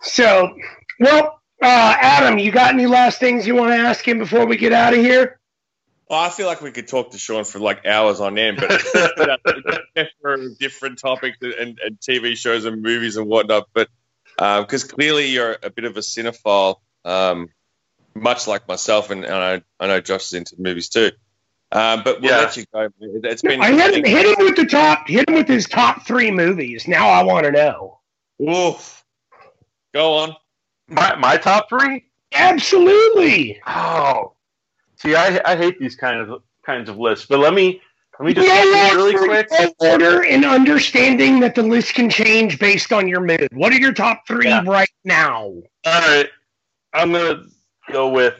So, 0.00 0.56
well, 1.00 1.40
uh, 1.62 1.96
Adam, 2.00 2.38
you 2.38 2.52
got 2.52 2.74
any 2.74 2.86
last 2.86 3.18
things 3.18 3.46
you 3.46 3.54
want 3.54 3.72
to 3.72 3.78
ask 3.78 4.06
him 4.06 4.18
before 4.18 4.46
we 4.46 4.56
get 4.56 4.72
out 4.72 4.92
of 4.94 5.00
here? 5.00 5.38
Well, 6.08 6.20
I 6.20 6.28
feel 6.28 6.46
like 6.46 6.60
we 6.60 6.70
could 6.70 6.86
talk 6.86 7.10
to 7.12 7.18
Sean 7.18 7.44
for 7.44 7.58
like 7.58 7.84
hours 7.84 8.20
on 8.20 8.38
end, 8.38 8.58
but 8.60 8.80
for 10.22 10.48
different 10.60 10.98
topics 10.98 11.38
and, 11.40 11.80
and, 11.82 11.98
TV 11.98 12.36
shows 12.36 12.64
and 12.64 12.80
movies 12.80 13.16
and 13.16 13.26
whatnot. 13.26 13.68
But 13.74 13.88
because 14.36 14.84
uh, 14.84 14.94
clearly 14.94 15.28
you're 15.28 15.56
a 15.62 15.70
bit 15.70 15.84
of 15.84 15.96
a 15.96 16.00
cinephile, 16.00 16.76
um, 17.04 17.48
much 18.14 18.46
like 18.46 18.68
myself, 18.68 19.10
and, 19.10 19.24
and 19.24 19.34
I, 19.34 19.62
I, 19.80 19.88
know 19.88 20.00
Josh 20.00 20.26
is 20.26 20.34
into 20.34 20.56
movies 20.58 20.88
too. 20.90 21.10
Um, 21.72 22.02
but 22.04 22.20
we'll 22.20 22.30
yeah. 22.30 22.38
let 22.38 22.56
you 22.56 22.64
go. 22.72 22.88
It's 23.00 23.42
been. 23.42 23.60
I 23.60 23.72
hit 23.72 23.94
him, 23.94 24.04
hit 24.04 24.38
him 24.38 24.44
with 24.44 24.56
the 24.56 24.66
top. 24.66 25.08
Hit 25.08 25.28
him 25.28 25.34
with 25.34 25.48
his 25.48 25.66
top 25.66 26.06
three 26.06 26.30
movies. 26.30 26.86
Now 26.86 27.08
I 27.08 27.24
want 27.24 27.46
to 27.46 27.50
know. 27.50 27.98
Oof. 28.40 29.04
Go 29.92 30.14
on. 30.18 30.36
My 30.88 31.16
my 31.16 31.36
top 31.36 31.68
three? 31.68 32.04
Absolutely. 32.32 33.60
Oh, 33.66 34.34
see, 34.96 35.14
I 35.14 35.40
I 35.44 35.56
hate 35.56 35.78
these 35.78 35.96
kind 35.96 36.20
of 36.20 36.42
kinds 36.64 36.88
of 36.88 36.98
lists, 36.98 37.26
but 37.26 37.38
let 37.38 37.54
me 37.54 37.80
let 38.18 38.26
me 38.26 38.34
just 38.34 38.48
yeah, 38.48 38.92
really 38.94 39.16
quick. 39.16 39.48
Order 39.78 40.24
and 40.24 40.44
understanding 40.44 41.40
that 41.40 41.54
the 41.54 41.62
list 41.62 41.94
can 41.94 42.08
change 42.08 42.58
based 42.58 42.92
on 42.92 43.08
your 43.08 43.20
mood. 43.20 43.48
What 43.52 43.72
are 43.72 43.78
your 43.78 43.92
top 43.92 44.26
three 44.26 44.48
yeah. 44.48 44.62
right 44.66 44.90
now? 45.04 45.42
All 45.44 45.62
right, 45.84 46.28
I'm 46.94 47.12
gonna 47.12 47.44
go 47.92 48.08
with 48.08 48.34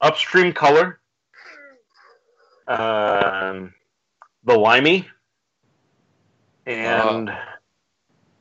upstream 0.00 0.52
color, 0.52 1.00
um, 2.68 3.72
the 4.44 4.54
limey, 4.54 5.08
and 6.66 7.30
uh. 7.30 7.36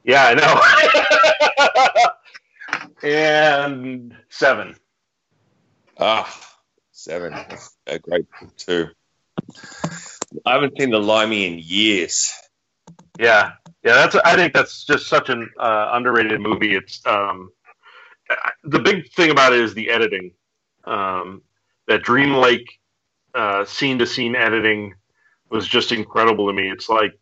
yeah, 0.04 0.26
I 0.26 0.34
know. 0.34 1.42
and 3.06 4.16
seven. 4.30 4.76
Ah, 5.98 6.28
seven. 6.92 7.32
That's 7.32 7.78
a 7.88 8.00
great 8.00 8.26
two. 8.58 8.88
I 10.46 10.54
haven't 10.54 10.78
seen 10.78 10.90
the 10.90 11.00
Limey 11.00 11.46
in 11.46 11.60
years. 11.60 12.34
Yeah, 13.20 13.54
yeah. 13.84 13.94
That's. 13.94 14.16
I 14.16 14.36
think 14.36 14.54
that's 14.54 14.86
just 14.86 15.08
such 15.08 15.30
an 15.30 15.50
uh, 15.58 15.90
underrated 15.94 16.42
movie. 16.42 16.76
It's 16.76 17.02
um, 17.06 17.52
the 18.64 18.80
big 18.80 19.12
thing 19.14 19.30
about 19.30 19.54
it 19.54 19.62
is 19.62 19.74
the 19.74 19.90
editing. 19.92 20.32
Um, 20.84 21.44
that 21.88 22.04
dreamlike 22.04 22.68
scene 23.66 24.00
to 24.00 24.08
scene 24.08 24.36
editing 24.36 24.96
was 25.50 25.68
just 25.68 25.92
incredible 25.92 26.48
to 26.48 26.54
me. 26.54 26.70
It's 26.72 26.90
like 26.90 27.14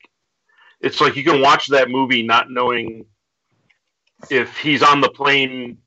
it's 0.80 1.02
like 1.02 1.16
you 1.16 1.24
can 1.24 1.42
watch 1.42 1.68
that 1.68 1.90
movie 1.90 2.24
not 2.24 2.50
knowing 2.50 3.06
if 4.30 4.58
he's 4.58 4.84
on 4.84 5.02
the 5.02 5.10
plane 5.10 5.78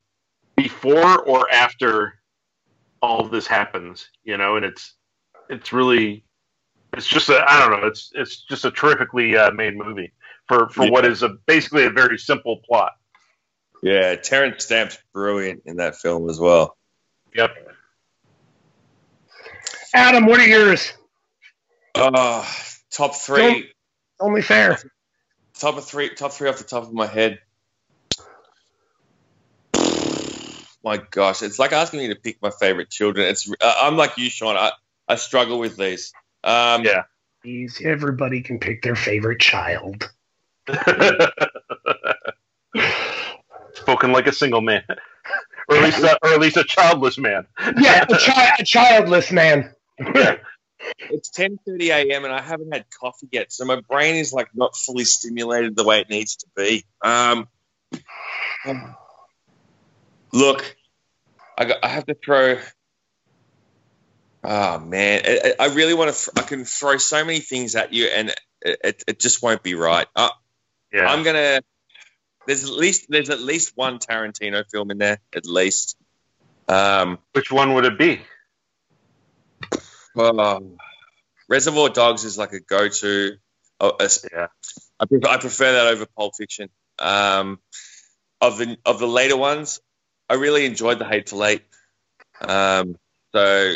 before 0.55 1.19
or 1.19 1.49
after 1.51 2.19
all 3.01 3.19
of 3.19 3.31
this 3.31 3.47
happens, 3.47 4.09
you 4.23 4.37
know, 4.37 4.55
and 4.55 4.65
it's 4.65 4.93
it's 5.49 5.71
really 5.71 6.23
it's 6.93 7.07
just 7.07 7.29
a 7.29 7.43
I 7.47 7.59
don't 7.59 7.79
know, 7.79 7.87
it's 7.87 8.11
it's 8.13 8.43
just 8.43 8.65
a 8.65 8.71
terrifically 8.71 9.35
uh, 9.35 9.51
made 9.51 9.75
movie 9.75 10.13
for 10.47 10.69
for 10.69 10.85
yeah. 10.85 10.91
what 10.91 11.05
is 11.05 11.23
a 11.23 11.29
basically 11.45 11.85
a 11.85 11.89
very 11.89 12.17
simple 12.17 12.57
plot. 12.67 12.93
Yeah, 13.83 14.15
Terence 14.15 14.65
Stamp's 14.65 14.97
brilliant 15.13 15.63
in 15.65 15.77
that 15.77 15.95
film 15.95 16.29
as 16.29 16.39
well. 16.39 16.77
Yep. 17.35 17.51
Adam, 19.93 20.25
what 20.25 20.39
are 20.39 20.47
yours? 20.47 20.93
Uh, 21.95 22.45
top 22.91 23.15
three. 23.15 23.71
only 24.19 24.41
fair. 24.41 24.79
Top 25.59 25.77
of 25.77 25.85
three. 25.85 26.13
Top 26.13 26.31
three 26.31 26.49
off 26.49 26.57
the 26.57 26.63
top 26.63 26.83
of 26.83 26.93
my 26.93 27.07
head. 27.07 27.39
My 30.87 30.97
gosh, 31.11 31.41
it's 31.41 31.59
like 31.59 31.73
asking 31.73 31.99
me 31.99 32.07
to 32.07 32.15
pick 32.15 32.41
my 32.41 32.49
favorite 32.49 32.89
children. 32.89 33.27
It's 33.27 33.51
uh, 33.59 33.73
I'm 33.81 33.97
like 33.97 34.17
you, 34.17 34.29
Sean. 34.29 34.55
I, 34.55 34.71
I 35.07 35.15
struggle 35.15 35.59
with 35.59 35.75
these. 35.75 36.13
Um, 36.43 36.83
yeah, 36.83 37.03
Please, 37.43 37.81
everybody 37.83 38.41
can 38.41 38.59
pick 38.59 38.81
their 38.81 38.95
favorite 38.95 39.39
child. 39.39 40.09
Spoken 43.73 44.11
like 44.11 44.27
a 44.27 44.33
single 44.33 44.61
man, 44.61 44.83
or 45.69 45.77
at 45.77 45.83
least, 45.83 45.99
a, 46.03 46.17
or 46.23 46.33
at 46.33 46.39
least 46.39 46.57
a 46.57 46.63
childless 46.63 47.17
man. 47.17 47.45
yeah, 47.77 48.05
a, 48.09 48.17
chi- 48.17 48.55
a 48.59 48.63
childless 48.63 49.31
man. 49.31 49.73
it's 49.99 51.29
10:30 51.31 51.89
a.m. 51.89 52.23
and 52.25 52.33
I 52.33 52.41
haven't 52.41 52.73
had 52.73 52.85
coffee 52.99 53.27
yet, 53.31 53.51
so 53.51 53.65
my 53.65 53.81
brain 53.89 54.15
is 54.15 54.31
like 54.33 54.47
not 54.55 54.75
fully 54.75 55.05
stimulated 55.05 55.75
the 55.75 55.83
way 55.83 55.99
it 55.99 56.09
needs 56.09 56.37
to 56.37 56.47
be. 56.55 56.85
Um, 57.03 57.47
look, 60.31 60.75
I, 61.57 61.65
got, 61.65 61.77
I 61.83 61.87
have 61.87 62.05
to 62.05 62.13
throw. 62.13 62.59
Oh 64.43 64.79
man, 64.79 65.21
I, 65.25 65.53
I 65.59 65.65
really 65.73 65.93
want 65.93 66.13
to. 66.13 66.31
I 66.37 66.41
can 66.41 66.65
throw 66.65 66.97
so 66.97 67.23
many 67.25 67.39
things 67.39 67.75
at 67.75 67.93
you, 67.93 68.05
and 68.05 68.29
it, 68.61 68.79
it, 68.83 69.03
it 69.07 69.19
just 69.19 69.41
won't 69.41 69.63
be 69.63 69.75
right. 69.75 70.07
Uh, 70.15 70.29
yeah. 70.93 71.07
I'm 71.07 71.23
gonna. 71.23 71.61
There's 72.45 72.63
at 72.63 72.71
least 72.71 73.07
there's 73.09 73.29
at 73.29 73.41
least 73.41 73.73
one 73.75 73.99
Tarantino 73.99 74.63
film 74.71 74.91
in 74.91 74.99
there, 74.99 75.19
at 75.35 75.45
least. 75.45 75.97
Um, 76.67 77.19
Which 77.33 77.51
one 77.51 77.73
would 77.73 77.85
it 77.85 77.97
be? 77.97 78.21
Well, 80.15 80.77
Reservoir 81.47 81.89
Dogs 81.89 82.23
is 82.23 82.37
like 82.37 82.53
a 82.53 82.59
go-to. 82.59 83.37
Oh, 83.79 83.95
yeah. 83.99 84.47
I 84.99 85.05
prefer, 85.05 85.27
I 85.27 85.37
prefer 85.37 85.71
that 85.73 85.87
over 85.87 86.05
Pulp 86.17 86.33
Fiction. 86.35 86.69
Um, 86.99 87.59
of 88.41 88.57
the 88.57 88.77
of 88.85 88.99
the 88.99 89.07
later 89.07 89.37
ones, 89.37 89.79
I 90.29 90.35
really 90.35 90.65
enjoyed 90.65 90.99
the 90.99 91.05
Hateful 91.05 91.45
Eight. 91.45 91.63
Um, 92.41 92.97
so 93.33 93.75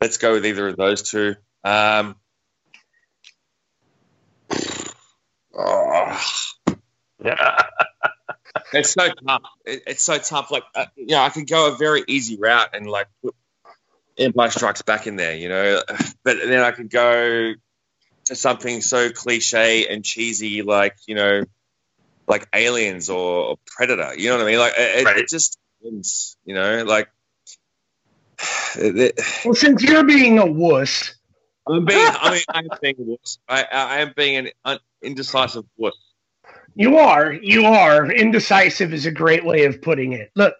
let's 0.00 0.18
go 0.18 0.32
with 0.32 0.46
either 0.46 0.68
of 0.68 0.76
those 0.76 1.02
two. 1.02 1.36
Um, 1.64 2.16
oh. 5.56 6.20
Yeah. 7.22 7.62
it's 8.72 8.92
so 8.92 9.08
tough. 9.26 9.42
It, 9.64 9.82
it's 9.86 10.02
so 10.02 10.18
tough. 10.18 10.50
Like, 10.50 10.64
uh, 10.74 10.86
you 10.96 11.08
know, 11.08 11.20
I 11.20 11.28
could 11.30 11.48
go 11.48 11.72
a 11.72 11.76
very 11.76 12.04
easy 12.06 12.36
route 12.36 12.70
and 12.74 12.86
like 12.86 13.08
put 13.22 13.34
Empire 14.18 14.50
Strikes 14.50 14.82
Back 14.82 15.06
in 15.06 15.16
there, 15.16 15.34
you 15.34 15.48
know, 15.48 15.82
but 16.24 16.38
then 16.38 16.60
I 16.60 16.70
could 16.70 16.90
go 16.90 17.52
to 18.26 18.34
something 18.34 18.80
so 18.80 19.10
cliche 19.10 19.86
and 19.88 20.04
cheesy, 20.04 20.62
like 20.62 20.96
you 21.06 21.14
know, 21.14 21.44
like 22.26 22.48
Aliens 22.52 23.10
or, 23.10 23.44
or 23.44 23.56
Predator. 23.66 24.14
You 24.16 24.30
know 24.30 24.38
what 24.38 24.46
I 24.46 24.50
mean? 24.50 24.58
Like, 24.58 24.72
it, 24.76 25.04
right. 25.04 25.18
it 25.18 25.28
just 25.28 25.58
wins. 25.80 26.36
You 26.44 26.54
know, 26.54 26.84
like. 26.84 27.08
well, 29.44 29.54
since 29.54 29.82
you're 29.82 30.04
being 30.04 30.38
a 30.38 30.46
wuss, 30.46 31.14
I'm 31.68 31.84
being. 31.84 32.06
I 32.20 32.30
mean, 32.32 32.42
I'm 32.48 32.68
being 32.80 32.96
a 32.98 33.02
wuss. 33.02 33.38
I, 33.48 33.64
I 33.72 33.98
am 33.98 34.12
being 34.16 34.50
an 34.64 34.78
indecisive 35.02 35.64
wuss. 35.76 35.96
You 36.74 36.98
are. 36.98 37.32
You 37.32 37.64
are. 37.64 38.10
Indecisive 38.10 38.92
is 38.92 39.06
a 39.06 39.10
great 39.10 39.44
way 39.44 39.64
of 39.64 39.80
putting 39.80 40.12
it. 40.12 40.30
Look, 40.36 40.54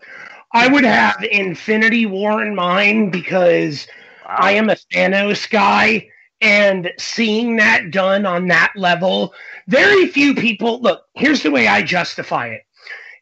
I 0.53 0.69
would 0.69 0.85
have 0.85 1.23
Infinity 1.31 2.07
War 2.07 2.43
in 2.43 2.55
mind 2.55 3.13
because 3.13 3.87
wow. 4.25 4.37
I 4.39 4.53
am 4.53 4.71
a 4.71 4.77
Thanos 4.77 5.49
guy, 5.49 6.09
and 6.41 6.91
seeing 6.99 7.57
that 7.57 7.91
done 7.91 8.25
on 8.25 8.49
that 8.49 8.73
level, 8.77 9.35
very 9.69 10.07
few 10.07 10.35
people. 10.35 10.81
Look, 10.81 11.05
here's 11.15 11.43
the 11.43 11.51
way 11.51 11.69
I 11.69 11.83
justify 11.83 12.49
it 12.49 12.66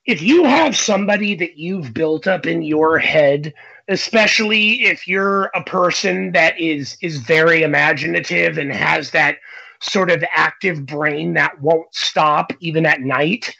if 0.06 0.20
you 0.20 0.44
have 0.44 0.76
somebody 0.76 1.34
that 1.34 1.56
you've 1.56 1.94
built 1.94 2.26
up 2.26 2.46
in 2.46 2.62
your 2.62 2.98
head 2.98 3.52
especially 3.88 4.84
if 4.84 5.06
you're 5.06 5.44
a 5.54 5.62
person 5.64 6.32
that 6.32 6.58
is 6.58 6.96
is 7.02 7.18
very 7.18 7.62
imaginative 7.62 8.56
and 8.58 8.72
has 8.72 9.10
that 9.10 9.36
sort 9.80 10.10
of 10.10 10.24
active 10.32 10.86
brain 10.86 11.34
that 11.34 11.60
won't 11.60 11.94
stop 11.94 12.52
even 12.60 12.86
at 12.86 13.02
night 13.02 13.54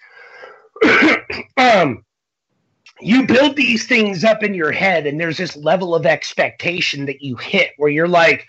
um 1.56 2.02
you 3.00 3.26
build 3.26 3.56
these 3.56 3.86
things 3.86 4.24
up 4.24 4.42
in 4.42 4.54
your 4.54 4.72
head 4.72 5.06
and 5.06 5.20
there's 5.20 5.36
this 5.36 5.56
level 5.56 5.94
of 5.94 6.06
expectation 6.06 7.04
that 7.04 7.22
you 7.22 7.36
hit 7.36 7.72
where 7.76 7.90
you're 7.90 8.08
like 8.08 8.46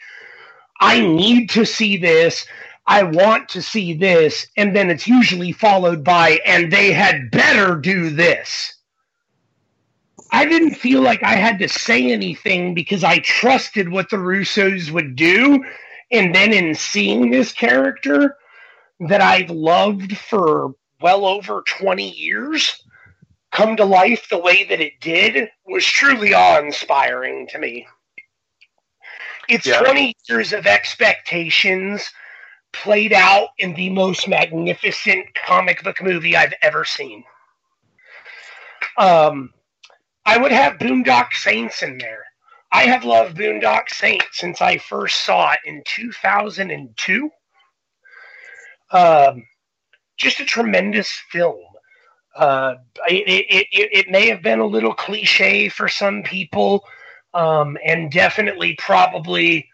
i 0.80 1.00
need 1.00 1.50
to 1.50 1.66
see 1.66 1.98
this 1.98 2.46
I 2.88 3.04
want 3.04 3.50
to 3.50 3.62
see 3.62 3.94
this, 3.94 4.48
and 4.58 4.76
then 4.76 4.90
it's 4.90 5.08
usually 5.08 5.52
followed 5.52 6.04
by, 6.04 6.40
and 6.46 6.72
they 6.72 6.92
had 6.92 7.32
better 7.32 7.76
do 7.76 8.12
this. 8.12 8.76
I 10.32 10.46
didn't 10.46 10.76
feel 10.76 11.02
like 11.02 11.24
I 11.24 11.36
had 11.36 11.60
to 11.60 11.70
say 11.70 12.12
anything 12.12 12.74
because 12.74 13.04
I 13.04 13.20
trusted 13.20 13.90
what 13.90 14.10
the 14.10 14.18
Russos 14.18 14.92
would 14.92 15.16
do. 15.16 15.64
And 16.12 16.36
then 16.36 16.54
in 16.54 16.76
seeing 16.76 17.32
this 17.32 17.52
character 17.52 18.38
that 19.00 19.22
I've 19.22 19.50
loved 19.50 20.18
for 20.18 20.76
well 21.02 21.26
over 21.26 21.64
20 21.66 22.12
years 22.12 22.84
come 23.52 23.78
to 23.78 23.86
life 23.86 24.28
the 24.30 24.38
way 24.38 24.66
that 24.66 24.82
it 24.82 25.00
did 25.00 25.50
was 25.66 25.86
truly 25.86 26.34
awe 26.34 26.60
inspiring 26.60 27.48
to 27.48 27.58
me. 27.58 27.88
It's 29.48 29.66
yeah. 29.66 29.80
20 29.80 30.14
years 30.28 30.54
of 30.54 30.68
expectations 30.68 32.12
played 32.84 33.14
out 33.14 33.50
in 33.58 33.74
the 33.74 33.90
most 33.90 34.28
magnificent 34.28 35.26
comic 35.46 35.84
book 35.84 36.02
movie 36.02 36.36
I've 36.36 36.54
ever 36.62 36.86
seen. 36.86 37.24
Um, 38.98 39.54
I 40.26 40.38
would 40.38 40.52
have 40.52 40.78
Boondock 40.78 41.34
Saints 41.34 41.84
in 41.84 41.98
there. 41.98 42.24
I 42.72 42.84
have 42.84 43.06
loved 43.06 43.38
Boondock 43.38 43.90
Saints 43.90 44.26
since 44.34 44.62
I 44.62 44.78
first 44.78 45.24
saw 45.24 45.52
it 45.52 45.60
in 45.66 45.84
2002. 45.86 47.30
Um, 48.92 49.48
just 50.18 50.40
a 50.40 50.46
tremendous 50.46 51.10
film. 51.32 51.62
Uh, 52.36 52.76
it, 53.08 53.28
it, 53.28 53.68
it, 53.72 53.90
it, 53.92 54.10
may 54.10 54.28
have 54.28 54.42
been 54.42 54.60
a 54.60 54.66
little 54.66 54.94
cliche 54.94 55.70
for 55.70 55.88
some 55.88 56.22
people, 56.22 56.84
um, 57.34 57.78
and 57.86 58.12
definitely 58.12 58.76
probably 58.78 59.70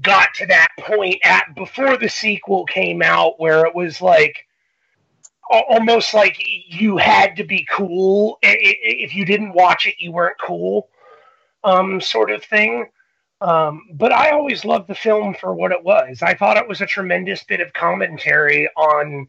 got 0.00 0.34
to 0.34 0.46
that 0.46 0.68
point 0.80 1.16
at 1.24 1.54
before 1.54 1.96
the 1.96 2.08
sequel 2.08 2.64
came 2.64 3.02
out 3.02 3.38
where 3.38 3.66
it 3.66 3.74
was 3.74 4.00
like 4.00 4.46
almost 5.50 6.14
like 6.14 6.36
you 6.66 6.96
had 6.96 7.36
to 7.36 7.44
be 7.44 7.66
cool. 7.70 8.38
If 8.42 9.14
you 9.14 9.24
didn't 9.24 9.52
watch 9.52 9.86
it 9.86 9.94
you 9.98 10.12
weren't 10.12 10.38
cool 10.40 10.88
um, 11.64 12.00
sort 12.00 12.30
of 12.30 12.44
thing. 12.44 12.86
Um, 13.42 13.82
but 13.92 14.12
i 14.12 14.30
always 14.30 14.64
loved 14.64 14.88
the 14.88 14.94
film 14.94 15.34
for 15.34 15.54
what 15.54 15.72
it 15.72 15.84
was. 15.84 16.22
I 16.22 16.32
thought 16.32 16.56
it 16.56 16.68
was 16.68 16.80
a 16.80 16.86
tremendous 16.86 17.44
bit 17.44 17.60
of 17.60 17.74
commentary 17.74 18.66
on 18.76 19.26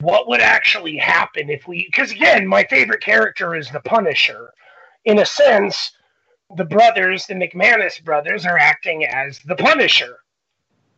what 0.00 0.28
would 0.28 0.40
actually 0.40 0.96
happen 0.96 1.50
if 1.50 1.66
we 1.66 1.86
because 1.86 2.12
again 2.12 2.46
my 2.46 2.64
favorite 2.64 3.02
character 3.02 3.56
is 3.56 3.68
the 3.70 3.80
punisher. 3.80 4.52
In 5.04 5.18
a 5.18 5.26
sense 5.26 5.92
the 6.56 6.64
brothers, 6.64 7.26
the 7.26 7.34
McManus 7.34 8.02
brothers, 8.02 8.44
are 8.46 8.58
acting 8.58 9.04
as 9.04 9.38
the 9.40 9.56
Punisher. 9.56 10.18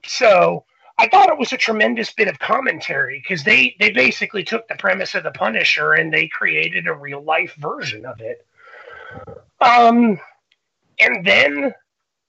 So 0.04 0.64
I 0.98 1.08
thought 1.08 1.28
it 1.28 1.38
was 1.38 1.52
a 1.52 1.56
tremendous 1.56 2.12
bit 2.12 2.28
of 2.28 2.38
commentary 2.38 3.22
because 3.22 3.44
they 3.44 3.76
they 3.78 3.90
basically 3.90 4.44
took 4.44 4.66
the 4.68 4.74
premise 4.76 5.14
of 5.14 5.24
the 5.24 5.30
Punisher 5.30 5.94
and 5.94 6.12
they 6.12 6.28
created 6.28 6.86
a 6.86 6.94
real 6.94 7.22
life 7.22 7.54
version 7.58 8.04
of 8.04 8.20
it. 8.20 8.46
Um, 9.60 10.18
and 10.98 11.24
then, 11.26 11.74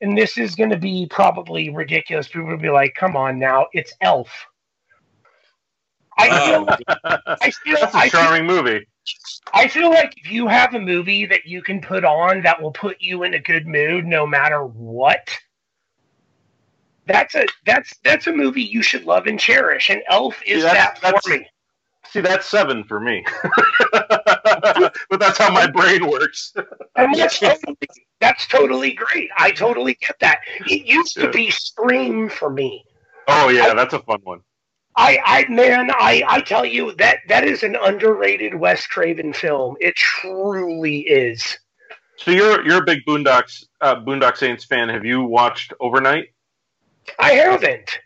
and 0.02 0.18
this 0.18 0.38
is 0.38 0.56
going 0.56 0.70
to 0.70 0.78
be 0.78 1.08
probably 1.10 1.70
ridiculous. 1.70 2.28
People 2.28 2.48
will 2.48 2.58
be 2.58 2.70
like, 2.70 2.96
"Come 2.96 3.16
on 3.16 3.40
now, 3.40 3.68
it's 3.74 3.94
Elf." 4.02 4.30
I 6.18 6.30
feel, 6.30 6.68
I 7.42 7.52
feel, 7.64 7.78
That's 7.82 7.96
a 7.96 8.10
charming 8.10 8.48
feel, 8.48 8.64
movie. 8.64 8.88
I 9.54 9.68
feel 9.68 9.90
like 9.90 10.18
if 10.18 10.32
you 10.32 10.48
have 10.48 10.74
a 10.74 10.80
movie 10.80 11.26
that 11.26 11.46
you 11.46 11.62
can 11.62 11.82
put 11.82 12.04
on 12.04 12.42
that 12.44 12.62
will 12.62 12.72
put 12.72 13.02
you 13.02 13.24
in 13.24 13.34
a 13.34 13.40
good 13.40 13.68
mood 13.68 14.06
no 14.06 14.26
matter 14.26 14.64
what, 14.66 15.30
that's 17.06 17.36
a 17.36 17.46
that's 17.66 17.94
that's 18.04 18.28
a 18.28 18.34
movie 18.34 18.64
you 18.64 18.82
should 18.82 19.04
love 19.04 19.28
and 19.28 19.40
cherish. 19.40 19.90
And 19.90 20.02
Elf 20.10 20.40
is 20.46 20.64
see, 20.64 20.68
that 20.70 21.00
for 21.00 21.30
me. 21.30 21.48
See, 22.10 22.22
that's 22.22 22.46
seven 22.48 22.84
for 22.84 23.00
me. 23.00 23.26
but 23.92 25.20
that's 25.20 25.38
how 25.38 25.52
my 25.52 25.68
brain 25.68 26.08
works. 26.08 26.54
and 26.96 27.16
that's 27.16 27.40
totally, 27.40 27.78
that's 28.20 28.48
totally 28.48 28.94
great. 28.94 29.30
I 29.38 29.52
totally 29.52 29.96
get 29.96 30.18
that. 30.20 30.42
It 30.68 30.86
used 30.86 31.16
to 31.16 31.30
be 31.30 31.50
Scream 31.50 32.30
for 32.30 32.50
me. 32.50 32.86
Oh 33.28 33.50
yeah, 33.50 33.68
I, 33.68 33.74
that's 33.74 33.94
a 33.94 34.00
fun 34.00 34.20
one. 34.24 34.42
I, 34.96 35.20
I 35.26 35.46
man, 35.52 35.90
I, 35.92 36.24
I 36.28 36.42
tell 36.42 36.66
you 36.66 36.94
that 36.96 37.20
that 37.28 37.44
is 37.44 37.64
an 37.64 37.76
underrated 37.76 38.56
Wes 38.56 38.86
Craven 38.86 39.34
film. 39.34 39.76
It 39.80 39.96
truly 39.96 41.00
is. 41.00 41.58
So 42.18 42.32
you're 42.32 42.66
you're 42.66 42.82
a 42.82 42.86
big 42.86 43.00
Boondocks 43.06 43.66
uh, 43.82 43.96
Boondock 43.96 44.38
Saints 44.38 44.66
fan. 44.66 44.90
Have 44.90 45.04
you 45.04 45.24
watched 45.24 45.74
Overnight? 45.80 46.34
I 47.20 47.32
haven't. 47.32 48.00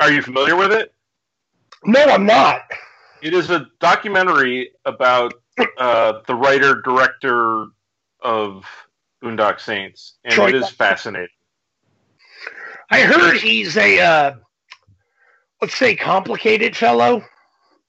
Are 0.00 0.10
you 0.10 0.22
familiar 0.22 0.56
with 0.56 0.72
it? 0.72 0.92
No, 1.84 2.02
I'm 2.04 2.26
not. 2.26 2.62
It 3.22 3.34
is 3.34 3.50
a 3.50 3.66
documentary 3.80 4.70
about 4.84 5.34
uh, 5.78 6.20
the 6.26 6.34
writer 6.34 6.80
director 6.82 7.66
of 8.20 8.64
Boondock 9.22 9.60
Saints, 9.60 10.14
and 10.24 10.34
Troy 10.34 10.48
it 10.48 10.54
is 10.54 10.68
fascinating. 10.68 11.28
I 12.90 13.00
heard 13.00 13.38
he's 13.38 13.76
a 13.76 14.00
uh, 14.00 14.34
let's 15.64 15.78
say 15.78 15.96
complicated 15.96 16.76
fellow. 16.76 17.24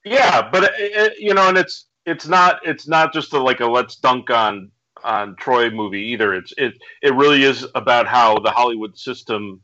Yeah, 0.06 0.50
but 0.50 0.64
it, 0.64 0.72
it, 0.80 1.20
you 1.20 1.34
know, 1.34 1.50
and 1.50 1.58
it's 1.58 1.88
it's 2.06 2.26
not 2.26 2.66
it's 2.66 2.88
not 2.88 3.12
just 3.12 3.34
a, 3.34 3.42
like 3.42 3.60
a 3.60 3.66
let's 3.66 3.98
dunk 3.98 4.30
on 4.30 4.72
on 5.04 5.36
Troy 5.36 5.70
movie 5.70 6.00
either. 6.00 6.34
It's 6.34 6.54
it 6.58 6.76
it 7.02 7.14
really 7.16 7.44
is 7.44 7.68
about 7.76 8.08
how 8.08 8.40
the 8.40 8.50
Hollywood 8.50 8.98
system 8.98 9.60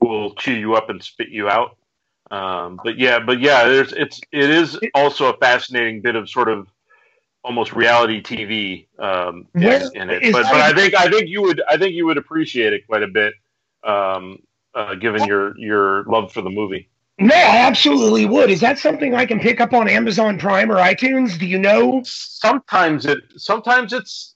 will 0.00 0.34
chew 0.34 0.54
you 0.54 0.74
up 0.74 0.90
and 0.90 1.00
spit 1.00 1.28
you 1.28 1.48
out. 1.48 1.76
Um, 2.32 2.80
but 2.82 2.98
yeah, 2.98 3.20
but 3.20 3.38
yeah, 3.38 3.68
there's 3.68 3.92
it's 3.92 4.20
it 4.32 4.50
is 4.50 4.76
also 4.92 5.32
a 5.32 5.36
fascinating 5.36 6.00
bit 6.00 6.16
of 6.16 6.28
sort 6.28 6.48
of 6.48 6.66
almost 7.44 7.72
reality 7.72 8.20
TV 8.20 8.86
um, 8.98 9.46
in, 9.54 9.62
in, 9.94 10.10
it. 10.10 10.32
But 10.32 10.42
but 10.42 10.56
I 10.56 10.72
think 10.72 10.94
I 10.96 11.08
think 11.08 11.28
you 11.28 11.40
would 11.42 11.62
I 11.68 11.76
think 11.76 11.94
you 11.94 12.04
would 12.06 12.18
appreciate 12.18 12.72
it 12.72 12.84
quite 12.88 13.04
a 13.04 13.08
bit, 13.08 13.34
um, 13.84 14.42
uh, 14.74 14.96
given 14.96 15.24
your 15.24 15.56
your 15.56 16.02
love 16.06 16.32
for 16.32 16.42
the 16.42 16.50
movie. 16.50 16.88
No, 17.18 17.34
I 17.34 17.58
absolutely 17.58 18.26
would. 18.26 18.50
Is 18.50 18.60
that 18.60 18.78
something 18.78 19.14
I 19.14 19.24
can 19.24 19.38
pick 19.38 19.60
up 19.60 19.72
on 19.72 19.88
Amazon 19.88 20.38
Prime 20.38 20.70
or 20.70 20.76
iTunes? 20.76 21.38
Do 21.38 21.46
you 21.46 21.58
know? 21.58 22.02
Sometimes 22.04 23.06
it, 23.06 23.18
sometimes 23.36 23.92
it's, 23.92 24.34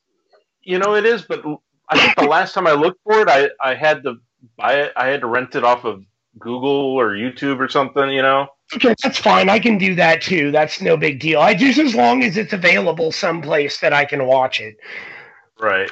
you 0.63 0.79
know, 0.79 0.95
it 0.95 1.05
is. 1.05 1.23
But 1.23 1.45
I 1.89 1.99
think 1.99 2.17
the 2.17 2.27
last 2.27 2.55
time 2.55 2.69
I 2.69 2.73
looked 2.73 3.01
for 3.03 3.21
it, 3.21 3.29
I, 3.29 3.51
I 3.61 3.75
had 3.75 4.05
to 4.05 4.17
buy 4.57 4.75
it. 4.75 4.93
I 4.97 5.07
had 5.09 5.23
to 5.23 5.27
rent 5.27 5.57
it 5.57 5.65
off 5.65 5.85
of 5.85 6.05
Google 6.39 6.71
or 6.71 7.11
YouTube 7.11 7.59
or 7.59 7.69
something. 7.69 8.11
You 8.11 8.23
know. 8.23 8.47
Okay, 8.75 8.95
that's 9.03 9.19
fine. 9.19 9.49
I 9.49 9.59
can 9.59 9.79
do 9.79 9.95
that 9.97 10.21
too. 10.23 10.53
That's 10.53 10.81
no 10.81 10.97
big 10.97 11.21
deal. 11.21 11.41
I 11.41 11.55
just 11.55 11.79
as 11.79 11.95
long 11.95 12.23
as 12.23 12.37
it's 12.37 12.53
available 12.53 13.11
someplace 13.11 13.81
that 13.81 13.93
I 13.93 14.05
can 14.05 14.27
watch 14.27 14.61
it. 14.61 14.77
Right. 15.59 15.91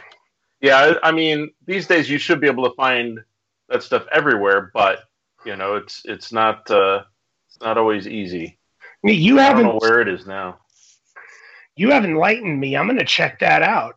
Yeah. 0.60 0.94
I 1.02 1.10
mean, 1.10 1.50
these 1.66 1.86
days 1.86 2.08
you 2.08 2.18
should 2.18 2.40
be 2.40 2.46
able 2.46 2.68
to 2.68 2.74
find 2.76 3.18
that 3.70 3.82
stuff 3.82 4.06
everywhere, 4.12 4.70
but 4.74 5.00
you 5.46 5.56
know, 5.56 5.76
it's 5.76 6.02
it's 6.04 6.32
not 6.32 6.70
uh, 6.70 7.04
it's 7.48 7.60
not 7.60 7.78
always 7.78 8.06
easy. 8.06 8.58
You 9.02 9.36
haven't 9.38 9.64
know 9.64 9.78
where 9.78 10.00
it 10.00 10.08
is 10.08 10.26
now. 10.26 10.58
You 11.76 11.92
have 11.92 12.04
enlightened 12.04 12.58
me. 12.58 12.76
I'm 12.76 12.86
going 12.86 12.98
to 12.98 13.04
check 13.04 13.40
that 13.40 13.62
out. 13.62 13.96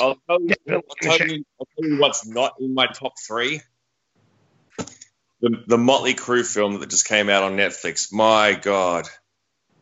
I'll 0.00 0.18
tell, 0.28 0.40
you, 0.40 0.54
I'll, 0.70 0.82
tell 1.00 1.26
you, 1.26 1.44
I'll 1.58 1.68
tell 1.78 1.90
you 1.90 1.98
what's 1.98 2.26
not 2.26 2.54
in 2.60 2.74
my 2.74 2.86
top 2.86 3.14
three. 3.26 3.62
The, 5.40 5.62
the 5.66 5.78
Motley 5.78 6.14
Crue 6.14 6.44
film 6.44 6.78
that 6.80 6.90
just 6.90 7.06
came 7.06 7.28
out 7.28 7.42
on 7.42 7.56
Netflix. 7.56 8.12
My 8.12 8.52
God, 8.52 9.08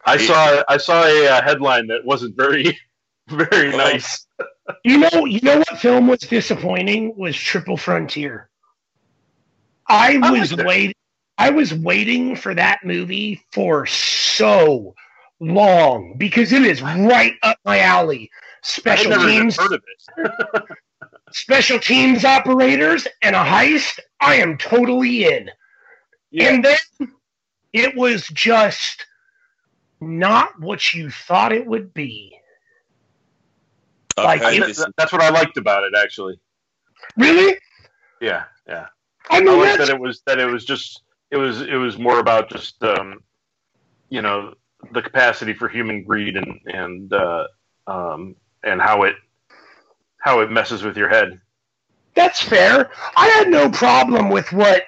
I 0.05 0.15
it, 0.15 0.21
saw 0.21 0.63
I 0.69 0.77
saw 0.77 1.05
a 1.05 1.27
uh, 1.27 1.43
headline 1.43 1.89
that 1.89 2.05
wasn't 2.05 2.37
very 2.37 2.79
very 3.29 3.75
oh. 3.75 3.77
nice. 3.77 4.27
you 4.85 4.99
know, 4.99 5.25
you 5.27 5.41
know 5.43 5.59
what 5.59 5.79
film 5.79 6.09
was 6.09 6.21
disappointing 6.21 7.15
was 7.17 7.37
Triple 7.37 7.77
Frontier. 7.77 8.49
I 9.89 10.19
was 10.31 10.55
waiting. 10.55 10.95
I 11.39 11.51
was 11.51 11.75
waiting 11.75 12.35
for 12.35 12.55
that 12.55 12.81
movie 12.85 13.43
for 13.53 13.87
so 13.87 14.95
long 15.39 16.15
because 16.17 16.53
it 16.53 16.63
is 16.63 16.81
right 16.81 17.35
up 17.43 17.59
my 17.65 17.81
alley. 17.81 18.31
Special 18.63 19.13
teams, 19.13 19.59
special 21.33 21.79
teams 21.79 22.25
operators, 22.25 23.07
and 23.23 23.37
a 23.37 23.45
heist. 23.45 23.99
I 24.21 24.37
am 24.37 24.57
totally 24.57 25.25
in. 25.25 25.51
Yeah. 26.31 26.49
And 26.49 26.65
then 26.65 27.13
it 27.73 27.95
was 27.97 28.27
just 28.29 29.07
not 30.01 30.59
what 30.61 30.95
you 30.95 31.11
thought 31.11 31.53
it 31.53 31.67
would 31.67 31.93
be. 31.95 32.39
Okay. 34.19 34.27
Like 34.27 34.41
it, 34.43 34.79
that's 34.97 35.13
what 35.13 35.23
I 35.23 35.29
liked 35.29 35.59
about 35.59 35.85
it, 35.85 35.93
actually. 35.95 36.41
Really? 37.19 37.59
Yeah, 38.21 38.45
yeah. 38.67 38.87
I, 39.31 39.41
mean, 39.41 39.49
I 39.49 39.53
like 39.55 39.79
that 39.79 39.89
it 39.89 39.99
was 39.99 40.23
that 40.27 40.39
it 40.39 40.47
was 40.47 40.65
just 40.65 41.03
it 41.31 41.37
was 41.37 41.63
it 41.63 41.75
was 41.75 41.99
more 41.99 42.21
about 42.21 42.51
just 42.51 42.83
um, 42.83 43.23
you 44.09 44.23
know 44.23 44.55
the 44.93 45.03
capacity 45.03 45.53
for 45.53 45.69
human 45.69 46.05
greed 46.05 46.37
and 46.37 46.61
and 46.67 47.13
uh, 47.13 47.47
um, 47.87 48.37
and 48.63 48.81
how 48.81 49.03
it 49.03 49.17
how 50.19 50.41
it 50.41 50.51
messes 50.51 50.83
with 50.83 50.97
your 50.97 51.09
head. 51.09 51.41
That's 52.15 52.41
fair. 52.41 52.91
I 53.17 53.29
had 53.29 53.49
no 53.49 53.71
problem 53.71 54.31
with 54.31 54.53
what 54.53 54.85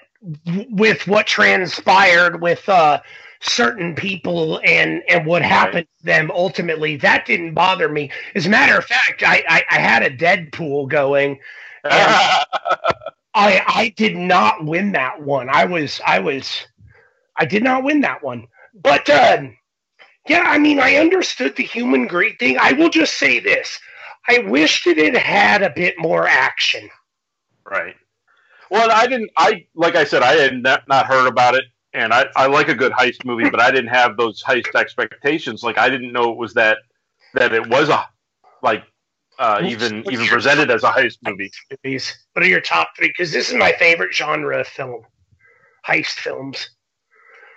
with 0.70 1.06
what 1.06 1.27
transpired 1.27 2.40
with 2.40 2.69
uh, 2.69 3.01
certain 3.40 3.94
people 3.94 4.60
and 4.65 5.02
and 5.09 5.27
what 5.27 5.43
happened 5.43 5.86
to 5.98 6.05
them 6.05 6.31
ultimately 6.32 6.97
that 6.97 7.24
didn't 7.24 7.55
bother 7.55 7.89
me 7.89 8.10
as 8.35 8.47
a 8.47 8.48
matter 8.48 8.77
of 8.77 8.85
fact 8.85 9.23
i 9.23 9.44
i, 9.48 9.62
I 9.70 9.78
had 9.78 10.02
a 10.02 10.10
deadpool 10.10 10.89
going 10.89 11.39
I 13.34 13.62
I 13.66 13.88
did 13.96 14.16
not 14.16 14.64
win 14.64 14.92
that 14.92 15.22
one. 15.22 15.48
I 15.48 15.64
was 15.64 16.00
I 16.06 16.18
was 16.18 16.66
I 17.36 17.44
did 17.44 17.62
not 17.62 17.84
win 17.84 18.00
that 18.02 18.22
one. 18.22 18.46
But 18.74 19.09
uh, 19.09 19.42
yeah, 20.28 20.44
I 20.46 20.59
mean 20.59 20.80
I 20.80 20.96
understood 20.96 21.56
the 21.56 21.64
human 21.64 22.06
greed 22.06 22.38
thing. 22.38 22.56
I 22.60 22.72
will 22.72 22.90
just 22.90 23.16
say 23.16 23.40
this. 23.40 23.78
I 24.28 24.38
wish 24.40 24.84
that 24.84 24.98
it 24.98 25.16
had 25.16 25.62
a 25.62 25.70
bit 25.70 25.94
more 25.98 26.26
action. 26.28 26.88
Right. 27.64 27.96
Well, 28.70 28.90
I 28.90 29.06
didn't. 29.06 29.30
I 29.36 29.66
like 29.74 29.96
I 29.96 30.05
said, 30.05 30.22
I 30.22 30.34
had 30.34 30.62
not, 30.62 30.86
not 30.88 31.06
heard 31.06 31.26
about 31.26 31.55
it, 31.55 31.64
and 31.94 32.12
I, 32.12 32.26
I 32.36 32.46
like 32.46 32.68
a 32.68 32.74
good 32.74 32.92
heist 32.92 33.24
movie, 33.24 33.48
but 33.48 33.60
I 33.60 33.70
didn't 33.70 33.88
have 33.88 34.16
those 34.16 34.42
heist 34.42 34.74
expectations. 34.74 35.62
Like 35.62 35.78
I 35.78 35.88
didn't 35.88 36.12
know 36.12 36.30
it 36.30 36.36
was 36.36 36.55
that 36.55 36.78
that 37.34 37.52
it 37.52 37.66
was 37.68 37.88
a 37.88 38.06
like 38.62 38.84
uh, 39.39 39.62
even 39.65 40.05
even 40.10 40.27
presented 40.27 40.70
as 40.70 40.82
a 40.82 40.90
heist 40.90 41.19
movie. 41.23 41.51
Movies. 41.85 42.27
What 42.32 42.44
are 42.44 42.48
your 42.48 42.60
top 42.60 42.90
three? 42.97 43.09
Because 43.09 43.32
this 43.32 43.48
is 43.48 43.55
my 43.55 43.73
favorite 43.78 44.15
genre 44.15 44.60
of 44.60 44.66
film, 44.66 45.02
heist 45.86 46.19
films. 46.19 46.70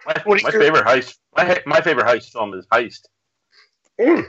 My, 0.06 0.14
my 0.26 0.38
your... 0.38 0.62
favorite 0.62 0.86
heist. 0.86 1.16
My, 1.36 1.62
my 1.66 1.82
favorite 1.82 2.06
heist 2.06 2.32
film 2.32 2.54
is 2.54 2.66
Heist 2.68 3.02
mm. 4.00 4.26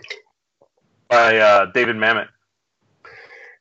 by 1.08 1.38
uh, 1.38 1.66
David 1.72 1.96
Mamet. 1.96 2.28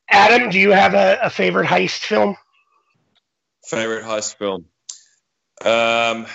Adam, 0.09 0.49
do 0.49 0.59
you 0.59 0.71
have 0.71 0.93
a, 0.93 1.19
a, 1.23 1.29
favorite 1.29 1.67
heist 1.67 1.99
film? 1.99 2.35
Favorite 3.65 4.03
heist 4.03 4.35
film. 4.35 4.65
Um, 5.63 6.27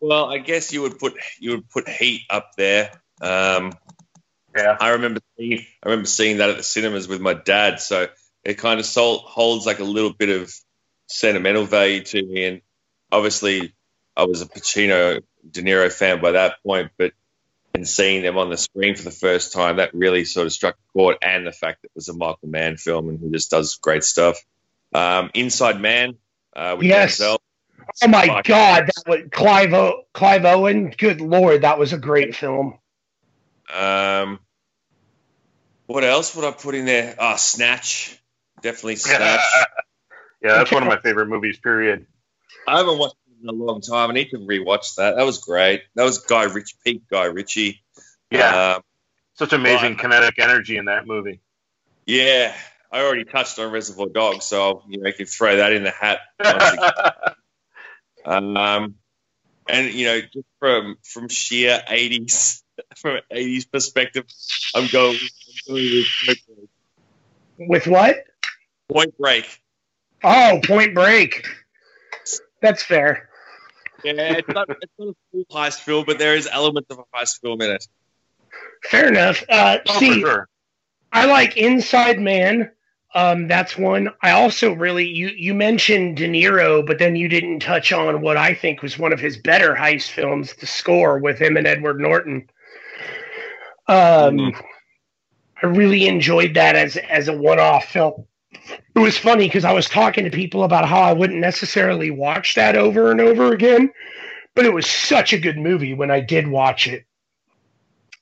well, 0.00 0.26
I 0.26 0.38
guess 0.38 0.72
you 0.72 0.82
would 0.82 0.98
put 0.98 1.14
you 1.38 1.52
would 1.52 1.68
put 1.68 1.88
Heat 1.88 2.22
up 2.30 2.50
there. 2.56 2.90
Um, 3.20 3.72
yeah, 4.56 4.76
I 4.80 4.90
remember 4.90 5.20
seeing 5.36 5.60
I 5.82 5.88
remember 5.88 6.06
seeing 6.08 6.38
that 6.38 6.50
at 6.50 6.56
the 6.56 6.62
cinemas 6.62 7.08
with 7.08 7.20
my 7.20 7.34
dad. 7.34 7.80
So 7.80 8.08
it 8.44 8.54
kind 8.58 8.80
of 8.80 8.86
sold, 8.86 9.22
holds 9.22 9.66
like 9.66 9.80
a 9.80 9.84
little 9.84 10.12
bit 10.12 10.28
of 10.28 10.52
sentimental 11.06 11.64
value 11.64 12.02
to 12.04 12.22
me. 12.22 12.44
And 12.46 12.60
obviously, 13.12 13.74
I 14.16 14.24
was 14.24 14.42
a 14.42 14.46
Pacino, 14.46 15.22
De 15.48 15.62
Niro 15.62 15.92
fan 15.92 16.20
by 16.20 16.32
that 16.32 16.56
point, 16.64 16.90
but 16.98 17.12
and 17.74 17.86
seeing 17.88 18.22
them 18.22 18.36
on 18.36 18.50
the 18.50 18.56
screen 18.56 18.96
for 18.96 19.04
the 19.04 19.12
first 19.12 19.52
time, 19.52 19.76
that 19.76 19.94
really 19.94 20.24
sort 20.24 20.46
of 20.46 20.52
struck 20.52 20.74
a 20.74 20.92
chord. 20.92 21.16
And 21.22 21.46
the 21.46 21.52
fact 21.52 21.82
that 21.82 21.88
it 21.88 21.92
was 21.94 22.08
a 22.08 22.14
Michael 22.14 22.48
Mann 22.48 22.76
film 22.76 23.08
and 23.08 23.20
he 23.20 23.30
just 23.30 23.50
does 23.50 23.76
great 23.76 24.04
stuff. 24.04 24.38
Um, 24.92 25.30
Inside 25.34 25.80
Man. 25.80 26.16
Uh, 26.54 26.78
yes. 26.80 27.20
Denzel. 27.20 27.38
Oh 28.02 28.08
my 28.08 28.42
God, 28.42 28.88
that 28.88 29.04
was 29.08 29.20
Clive, 29.32 29.72
o- 29.72 30.04
Clive 30.12 30.44
Owen. 30.44 30.94
Good 30.96 31.20
lord, 31.20 31.62
that 31.62 31.78
was 31.78 31.92
a 31.92 31.98
great 31.98 32.36
film. 32.36 32.79
Um, 33.72 34.40
what 35.86 36.04
else 36.04 36.34
would 36.36 36.44
I 36.44 36.52
put 36.52 36.74
in 36.74 36.84
there? 36.86 37.16
Ah, 37.18 37.32
oh, 37.32 37.36
Snatch. 37.36 38.16
Definitely 38.62 38.96
Snatch. 38.96 39.40
yeah, 40.42 40.58
that's 40.58 40.70
one 40.70 40.82
of 40.82 40.88
my 40.88 40.98
favorite 40.98 41.26
movies. 41.26 41.58
Period. 41.58 42.06
I 42.68 42.78
haven't 42.78 42.98
watched 42.98 43.16
it 43.26 43.42
in 43.42 43.48
a 43.48 43.52
long 43.52 43.80
time. 43.80 44.10
I 44.10 44.14
need 44.14 44.30
to 44.30 44.38
rewatch 44.38 44.96
that. 44.96 45.16
That 45.16 45.24
was 45.24 45.38
great. 45.38 45.82
That 45.96 46.04
was 46.04 46.18
Guy 46.18 46.44
Rich, 46.44 46.76
peak 46.84 47.02
Guy 47.10 47.24
Ritchie. 47.24 47.82
Yeah, 48.30 48.74
um, 48.76 48.82
such 49.34 49.52
amazing 49.52 49.94
but, 49.94 50.02
kinetic 50.02 50.38
energy 50.38 50.76
in 50.76 50.84
that 50.84 51.06
movie. 51.06 51.40
Yeah, 52.06 52.54
I 52.92 53.00
already 53.00 53.24
touched 53.24 53.58
on 53.58 53.72
Reservoir 53.72 54.08
Dogs, 54.08 54.44
so 54.44 54.62
I'll, 54.62 54.84
you 54.88 55.00
know, 55.00 55.08
I 55.08 55.12
can 55.12 55.26
throw 55.26 55.56
that 55.56 55.72
in 55.72 55.82
the 55.82 55.90
hat. 55.90 56.20
um, 58.24 58.94
and 59.68 59.92
you 59.92 60.06
know, 60.06 60.20
just 60.20 60.46
from 60.58 60.96
from 61.02 61.28
sheer 61.28 61.82
eighties 61.88 62.62
from 62.96 63.16
an 63.16 63.22
80s 63.32 63.70
perspective, 63.70 64.24
I'm 64.74 64.88
going, 64.88 65.18
with 65.68 66.06
Point 66.26 66.38
Break. 66.48 66.68
With 67.68 67.86
what? 67.86 68.24
Point 68.90 69.16
Break. 69.18 69.60
Oh, 70.22 70.60
Point 70.64 70.94
Break. 70.94 71.46
That's 72.60 72.82
fair. 72.82 73.28
Yeah, 74.04 74.12
it's 74.38 74.48
not, 74.48 74.68
it's 74.70 74.92
not 74.98 75.08
a 75.08 75.14
full 75.30 75.44
heist 75.50 75.80
film, 75.80 76.04
but 76.06 76.18
there 76.18 76.34
is 76.34 76.48
elements 76.50 76.90
of 76.90 76.98
a 76.98 77.16
heist 77.16 77.40
film 77.40 77.60
in 77.60 77.70
it. 77.70 77.86
Fair 78.84 79.08
enough. 79.08 79.42
Uh, 79.48 79.78
oh, 79.86 79.98
see, 79.98 80.20
sure. 80.20 80.48
I 81.12 81.26
like 81.26 81.56
Inside 81.56 82.18
Man. 82.18 82.70
Um, 83.14 83.48
that's 83.48 83.76
one. 83.76 84.10
I 84.22 84.30
also 84.30 84.72
really 84.72 85.06
you 85.06 85.28
you 85.28 85.52
mentioned 85.52 86.16
De 86.16 86.28
Niro, 86.28 86.86
but 86.86 86.98
then 86.98 87.16
you 87.16 87.28
didn't 87.28 87.58
touch 87.58 87.92
on 87.92 88.20
what 88.20 88.36
I 88.36 88.54
think 88.54 88.82
was 88.82 88.98
one 88.98 89.12
of 89.12 89.18
his 89.18 89.36
better 89.36 89.74
heist 89.74 90.10
films, 90.10 90.54
The 90.54 90.66
Score, 90.66 91.18
with 91.18 91.38
him 91.40 91.56
and 91.56 91.66
Edward 91.66 92.00
Norton. 92.00 92.48
Um, 93.90 94.36
mm-hmm. 94.36 94.60
I 95.62 95.66
really 95.66 96.06
enjoyed 96.06 96.54
that 96.54 96.76
as 96.76 96.96
as 96.96 97.26
a 97.26 97.36
one 97.36 97.58
off 97.58 97.86
film. 97.86 98.24
It 98.94 99.00
was 99.00 99.18
funny 99.18 99.48
because 99.48 99.64
I 99.64 99.72
was 99.72 99.88
talking 99.88 100.24
to 100.24 100.30
people 100.30 100.62
about 100.62 100.88
how 100.88 101.00
I 101.00 101.12
wouldn't 101.12 101.40
necessarily 101.40 102.10
watch 102.10 102.54
that 102.54 102.76
over 102.76 103.10
and 103.10 103.20
over 103.20 103.52
again, 103.52 103.90
but 104.54 104.64
it 104.64 104.72
was 104.72 104.86
such 104.86 105.32
a 105.32 105.40
good 105.40 105.58
movie 105.58 105.92
when 105.92 106.10
I 106.10 106.20
did 106.20 106.46
watch 106.46 106.86
it. 106.86 107.04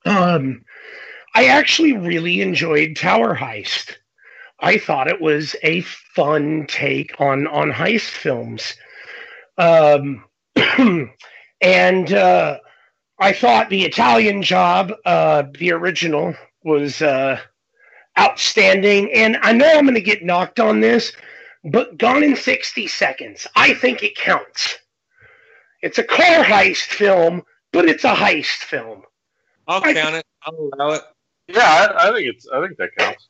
Um, 0.07 0.65
I 1.35 1.47
actually 1.49 1.93
really 1.93 2.41
enjoyed 2.41 2.97
Tower 2.97 3.37
Heist. 3.37 3.97
I 4.61 4.79
thought 4.79 5.09
it 5.09 5.21
was 5.21 5.55
a 5.63 5.83
fun 5.83 6.67
take 6.67 7.21
on 7.21 7.47
on 7.47 7.73
heist 7.73 8.09
films. 8.09 8.75
Um, 9.59 10.25
and 11.61 12.13
uh, 12.13 12.59
I 13.21 13.33
thought 13.33 13.69
the 13.69 13.85
Italian 13.85 14.43
job, 14.43 14.93
uh, 15.05 15.45
the 15.59 15.73
original, 15.73 16.35
was 16.63 17.03
uh, 17.03 17.41
outstanding. 18.19 19.13
And 19.13 19.39
I 19.43 19.53
know 19.53 19.67
I'm 19.67 19.85
going 19.85 19.95
to 19.95 20.01
get 20.01 20.25
knocked 20.25 20.61
on 20.61 20.81
this, 20.81 21.13
but 21.65 21.99
Gone 21.99 22.23
in 22.23 22.37
60 22.37 22.87
Seconds, 22.87 23.47
I 23.57 23.75
think 23.75 24.03
it 24.03 24.17
counts. 24.17 24.79
It's 25.83 25.99
a 25.99 26.05
car 26.05 26.45
heist 26.45 26.93
film, 26.93 27.43
but 27.73 27.89
it's 27.89 28.05
a 28.05 28.15
heist 28.15 28.65
film. 28.65 29.03
I'll 29.67 29.85
I, 29.85 29.95
count 29.95 30.17
it. 30.17 30.27
I'll 30.43 30.71
allow 30.75 30.91
it. 30.93 31.03
Yeah, 31.49 31.89
I, 31.97 32.09
I, 32.09 32.13
think 32.13 32.29
it's. 32.29 32.47
I 32.53 32.65
think 32.65 32.79
that 32.79 32.91
counts. 32.97 33.29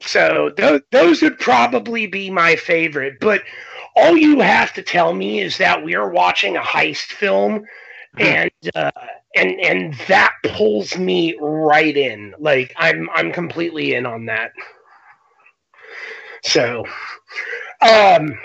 So 0.00 0.50
th- 0.50 0.82
those 0.92 1.22
would 1.22 1.38
probably 1.38 2.06
be 2.06 2.30
my 2.30 2.56
favorite. 2.56 3.18
But 3.20 3.42
all 3.96 4.16
you 4.16 4.40
have 4.40 4.72
to 4.74 4.82
tell 4.82 5.12
me 5.12 5.40
is 5.40 5.58
that 5.58 5.82
we 5.82 5.94
are 5.94 6.08
watching 6.08 6.56
a 6.56 6.60
heist 6.60 7.12
film, 7.12 7.64
and 8.16 8.50
uh, 8.74 8.90
and 9.34 9.60
and 9.60 9.94
that 10.08 10.32
pulls 10.44 10.96
me 10.96 11.36
right 11.40 11.96
in. 11.96 12.34
Like 12.38 12.74
I'm 12.76 13.08
I'm 13.12 13.32
completely 13.32 13.94
in 13.94 14.06
on 14.06 14.26
that. 14.26 14.52
So, 16.44 16.84
um, 17.80 18.38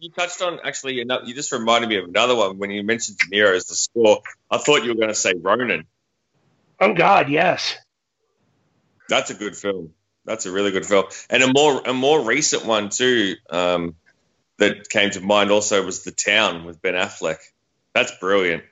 you 0.00 0.10
touched 0.10 0.42
on 0.42 0.58
actually. 0.64 0.94
You 0.94 1.34
just 1.34 1.52
reminded 1.52 1.88
me 1.88 1.96
of 1.96 2.06
another 2.06 2.34
one 2.34 2.58
when 2.58 2.70
you 2.70 2.82
mentioned 2.82 3.18
De 3.18 3.36
Niro 3.36 3.54
as 3.54 3.66
the 3.66 3.74
score. 3.74 4.20
I 4.50 4.58
thought 4.58 4.82
you 4.82 4.90
were 4.90 4.96
going 4.96 5.08
to 5.08 5.14
say 5.14 5.32
Ronin. 5.36 5.84
Oh 6.80 6.94
God, 6.94 7.28
yes. 7.28 7.76
That's 9.08 9.30
a 9.30 9.34
good 9.34 9.56
film. 9.56 9.92
That's 10.24 10.46
a 10.46 10.52
really 10.52 10.70
good 10.70 10.86
film, 10.86 11.06
and 11.30 11.42
a 11.42 11.52
more 11.52 11.82
a 11.84 11.94
more 11.94 12.22
recent 12.22 12.66
one 12.66 12.90
too. 12.90 13.34
Um, 13.48 13.96
that 14.58 14.88
came 14.90 15.10
to 15.10 15.20
mind 15.20 15.50
also 15.50 15.84
was 15.84 16.04
The 16.04 16.10
Town 16.12 16.64
with 16.64 16.80
Ben 16.82 16.94
Affleck. 16.94 17.38
That's 17.94 18.12
brilliant. 18.20 18.62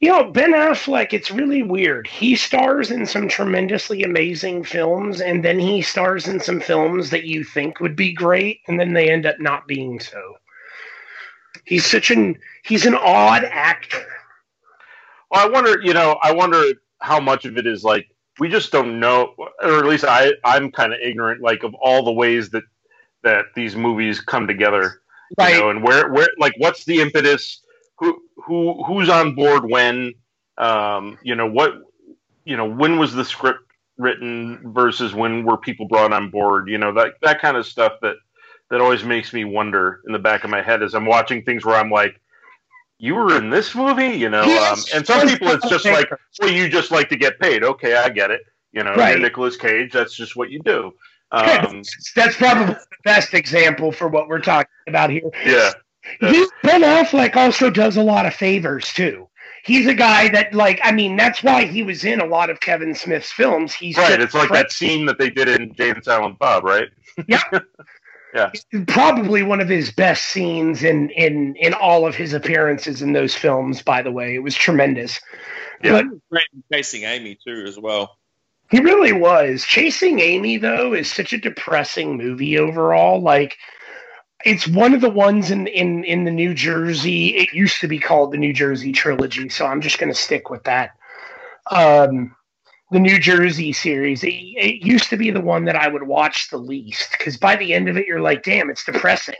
You 0.00 0.08
know, 0.08 0.30
Ben 0.30 0.52
Affleck, 0.52 1.12
it's 1.12 1.30
really 1.30 1.62
weird. 1.62 2.06
He 2.06 2.34
stars 2.34 2.90
in 2.90 3.04
some 3.04 3.28
tremendously 3.28 4.02
amazing 4.02 4.64
films, 4.64 5.20
and 5.20 5.44
then 5.44 5.58
he 5.58 5.82
stars 5.82 6.26
in 6.26 6.40
some 6.40 6.58
films 6.58 7.10
that 7.10 7.24
you 7.24 7.44
think 7.44 7.80
would 7.80 7.96
be 7.96 8.12
great, 8.12 8.60
and 8.66 8.80
then 8.80 8.94
they 8.94 9.10
end 9.10 9.26
up 9.26 9.38
not 9.40 9.66
being 9.66 10.00
so. 10.00 10.38
He's 11.64 11.84
such 11.84 12.10
an 12.10 12.38
he's 12.64 12.86
an 12.86 12.94
odd 12.94 13.44
actor. 13.44 14.06
Well, 15.30 15.46
I 15.46 15.50
wonder, 15.50 15.80
you 15.82 15.92
know, 15.92 16.18
I 16.22 16.32
wonder 16.32 16.62
how 17.00 17.20
much 17.20 17.44
of 17.44 17.58
it 17.58 17.66
is 17.66 17.84
like 17.84 18.08
we 18.38 18.48
just 18.48 18.72
don't 18.72 19.00
know, 19.00 19.34
or 19.62 19.78
at 19.78 19.84
least 19.84 20.04
I, 20.04 20.32
I'm 20.44 20.72
kind 20.72 20.94
of 20.94 20.98
ignorant, 21.00 21.42
like 21.42 21.62
of 21.62 21.74
all 21.74 22.02
the 22.02 22.12
ways 22.12 22.48
that 22.50 22.64
that 23.22 23.44
these 23.54 23.76
movies 23.76 24.18
come 24.20 24.46
together, 24.46 25.02
right? 25.38 25.54
You 25.54 25.60
know, 25.60 25.70
and 25.70 25.82
where, 25.84 26.10
where, 26.10 26.28
like, 26.38 26.54
what's 26.56 26.86
the 26.86 27.00
impetus? 27.02 27.60
Who 28.00 28.22
who 28.46 28.82
who's 28.84 29.08
on 29.08 29.34
board 29.34 29.70
when 29.70 30.14
um, 30.58 31.18
you 31.22 31.34
know 31.34 31.46
what 31.46 31.74
you 32.44 32.56
know 32.56 32.68
when 32.68 32.98
was 32.98 33.14
the 33.14 33.24
script 33.24 33.60
written 33.98 34.72
versus 34.72 35.14
when 35.14 35.44
were 35.44 35.58
people 35.58 35.86
brought 35.86 36.12
on 36.12 36.30
board? 36.30 36.68
You 36.68 36.78
know 36.78 36.92
that 36.94 37.14
that 37.22 37.40
kind 37.40 37.56
of 37.56 37.66
stuff 37.66 37.92
that 38.02 38.16
that 38.70 38.80
always 38.80 39.04
makes 39.04 39.32
me 39.32 39.44
wonder 39.44 40.00
in 40.06 40.12
the 40.12 40.18
back 40.18 40.44
of 40.44 40.50
my 40.50 40.62
head 40.62 40.80
as 40.80 40.94
i'm 40.94 41.04
watching 41.04 41.42
things 41.42 41.64
where 41.64 41.74
i'm 41.74 41.90
like 41.90 42.20
you 42.98 43.16
were 43.16 43.36
in 43.36 43.50
this 43.50 43.74
movie? 43.74 44.16
You 44.16 44.30
know 44.30 44.42
um, 44.42 44.78
and 44.94 45.06
some 45.06 45.28
people 45.28 45.48
it's 45.48 45.68
just 45.68 45.84
like 45.84 46.08
well 46.40 46.50
you 46.50 46.68
just 46.68 46.90
like 46.90 47.08
to 47.10 47.16
get 47.16 47.38
paid. 47.38 47.62
Okay 47.62 47.94
i 47.94 48.08
get 48.08 48.30
it. 48.30 48.40
You 48.72 48.82
know 48.82 48.94
right. 48.94 49.18
Nicolas 49.18 49.56
Cage. 49.56 49.92
That's 49.92 50.14
just 50.14 50.36
what 50.36 50.50
you 50.50 50.60
do. 50.64 50.92
Um, 51.32 51.82
that's 52.16 52.36
probably 52.36 52.74
the 52.74 52.80
best 53.04 53.34
example 53.34 53.92
for 53.92 54.08
what 54.08 54.26
we're 54.26 54.40
talking 54.40 54.70
about 54.88 55.10
here. 55.10 55.30
Yeah 55.44 55.72
he, 56.18 56.46
Ben 56.62 56.82
Affleck 56.82 57.36
also 57.36 57.70
does 57.70 57.96
a 57.96 58.02
lot 58.02 58.26
of 58.26 58.34
favors 58.34 58.92
too. 58.92 59.28
He's 59.62 59.86
a 59.86 59.94
guy 59.94 60.30
that, 60.30 60.54
like, 60.54 60.80
I 60.82 60.92
mean, 60.92 61.16
that's 61.16 61.42
why 61.42 61.66
he 61.66 61.82
was 61.82 62.04
in 62.04 62.20
a 62.20 62.24
lot 62.24 62.48
of 62.48 62.60
Kevin 62.60 62.94
Smith's 62.94 63.30
films. 63.30 63.74
He's 63.74 63.96
right. 63.98 64.20
It's 64.20 64.34
like 64.34 64.48
that 64.50 64.72
scene 64.72 65.04
that 65.06 65.18
they 65.18 65.28
did 65.28 65.48
in 65.48 65.74
Jay 65.74 65.90
and 65.90 66.02
Silent 66.02 66.38
Bob, 66.38 66.64
right? 66.64 66.88
Yeah. 67.28 67.42
yeah. 68.34 68.50
Probably 68.86 69.42
one 69.42 69.60
of 69.60 69.68
his 69.68 69.92
best 69.92 70.26
scenes 70.26 70.82
in 70.82 71.10
in 71.10 71.56
in 71.56 71.74
all 71.74 72.06
of 72.06 72.14
his 72.14 72.32
appearances 72.32 73.02
in 73.02 73.12
those 73.12 73.34
films. 73.34 73.82
By 73.82 74.00
the 74.00 74.10
way, 74.10 74.34
it 74.34 74.42
was 74.42 74.54
tremendous. 74.54 75.20
Yeah. 75.82 76.02
But, 76.02 76.06
Great 76.30 76.46
chasing 76.72 77.02
Amy 77.04 77.38
too, 77.46 77.64
as 77.66 77.78
well. 77.78 78.16
He 78.70 78.80
really 78.80 79.12
was. 79.12 79.64
Chasing 79.64 80.20
Amy 80.20 80.56
though 80.56 80.94
is 80.94 81.12
such 81.12 81.32
a 81.32 81.38
depressing 81.38 82.16
movie 82.16 82.58
overall. 82.58 83.20
Like 83.20 83.58
it's 84.44 84.66
one 84.66 84.94
of 84.94 85.00
the 85.00 85.10
ones 85.10 85.50
in 85.50 85.66
in 85.66 86.04
in 86.04 86.24
the 86.24 86.30
New 86.30 86.54
Jersey. 86.54 87.36
It 87.36 87.52
used 87.52 87.80
to 87.80 87.88
be 87.88 87.98
called 87.98 88.32
the 88.32 88.38
New 88.38 88.52
Jersey 88.52 88.92
trilogy, 88.92 89.48
so 89.48 89.66
I'm 89.66 89.80
just 89.80 89.98
going 89.98 90.12
to 90.12 90.18
stick 90.18 90.50
with 90.50 90.64
that. 90.64 90.92
Um, 91.70 92.34
the 92.90 92.98
New 92.98 93.18
Jersey 93.18 93.72
series. 93.72 94.24
It, 94.24 94.34
it, 94.34 94.84
used 94.84 95.10
to 95.10 95.16
be 95.16 95.30
the 95.30 95.40
one 95.40 95.64
that 95.66 95.76
I 95.76 95.88
would 95.88 96.02
watch 96.02 96.50
the 96.50 96.58
least 96.58 97.12
because 97.12 97.36
by 97.36 97.56
the 97.56 97.72
end 97.72 97.88
of 97.88 97.96
it, 97.96 98.06
you're 98.06 98.20
like, 98.20 98.42
damn, 98.42 98.68
it's 98.68 98.84
depressing. 98.84 99.36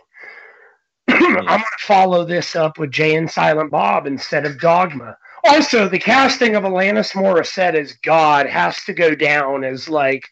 I'm 1.08 1.34
going 1.34 1.46
to 1.46 1.62
follow 1.80 2.24
this 2.24 2.54
up 2.54 2.78
with 2.78 2.92
Jay 2.92 3.16
and 3.16 3.28
Silent 3.28 3.70
Bob 3.70 4.06
instead 4.06 4.46
of 4.46 4.60
Dogma. 4.60 5.16
Also, 5.44 5.88
the 5.88 5.98
casting 5.98 6.54
of 6.54 6.62
Alanis 6.64 7.12
Morissette 7.12 7.74
as 7.74 7.94
God 8.04 8.46
has 8.46 8.84
to 8.84 8.92
go 8.92 9.14
down 9.14 9.64
as 9.64 9.88
like 9.88 10.28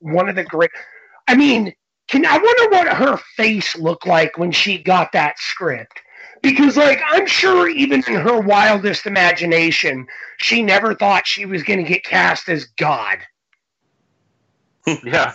one 0.00 0.28
of 0.28 0.36
the 0.36 0.44
great. 0.44 0.70
I 1.28 1.36
mean, 1.36 1.72
can 2.12 2.26
I 2.26 2.36
wonder 2.36 2.76
what 2.76 2.88
her 2.88 3.16
face 3.38 3.74
looked 3.74 4.06
like 4.06 4.36
when 4.36 4.52
she 4.52 4.76
got 4.76 5.12
that 5.12 5.38
script? 5.38 5.98
Because, 6.42 6.76
like, 6.76 7.00
I'm 7.08 7.26
sure 7.26 7.70
even 7.70 8.04
in 8.06 8.16
her 8.16 8.38
wildest 8.38 9.06
imagination, 9.06 10.06
she 10.36 10.62
never 10.62 10.94
thought 10.94 11.26
she 11.26 11.46
was 11.46 11.62
going 11.62 11.82
to 11.82 11.88
get 11.88 12.04
cast 12.04 12.50
as 12.50 12.66
God. 12.76 13.16
yeah. 15.04 15.32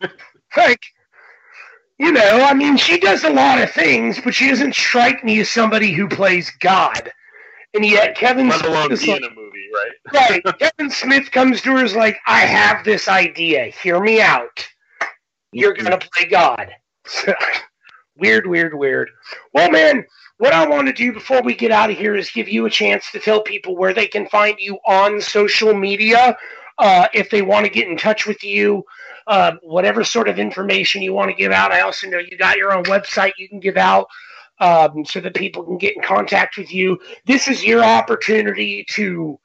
like, 0.56 0.80
you 1.98 2.12
know, 2.12 2.44
I 2.44 2.54
mean, 2.54 2.76
she 2.76 3.00
does 3.00 3.24
a 3.24 3.30
lot 3.30 3.60
of 3.60 3.72
things, 3.72 4.20
but 4.22 4.32
she 4.32 4.48
doesn't 4.48 4.76
strike 4.76 5.24
me 5.24 5.40
as 5.40 5.50
somebody 5.50 5.90
who 5.90 6.06
plays 6.06 6.52
God. 6.60 7.10
And 7.74 7.84
yet, 7.84 8.16
Kevin 8.16 8.48
Let 8.48 8.64
alone 8.64 8.96
Smith 8.96 9.18
in 9.18 9.24
a 9.24 9.34
movie, 9.34 9.66
right? 9.74 10.44
right. 10.44 10.58
Kevin 10.60 10.90
Smith 10.92 11.32
comes 11.32 11.60
to 11.62 11.72
her 11.72 11.84
is 11.84 11.96
like, 11.96 12.16
I 12.28 12.42
have 12.42 12.84
this 12.84 13.08
idea. 13.08 13.64
Hear 13.64 13.98
me 13.98 14.20
out 14.20 14.68
you're 15.52 15.74
going 15.74 15.90
to 15.90 16.08
play 16.12 16.26
God. 16.26 16.70
weird, 18.16 18.46
weird, 18.46 18.74
weird. 18.74 19.10
Well, 19.52 19.70
man, 19.70 20.04
what 20.38 20.52
I 20.52 20.66
want 20.66 20.86
to 20.86 20.92
do 20.92 21.12
before 21.12 21.42
we 21.42 21.54
get 21.54 21.70
out 21.70 21.90
of 21.90 21.98
here 21.98 22.16
is 22.16 22.30
give 22.30 22.48
you 22.48 22.66
a 22.66 22.70
chance 22.70 23.10
to 23.12 23.18
tell 23.18 23.42
people 23.42 23.76
where 23.76 23.92
they 23.92 24.06
can 24.06 24.26
find 24.28 24.56
you 24.58 24.78
on 24.86 25.20
social 25.20 25.74
media. 25.74 26.36
Uh, 26.78 27.08
if 27.12 27.28
they 27.30 27.42
want 27.42 27.66
to 27.66 27.70
get 27.70 27.88
in 27.88 27.96
touch 27.96 28.26
with 28.26 28.42
you, 28.42 28.82
uh, 29.26 29.52
whatever 29.62 30.02
sort 30.02 30.28
of 30.28 30.38
information 30.38 31.02
you 31.02 31.12
want 31.12 31.30
to 31.30 31.36
give 31.36 31.52
out. 31.52 31.72
I 31.72 31.80
also 31.80 32.08
know 32.08 32.18
you 32.18 32.38
got 32.38 32.56
your 32.56 32.72
own 32.72 32.84
website 32.84 33.32
you 33.36 33.48
can 33.48 33.60
give 33.60 33.76
out 33.76 34.06
um, 34.60 35.04
so 35.04 35.20
that 35.20 35.34
people 35.34 35.62
can 35.62 35.78
get 35.78 35.96
in 35.96 36.02
contact 36.02 36.56
with 36.56 36.72
you. 36.72 36.98
This 37.26 37.48
is 37.48 37.64
your 37.64 37.84
opportunity 37.84 38.84
to 38.90 39.38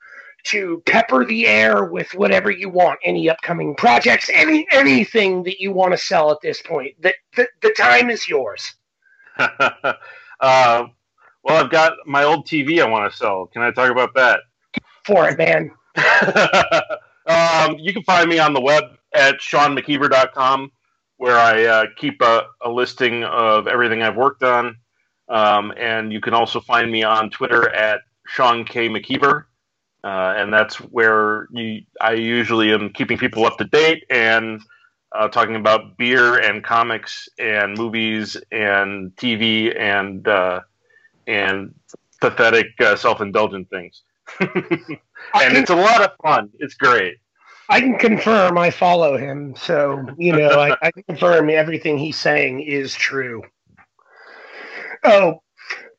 to 0.45 0.81
pepper 0.85 1.25
the 1.25 1.47
air 1.47 1.85
with 1.85 2.13
whatever 2.13 2.51
you 2.51 2.69
want, 2.69 2.99
any 3.03 3.29
upcoming 3.29 3.75
projects, 3.75 4.29
any 4.33 4.67
anything 4.71 5.43
that 5.43 5.59
you 5.59 5.71
want 5.71 5.91
to 5.91 5.97
sell 5.97 6.31
at 6.31 6.41
this 6.41 6.61
point. 6.61 6.93
The, 7.01 7.13
the, 7.35 7.47
the 7.61 7.73
time 7.77 8.09
is 8.09 8.27
yours. 8.27 8.73
uh, 9.37 9.93
well, 10.39 11.63
I've 11.63 11.69
got 11.69 11.93
my 12.05 12.23
old 12.23 12.47
TV 12.47 12.81
I 12.81 12.87
want 12.87 13.11
to 13.11 13.17
sell. 13.17 13.47
Can 13.47 13.61
I 13.61 13.71
talk 13.71 13.91
about 13.91 14.13
that? 14.15 14.41
For 15.05 15.29
it, 15.29 15.37
man. 15.37 15.71
um, 17.27 17.77
you 17.79 17.93
can 17.93 18.03
find 18.03 18.29
me 18.29 18.39
on 18.39 18.53
the 18.53 18.61
web 18.61 18.83
at 19.13 19.39
seanmckeever.com, 19.39 20.71
where 21.17 21.37
I 21.37 21.65
uh, 21.65 21.85
keep 21.97 22.21
a, 22.21 22.43
a, 22.61 22.69
listing 22.69 23.23
of 23.23 23.67
everything 23.67 24.03
I've 24.03 24.15
worked 24.15 24.43
on. 24.43 24.77
Um, 25.29 25.73
and 25.77 26.11
you 26.11 26.21
can 26.21 26.33
also 26.33 26.59
find 26.59 26.91
me 26.91 27.03
on 27.03 27.29
Twitter 27.29 27.69
at 27.69 28.01
Sean 28.27 28.65
K. 28.65 28.89
McKeever 28.89 29.45
uh, 30.05 30.35
and 30.37 30.53
that's 30.53 30.75
where 30.75 31.47
you, 31.51 31.81
I 31.99 32.13
usually 32.13 32.71
am 32.71 32.91
keeping 32.91 33.17
people 33.17 33.43
up 33.45 33.57
to 33.57 33.65
date 33.65 34.03
and 34.11 34.61
uh, 35.11 35.27
talking 35.29 35.55
about 35.55 35.97
beer 35.97 36.37
and 36.37 36.63
comics 36.63 37.27
and 37.39 37.75
movies 37.75 38.37
and 38.51 39.15
TV 39.15 39.75
and 39.75 40.27
uh, 40.27 40.61
and 41.25 41.73
pathetic 42.21 42.67
uh, 42.79 42.95
self-indulgent 42.95 43.67
things. 43.71 44.03
and 44.39 44.99
it's 45.33 45.71
a 45.71 45.75
lot 45.75 46.03
of 46.03 46.11
fun. 46.23 46.51
It's 46.59 46.75
great. 46.75 47.17
I 47.67 47.81
can 47.81 47.97
confirm. 47.97 48.59
I 48.59 48.69
follow 48.69 49.17
him, 49.17 49.55
so 49.55 50.05
you 50.19 50.33
know 50.33 50.59
I, 50.59 50.77
I 50.83 50.91
confirm 50.91 51.49
everything 51.49 51.97
he's 51.97 52.17
saying 52.17 52.61
is 52.61 52.93
true. 52.93 53.41
Oh, 55.03 55.41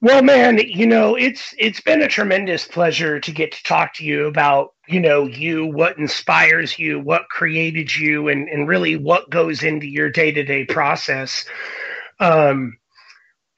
well, 0.00 0.22
man, 0.22 0.58
you 0.58 0.86
know, 0.86 1.16
it's 1.16 1.54
it's 1.58 1.80
been 1.80 2.02
a 2.02 2.08
tremendous 2.08 2.66
pleasure 2.66 3.18
to 3.20 3.32
get 3.32 3.52
to 3.52 3.62
talk 3.62 3.94
to 3.94 4.04
you 4.04 4.26
about, 4.26 4.74
you 4.86 5.00
know, 5.00 5.24
you, 5.26 5.66
what 5.66 5.98
inspires 5.98 6.78
you, 6.78 7.00
what 7.00 7.28
created 7.28 7.94
you, 7.94 8.28
and 8.28 8.48
and 8.48 8.68
really 8.68 8.96
what 8.96 9.30
goes 9.30 9.62
into 9.62 9.86
your 9.86 10.10
day 10.10 10.32
to 10.32 10.44
day 10.44 10.64
process. 10.64 11.46
Um, 12.20 12.78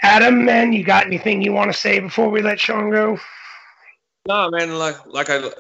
Adam, 0.01 0.45
man, 0.45 0.73
you 0.73 0.85
got 0.85 1.07
anything 1.07 1.43
you 1.43 1.53
want 1.53 1.73
to 1.73 1.79
say 1.79 1.99
before 1.99 2.29
we 2.29 2.41
let 2.41 2.61
Sean 2.61 2.91
go? 2.91 3.19
No, 4.27 4.51
man, 4.51 4.79
like 4.79 5.07
like 5.07 5.31
I 5.31 5.51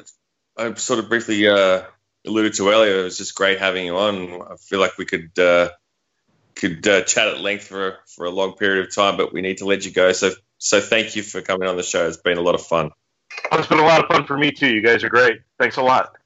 I 0.56 0.74
sort 0.74 1.00
of 1.00 1.08
briefly 1.08 1.48
uh, 1.48 1.82
alluded 2.26 2.54
to 2.54 2.68
earlier, 2.68 3.00
it 3.00 3.04
was 3.04 3.18
just 3.18 3.34
great 3.34 3.58
having 3.58 3.86
you 3.86 3.96
on. 3.96 4.42
I 4.42 4.56
feel 4.56 4.78
like 4.78 4.96
we 4.96 5.06
could 5.06 5.36
uh, 5.38 5.70
could 6.58 6.86
uh, 6.86 7.02
chat 7.02 7.28
at 7.28 7.40
length 7.40 7.64
for 7.64 7.98
for 8.14 8.26
a 8.26 8.30
long 8.30 8.54
period 8.54 8.86
of 8.86 8.94
time, 8.94 9.16
but 9.16 9.32
we 9.32 9.40
need 9.40 9.58
to 9.58 9.64
let 9.64 9.84
you 9.84 9.92
go. 9.92 10.12
So 10.12 10.32
so 10.58 10.80
thank 10.80 11.16
you 11.16 11.22
for 11.22 11.40
coming 11.40 11.68
on 11.68 11.76
the 11.76 11.82
show. 11.82 12.06
It's 12.06 12.16
been 12.16 12.38
a 12.38 12.42
lot 12.42 12.54
of 12.54 12.62
fun. 12.62 12.90
It's 13.52 13.68
been 13.68 13.78
a 13.78 13.84
lot 13.84 14.02
of 14.02 14.08
fun 14.08 14.26
for 14.26 14.36
me 14.36 14.50
too. 14.50 14.68
You 14.68 14.82
guys 14.82 15.04
are 15.04 15.08
great. 15.08 15.40
Thanks 15.58 15.76
a 15.76 15.82
lot. 15.82 16.16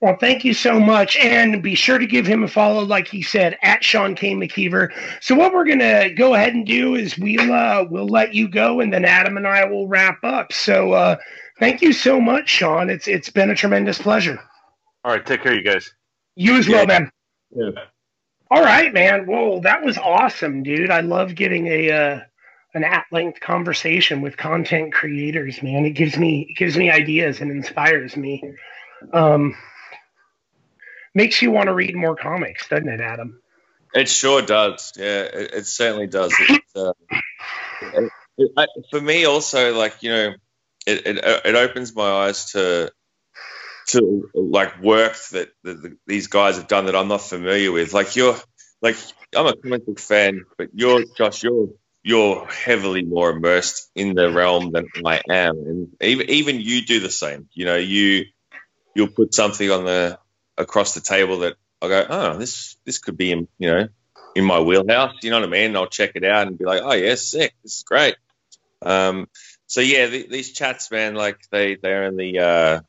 Well, 0.00 0.16
thank 0.18 0.44
you 0.44 0.52
so 0.52 0.80
much. 0.80 1.16
And 1.16 1.62
be 1.62 1.74
sure 1.74 1.98
to 1.98 2.06
give 2.06 2.26
him 2.26 2.42
a 2.42 2.48
follow, 2.48 2.84
like 2.84 3.08
he 3.08 3.22
said, 3.22 3.56
at 3.62 3.82
Sean 3.82 4.14
K. 4.14 4.34
McKeever. 4.34 4.90
So 5.20 5.34
what 5.34 5.52
we're 5.52 5.66
gonna 5.66 6.10
go 6.10 6.34
ahead 6.34 6.54
and 6.54 6.66
do 6.66 6.94
is 6.94 7.16
we'll 7.18 7.52
uh, 7.52 7.84
we'll 7.88 8.08
let 8.08 8.34
you 8.34 8.48
go 8.48 8.80
and 8.80 8.92
then 8.92 9.04
Adam 9.04 9.36
and 9.36 9.46
I 9.46 9.64
will 9.64 9.86
wrap 9.86 10.22
up. 10.24 10.52
So 10.52 10.92
uh, 10.92 11.16
thank 11.58 11.82
you 11.82 11.92
so 11.92 12.20
much, 12.20 12.48
Sean. 12.48 12.90
It's 12.90 13.08
it's 13.08 13.30
been 13.30 13.50
a 13.50 13.54
tremendous 13.54 14.00
pleasure. 14.00 14.38
All 15.04 15.12
right, 15.12 15.24
take 15.24 15.42
care, 15.42 15.54
you 15.54 15.62
guys. 15.62 15.92
You 16.34 16.56
as 16.56 16.66
yeah. 16.66 16.76
well, 16.76 16.86
man. 16.86 17.10
Yeah. 17.54 17.70
All 18.50 18.62
right, 18.62 18.92
man. 18.92 19.26
Whoa, 19.26 19.60
that 19.60 19.82
was 19.82 19.98
awesome, 19.98 20.62
dude. 20.62 20.90
I 20.90 21.00
love 21.00 21.34
getting 21.34 21.66
a 21.66 21.90
uh, 21.90 22.20
an 22.74 22.84
at 22.84 23.06
length 23.10 23.40
conversation 23.40 24.20
with 24.20 24.36
content 24.36 24.92
creators, 24.92 25.62
man. 25.62 25.84
It 25.86 25.90
gives 25.90 26.16
me 26.16 26.46
it 26.50 26.56
gives 26.56 26.76
me 26.76 26.90
ideas 26.90 27.40
and 27.40 27.50
inspires 27.50 28.16
me. 28.16 28.42
Um, 29.12 29.56
makes 31.14 31.40
you 31.40 31.50
want 31.50 31.68
to 31.68 31.74
read 31.74 31.94
more 31.94 32.16
comics, 32.16 32.68
doesn't 32.68 32.88
it, 32.88 33.00
Adam? 33.00 33.40
It 33.94 34.08
sure 34.08 34.42
does. 34.42 34.92
Yeah, 34.96 35.22
it, 35.22 35.54
it 35.54 35.66
certainly 35.66 36.08
does. 36.08 36.34
It, 36.38 36.62
uh, 36.76 36.92
it, 38.36 38.70
for 38.90 39.00
me, 39.00 39.24
also, 39.24 39.74
like 39.74 40.02
you 40.02 40.10
know, 40.10 40.34
it, 40.86 41.06
it 41.06 41.24
it 41.44 41.54
opens 41.54 41.94
my 41.94 42.10
eyes 42.26 42.52
to 42.52 42.92
to 43.88 44.30
like 44.34 44.82
work 44.82 45.16
that, 45.32 45.50
these 46.06 46.28
guys 46.28 46.56
have 46.56 46.68
done 46.68 46.86
that 46.86 46.96
I'm 46.96 47.08
not 47.08 47.22
familiar 47.22 47.72
with. 47.72 47.92
Like 47.92 48.16
you're 48.16 48.36
like 48.80 48.96
I'm 49.34 49.46
a 49.46 49.56
comic 49.56 49.86
book 49.86 50.00
fan, 50.00 50.44
but 50.56 50.68
you're 50.74 51.04
Josh, 51.16 51.42
you're 51.42 51.68
you're 52.02 52.46
heavily 52.46 53.02
more 53.02 53.30
immersed 53.30 53.90
in 53.94 54.14
the 54.14 54.30
realm 54.30 54.72
than 54.72 54.88
I 55.04 55.22
am, 55.28 55.56
and 55.56 55.88
even 56.00 56.30
even 56.30 56.60
you 56.60 56.84
do 56.84 57.00
the 57.00 57.10
same. 57.10 57.48
You 57.52 57.64
know, 57.64 57.76
you 57.76 58.26
you'll 58.94 59.08
put 59.08 59.34
something 59.34 59.70
on 59.70 59.84
the 59.84 60.18
across 60.56 60.94
the 60.94 61.00
table 61.00 61.40
that 61.40 61.54
I 61.82 61.88
go, 61.88 62.06
oh, 62.08 62.38
this 62.38 62.76
this 62.84 62.98
could 62.98 63.16
be 63.16 63.32
in 63.32 63.48
you 63.58 63.70
know 63.70 63.88
in 64.34 64.44
my 64.44 64.60
wheelhouse. 64.60 65.14
You 65.22 65.30
know 65.30 65.40
what 65.40 65.48
I 65.48 65.52
mean? 65.52 65.76
I'll 65.76 65.86
check 65.86 66.12
it 66.14 66.24
out 66.24 66.46
and 66.46 66.58
be 66.58 66.64
like, 66.64 66.82
oh 66.82 66.92
yeah, 66.92 67.14
sick, 67.14 67.54
this 67.62 67.78
is 67.78 67.82
great. 67.82 68.16
Um, 68.82 69.28
so 69.66 69.80
yeah, 69.80 70.06
the, 70.06 70.26
these 70.28 70.52
chats, 70.52 70.90
man, 70.90 71.14
like 71.14 71.38
they 71.50 71.76
they 71.76 71.92
only 71.92 72.38
uh, 72.38 72.80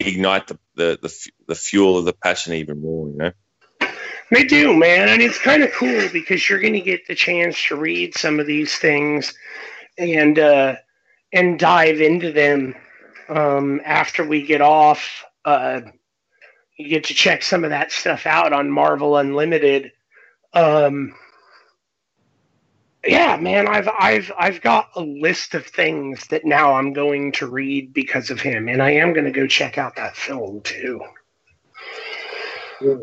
ignite 0.00 0.48
the, 0.48 0.58
the 0.74 0.98
the 1.02 1.30
the 1.48 1.54
fuel 1.54 1.98
of 1.98 2.04
the 2.04 2.12
passion 2.12 2.54
even 2.54 2.80
more. 2.80 3.08
You 3.08 3.16
know. 3.16 3.32
They 4.30 4.44
do, 4.44 4.76
man, 4.76 5.08
and 5.08 5.22
it's 5.22 5.38
kind 5.38 5.62
of 5.62 5.70
cool 5.72 6.08
because 6.12 6.48
you're 6.48 6.60
going 6.60 6.72
to 6.72 6.80
get 6.80 7.06
the 7.06 7.14
chance 7.14 7.68
to 7.68 7.76
read 7.76 8.16
some 8.16 8.40
of 8.40 8.46
these 8.46 8.74
things 8.76 9.32
and 9.96 10.38
uh, 10.38 10.76
and 11.32 11.58
dive 11.58 12.00
into 12.00 12.32
them 12.32 12.74
um, 13.28 13.80
after 13.84 14.26
we 14.26 14.42
get 14.44 14.60
off. 14.60 15.24
Uh, 15.44 15.82
you 16.76 16.88
get 16.88 17.04
to 17.04 17.14
check 17.14 17.42
some 17.42 17.64
of 17.64 17.70
that 17.70 17.92
stuff 17.92 18.26
out 18.26 18.52
on 18.52 18.70
Marvel 18.70 19.16
Unlimited. 19.16 19.92
Um, 20.52 21.14
yeah, 23.06 23.36
man, 23.36 23.68
I've 23.68 23.88
I've 23.88 24.32
I've 24.38 24.60
got 24.60 24.90
a 24.94 25.00
list 25.00 25.54
of 25.54 25.66
things 25.66 26.26
that 26.28 26.44
now 26.44 26.74
I'm 26.74 26.92
going 26.92 27.32
to 27.32 27.46
read 27.46 27.92
because 27.92 28.30
of 28.30 28.40
him, 28.40 28.68
and 28.68 28.82
I 28.82 28.92
am 28.92 29.12
going 29.12 29.24
to 29.24 29.30
go 29.30 29.46
check 29.46 29.78
out 29.78 29.96
that 29.96 30.16
film 30.16 30.60
too. 30.62 31.00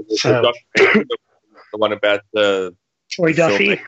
So, 0.09 0.51
the 0.75 1.05
one 1.73 1.91
about 1.91 2.21
the 2.33 2.75
Troy 3.09 3.33
Duffy. 3.33 3.81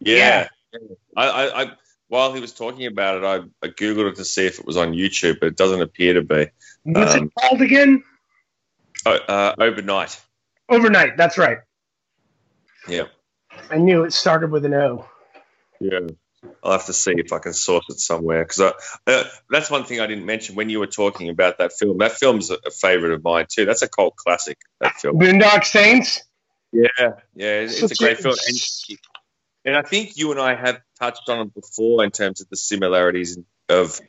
Yeah, 0.00 0.48
yeah. 0.72 0.78
I, 1.16 1.28
I, 1.28 1.62
I, 1.62 1.72
while 2.08 2.34
he 2.34 2.40
was 2.40 2.52
talking 2.52 2.86
about 2.86 3.16
it, 3.16 3.24
I, 3.24 3.66
I, 3.66 3.70
googled 3.70 4.10
it 4.10 4.16
to 4.16 4.24
see 4.24 4.46
if 4.46 4.58
it 4.58 4.66
was 4.66 4.76
on 4.76 4.92
YouTube, 4.92 5.40
but 5.40 5.46
it 5.46 5.56
doesn't 5.56 5.80
appear 5.80 6.14
to 6.14 6.22
be. 6.22 6.48
What's 6.84 7.14
um, 7.14 7.24
it 7.24 7.32
called 7.40 7.62
again? 7.62 8.02
Uh, 9.06 9.54
overnight. 9.58 10.20
Overnight. 10.68 11.16
That's 11.16 11.38
right. 11.38 11.58
Yeah. 12.88 13.04
I 13.70 13.78
knew 13.78 14.04
it 14.04 14.12
started 14.12 14.50
with 14.50 14.64
an 14.64 14.74
O. 14.74 15.08
Yeah. 15.80 16.00
I'll 16.62 16.72
have 16.72 16.86
to 16.86 16.92
see 16.92 17.14
if 17.16 17.32
I 17.32 17.38
can 17.38 17.52
source 17.52 17.86
it 17.88 17.98
somewhere 17.98 18.44
because 18.44 18.72
uh, 19.06 19.24
that's 19.50 19.70
one 19.70 19.84
thing 19.84 20.00
I 20.00 20.06
didn't 20.06 20.26
mention 20.26 20.54
when 20.54 20.70
you 20.70 20.78
were 20.78 20.86
talking 20.86 21.28
about 21.28 21.58
that 21.58 21.72
film. 21.72 21.98
That 21.98 22.12
film's 22.12 22.50
a, 22.50 22.58
a 22.66 22.70
favorite 22.70 23.12
of 23.12 23.24
mine 23.24 23.46
too. 23.48 23.64
That's 23.64 23.82
a 23.82 23.88
cult 23.88 24.16
classic. 24.16 24.58
That 24.80 24.94
film, 24.94 25.18
Boondock 25.18 25.64
Saints. 25.64 26.22
Yeah, 26.72 26.88
yeah, 27.34 27.60
it's, 27.60 27.82
it's 27.82 27.92
a 27.92 28.04
great 28.04 28.18
film, 28.18 28.34
and, 28.46 28.98
and 29.64 29.76
I 29.76 29.82
think 29.82 30.16
you 30.16 30.30
and 30.32 30.40
I 30.40 30.54
have 30.54 30.80
touched 30.98 31.28
on 31.28 31.46
it 31.46 31.54
before 31.54 32.04
in 32.04 32.10
terms 32.10 32.40
of 32.40 32.48
the 32.50 32.56
similarities 32.56 33.38
of, 33.68 34.00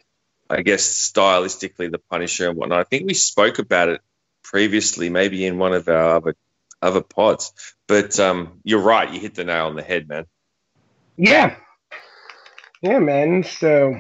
I 0.50 0.64
guess, 0.64 0.84
stylistically, 0.84 1.92
the 1.92 2.00
Punisher 2.10 2.50
and 2.50 2.58
whatnot. 2.58 2.80
I 2.80 2.84
think 2.84 3.08
we 3.08 3.14
spoke 3.14 3.60
about 3.60 3.90
it 3.90 4.02
previously, 4.44 5.10
maybe 5.10 5.46
in 5.46 5.58
one 5.58 5.74
of 5.74 5.88
our 5.88 6.18
other 6.18 6.36
other 6.82 7.02
pods. 7.02 7.54
But 7.88 8.20
um, 8.20 8.60
you're 8.64 8.82
right; 8.82 9.14
you 9.14 9.20
hit 9.20 9.36
the 9.36 9.46
nail 9.46 9.68
on 9.68 9.76
the 9.76 9.84
head, 9.84 10.10
man. 10.10 10.26
Yeah, 11.18 11.56
yeah, 12.84 13.00
man. 13.00 13.44
So 13.44 13.96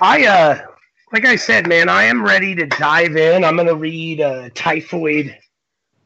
I, 0.00 0.26
uh, 0.26 0.66
like 1.12 1.24
I 1.24 1.36
said, 1.36 1.68
man, 1.68 1.88
I 1.88 2.04
am 2.04 2.24
ready 2.24 2.54
to 2.56 2.66
dive 2.66 3.16
in. 3.16 3.44
I'm 3.44 3.56
gonna 3.56 3.74
read 3.74 4.20
uh, 4.20 4.50
Typhoid. 4.54 5.36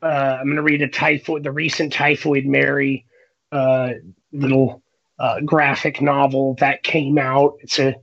Uh, 0.02 0.38
I'm 0.40 0.48
gonna 0.48 0.62
read 0.62 0.82
a 0.82 0.88
Typhoid, 0.88 1.44
the 1.44 1.52
recent 1.52 1.92
Typhoid 1.92 2.46
Mary 2.46 3.06
uh, 3.52 3.90
little 4.32 4.82
uh, 5.18 5.40
graphic 5.40 6.00
novel 6.00 6.54
that 6.60 6.82
came 6.82 7.18
out. 7.18 7.54
It's 7.60 7.78
a 7.78 7.94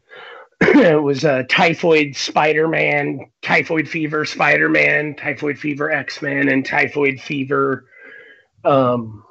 it 0.61 1.01
was 1.01 1.25
a 1.25 1.43
typhoid 1.45 2.15
Spider-Man, 2.15 3.19
typhoid 3.43 3.89
fever 3.89 4.25
Spider-Man, 4.25 5.15
typhoid 5.15 5.59
fever 5.59 5.91
X-Men, 5.91 6.49
and 6.49 6.65
typhoid 6.65 7.21
fever 7.21 7.85
um, 8.65 9.24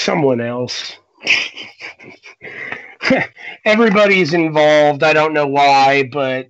someone 0.00 0.40
else. 0.40 0.96
Everybody's 3.64 4.34
involved. 4.34 5.02
I 5.02 5.12
don't 5.12 5.34
know 5.34 5.46
why, 5.46 6.08
but 6.10 6.48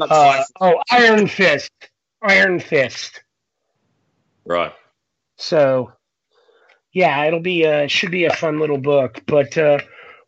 uh, 0.00 0.44
oh, 0.60 0.80
Iron 0.90 1.26
Fist, 1.26 1.72
Iron 2.22 2.60
Fist. 2.60 3.22
Right. 4.44 4.72
So, 5.36 5.92
yeah, 6.92 7.24
it'll 7.24 7.40
be 7.40 7.64
a 7.64 7.88
should 7.88 8.10
be 8.10 8.24
a 8.24 8.34
fun 8.34 8.60
little 8.60 8.78
book. 8.78 9.20
But 9.26 9.56
uh, 9.58 9.78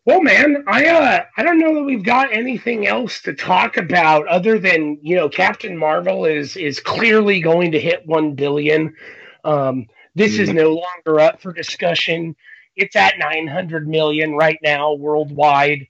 well, 0.05 0.21
man, 0.21 0.63
I 0.67 0.87
uh, 0.87 1.23
I 1.37 1.43
don't 1.43 1.59
know 1.59 1.75
that 1.75 1.83
we've 1.83 2.03
got 2.03 2.33
anything 2.33 2.87
else 2.87 3.21
to 3.21 3.33
talk 3.33 3.77
about 3.77 4.27
other 4.27 4.59
than 4.59 4.99
you 5.01 5.15
know 5.15 5.29
Captain 5.29 5.77
Marvel 5.77 6.25
is 6.25 6.57
is 6.57 6.79
clearly 6.79 7.39
going 7.39 7.71
to 7.71 7.79
hit 7.79 8.05
one 8.05 8.35
billion. 8.35 8.95
Um, 9.43 9.87
this 10.15 10.33
mm-hmm. 10.33 10.43
is 10.43 10.49
no 10.49 10.73
longer 10.73 11.19
up 11.19 11.41
for 11.41 11.53
discussion 11.53 12.35
it's 12.77 12.95
at 12.95 13.17
900 13.17 13.87
million 13.87 14.33
right 14.33 14.59
now 14.61 14.93
worldwide. 14.93 15.87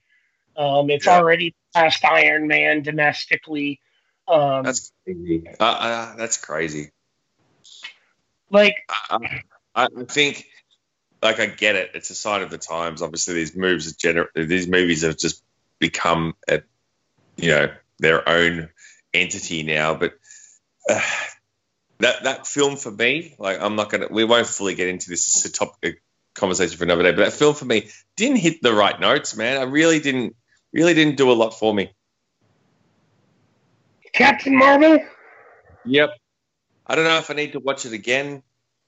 Um, 0.56 0.90
it's 0.90 1.06
yeah. 1.06 1.18
already 1.18 1.54
past 1.74 2.04
Iron 2.04 2.48
Man 2.48 2.82
domestically. 2.82 3.80
Um, 4.26 4.64
that's 4.64 4.90
crazy. 5.04 5.44
Uh, 5.60 5.64
uh, 5.64 6.16
that's 6.16 6.38
crazy. 6.38 6.90
Like, 8.50 8.76
I, 8.88 9.40
I, 9.74 9.88
think, 10.08 10.46
like, 11.22 11.38
I 11.38 11.46
get 11.46 11.76
it. 11.76 11.90
It's 11.94 12.10
a 12.10 12.14
sign 12.14 12.42
of 12.42 12.50
the 12.50 12.58
times. 12.58 13.02
Obviously, 13.02 13.34
these 13.34 13.54
moves, 13.54 13.92
are 13.92 13.94
gener- 13.94 14.48
these 14.48 14.66
movies 14.66 15.02
have 15.02 15.18
just 15.18 15.44
become, 15.78 16.34
a, 16.48 16.62
you 17.36 17.50
know, 17.50 17.72
their 17.98 18.26
own 18.28 18.70
entity 19.12 19.62
now. 19.62 19.94
But 19.94 20.14
uh, 20.88 21.00
that 21.98 22.24
that 22.24 22.46
film 22.46 22.76
for 22.76 22.90
me, 22.90 23.34
like, 23.38 23.60
I'm 23.60 23.76
not 23.76 23.90
gonna. 23.90 24.08
We 24.10 24.24
won't 24.24 24.46
fully 24.46 24.74
get 24.74 24.88
into 24.88 25.10
this. 25.10 25.28
It's 25.28 25.44
a 25.44 25.52
topic 25.52 26.02
conversation 26.38 26.76
for 26.76 26.84
another 26.84 27.02
day. 27.02 27.12
But 27.12 27.24
that 27.24 27.32
film 27.32 27.54
for 27.54 27.64
me 27.64 27.88
didn't 28.16 28.38
hit 28.38 28.62
the 28.62 28.72
right 28.72 28.98
notes, 28.98 29.36
man. 29.36 29.58
I 29.58 29.64
really 29.64 30.00
didn't 30.00 30.34
really 30.72 30.94
didn't 30.94 31.16
do 31.16 31.30
a 31.30 31.34
lot 31.34 31.50
for 31.50 31.74
me. 31.74 31.90
Captain 34.12 34.56
Marvel. 34.56 34.98
Yep. 35.84 36.10
I 36.86 36.94
don't 36.94 37.04
know 37.04 37.18
if 37.18 37.30
I 37.30 37.34
need 37.34 37.52
to 37.52 37.60
watch 37.60 37.84
it 37.84 37.92
again, 37.92 38.42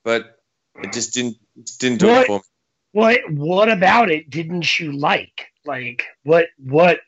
but 0.04 0.38
it 0.82 0.92
just 0.92 1.14
didn't 1.14 1.36
didn't 1.78 1.98
do 1.98 2.06
what, 2.06 2.22
it 2.22 2.26
for 2.26 2.38
me. 2.38 2.44
What 2.92 3.20
What 3.30 3.68
about 3.70 4.10
it 4.10 4.30
didn't 4.30 4.78
you 4.78 4.92
like? 4.92 5.48
Like 5.64 6.06
what 6.22 6.46
what 6.58 7.00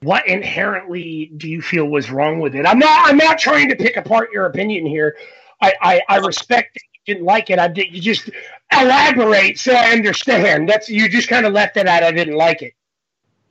what 0.00 0.26
inherently 0.28 1.32
do 1.36 1.48
you 1.48 1.62
feel 1.62 1.86
was 1.86 2.10
wrong 2.10 2.40
with 2.40 2.54
it? 2.54 2.66
I'm 2.66 2.78
not 2.78 3.08
I'm 3.08 3.16
not 3.16 3.38
trying 3.38 3.68
to 3.68 3.76
pick 3.76 3.96
apart 3.96 4.30
your 4.32 4.46
opinion 4.46 4.86
here. 4.86 5.16
I 5.60 5.74
I, 5.80 6.02
I 6.08 6.16
respect 6.18 6.78
didn't 7.08 7.24
like 7.24 7.50
it. 7.50 7.58
I 7.58 7.68
did. 7.68 7.92
You 7.92 8.00
just 8.00 8.30
elaborate 8.72 9.58
so 9.58 9.72
I 9.72 9.90
understand. 9.92 10.68
That's 10.68 10.88
you 10.88 11.08
just 11.08 11.28
kind 11.28 11.46
of 11.46 11.52
left 11.52 11.76
it 11.76 11.88
out. 11.88 12.04
I 12.04 12.12
didn't 12.12 12.36
like 12.36 12.62
it. 12.62 12.74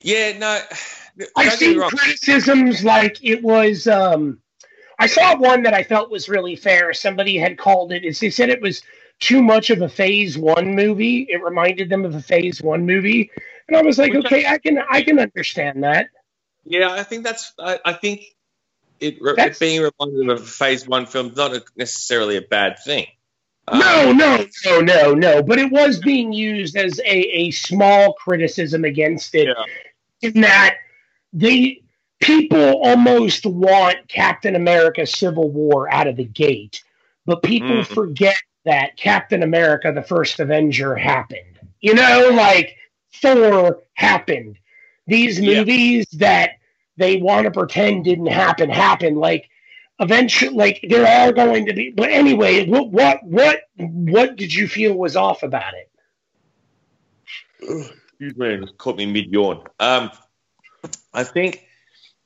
Yeah, 0.01 0.37
no. 0.37 0.61
I've 1.35 1.53
seen 1.53 1.81
criticisms 1.81 2.83
like 2.83 3.23
it 3.23 3.43
was. 3.43 3.87
Um, 3.87 4.39
I 4.99 5.07
saw 5.07 5.35
one 5.35 5.63
that 5.63 5.73
I 5.73 5.83
felt 5.83 6.11
was 6.11 6.29
really 6.29 6.55
fair. 6.55 6.93
Somebody 6.93 7.37
had 7.37 7.57
called 7.57 7.91
it. 7.91 8.03
They 8.19 8.29
said 8.29 8.49
it 8.49 8.61
was 8.61 8.81
too 9.19 9.41
much 9.41 9.69
of 9.69 9.81
a 9.81 9.89
Phase 9.89 10.37
One 10.37 10.75
movie. 10.75 11.27
It 11.29 11.43
reminded 11.43 11.89
them 11.89 12.05
of 12.05 12.15
a 12.15 12.21
Phase 12.21 12.61
One 12.61 12.85
movie, 12.85 13.31
and 13.67 13.75
I 13.75 13.81
was 13.81 13.97
like, 13.97 14.13
Which 14.13 14.25
okay, 14.27 14.45
I, 14.45 14.53
I, 14.53 14.57
can 14.59 14.79
I 14.89 15.01
can 15.01 15.19
understand 15.19 15.83
that. 15.83 16.09
Yeah, 16.63 16.91
I 16.91 17.03
think 17.03 17.23
that's. 17.23 17.53
I, 17.57 17.79
I 17.83 17.93
think 17.93 18.21
it, 18.99 19.17
it 19.19 19.59
being 19.59 19.81
reminded 19.81 20.29
of 20.29 20.41
a 20.41 20.45
Phase 20.45 20.87
One 20.87 21.07
film 21.07 21.31
is 21.31 21.37
not 21.37 21.59
necessarily 21.75 22.37
a 22.37 22.41
bad 22.41 22.77
thing. 22.85 23.07
No, 23.73 24.13
no, 24.13 24.45
no, 24.65 24.79
no, 24.79 25.13
no. 25.13 25.43
But 25.43 25.59
it 25.59 25.71
was 25.71 25.99
being 25.99 26.31
used 26.31 26.77
as 26.77 26.99
a, 26.99 27.17
a 27.37 27.51
small 27.51 28.13
criticism 28.13 28.85
against 28.85 29.35
it, 29.35 29.47
yeah. 29.47 30.29
in 30.29 30.41
that 30.41 30.77
they 31.33 31.81
people 32.21 32.81
almost 32.83 33.45
want 33.45 34.07
Captain 34.07 34.55
America: 34.55 35.05
Civil 35.05 35.49
War 35.49 35.91
out 35.91 36.07
of 36.07 36.15
the 36.15 36.23
gate, 36.23 36.83
but 37.25 37.43
people 37.43 37.69
mm. 37.69 37.85
forget 37.85 38.37
that 38.63 38.95
Captain 38.95 39.43
America: 39.43 39.91
The 39.91 40.01
First 40.01 40.39
Avenger 40.39 40.95
happened. 40.95 41.59
You 41.81 41.93
know, 41.93 42.29
like 42.33 42.77
Thor 43.15 43.83
happened. 43.95 44.57
These 45.07 45.41
movies 45.41 46.05
yeah. 46.11 46.19
that 46.19 46.51
they 46.95 47.17
want 47.17 47.45
to 47.45 47.51
pretend 47.51 48.05
didn't 48.05 48.27
happen 48.27 48.69
happen. 48.69 49.15
Like 49.15 49.49
eventually 49.99 50.53
like 50.53 50.85
there 50.87 51.05
are 51.05 51.31
going 51.31 51.65
to 51.65 51.73
be 51.73 51.89
but 51.89 52.09
anyway 52.09 52.67
what 52.67 52.91
what 52.91 53.23
what 53.23 53.61
what 53.77 54.35
did 54.35 54.53
you 54.53 54.67
feel 54.67 54.93
was 54.93 55.15
off 55.15 55.43
about 55.43 55.73
it? 55.73 55.91
Excuse 57.59 58.35
me 58.35 58.67
caught 58.77 58.97
me 58.97 59.05
mid 59.07 59.31
yawn 59.31 59.63
um 59.79 60.11
i 61.13 61.23
think 61.23 61.63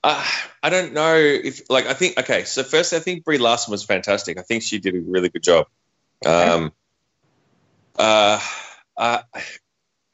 uh, 0.03 0.23
i 0.61 0.69
don't 0.69 0.93
know 0.93 1.15
if 1.15 1.69
like 1.69 1.85
i 1.85 1.93
think 1.93 2.19
okay 2.19 2.43
so 2.43 2.63
first 2.63 2.91
i 2.93 2.99
think 2.99 3.23
brie 3.23 3.37
larson 3.37 3.71
was 3.71 3.83
fantastic. 3.83 4.37
I 4.37 4.41
think 4.41 4.63
she 4.63 4.79
did 4.79 4.95
a 4.95 4.99
really 4.99 5.29
good 5.29 5.43
job. 5.43 5.67
Um 6.25 6.73
uh, 7.97 8.39
uh 8.97 9.21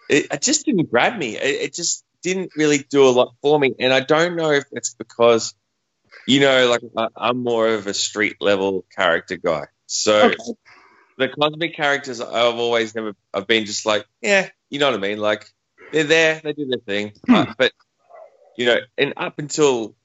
it, 0.09 0.27
it 0.31 0.41
just 0.41 0.65
didn't 0.65 0.89
grab 0.89 1.17
me. 1.17 1.37
It, 1.37 1.61
it 1.61 1.73
just 1.73 2.03
didn't 2.21 2.51
really 2.55 2.79
do 2.79 3.07
a 3.07 3.09
lot 3.09 3.33
for 3.41 3.59
me. 3.59 3.73
And 3.79 3.93
i 3.93 4.01
don't 4.01 4.35
know 4.35 4.51
if 4.51 4.65
it's 4.71 4.93
because 4.93 5.55
you 6.25 6.39
know, 6.39 6.69
like 6.69 7.09
I'm 7.15 7.43
more 7.43 7.67
of 7.67 7.87
a 7.87 7.93
street 7.93 8.37
level 8.41 8.85
character 8.95 9.37
guy. 9.37 9.65
So 9.85 10.27
okay. 10.27 10.35
the 11.17 11.29
cosmic 11.29 11.75
characters 11.75 12.21
I've 12.21 12.55
always 12.55 12.95
never 12.95 13.13
I've 13.33 13.47
been 13.47 13.65
just 13.65 13.85
like, 13.85 14.05
yeah, 14.21 14.49
you 14.69 14.79
know 14.79 14.89
what 14.91 14.99
I 14.99 15.01
mean? 15.01 15.17
Like 15.19 15.45
they're 15.91 16.03
there, 16.03 16.41
they 16.43 16.53
do 16.53 16.67
their 16.67 16.79
thing. 16.79 17.13
Hmm. 17.25 17.35
Uh, 17.35 17.53
but 17.57 17.71
you 18.57 18.65
know, 18.65 18.77
and 18.97 19.13
up 19.17 19.39
until 19.39 19.95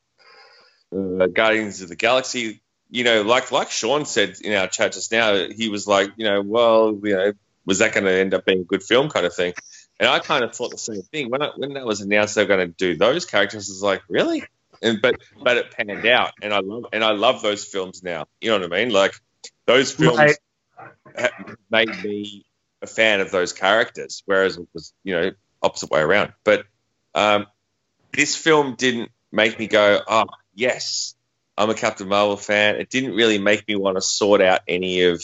uh, 0.95 1.27
Guardians 1.27 1.81
of 1.81 1.89
the 1.89 1.97
Galaxy, 1.97 2.63
you 2.91 3.05
know, 3.05 3.23
like 3.23 3.51
like 3.51 3.71
Sean 3.71 4.05
said 4.05 4.37
in 4.43 4.53
our 4.55 4.69
chat 4.69 4.93
just 4.93 5.11
now, 5.13 5.49
he 5.49 5.69
was 5.69 5.87
like, 5.87 6.11
you 6.17 6.25
know, 6.25 6.43
well, 6.43 6.99
you 7.03 7.15
know, 7.15 7.33
was 7.65 7.79
that 7.79 7.95
going 7.95 8.05
to 8.05 8.13
end 8.13 8.35
up 8.35 8.45
being 8.45 8.61
a 8.61 8.65
good 8.65 8.83
film 8.83 9.09
kind 9.09 9.27
of 9.27 9.35
thing? 9.35 9.55
And 9.99 10.09
I 10.09 10.19
kind 10.19 10.45
of 10.45 10.55
thought 10.55 10.71
the 10.71 10.79
same 10.79 11.03
thing 11.03 11.31
when 11.31 11.43
I, 11.43 11.51
when 11.57 11.75
that 11.75 11.87
was 11.87 12.01
announced 12.01 12.35
they 12.35 12.43
were 12.43 12.49
going 12.49 12.69
to 12.69 12.75
do 12.75 12.97
those 12.97 13.25
characters. 13.25 13.71
I 13.71 13.73
was 13.73 13.83
like, 13.83 14.03
really? 14.09 14.43
And 14.83 15.01
but 15.01 15.17
but 15.43 15.57
it 15.57 15.71
panned 15.71 16.07
out, 16.07 16.33
and 16.43 16.53
I 16.53 16.61
love 16.61 16.87
and 16.93 17.05
I 17.05 17.13
love 17.13 17.43
those 17.43 17.65
films 17.65 18.03
now. 18.03 18.27
You 18.41 18.51
know 18.51 18.59
what 18.59 18.73
I 18.73 18.85
mean? 18.85 18.93
Like 18.93 19.15
those 19.67 19.93
films 19.93 20.19
right. 21.17 21.31
made 21.71 22.05
me 22.05 22.45
a 22.83 22.87
fan 22.87 23.21
of 23.21 23.31
those 23.31 23.53
characters, 23.53 24.23
whereas 24.27 24.57
it 24.57 24.69
was 24.75 24.93
you 25.05 25.15
know 25.15 25.31
opposite 25.63 25.91
way 25.91 26.01
around. 26.01 26.33
But 26.45 26.65
um, 27.15 27.47
this 28.13 28.37
film 28.37 28.75
didn't 28.75 29.11
make 29.31 29.59
me 29.59 29.69
go, 29.69 30.01
oh 30.07 30.27
yes, 30.55 31.15
I'm 31.57 31.71
a 31.71 31.75
Captain 31.75 32.09
Marvel 32.09 32.37
fan. 32.37 32.77
It 32.77 32.91
didn't 32.91 33.15
really 33.15 33.39
make 33.39 33.67
me 33.69 33.77
want 33.77 33.97
to 33.97 34.03
sort 34.03 34.41
out 34.41 34.61
any 34.67 35.03
of 35.03 35.23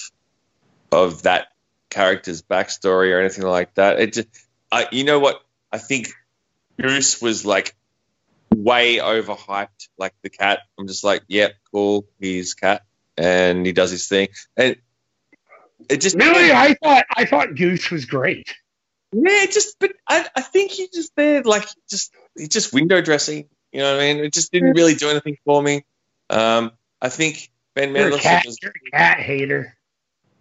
of 0.93 1.22
that 1.22 1.48
character's 1.90 2.43
backstory 2.43 3.14
or 3.14 3.20
anything 3.20 3.44
like 3.44 3.74
that. 3.74 4.01
It 4.01 4.12
just, 4.12 4.28
I, 4.70 4.89
you 4.93 5.05
know 5.05 5.18
what? 5.18 5.43
I 5.72 5.78
think 5.78 6.09
Bruce 6.78 7.20
was 7.20 7.44
like 7.44 7.74
way 8.54 8.96
overhyped, 8.96 9.88
like 9.98 10.14
the 10.22 10.30
cat. 10.30 10.60
I'm 10.78 10.86
just 10.86 11.04
like, 11.04 11.22
yep, 11.28 11.54
cool, 11.72 12.06
he's 12.18 12.54
cat, 12.54 12.82
and 13.16 13.64
he 13.64 13.72
does 13.72 13.90
his 13.90 14.08
thing, 14.08 14.28
and 14.56 14.76
it 15.88 16.00
just 16.00 16.16
really. 16.16 16.52
I 16.52 16.74
thought 16.82 17.04
I 17.14 17.24
thought 17.24 17.54
Goose 17.54 17.90
was 17.90 18.04
great. 18.04 18.54
Yeah, 19.12 19.46
just 19.46 19.76
but 19.78 19.92
I, 20.06 20.26
I 20.36 20.42
think 20.42 20.70
he 20.70 20.88
just 20.92 21.14
there 21.16 21.42
like 21.42 21.66
just 21.88 22.12
he's 22.36 22.48
just 22.48 22.72
window 22.72 23.00
dressing. 23.00 23.48
You 23.72 23.80
know 23.80 23.92
what 23.92 24.02
I 24.02 24.14
mean? 24.14 24.24
It 24.24 24.32
just 24.32 24.52
didn't 24.52 24.72
really 24.72 24.94
do 24.94 25.08
anything 25.10 25.36
for 25.44 25.62
me. 25.62 25.84
Um, 26.30 26.72
I 27.00 27.08
think 27.08 27.50
Ben 27.74 27.92
Mendelsohn 27.92 28.20
you're 28.22 28.32
a 28.32 28.36
cat, 28.36 28.46
was. 28.46 28.58
You're 28.62 28.72
a 28.72 28.90
cat 28.90 29.20
hater. 29.20 29.74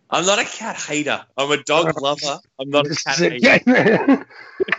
I'm 0.09 0.25
not 0.25 0.39
a 0.39 0.45
cat 0.45 0.77
hater. 0.77 1.25
I'm 1.38 1.51
a 1.51 1.61
dog 1.63 2.01
lover. 2.01 2.39
I'm 2.59 2.69
not 2.69 2.88
a 2.88 2.95
cat 3.41 3.63
hater. 3.67 4.25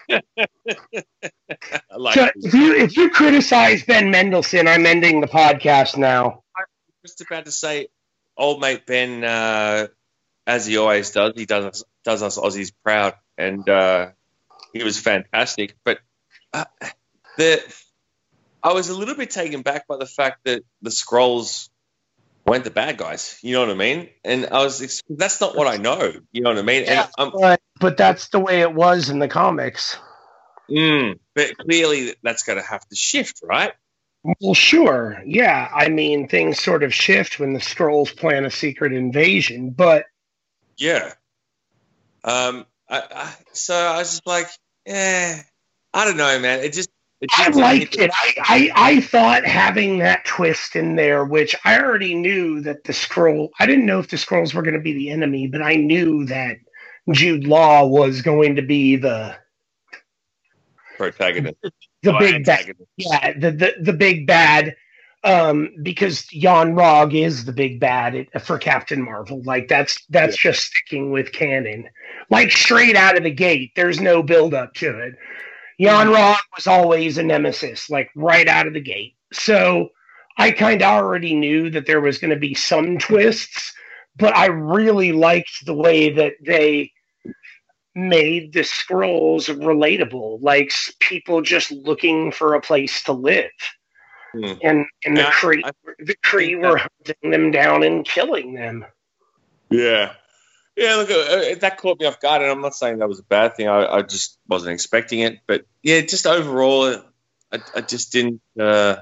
I 1.50 1.96
like 1.96 2.14
so 2.14 2.28
if 2.36 2.54
you 2.54 2.74
if 2.74 2.96
you 2.96 3.10
criticize 3.10 3.84
Ben 3.84 4.10
Mendelsohn, 4.10 4.68
I'm 4.68 4.86
ending 4.86 5.20
the 5.20 5.26
podcast 5.26 5.96
now. 5.96 6.42
I 6.56 6.64
was 7.02 7.12
just 7.12 7.20
about 7.22 7.46
to 7.46 7.52
say, 7.52 7.88
old 8.36 8.60
mate 8.60 8.86
Ben, 8.86 9.24
uh, 9.24 9.88
as 10.46 10.66
he 10.66 10.76
always 10.76 11.10
does, 11.10 11.32
he 11.36 11.46
does 11.46 11.64
us, 11.64 11.84
does 12.04 12.22
us 12.22 12.38
Aussies 12.38 12.72
proud, 12.84 13.14
and 13.36 13.68
uh, 13.68 14.10
he 14.72 14.82
was 14.84 14.98
fantastic. 14.98 15.76
But 15.84 16.00
uh, 16.52 16.64
the 17.36 17.62
I 18.62 18.72
was 18.72 18.88
a 18.88 18.94
little 18.94 19.14
bit 19.14 19.30
taken 19.30 19.62
back 19.62 19.86
by 19.86 19.96
the 19.96 20.06
fact 20.06 20.44
that 20.44 20.62
the 20.82 20.90
Skrulls 20.90 21.70
weren't 22.44 22.64
the 22.64 22.70
bad 22.70 22.96
guys. 22.96 23.38
You 23.42 23.54
know 23.54 23.60
what 23.60 23.70
I 23.70 23.74
mean? 23.74 24.08
And 24.24 24.46
I 24.46 24.62
was 24.62 25.02
that's 25.08 25.40
not 25.40 25.56
what 25.56 25.66
I 25.66 25.76
know. 25.76 26.12
You 26.32 26.42
know 26.42 26.50
what 26.50 26.58
I 26.58 26.62
mean? 26.62 26.84
Yeah, 26.84 27.02
and 27.02 27.10
I'm, 27.18 27.40
but 27.40 27.60
but 27.80 27.96
that's 27.96 28.28
the 28.28 28.40
way 28.40 28.60
it 28.60 28.74
was 28.74 29.10
in 29.10 29.18
the 29.18 29.28
comics. 29.28 29.96
Mm, 30.70 31.18
but 31.34 31.56
clearly 31.58 32.14
that's 32.22 32.42
going 32.42 32.58
to 32.58 32.64
have 32.64 32.86
to 32.88 32.96
shift, 32.96 33.40
right? 33.42 33.72
Well, 34.40 34.54
sure, 34.54 35.22
yeah. 35.24 35.70
I 35.74 35.88
mean, 35.88 36.28
things 36.28 36.60
sort 36.60 36.82
of 36.82 36.92
shift 36.92 37.38
when 37.38 37.52
the 37.52 37.60
Skrulls 37.60 38.14
plan 38.14 38.44
a 38.44 38.50
secret 38.50 38.92
invasion, 38.92 39.70
but 39.70 40.04
Yeah. 40.76 41.12
Um. 42.24 42.66
I, 42.90 43.02
I, 43.14 43.34
so 43.52 43.74
I 43.74 43.98
was 43.98 44.10
just 44.12 44.26
like, 44.26 44.46
eh, 44.86 45.42
I 45.92 46.04
don't 46.04 46.16
know, 46.16 46.38
man. 46.38 46.60
It 46.60 46.72
just 46.72 46.88
it 47.20 47.30
I 47.32 47.48
liked 47.48 47.96
it. 47.96 48.10
I, 48.14 48.34
I 48.38 48.70
I 48.74 49.00
thought 49.00 49.44
having 49.44 49.98
that 49.98 50.24
twist 50.24 50.76
in 50.76 50.96
there, 50.96 51.24
which 51.24 51.56
I 51.64 51.78
already 51.80 52.14
knew 52.14 52.60
that 52.62 52.84
the 52.84 52.92
Skrull. 52.92 53.50
I 53.58 53.66
didn't 53.66 53.86
know 53.86 53.98
if 53.98 54.08
the 54.08 54.16
Skrulls 54.16 54.54
were 54.54 54.62
going 54.62 54.74
to 54.76 54.80
be 54.80 54.94
the 54.94 55.10
enemy, 55.10 55.48
but 55.48 55.62
I 55.62 55.74
knew 55.74 56.24
that 56.26 56.58
Jude 57.12 57.46
Law 57.46 57.86
was 57.86 58.22
going 58.22 58.56
to 58.56 58.62
be 58.62 58.96
the 58.96 59.36
protagonist. 60.98 61.56
the 62.02 62.14
Oh, 62.14 62.18
big 62.18 62.44
bad. 62.44 62.72
Yeah, 62.98 63.32
the 63.38 63.52
the, 63.52 63.74
the 63.80 63.94
big 63.94 64.26
bad. 64.26 64.76
Um, 65.24 65.70
because 65.82 66.32
Yon-Rogg 66.32 67.12
is 67.12 67.44
the 67.44 67.52
big 67.52 67.80
bad 67.80 68.28
for 68.42 68.58
Captain 68.58 69.02
Marvel. 69.02 69.42
Like 69.42 69.68
that's 69.68 69.98
that's 70.10 70.36
just 70.36 70.62
sticking 70.64 71.10
with 71.12 71.32
canon. 71.32 71.88
Like 72.30 72.52
straight 72.52 72.96
out 72.96 73.16
of 73.16 73.24
the 73.24 73.32
gate, 73.32 73.72
there's 73.74 74.00
no 74.00 74.22
build 74.22 74.54
up 74.54 74.74
to 74.74 74.98
it. 75.00 75.14
Yon-Rogg 75.78 76.38
was 76.56 76.68
always 76.68 77.18
a 77.18 77.24
nemesis, 77.24 77.90
like 77.90 78.10
right 78.14 78.48
out 78.48 78.68
of 78.68 78.74
the 78.74 78.80
gate. 78.80 79.16
So 79.32 79.90
I 80.38 80.52
kind 80.52 80.82
of 80.82 80.88
already 80.88 81.34
knew 81.34 81.70
that 81.70 81.86
there 81.86 82.00
was 82.00 82.18
going 82.18 82.30
to 82.30 82.38
be 82.38 82.54
some 82.54 82.98
twists, 82.98 83.72
but 84.16 84.36
I 84.36 84.46
really 84.46 85.12
liked 85.12 85.66
the 85.66 85.74
way 85.74 86.10
that 86.12 86.34
they 86.44 86.92
made 87.98 88.52
the 88.52 88.60
Skrulls 88.60 89.48
relatable, 89.48 90.38
like 90.40 90.72
people 91.00 91.42
just 91.42 91.72
looking 91.72 92.30
for 92.30 92.54
a 92.54 92.60
place 92.60 93.02
to 93.04 93.12
live. 93.12 93.50
Hmm. 94.32 94.52
And 94.62 94.86
and 95.04 95.16
the 95.16 95.22
Yeah, 95.22 95.30
Kree, 95.32 95.62
I 95.64 95.72
the 95.98 96.14
Kree 96.24 96.50
think 96.50 96.62
were 96.62 96.78
hunting 96.78 97.30
them 97.30 97.50
down 97.50 97.82
and 97.82 98.04
killing 98.04 98.54
them. 98.54 98.84
Yeah. 99.68 100.12
Yeah, 100.76 100.94
look, 100.94 101.10
uh, 101.10 101.58
that 101.58 101.78
caught 101.78 101.98
me 101.98 102.06
off 102.06 102.20
guard, 102.20 102.40
and 102.40 102.52
I'm 102.52 102.60
not 102.60 102.76
saying 102.76 102.98
that 102.98 103.08
was 103.08 103.18
a 103.18 103.24
bad 103.24 103.56
thing. 103.56 103.66
I, 103.66 103.96
I 103.96 104.02
just 104.02 104.38
wasn't 104.46 104.74
expecting 104.74 105.20
it, 105.20 105.40
but 105.48 105.64
yeah, 105.82 106.02
just 106.02 106.24
overall, 106.24 107.02
I, 107.50 107.58
I 107.74 107.80
just 107.80 108.12
didn't. 108.12 108.40
Uh, 108.58 108.98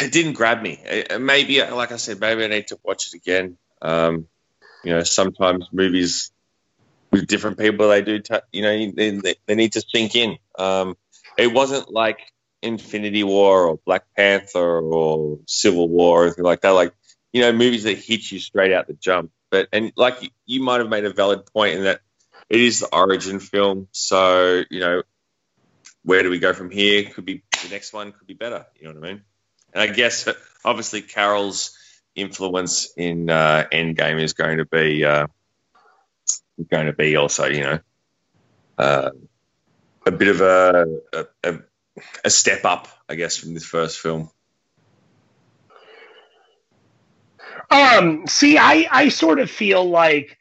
it 0.00 0.12
didn't 0.12 0.32
grab 0.32 0.62
me. 0.62 0.80
Uh, 1.10 1.18
Maybe, 1.18 1.62
like 1.62 1.92
I 1.92 1.96
said, 1.96 2.20
maybe 2.20 2.42
I 2.42 2.48
need 2.48 2.68
to 2.68 2.78
watch 2.82 3.08
it 3.08 3.14
again. 3.14 3.58
Um, 3.82 4.28
you 4.82 4.92
know, 4.92 5.02
sometimes 5.02 5.68
movies 5.72 6.32
with 7.10 7.26
different 7.26 7.58
people, 7.58 7.88
they 7.88 8.02
do. 8.02 8.18
T- 8.20 8.34
you 8.52 8.62
know, 8.62 8.92
they, 8.92 9.34
they, 9.46 9.54
need 9.54 9.72
to 9.72 9.80
sink 9.80 10.14
in. 10.14 10.38
Um, 10.58 10.96
it 11.38 11.52
wasn't 11.52 11.90
like 11.90 12.18
Infinity 12.62 13.22
War 13.22 13.66
or 13.66 13.78
Black 13.84 14.04
Panther 14.16 14.80
or 14.80 15.38
Civil 15.46 15.88
War 15.88 16.22
or 16.22 16.26
anything 16.26 16.44
like 16.44 16.62
that. 16.62 16.70
Like 16.70 16.92
you 17.32 17.42
know, 17.42 17.52
movies 17.52 17.84
that 17.84 17.98
hit 17.98 18.30
you 18.30 18.38
straight 18.38 18.72
out 18.72 18.86
the 18.86 18.94
jump. 18.94 19.30
But 19.50 19.68
and 19.72 19.92
like 19.96 20.22
you, 20.22 20.30
you 20.46 20.62
might 20.62 20.80
have 20.80 20.88
made 20.88 21.04
a 21.04 21.12
valid 21.12 21.46
point 21.46 21.76
in 21.76 21.84
that 21.84 22.00
it 22.48 22.60
is 22.60 22.80
the 22.80 22.94
origin 22.94 23.40
film. 23.40 23.88
So 23.92 24.62
you 24.70 24.80
know, 24.80 25.02
where 26.02 26.22
do 26.22 26.30
we 26.30 26.38
go 26.38 26.52
from 26.52 26.70
here? 26.70 27.04
Could 27.04 27.24
be 27.24 27.42
the 27.62 27.68
next 27.70 27.92
one. 27.92 28.12
Could 28.12 28.26
be 28.26 28.34
better. 28.34 28.66
You 28.76 28.88
know 28.88 28.98
what 28.98 29.08
I 29.08 29.12
mean? 29.12 29.22
And 29.74 29.82
I 29.82 29.86
guess 29.92 30.28
obviously 30.64 31.02
Carol's 31.02 31.76
influence 32.14 32.92
in 32.96 33.28
uh, 33.28 33.66
Endgame 33.70 34.20
is 34.20 34.32
going 34.32 34.58
to 34.58 34.64
be 34.64 35.04
uh, 35.04 35.26
going 36.70 36.86
to 36.86 36.92
be 36.92 37.16
also 37.16 37.46
you 37.46 37.62
know 37.62 37.78
uh, 38.78 39.10
a 40.06 40.10
bit 40.10 40.28
of 40.28 40.40
a, 40.40 41.00
a, 41.42 41.58
a 42.24 42.30
step 42.30 42.64
up, 42.64 42.88
I 43.08 43.14
guess, 43.14 43.36
from 43.36 43.54
this 43.54 43.64
first 43.64 43.98
film. 43.98 44.30
Um, 47.70 48.26
see, 48.26 48.58
I 48.58 48.86
I 48.90 49.08
sort 49.08 49.40
of 49.40 49.50
feel 49.50 49.88
like 49.88 50.38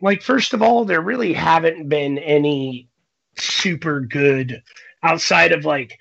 like 0.00 0.22
first 0.22 0.52
of 0.52 0.62
all, 0.62 0.84
there 0.84 1.00
really 1.00 1.32
haven't 1.32 1.88
been 1.88 2.18
any 2.18 2.88
super 3.36 4.00
good 4.00 4.62
outside 5.02 5.52
of 5.52 5.64
like 5.64 5.98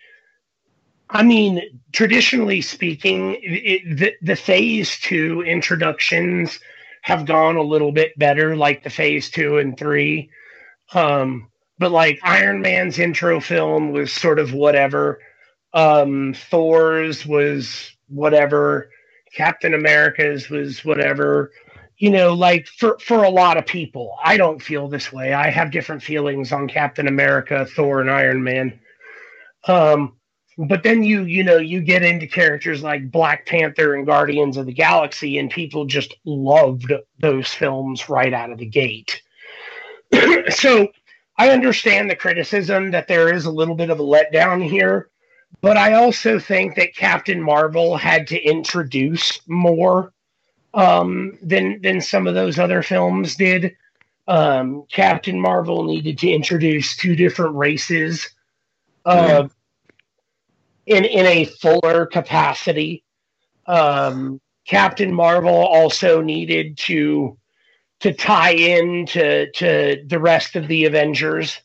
I 1.10 1.22
mean, 1.22 1.62
traditionally 1.92 2.62
speaking, 2.62 3.38
it, 3.42 3.98
the 3.98 4.14
the 4.22 4.36
phase 4.36 5.00
2 5.00 5.44
introductions 5.44 6.60
have 7.04 7.28
gone 7.28 7.58
a 7.58 7.64
little 7.64 7.94
bit 7.94 8.20
better 8.20 8.58
like 8.58 8.84
the 8.84 8.92
phase 8.92 9.32
2 9.32 9.60
and 9.60 9.78
3. 9.80 10.32
Um 10.94 11.50
but 11.80 11.92
like 11.92 12.20
Iron 12.24 12.62
Man's 12.62 13.00
intro 13.00 13.42
film 13.42 13.92
was 13.92 14.14
sort 14.14 14.40
of 14.40 14.54
whatever. 14.54 15.20
Um 15.74 16.34
thor's 16.36 17.26
was 17.26 17.92
whatever. 18.10 18.90
Captain 19.36 19.74
america's 19.76 20.50
was 20.50 20.86
whatever. 20.86 21.52
You 21.98 22.12
know 22.12 22.34
like 22.34 22.68
for 22.68 22.98
for 23.00 23.24
a 23.24 23.30
lot 23.32 23.58
of 23.58 23.66
people 23.68 24.18
i 24.24 24.38
don't 24.38 24.62
feel 24.62 24.90
this 24.90 25.14
way. 25.14 25.34
I 25.34 25.50
have 25.52 25.72
different 25.72 26.04
feelings 26.04 26.52
on 26.54 26.68
captain 26.70 27.08
america 27.08 27.66
thor 27.66 28.02
and 28.02 28.12
iron 28.12 28.44
man. 28.44 28.80
Um 29.68 30.18
but 30.58 30.84
then 30.84 31.04
you 31.04 31.24
you 31.24 31.44
know 31.44 31.58
you 31.58 31.82
get 31.82 32.04
into 32.04 32.28
characters 32.28 32.84
like 32.84 33.12
black 33.12 33.46
panther 33.46 33.96
and 33.96 34.06
guardians 34.06 34.58
of 34.58 34.66
the 34.66 34.74
galaxy 34.74 35.38
and 35.38 35.50
people 35.50 35.86
just 35.86 36.16
loved 36.26 36.92
those 37.20 37.48
films 37.50 38.10
right 38.10 38.34
out 38.34 38.52
of 38.52 38.58
the 38.58 38.66
gate 38.66 39.22
so 40.50 40.88
i 41.38 41.50
understand 41.50 42.10
the 42.10 42.16
criticism 42.16 42.92
that 42.92 43.08
there 43.08 43.34
is 43.34 43.46
a 43.46 43.52
little 43.52 43.76
bit 43.76 43.90
of 43.90 44.00
a 44.00 44.04
letdown 44.04 44.68
here 44.68 45.10
but 45.62 45.78
I 45.78 45.94
also 45.94 46.40
think 46.40 46.76
that 46.76 46.94
Captain 46.94 47.42
Marvel 47.42 47.96
had 47.96 48.28
to 48.28 48.42
introduce 48.42 49.40
more 49.48 50.12
um, 50.74 51.38
than 51.42 51.82
than 51.82 52.02
some 52.02 52.28
of 52.28 52.36
those 52.36 52.60
other 52.60 52.84
films 52.84 53.36
did. 53.36 53.76
Um, 54.28 54.84
Captain 54.92 55.40
Marvel 55.40 55.86
needed 55.86 56.18
to 56.20 56.30
introduce 56.30 56.98
two 56.98 57.16
different 57.16 57.56
races 57.56 58.30
uh, 59.06 59.48
in 60.86 61.06
in 61.06 61.26
a 61.26 61.46
fuller 61.46 62.06
capacity. 62.06 63.04
Um, 63.66 64.42
Captain 64.68 65.14
Marvel 65.14 65.54
also 65.56 66.22
needed 66.22 66.78
to 66.80 67.38
to 68.02 68.14
tie 68.14 68.54
in 68.54 69.06
to 69.08 69.52
to 69.52 70.04
the 70.08 70.20
rest 70.20 70.56
of 70.56 70.68
the 70.68 70.86
Avengers. 70.86 71.60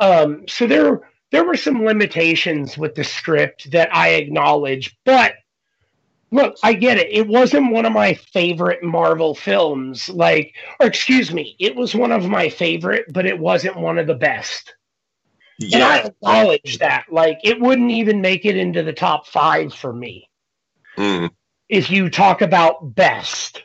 Um, 0.00 0.44
so 0.48 0.66
there 0.66 1.00
there 1.30 1.44
were 1.44 1.56
some 1.56 1.84
limitations 1.84 2.78
with 2.78 2.94
the 2.94 3.04
script 3.04 3.70
that 3.72 3.94
I 3.94 4.10
acknowledge, 4.10 4.96
but 5.04 5.34
Look, 6.30 6.56
I 6.62 6.74
get 6.74 6.98
it. 6.98 7.08
It 7.10 7.26
wasn't 7.26 7.72
one 7.72 7.86
of 7.86 7.92
my 7.92 8.14
favorite 8.14 8.82
Marvel 8.82 9.34
films. 9.34 10.08
Like, 10.10 10.54
or 10.78 10.86
excuse 10.86 11.32
me, 11.32 11.56
it 11.58 11.74
was 11.74 11.94
one 11.94 12.12
of 12.12 12.28
my 12.28 12.50
favorite, 12.50 13.06
but 13.12 13.24
it 13.26 13.38
wasn't 13.38 13.78
one 13.78 13.98
of 13.98 14.06
the 14.06 14.14
best. 14.14 14.74
Yeah. 15.58 15.76
And 15.76 15.84
I 15.84 15.98
acknowledge 15.98 16.78
that. 16.78 17.06
Like, 17.10 17.38
it 17.42 17.60
wouldn't 17.60 17.90
even 17.90 18.20
make 18.20 18.44
it 18.44 18.56
into 18.56 18.82
the 18.82 18.92
top 18.92 19.26
five 19.26 19.74
for 19.74 19.92
me. 19.92 20.28
Mm. 20.96 21.30
If 21.68 21.90
you 21.90 22.10
talk 22.10 22.42
about 22.42 22.94
best. 22.94 23.64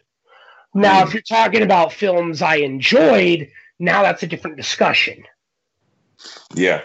Now, 0.73 1.01
mm. 1.01 1.07
if 1.07 1.13
you're 1.13 1.23
talking 1.23 1.61
about 1.61 1.93
films 1.93 2.41
I 2.41 2.57
enjoyed, 2.57 3.49
now 3.79 4.01
that's 4.01 4.23
a 4.23 4.27
different 4.27 4.57
discussion. 4.57 5.23
Yeah. 6.53 6.81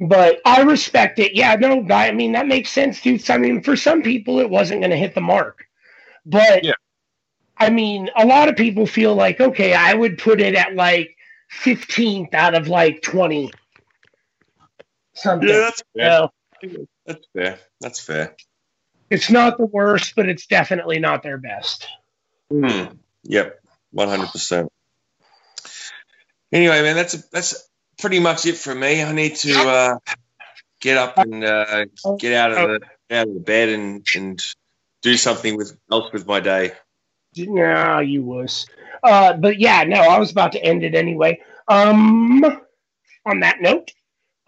But 0.00 0.40
I 0.44 0.62
respect 0.62 1.18
it. 1.18 1.34
Yeah, 1.34 1.54
no, 1.54 1.86
I 1.90 2.10
mean 2.10 2.32
that 2.32 2.48
makes 2.48 2.70
sense, 2.70 3.00
dude. 3.00 3.28
I 3.30 3.38
mean, 3.38 3.62
for 3.62 3.76
some 3.76 4.02
people, 4.02 4.40
it 4.40 4.50
wasn't 4.50 4.80
going 4.80 4.90
to 4.90 4.96
hit 4.96 5.14
the 5.14 5.20
mark, 5.20 5.64
but 6.26 6.64
yeah. 6.64 6.72
I 7.56 7.70
mean, 7.70 8.10
a 8.16 8.26
lot 8.26 8.48
of 8.48 8.56
people 8.56 8.86
feel 8.86 9.14
like, 9.14 9.40
okay, 9.40 9.74
I 9.74 9.94
would 9.94 10.18
put 10.18 10.40
it 10.40 10.54
at 10.54 10.74
like 10.74 11.16
15th 11.62 12.34
out 12.34 12.54
of 12.54 12.68
like 12.68 13.02
20. 13.02 13.52
Something. 15.14 15.48
Yeah, 15.48 15.58
that's 15.58 15.82
fair. 15.96 16.28
that's 17.06 17.26
fair. 17.34 17.58
That's 17.80 18.00
fair. 18.00 18.36
It's 19.10 19.30
not 19.30 19.58
the 19.58 19.66
worst, 19.66 20.14
but 20.14 20.28
it's 20.28 20.46
definitely 20.46 21.00
not 21.00 21.22
their 21.22 21.38
best. 21.38 21.88
Mm. 22.52 22.96
Yep, 23.24 23.60
100%. 23.94 24.68
Anyway, 26.52 26.82
man, 26.82 26.96
that's 26.96 27.14
a, 27.14 27.18
that's 27.32 27.68
pretty 27.98 28.20
much 28.20 28.46
it 28.46 28.56
for 28.56 28.74
me. 28.74 29.02
I 29.02 29.12
need 29.12 29.36
to 29.36 29.52
uh, 29.52 29.98
get 30.80 30.96
up 30.96 31.18
and 31.18 31.44
uh, 31.44 31.84
get 32.18 32.32
out 32.32 32.52
of 32.52 32.56
the 32.56 33.16
out 33.16 33.28
of 33.28 33.34
the 33.34 33.40
bed 33.40 33.68
and 33.68 34.06
and 34.16 34.42
do 35.02 35.16
something 35.16 35.56
with 35.56 35.76
else 35.90 36.12
with 36.12 36.26
my 36.26 36.40
day. 36.40 36.72
No, 37.36 38.00
you 38.00 38.24
was. 38.24 38.66
Uh, 39.02 39.34
but 39.34 39.60
yeah, 39.60 39.84
no, 39.84 40.00
I 40.00 40.18
was 40.18 40.32
about 40.32 40.52
to 40.52 40.64
end 40.64 40.82
it 40.82 40.94
anyway. 40.94 41.40
Um, 41.68 42.44
on 43.24 43.40
that 43.40 43.60
note, 43.60 43.92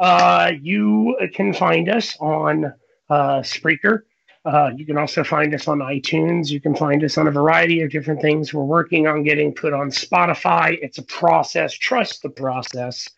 uh, 0.03 0.51
you 0.61 1.17
can 1.33 1.55
find 1.55 1.89
us 1.89 2.17
on 2.21 2.65
uh, 3.09 3.41
Spreaker. 3.41 4.01
Uh, 4.45 4.71
you 4.77 4.85
can 4.85 4.99
also 4.99 5.23
find 5.23 5.55
us 5.55 5.69
on 5.69 5.79
iTunes. 5.79 6.51
You 6.51 6.61
can 6.61 6.75
find 6.75 7.05
us 7.05 7.17
on 7.17 7.29
a 7.29 7.31
variety 7.31 7.83
of 7.83 7.91
different 7.93 8.21
things. 8.21 8.53
We're 8.53 8.65
working 8.65 9.07
on 9.07 9.23
getting 9.23 9.55
put 9.55 9.73
on 9.73 9.91
Spotify. 9.91 10.77
It's 10.83 10.99
a 10.99 11.05
process. 11.05 11.73
Trust 11.73 12.23
the 12.23 12.31
process. 12.31 13.09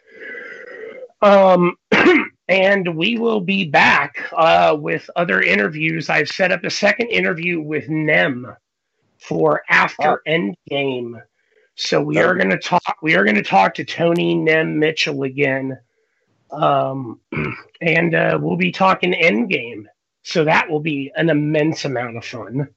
Um, 1.22 1.76
and 2.48 2.94
we 2.94 3.16
will 3.16 3.40
be 3.40 3.64
back 3.64 4.30
uh, 4.36 4.76
with 4.78 5.08
other 5.16 5.40
interviews. 5.40 6.10
I've 6.10 6.28
set 6.28 6.52
up 6.52 6.64
a 6.64 6.70
second 6.70 7.06
interview 7.06 7.62
with 7.62 7.88
Nem 7.88 8.54
for 9.18 9.62
after 9.70 10.20
oh. 10.26 10.30
Endgame. 10.70 11.22
So 11.76 12.02
we 12.02 12.18
are 12.18 12.34
going 12.34 12.50
to 12.50 12.58
talk. 12.58 12.98
We 13.00 13.16
are 13.16 13.24
going 13.24 13.36
to 13.36 13.42
talk 13.42 13.72
to 13.76 13.84
Tony 13.84 14.34
Nem 14.34 14.78
Mitchell 14.78 15.22
again, 15.22 15.78
um, 16.50 17.20
and 17.80 18.14
uh, 18.14 18.38
we'll 18.40 18.56
be 18.56 18.72
talking 18.72 19.12
Endgame. 19.12 19.84
So 20.22 20.44
that 20.44 20.70
will 20.70 20.80
be 20.80 21.12
an 21.14 21.28
immense 21.28 21.84
amount 21.84 22.16
of 22.16 22.24
fun. 22.24 22.68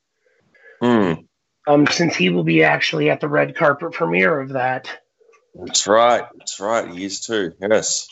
Mm. 0.81 1.25
Um, 1.65 1.87
since 1.87 2.15
he 2.15 2.29
will 2.29 2.43
be 2.43 2.63
actually 2.63 3.09
at 3.09 3.19
the 3.19 3.27
red 3.27 3.55
carpet 3.55 3.93
premiere 3.93 4.39
of 4.39 4.49
that. 4.49 4.89
That's 5.55 5.87
right. 5.87 6.23
That's 6.37 6.59
right. 6.59 6.89
He 6.89 7.05
is 7.05 7.21
too. 7.21 7.53
Yes. 7.59 8.07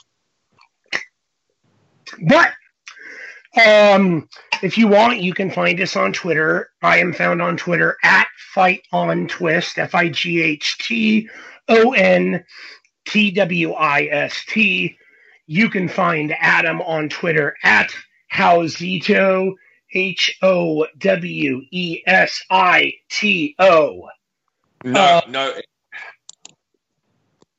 But 2.21 2.53
um, 3.65 4.27
if 4.61 4.77
you 4.77 4.87
want, 4.87 5.21
you 5.21 5.33
can 5.33 5.51
find 5.51 5.79
us 5.79 5.95
on 5.95 6.13
Twitter. 6.13 6.69
I 6.81 6.99
am 6.99 7.13
found 7.13 7.41
on 7.41 7.57
Twitter 7.57 7.97
at 8.03 8.27
Fight 8.53 8.83
on 8.91 9.27
Twist, 9.27 9.77
F 9.77 9.95
I 9.95 10.09
G 10.09 10.41
H 10.41 10.77
T 10.79 11.29
O 11.67 11.93
N 11.93 12.43
T 13.05 13.31
W 13.31 13.73
I 13.73 14.03
S 14.05 14.43
T. 14.47 14.97
You 15.47 15.69
can 15.69 15.87
find 15.87 16.35
Adam 16.39 16.81
on 16.81 17.09
Twitter 17.09 17.55
at 17.63 17.91
Howzito, 18.33 19.53
H 19.93 20.37
O 20.41 20.87
W 20.97 21.61
E 21.71 22.01
S 22.05 22.43
I 22.49 22.93
T 23.09 23.55
O. 23.59 24.09
No, 24.83 24.99
uh, 24.99 25.21
no. 25.29 25.53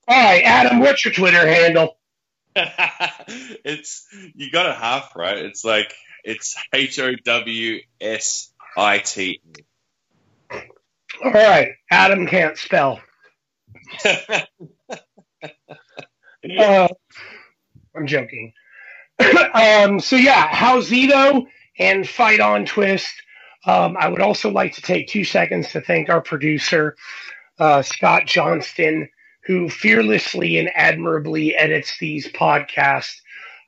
All 0.08 0.24
right, 0.24 0.42
Adam, 0.44 0.80
what's 0.80 1.04
your 1.04 1.14
Twitter 1.14 1.46
handle? 1.46 1.96
it's 2.56 4.06
you 4.34 4.50
got 4.50 4.66
it 4.66 4.76
half 4.76 5.14
right. 5.16 5.38
It's 5.38 5.64
like 5.64 5.92
it's 6.24 6.56
H 6.72 6.98
O 7.00 7.14
W 7.24 7.80
S 8.00 8.52
I 8.76 8.98
T. 8.98 9.40
All 10.50 11.32
right, 11.32 11.72
Adam 11.90 12.26
can't 12.26 12.56
spell. 12.56 13.00
uh, 14.04 14.40
I'm 17.96 18.06
joking. 18.06 18.52
um, 19.54 20.00
so 20.00 20.16
yeah, 20.16 20.48
Howzito 20.48 21.46
and 21.78 22.08
Fight 22.08 22.40
on 22.40 22.66
Twist. 22.66 23.12
Um, 23.66 23.96
I 23.98 24.08
would 24.08 24.20
also 24.20 24.50
like 24.50 24.74
to 24.74 24.82
take 24.82 25.08
two 25.08 25.24
seconds 25.24 25.70
to 25.72 25.80
thank 25.80 26.08
our 26.08 26.20
producer, 26.20 26.96
uh, 27.58 27.82
Scott 27.82 28.26
Johnston, 28.26 29.08
who 29.44 29.68
fearlessly 29.68 30.58
and 30.58 30.70
admirably 30.74 31.54
edits 31.54 31.98
these 31.98 32.28
podcasts. 32.28 33.16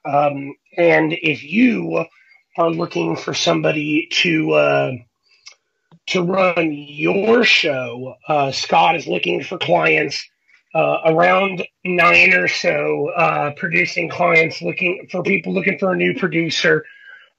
Um, 0.05 0.55
and 0.77 1.13
if 1.13 1.43
you 1.43 2.05
are 2.57 2.71
looking 2.71 3.17
for 3.17 3.35
somebody 3.35 4.09
to 4.11 4.53
uh, 4.53 4.93
to 6.09 6.23
run 6.23 6.73
your 6.73 7.45
show, 7.45 8.15
uh, 8.29 8.51
Scott 8.53 8.97
is 8.97 9.07
looking 9.07 9.43
for 9.43 9.59
clients. 9.59 10.25
Uh, 10.79 11.01
around 11.07 11.67
nine 11.85 12.33
or 12.35 12.47
so 12.47 13.09
uh, 13.17 13.51
producing 13.57 14.09
clients 14.09 14.63
looking 14.63 15.09
for 15.11 15.25
people 15.25 15.53
looking 15.53 15.77
for 15.77 15.91
a 15.91 15.97
new 15.97 16.15
producer. 16.15 16.85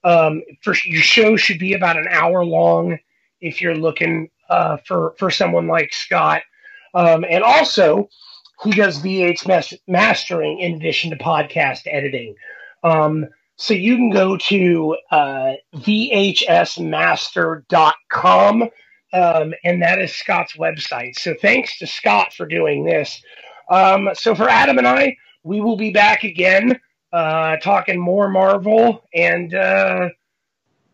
Um, 0.03 0.41
for 0.61 0.76
your 0.84 1.02
show 1.02 1.38
should 1.38 1.57
be 1.57 1.72
about 1.72 1.95
an 1.95 2.07
hour 2.10 2.44
long 2.44 2.99
if 3.40 3.61
you're 3.61 3.78
looking 3.78 4.30
uh, 4.49 4.76
for 4.86 5.16
for 5.18 5.32
someone 5.32 5.68
like 5.68 5.94
Scott. 5.94 6.41
Um, 6.94 7.24
and 7.30 7.41
also, 7.41 8.10
he 8.61 8.72
does 8.72 9.02
VH 9.02 9.80
mastering 9.88 10.60
in 10.60 10.74
addition 10.74 11.11
to 11.11 11.16
podcast 11.16 11.84
editing. 11.86 12.36
Um, 12.84 13.26
so 13.56 13.74
you 13.74 13.95
can 13.95 14.10
go 14.10 14.36
to 14.36 14.98
uh, 15.11 15.53
VHSmaster.com, 15.76 18.70
um, 19.14 19.53
and 19.64 19.81
that 19.81 19.99
is 19.99 20.15
Scott's 20.15 20.53
website. 20.57 21.18
So 21.18 21.36
thanks 21.41 21.80
to 21.80 21.88
Scott 21.88 22.34
for 22.34 22.45
doing 22.45 22.84
this. 22.84 23.22
Um, 23.69 24.10
so 24.14 24.36
for 24.36 24.49
Adam 24.49 24.77
and 24.77 24.88
I, 24.88 25.18
we 25.44 25.61
will 25.61 25.77
be 25.77 25.91
back 25.91 26.23
again 26.23 26.80
uh, 27.11 27.57
talking 27.57 27.99
more 27.99 28.30
Marvel. 28.30 29.03
And, 29.14 29.53
uh, 29.53 30.10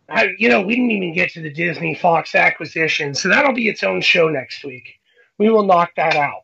I, 0.07 0.29
you 0.37 0.49
know, 0.49 0.61
we 0.61 0.75
didn't 0.75 0.91
even 0.91 1.13
get 1.13 1.31
to 1.31 1.41
the 1.41 1.51
Disney 1.51 1.95
Fox 1.95 2.35
acquisition. 2.35 3.15
So 3.15 3.29
that'll 3.29 3.53
be 3.53 3.67
its 3.67 3.83
own 3.83 4.01
show 4.01 4.29
next 4.29 4.63
week. 4.63 4.99
We 5.37 5.49
will 5.49 5.63
knock 5.63 5.91
that 5.97 6.15
out. 6.15 6.43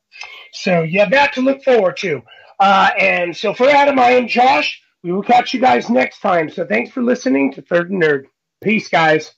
So 0.52 0.82
you 0.84 1.00
have 1.00 1.12
that 1.12 1.34
to 1.34 1.42
look 1.42 1.64
forward 1.64 1.98
to. 1.98 2.22
Uh, 2.60 2.90
and 3.00 3.36
so 3.36 3.54
for 3.54 3.70
Adam, 3.70 4.00
I 4.00 4.12
am 4.12 4.28
Josh. 4.28 4.82
We 5.04 5.12
will 5.12 5.24
catch 5.24 5.54
you 5.54 5.60
guys 5.60 5.90
next 5.90 6.20
time. 6.20 6.50
So 6.50 6.66
thanks 6.66 6.92
for 6.92 7.02
listening 7.02 7.54
to 7.54 7.62
Third 7.62 7.90
Nerd. 7.90 8.26
Peace, 8.62 8.88
guys. 8.88 9.32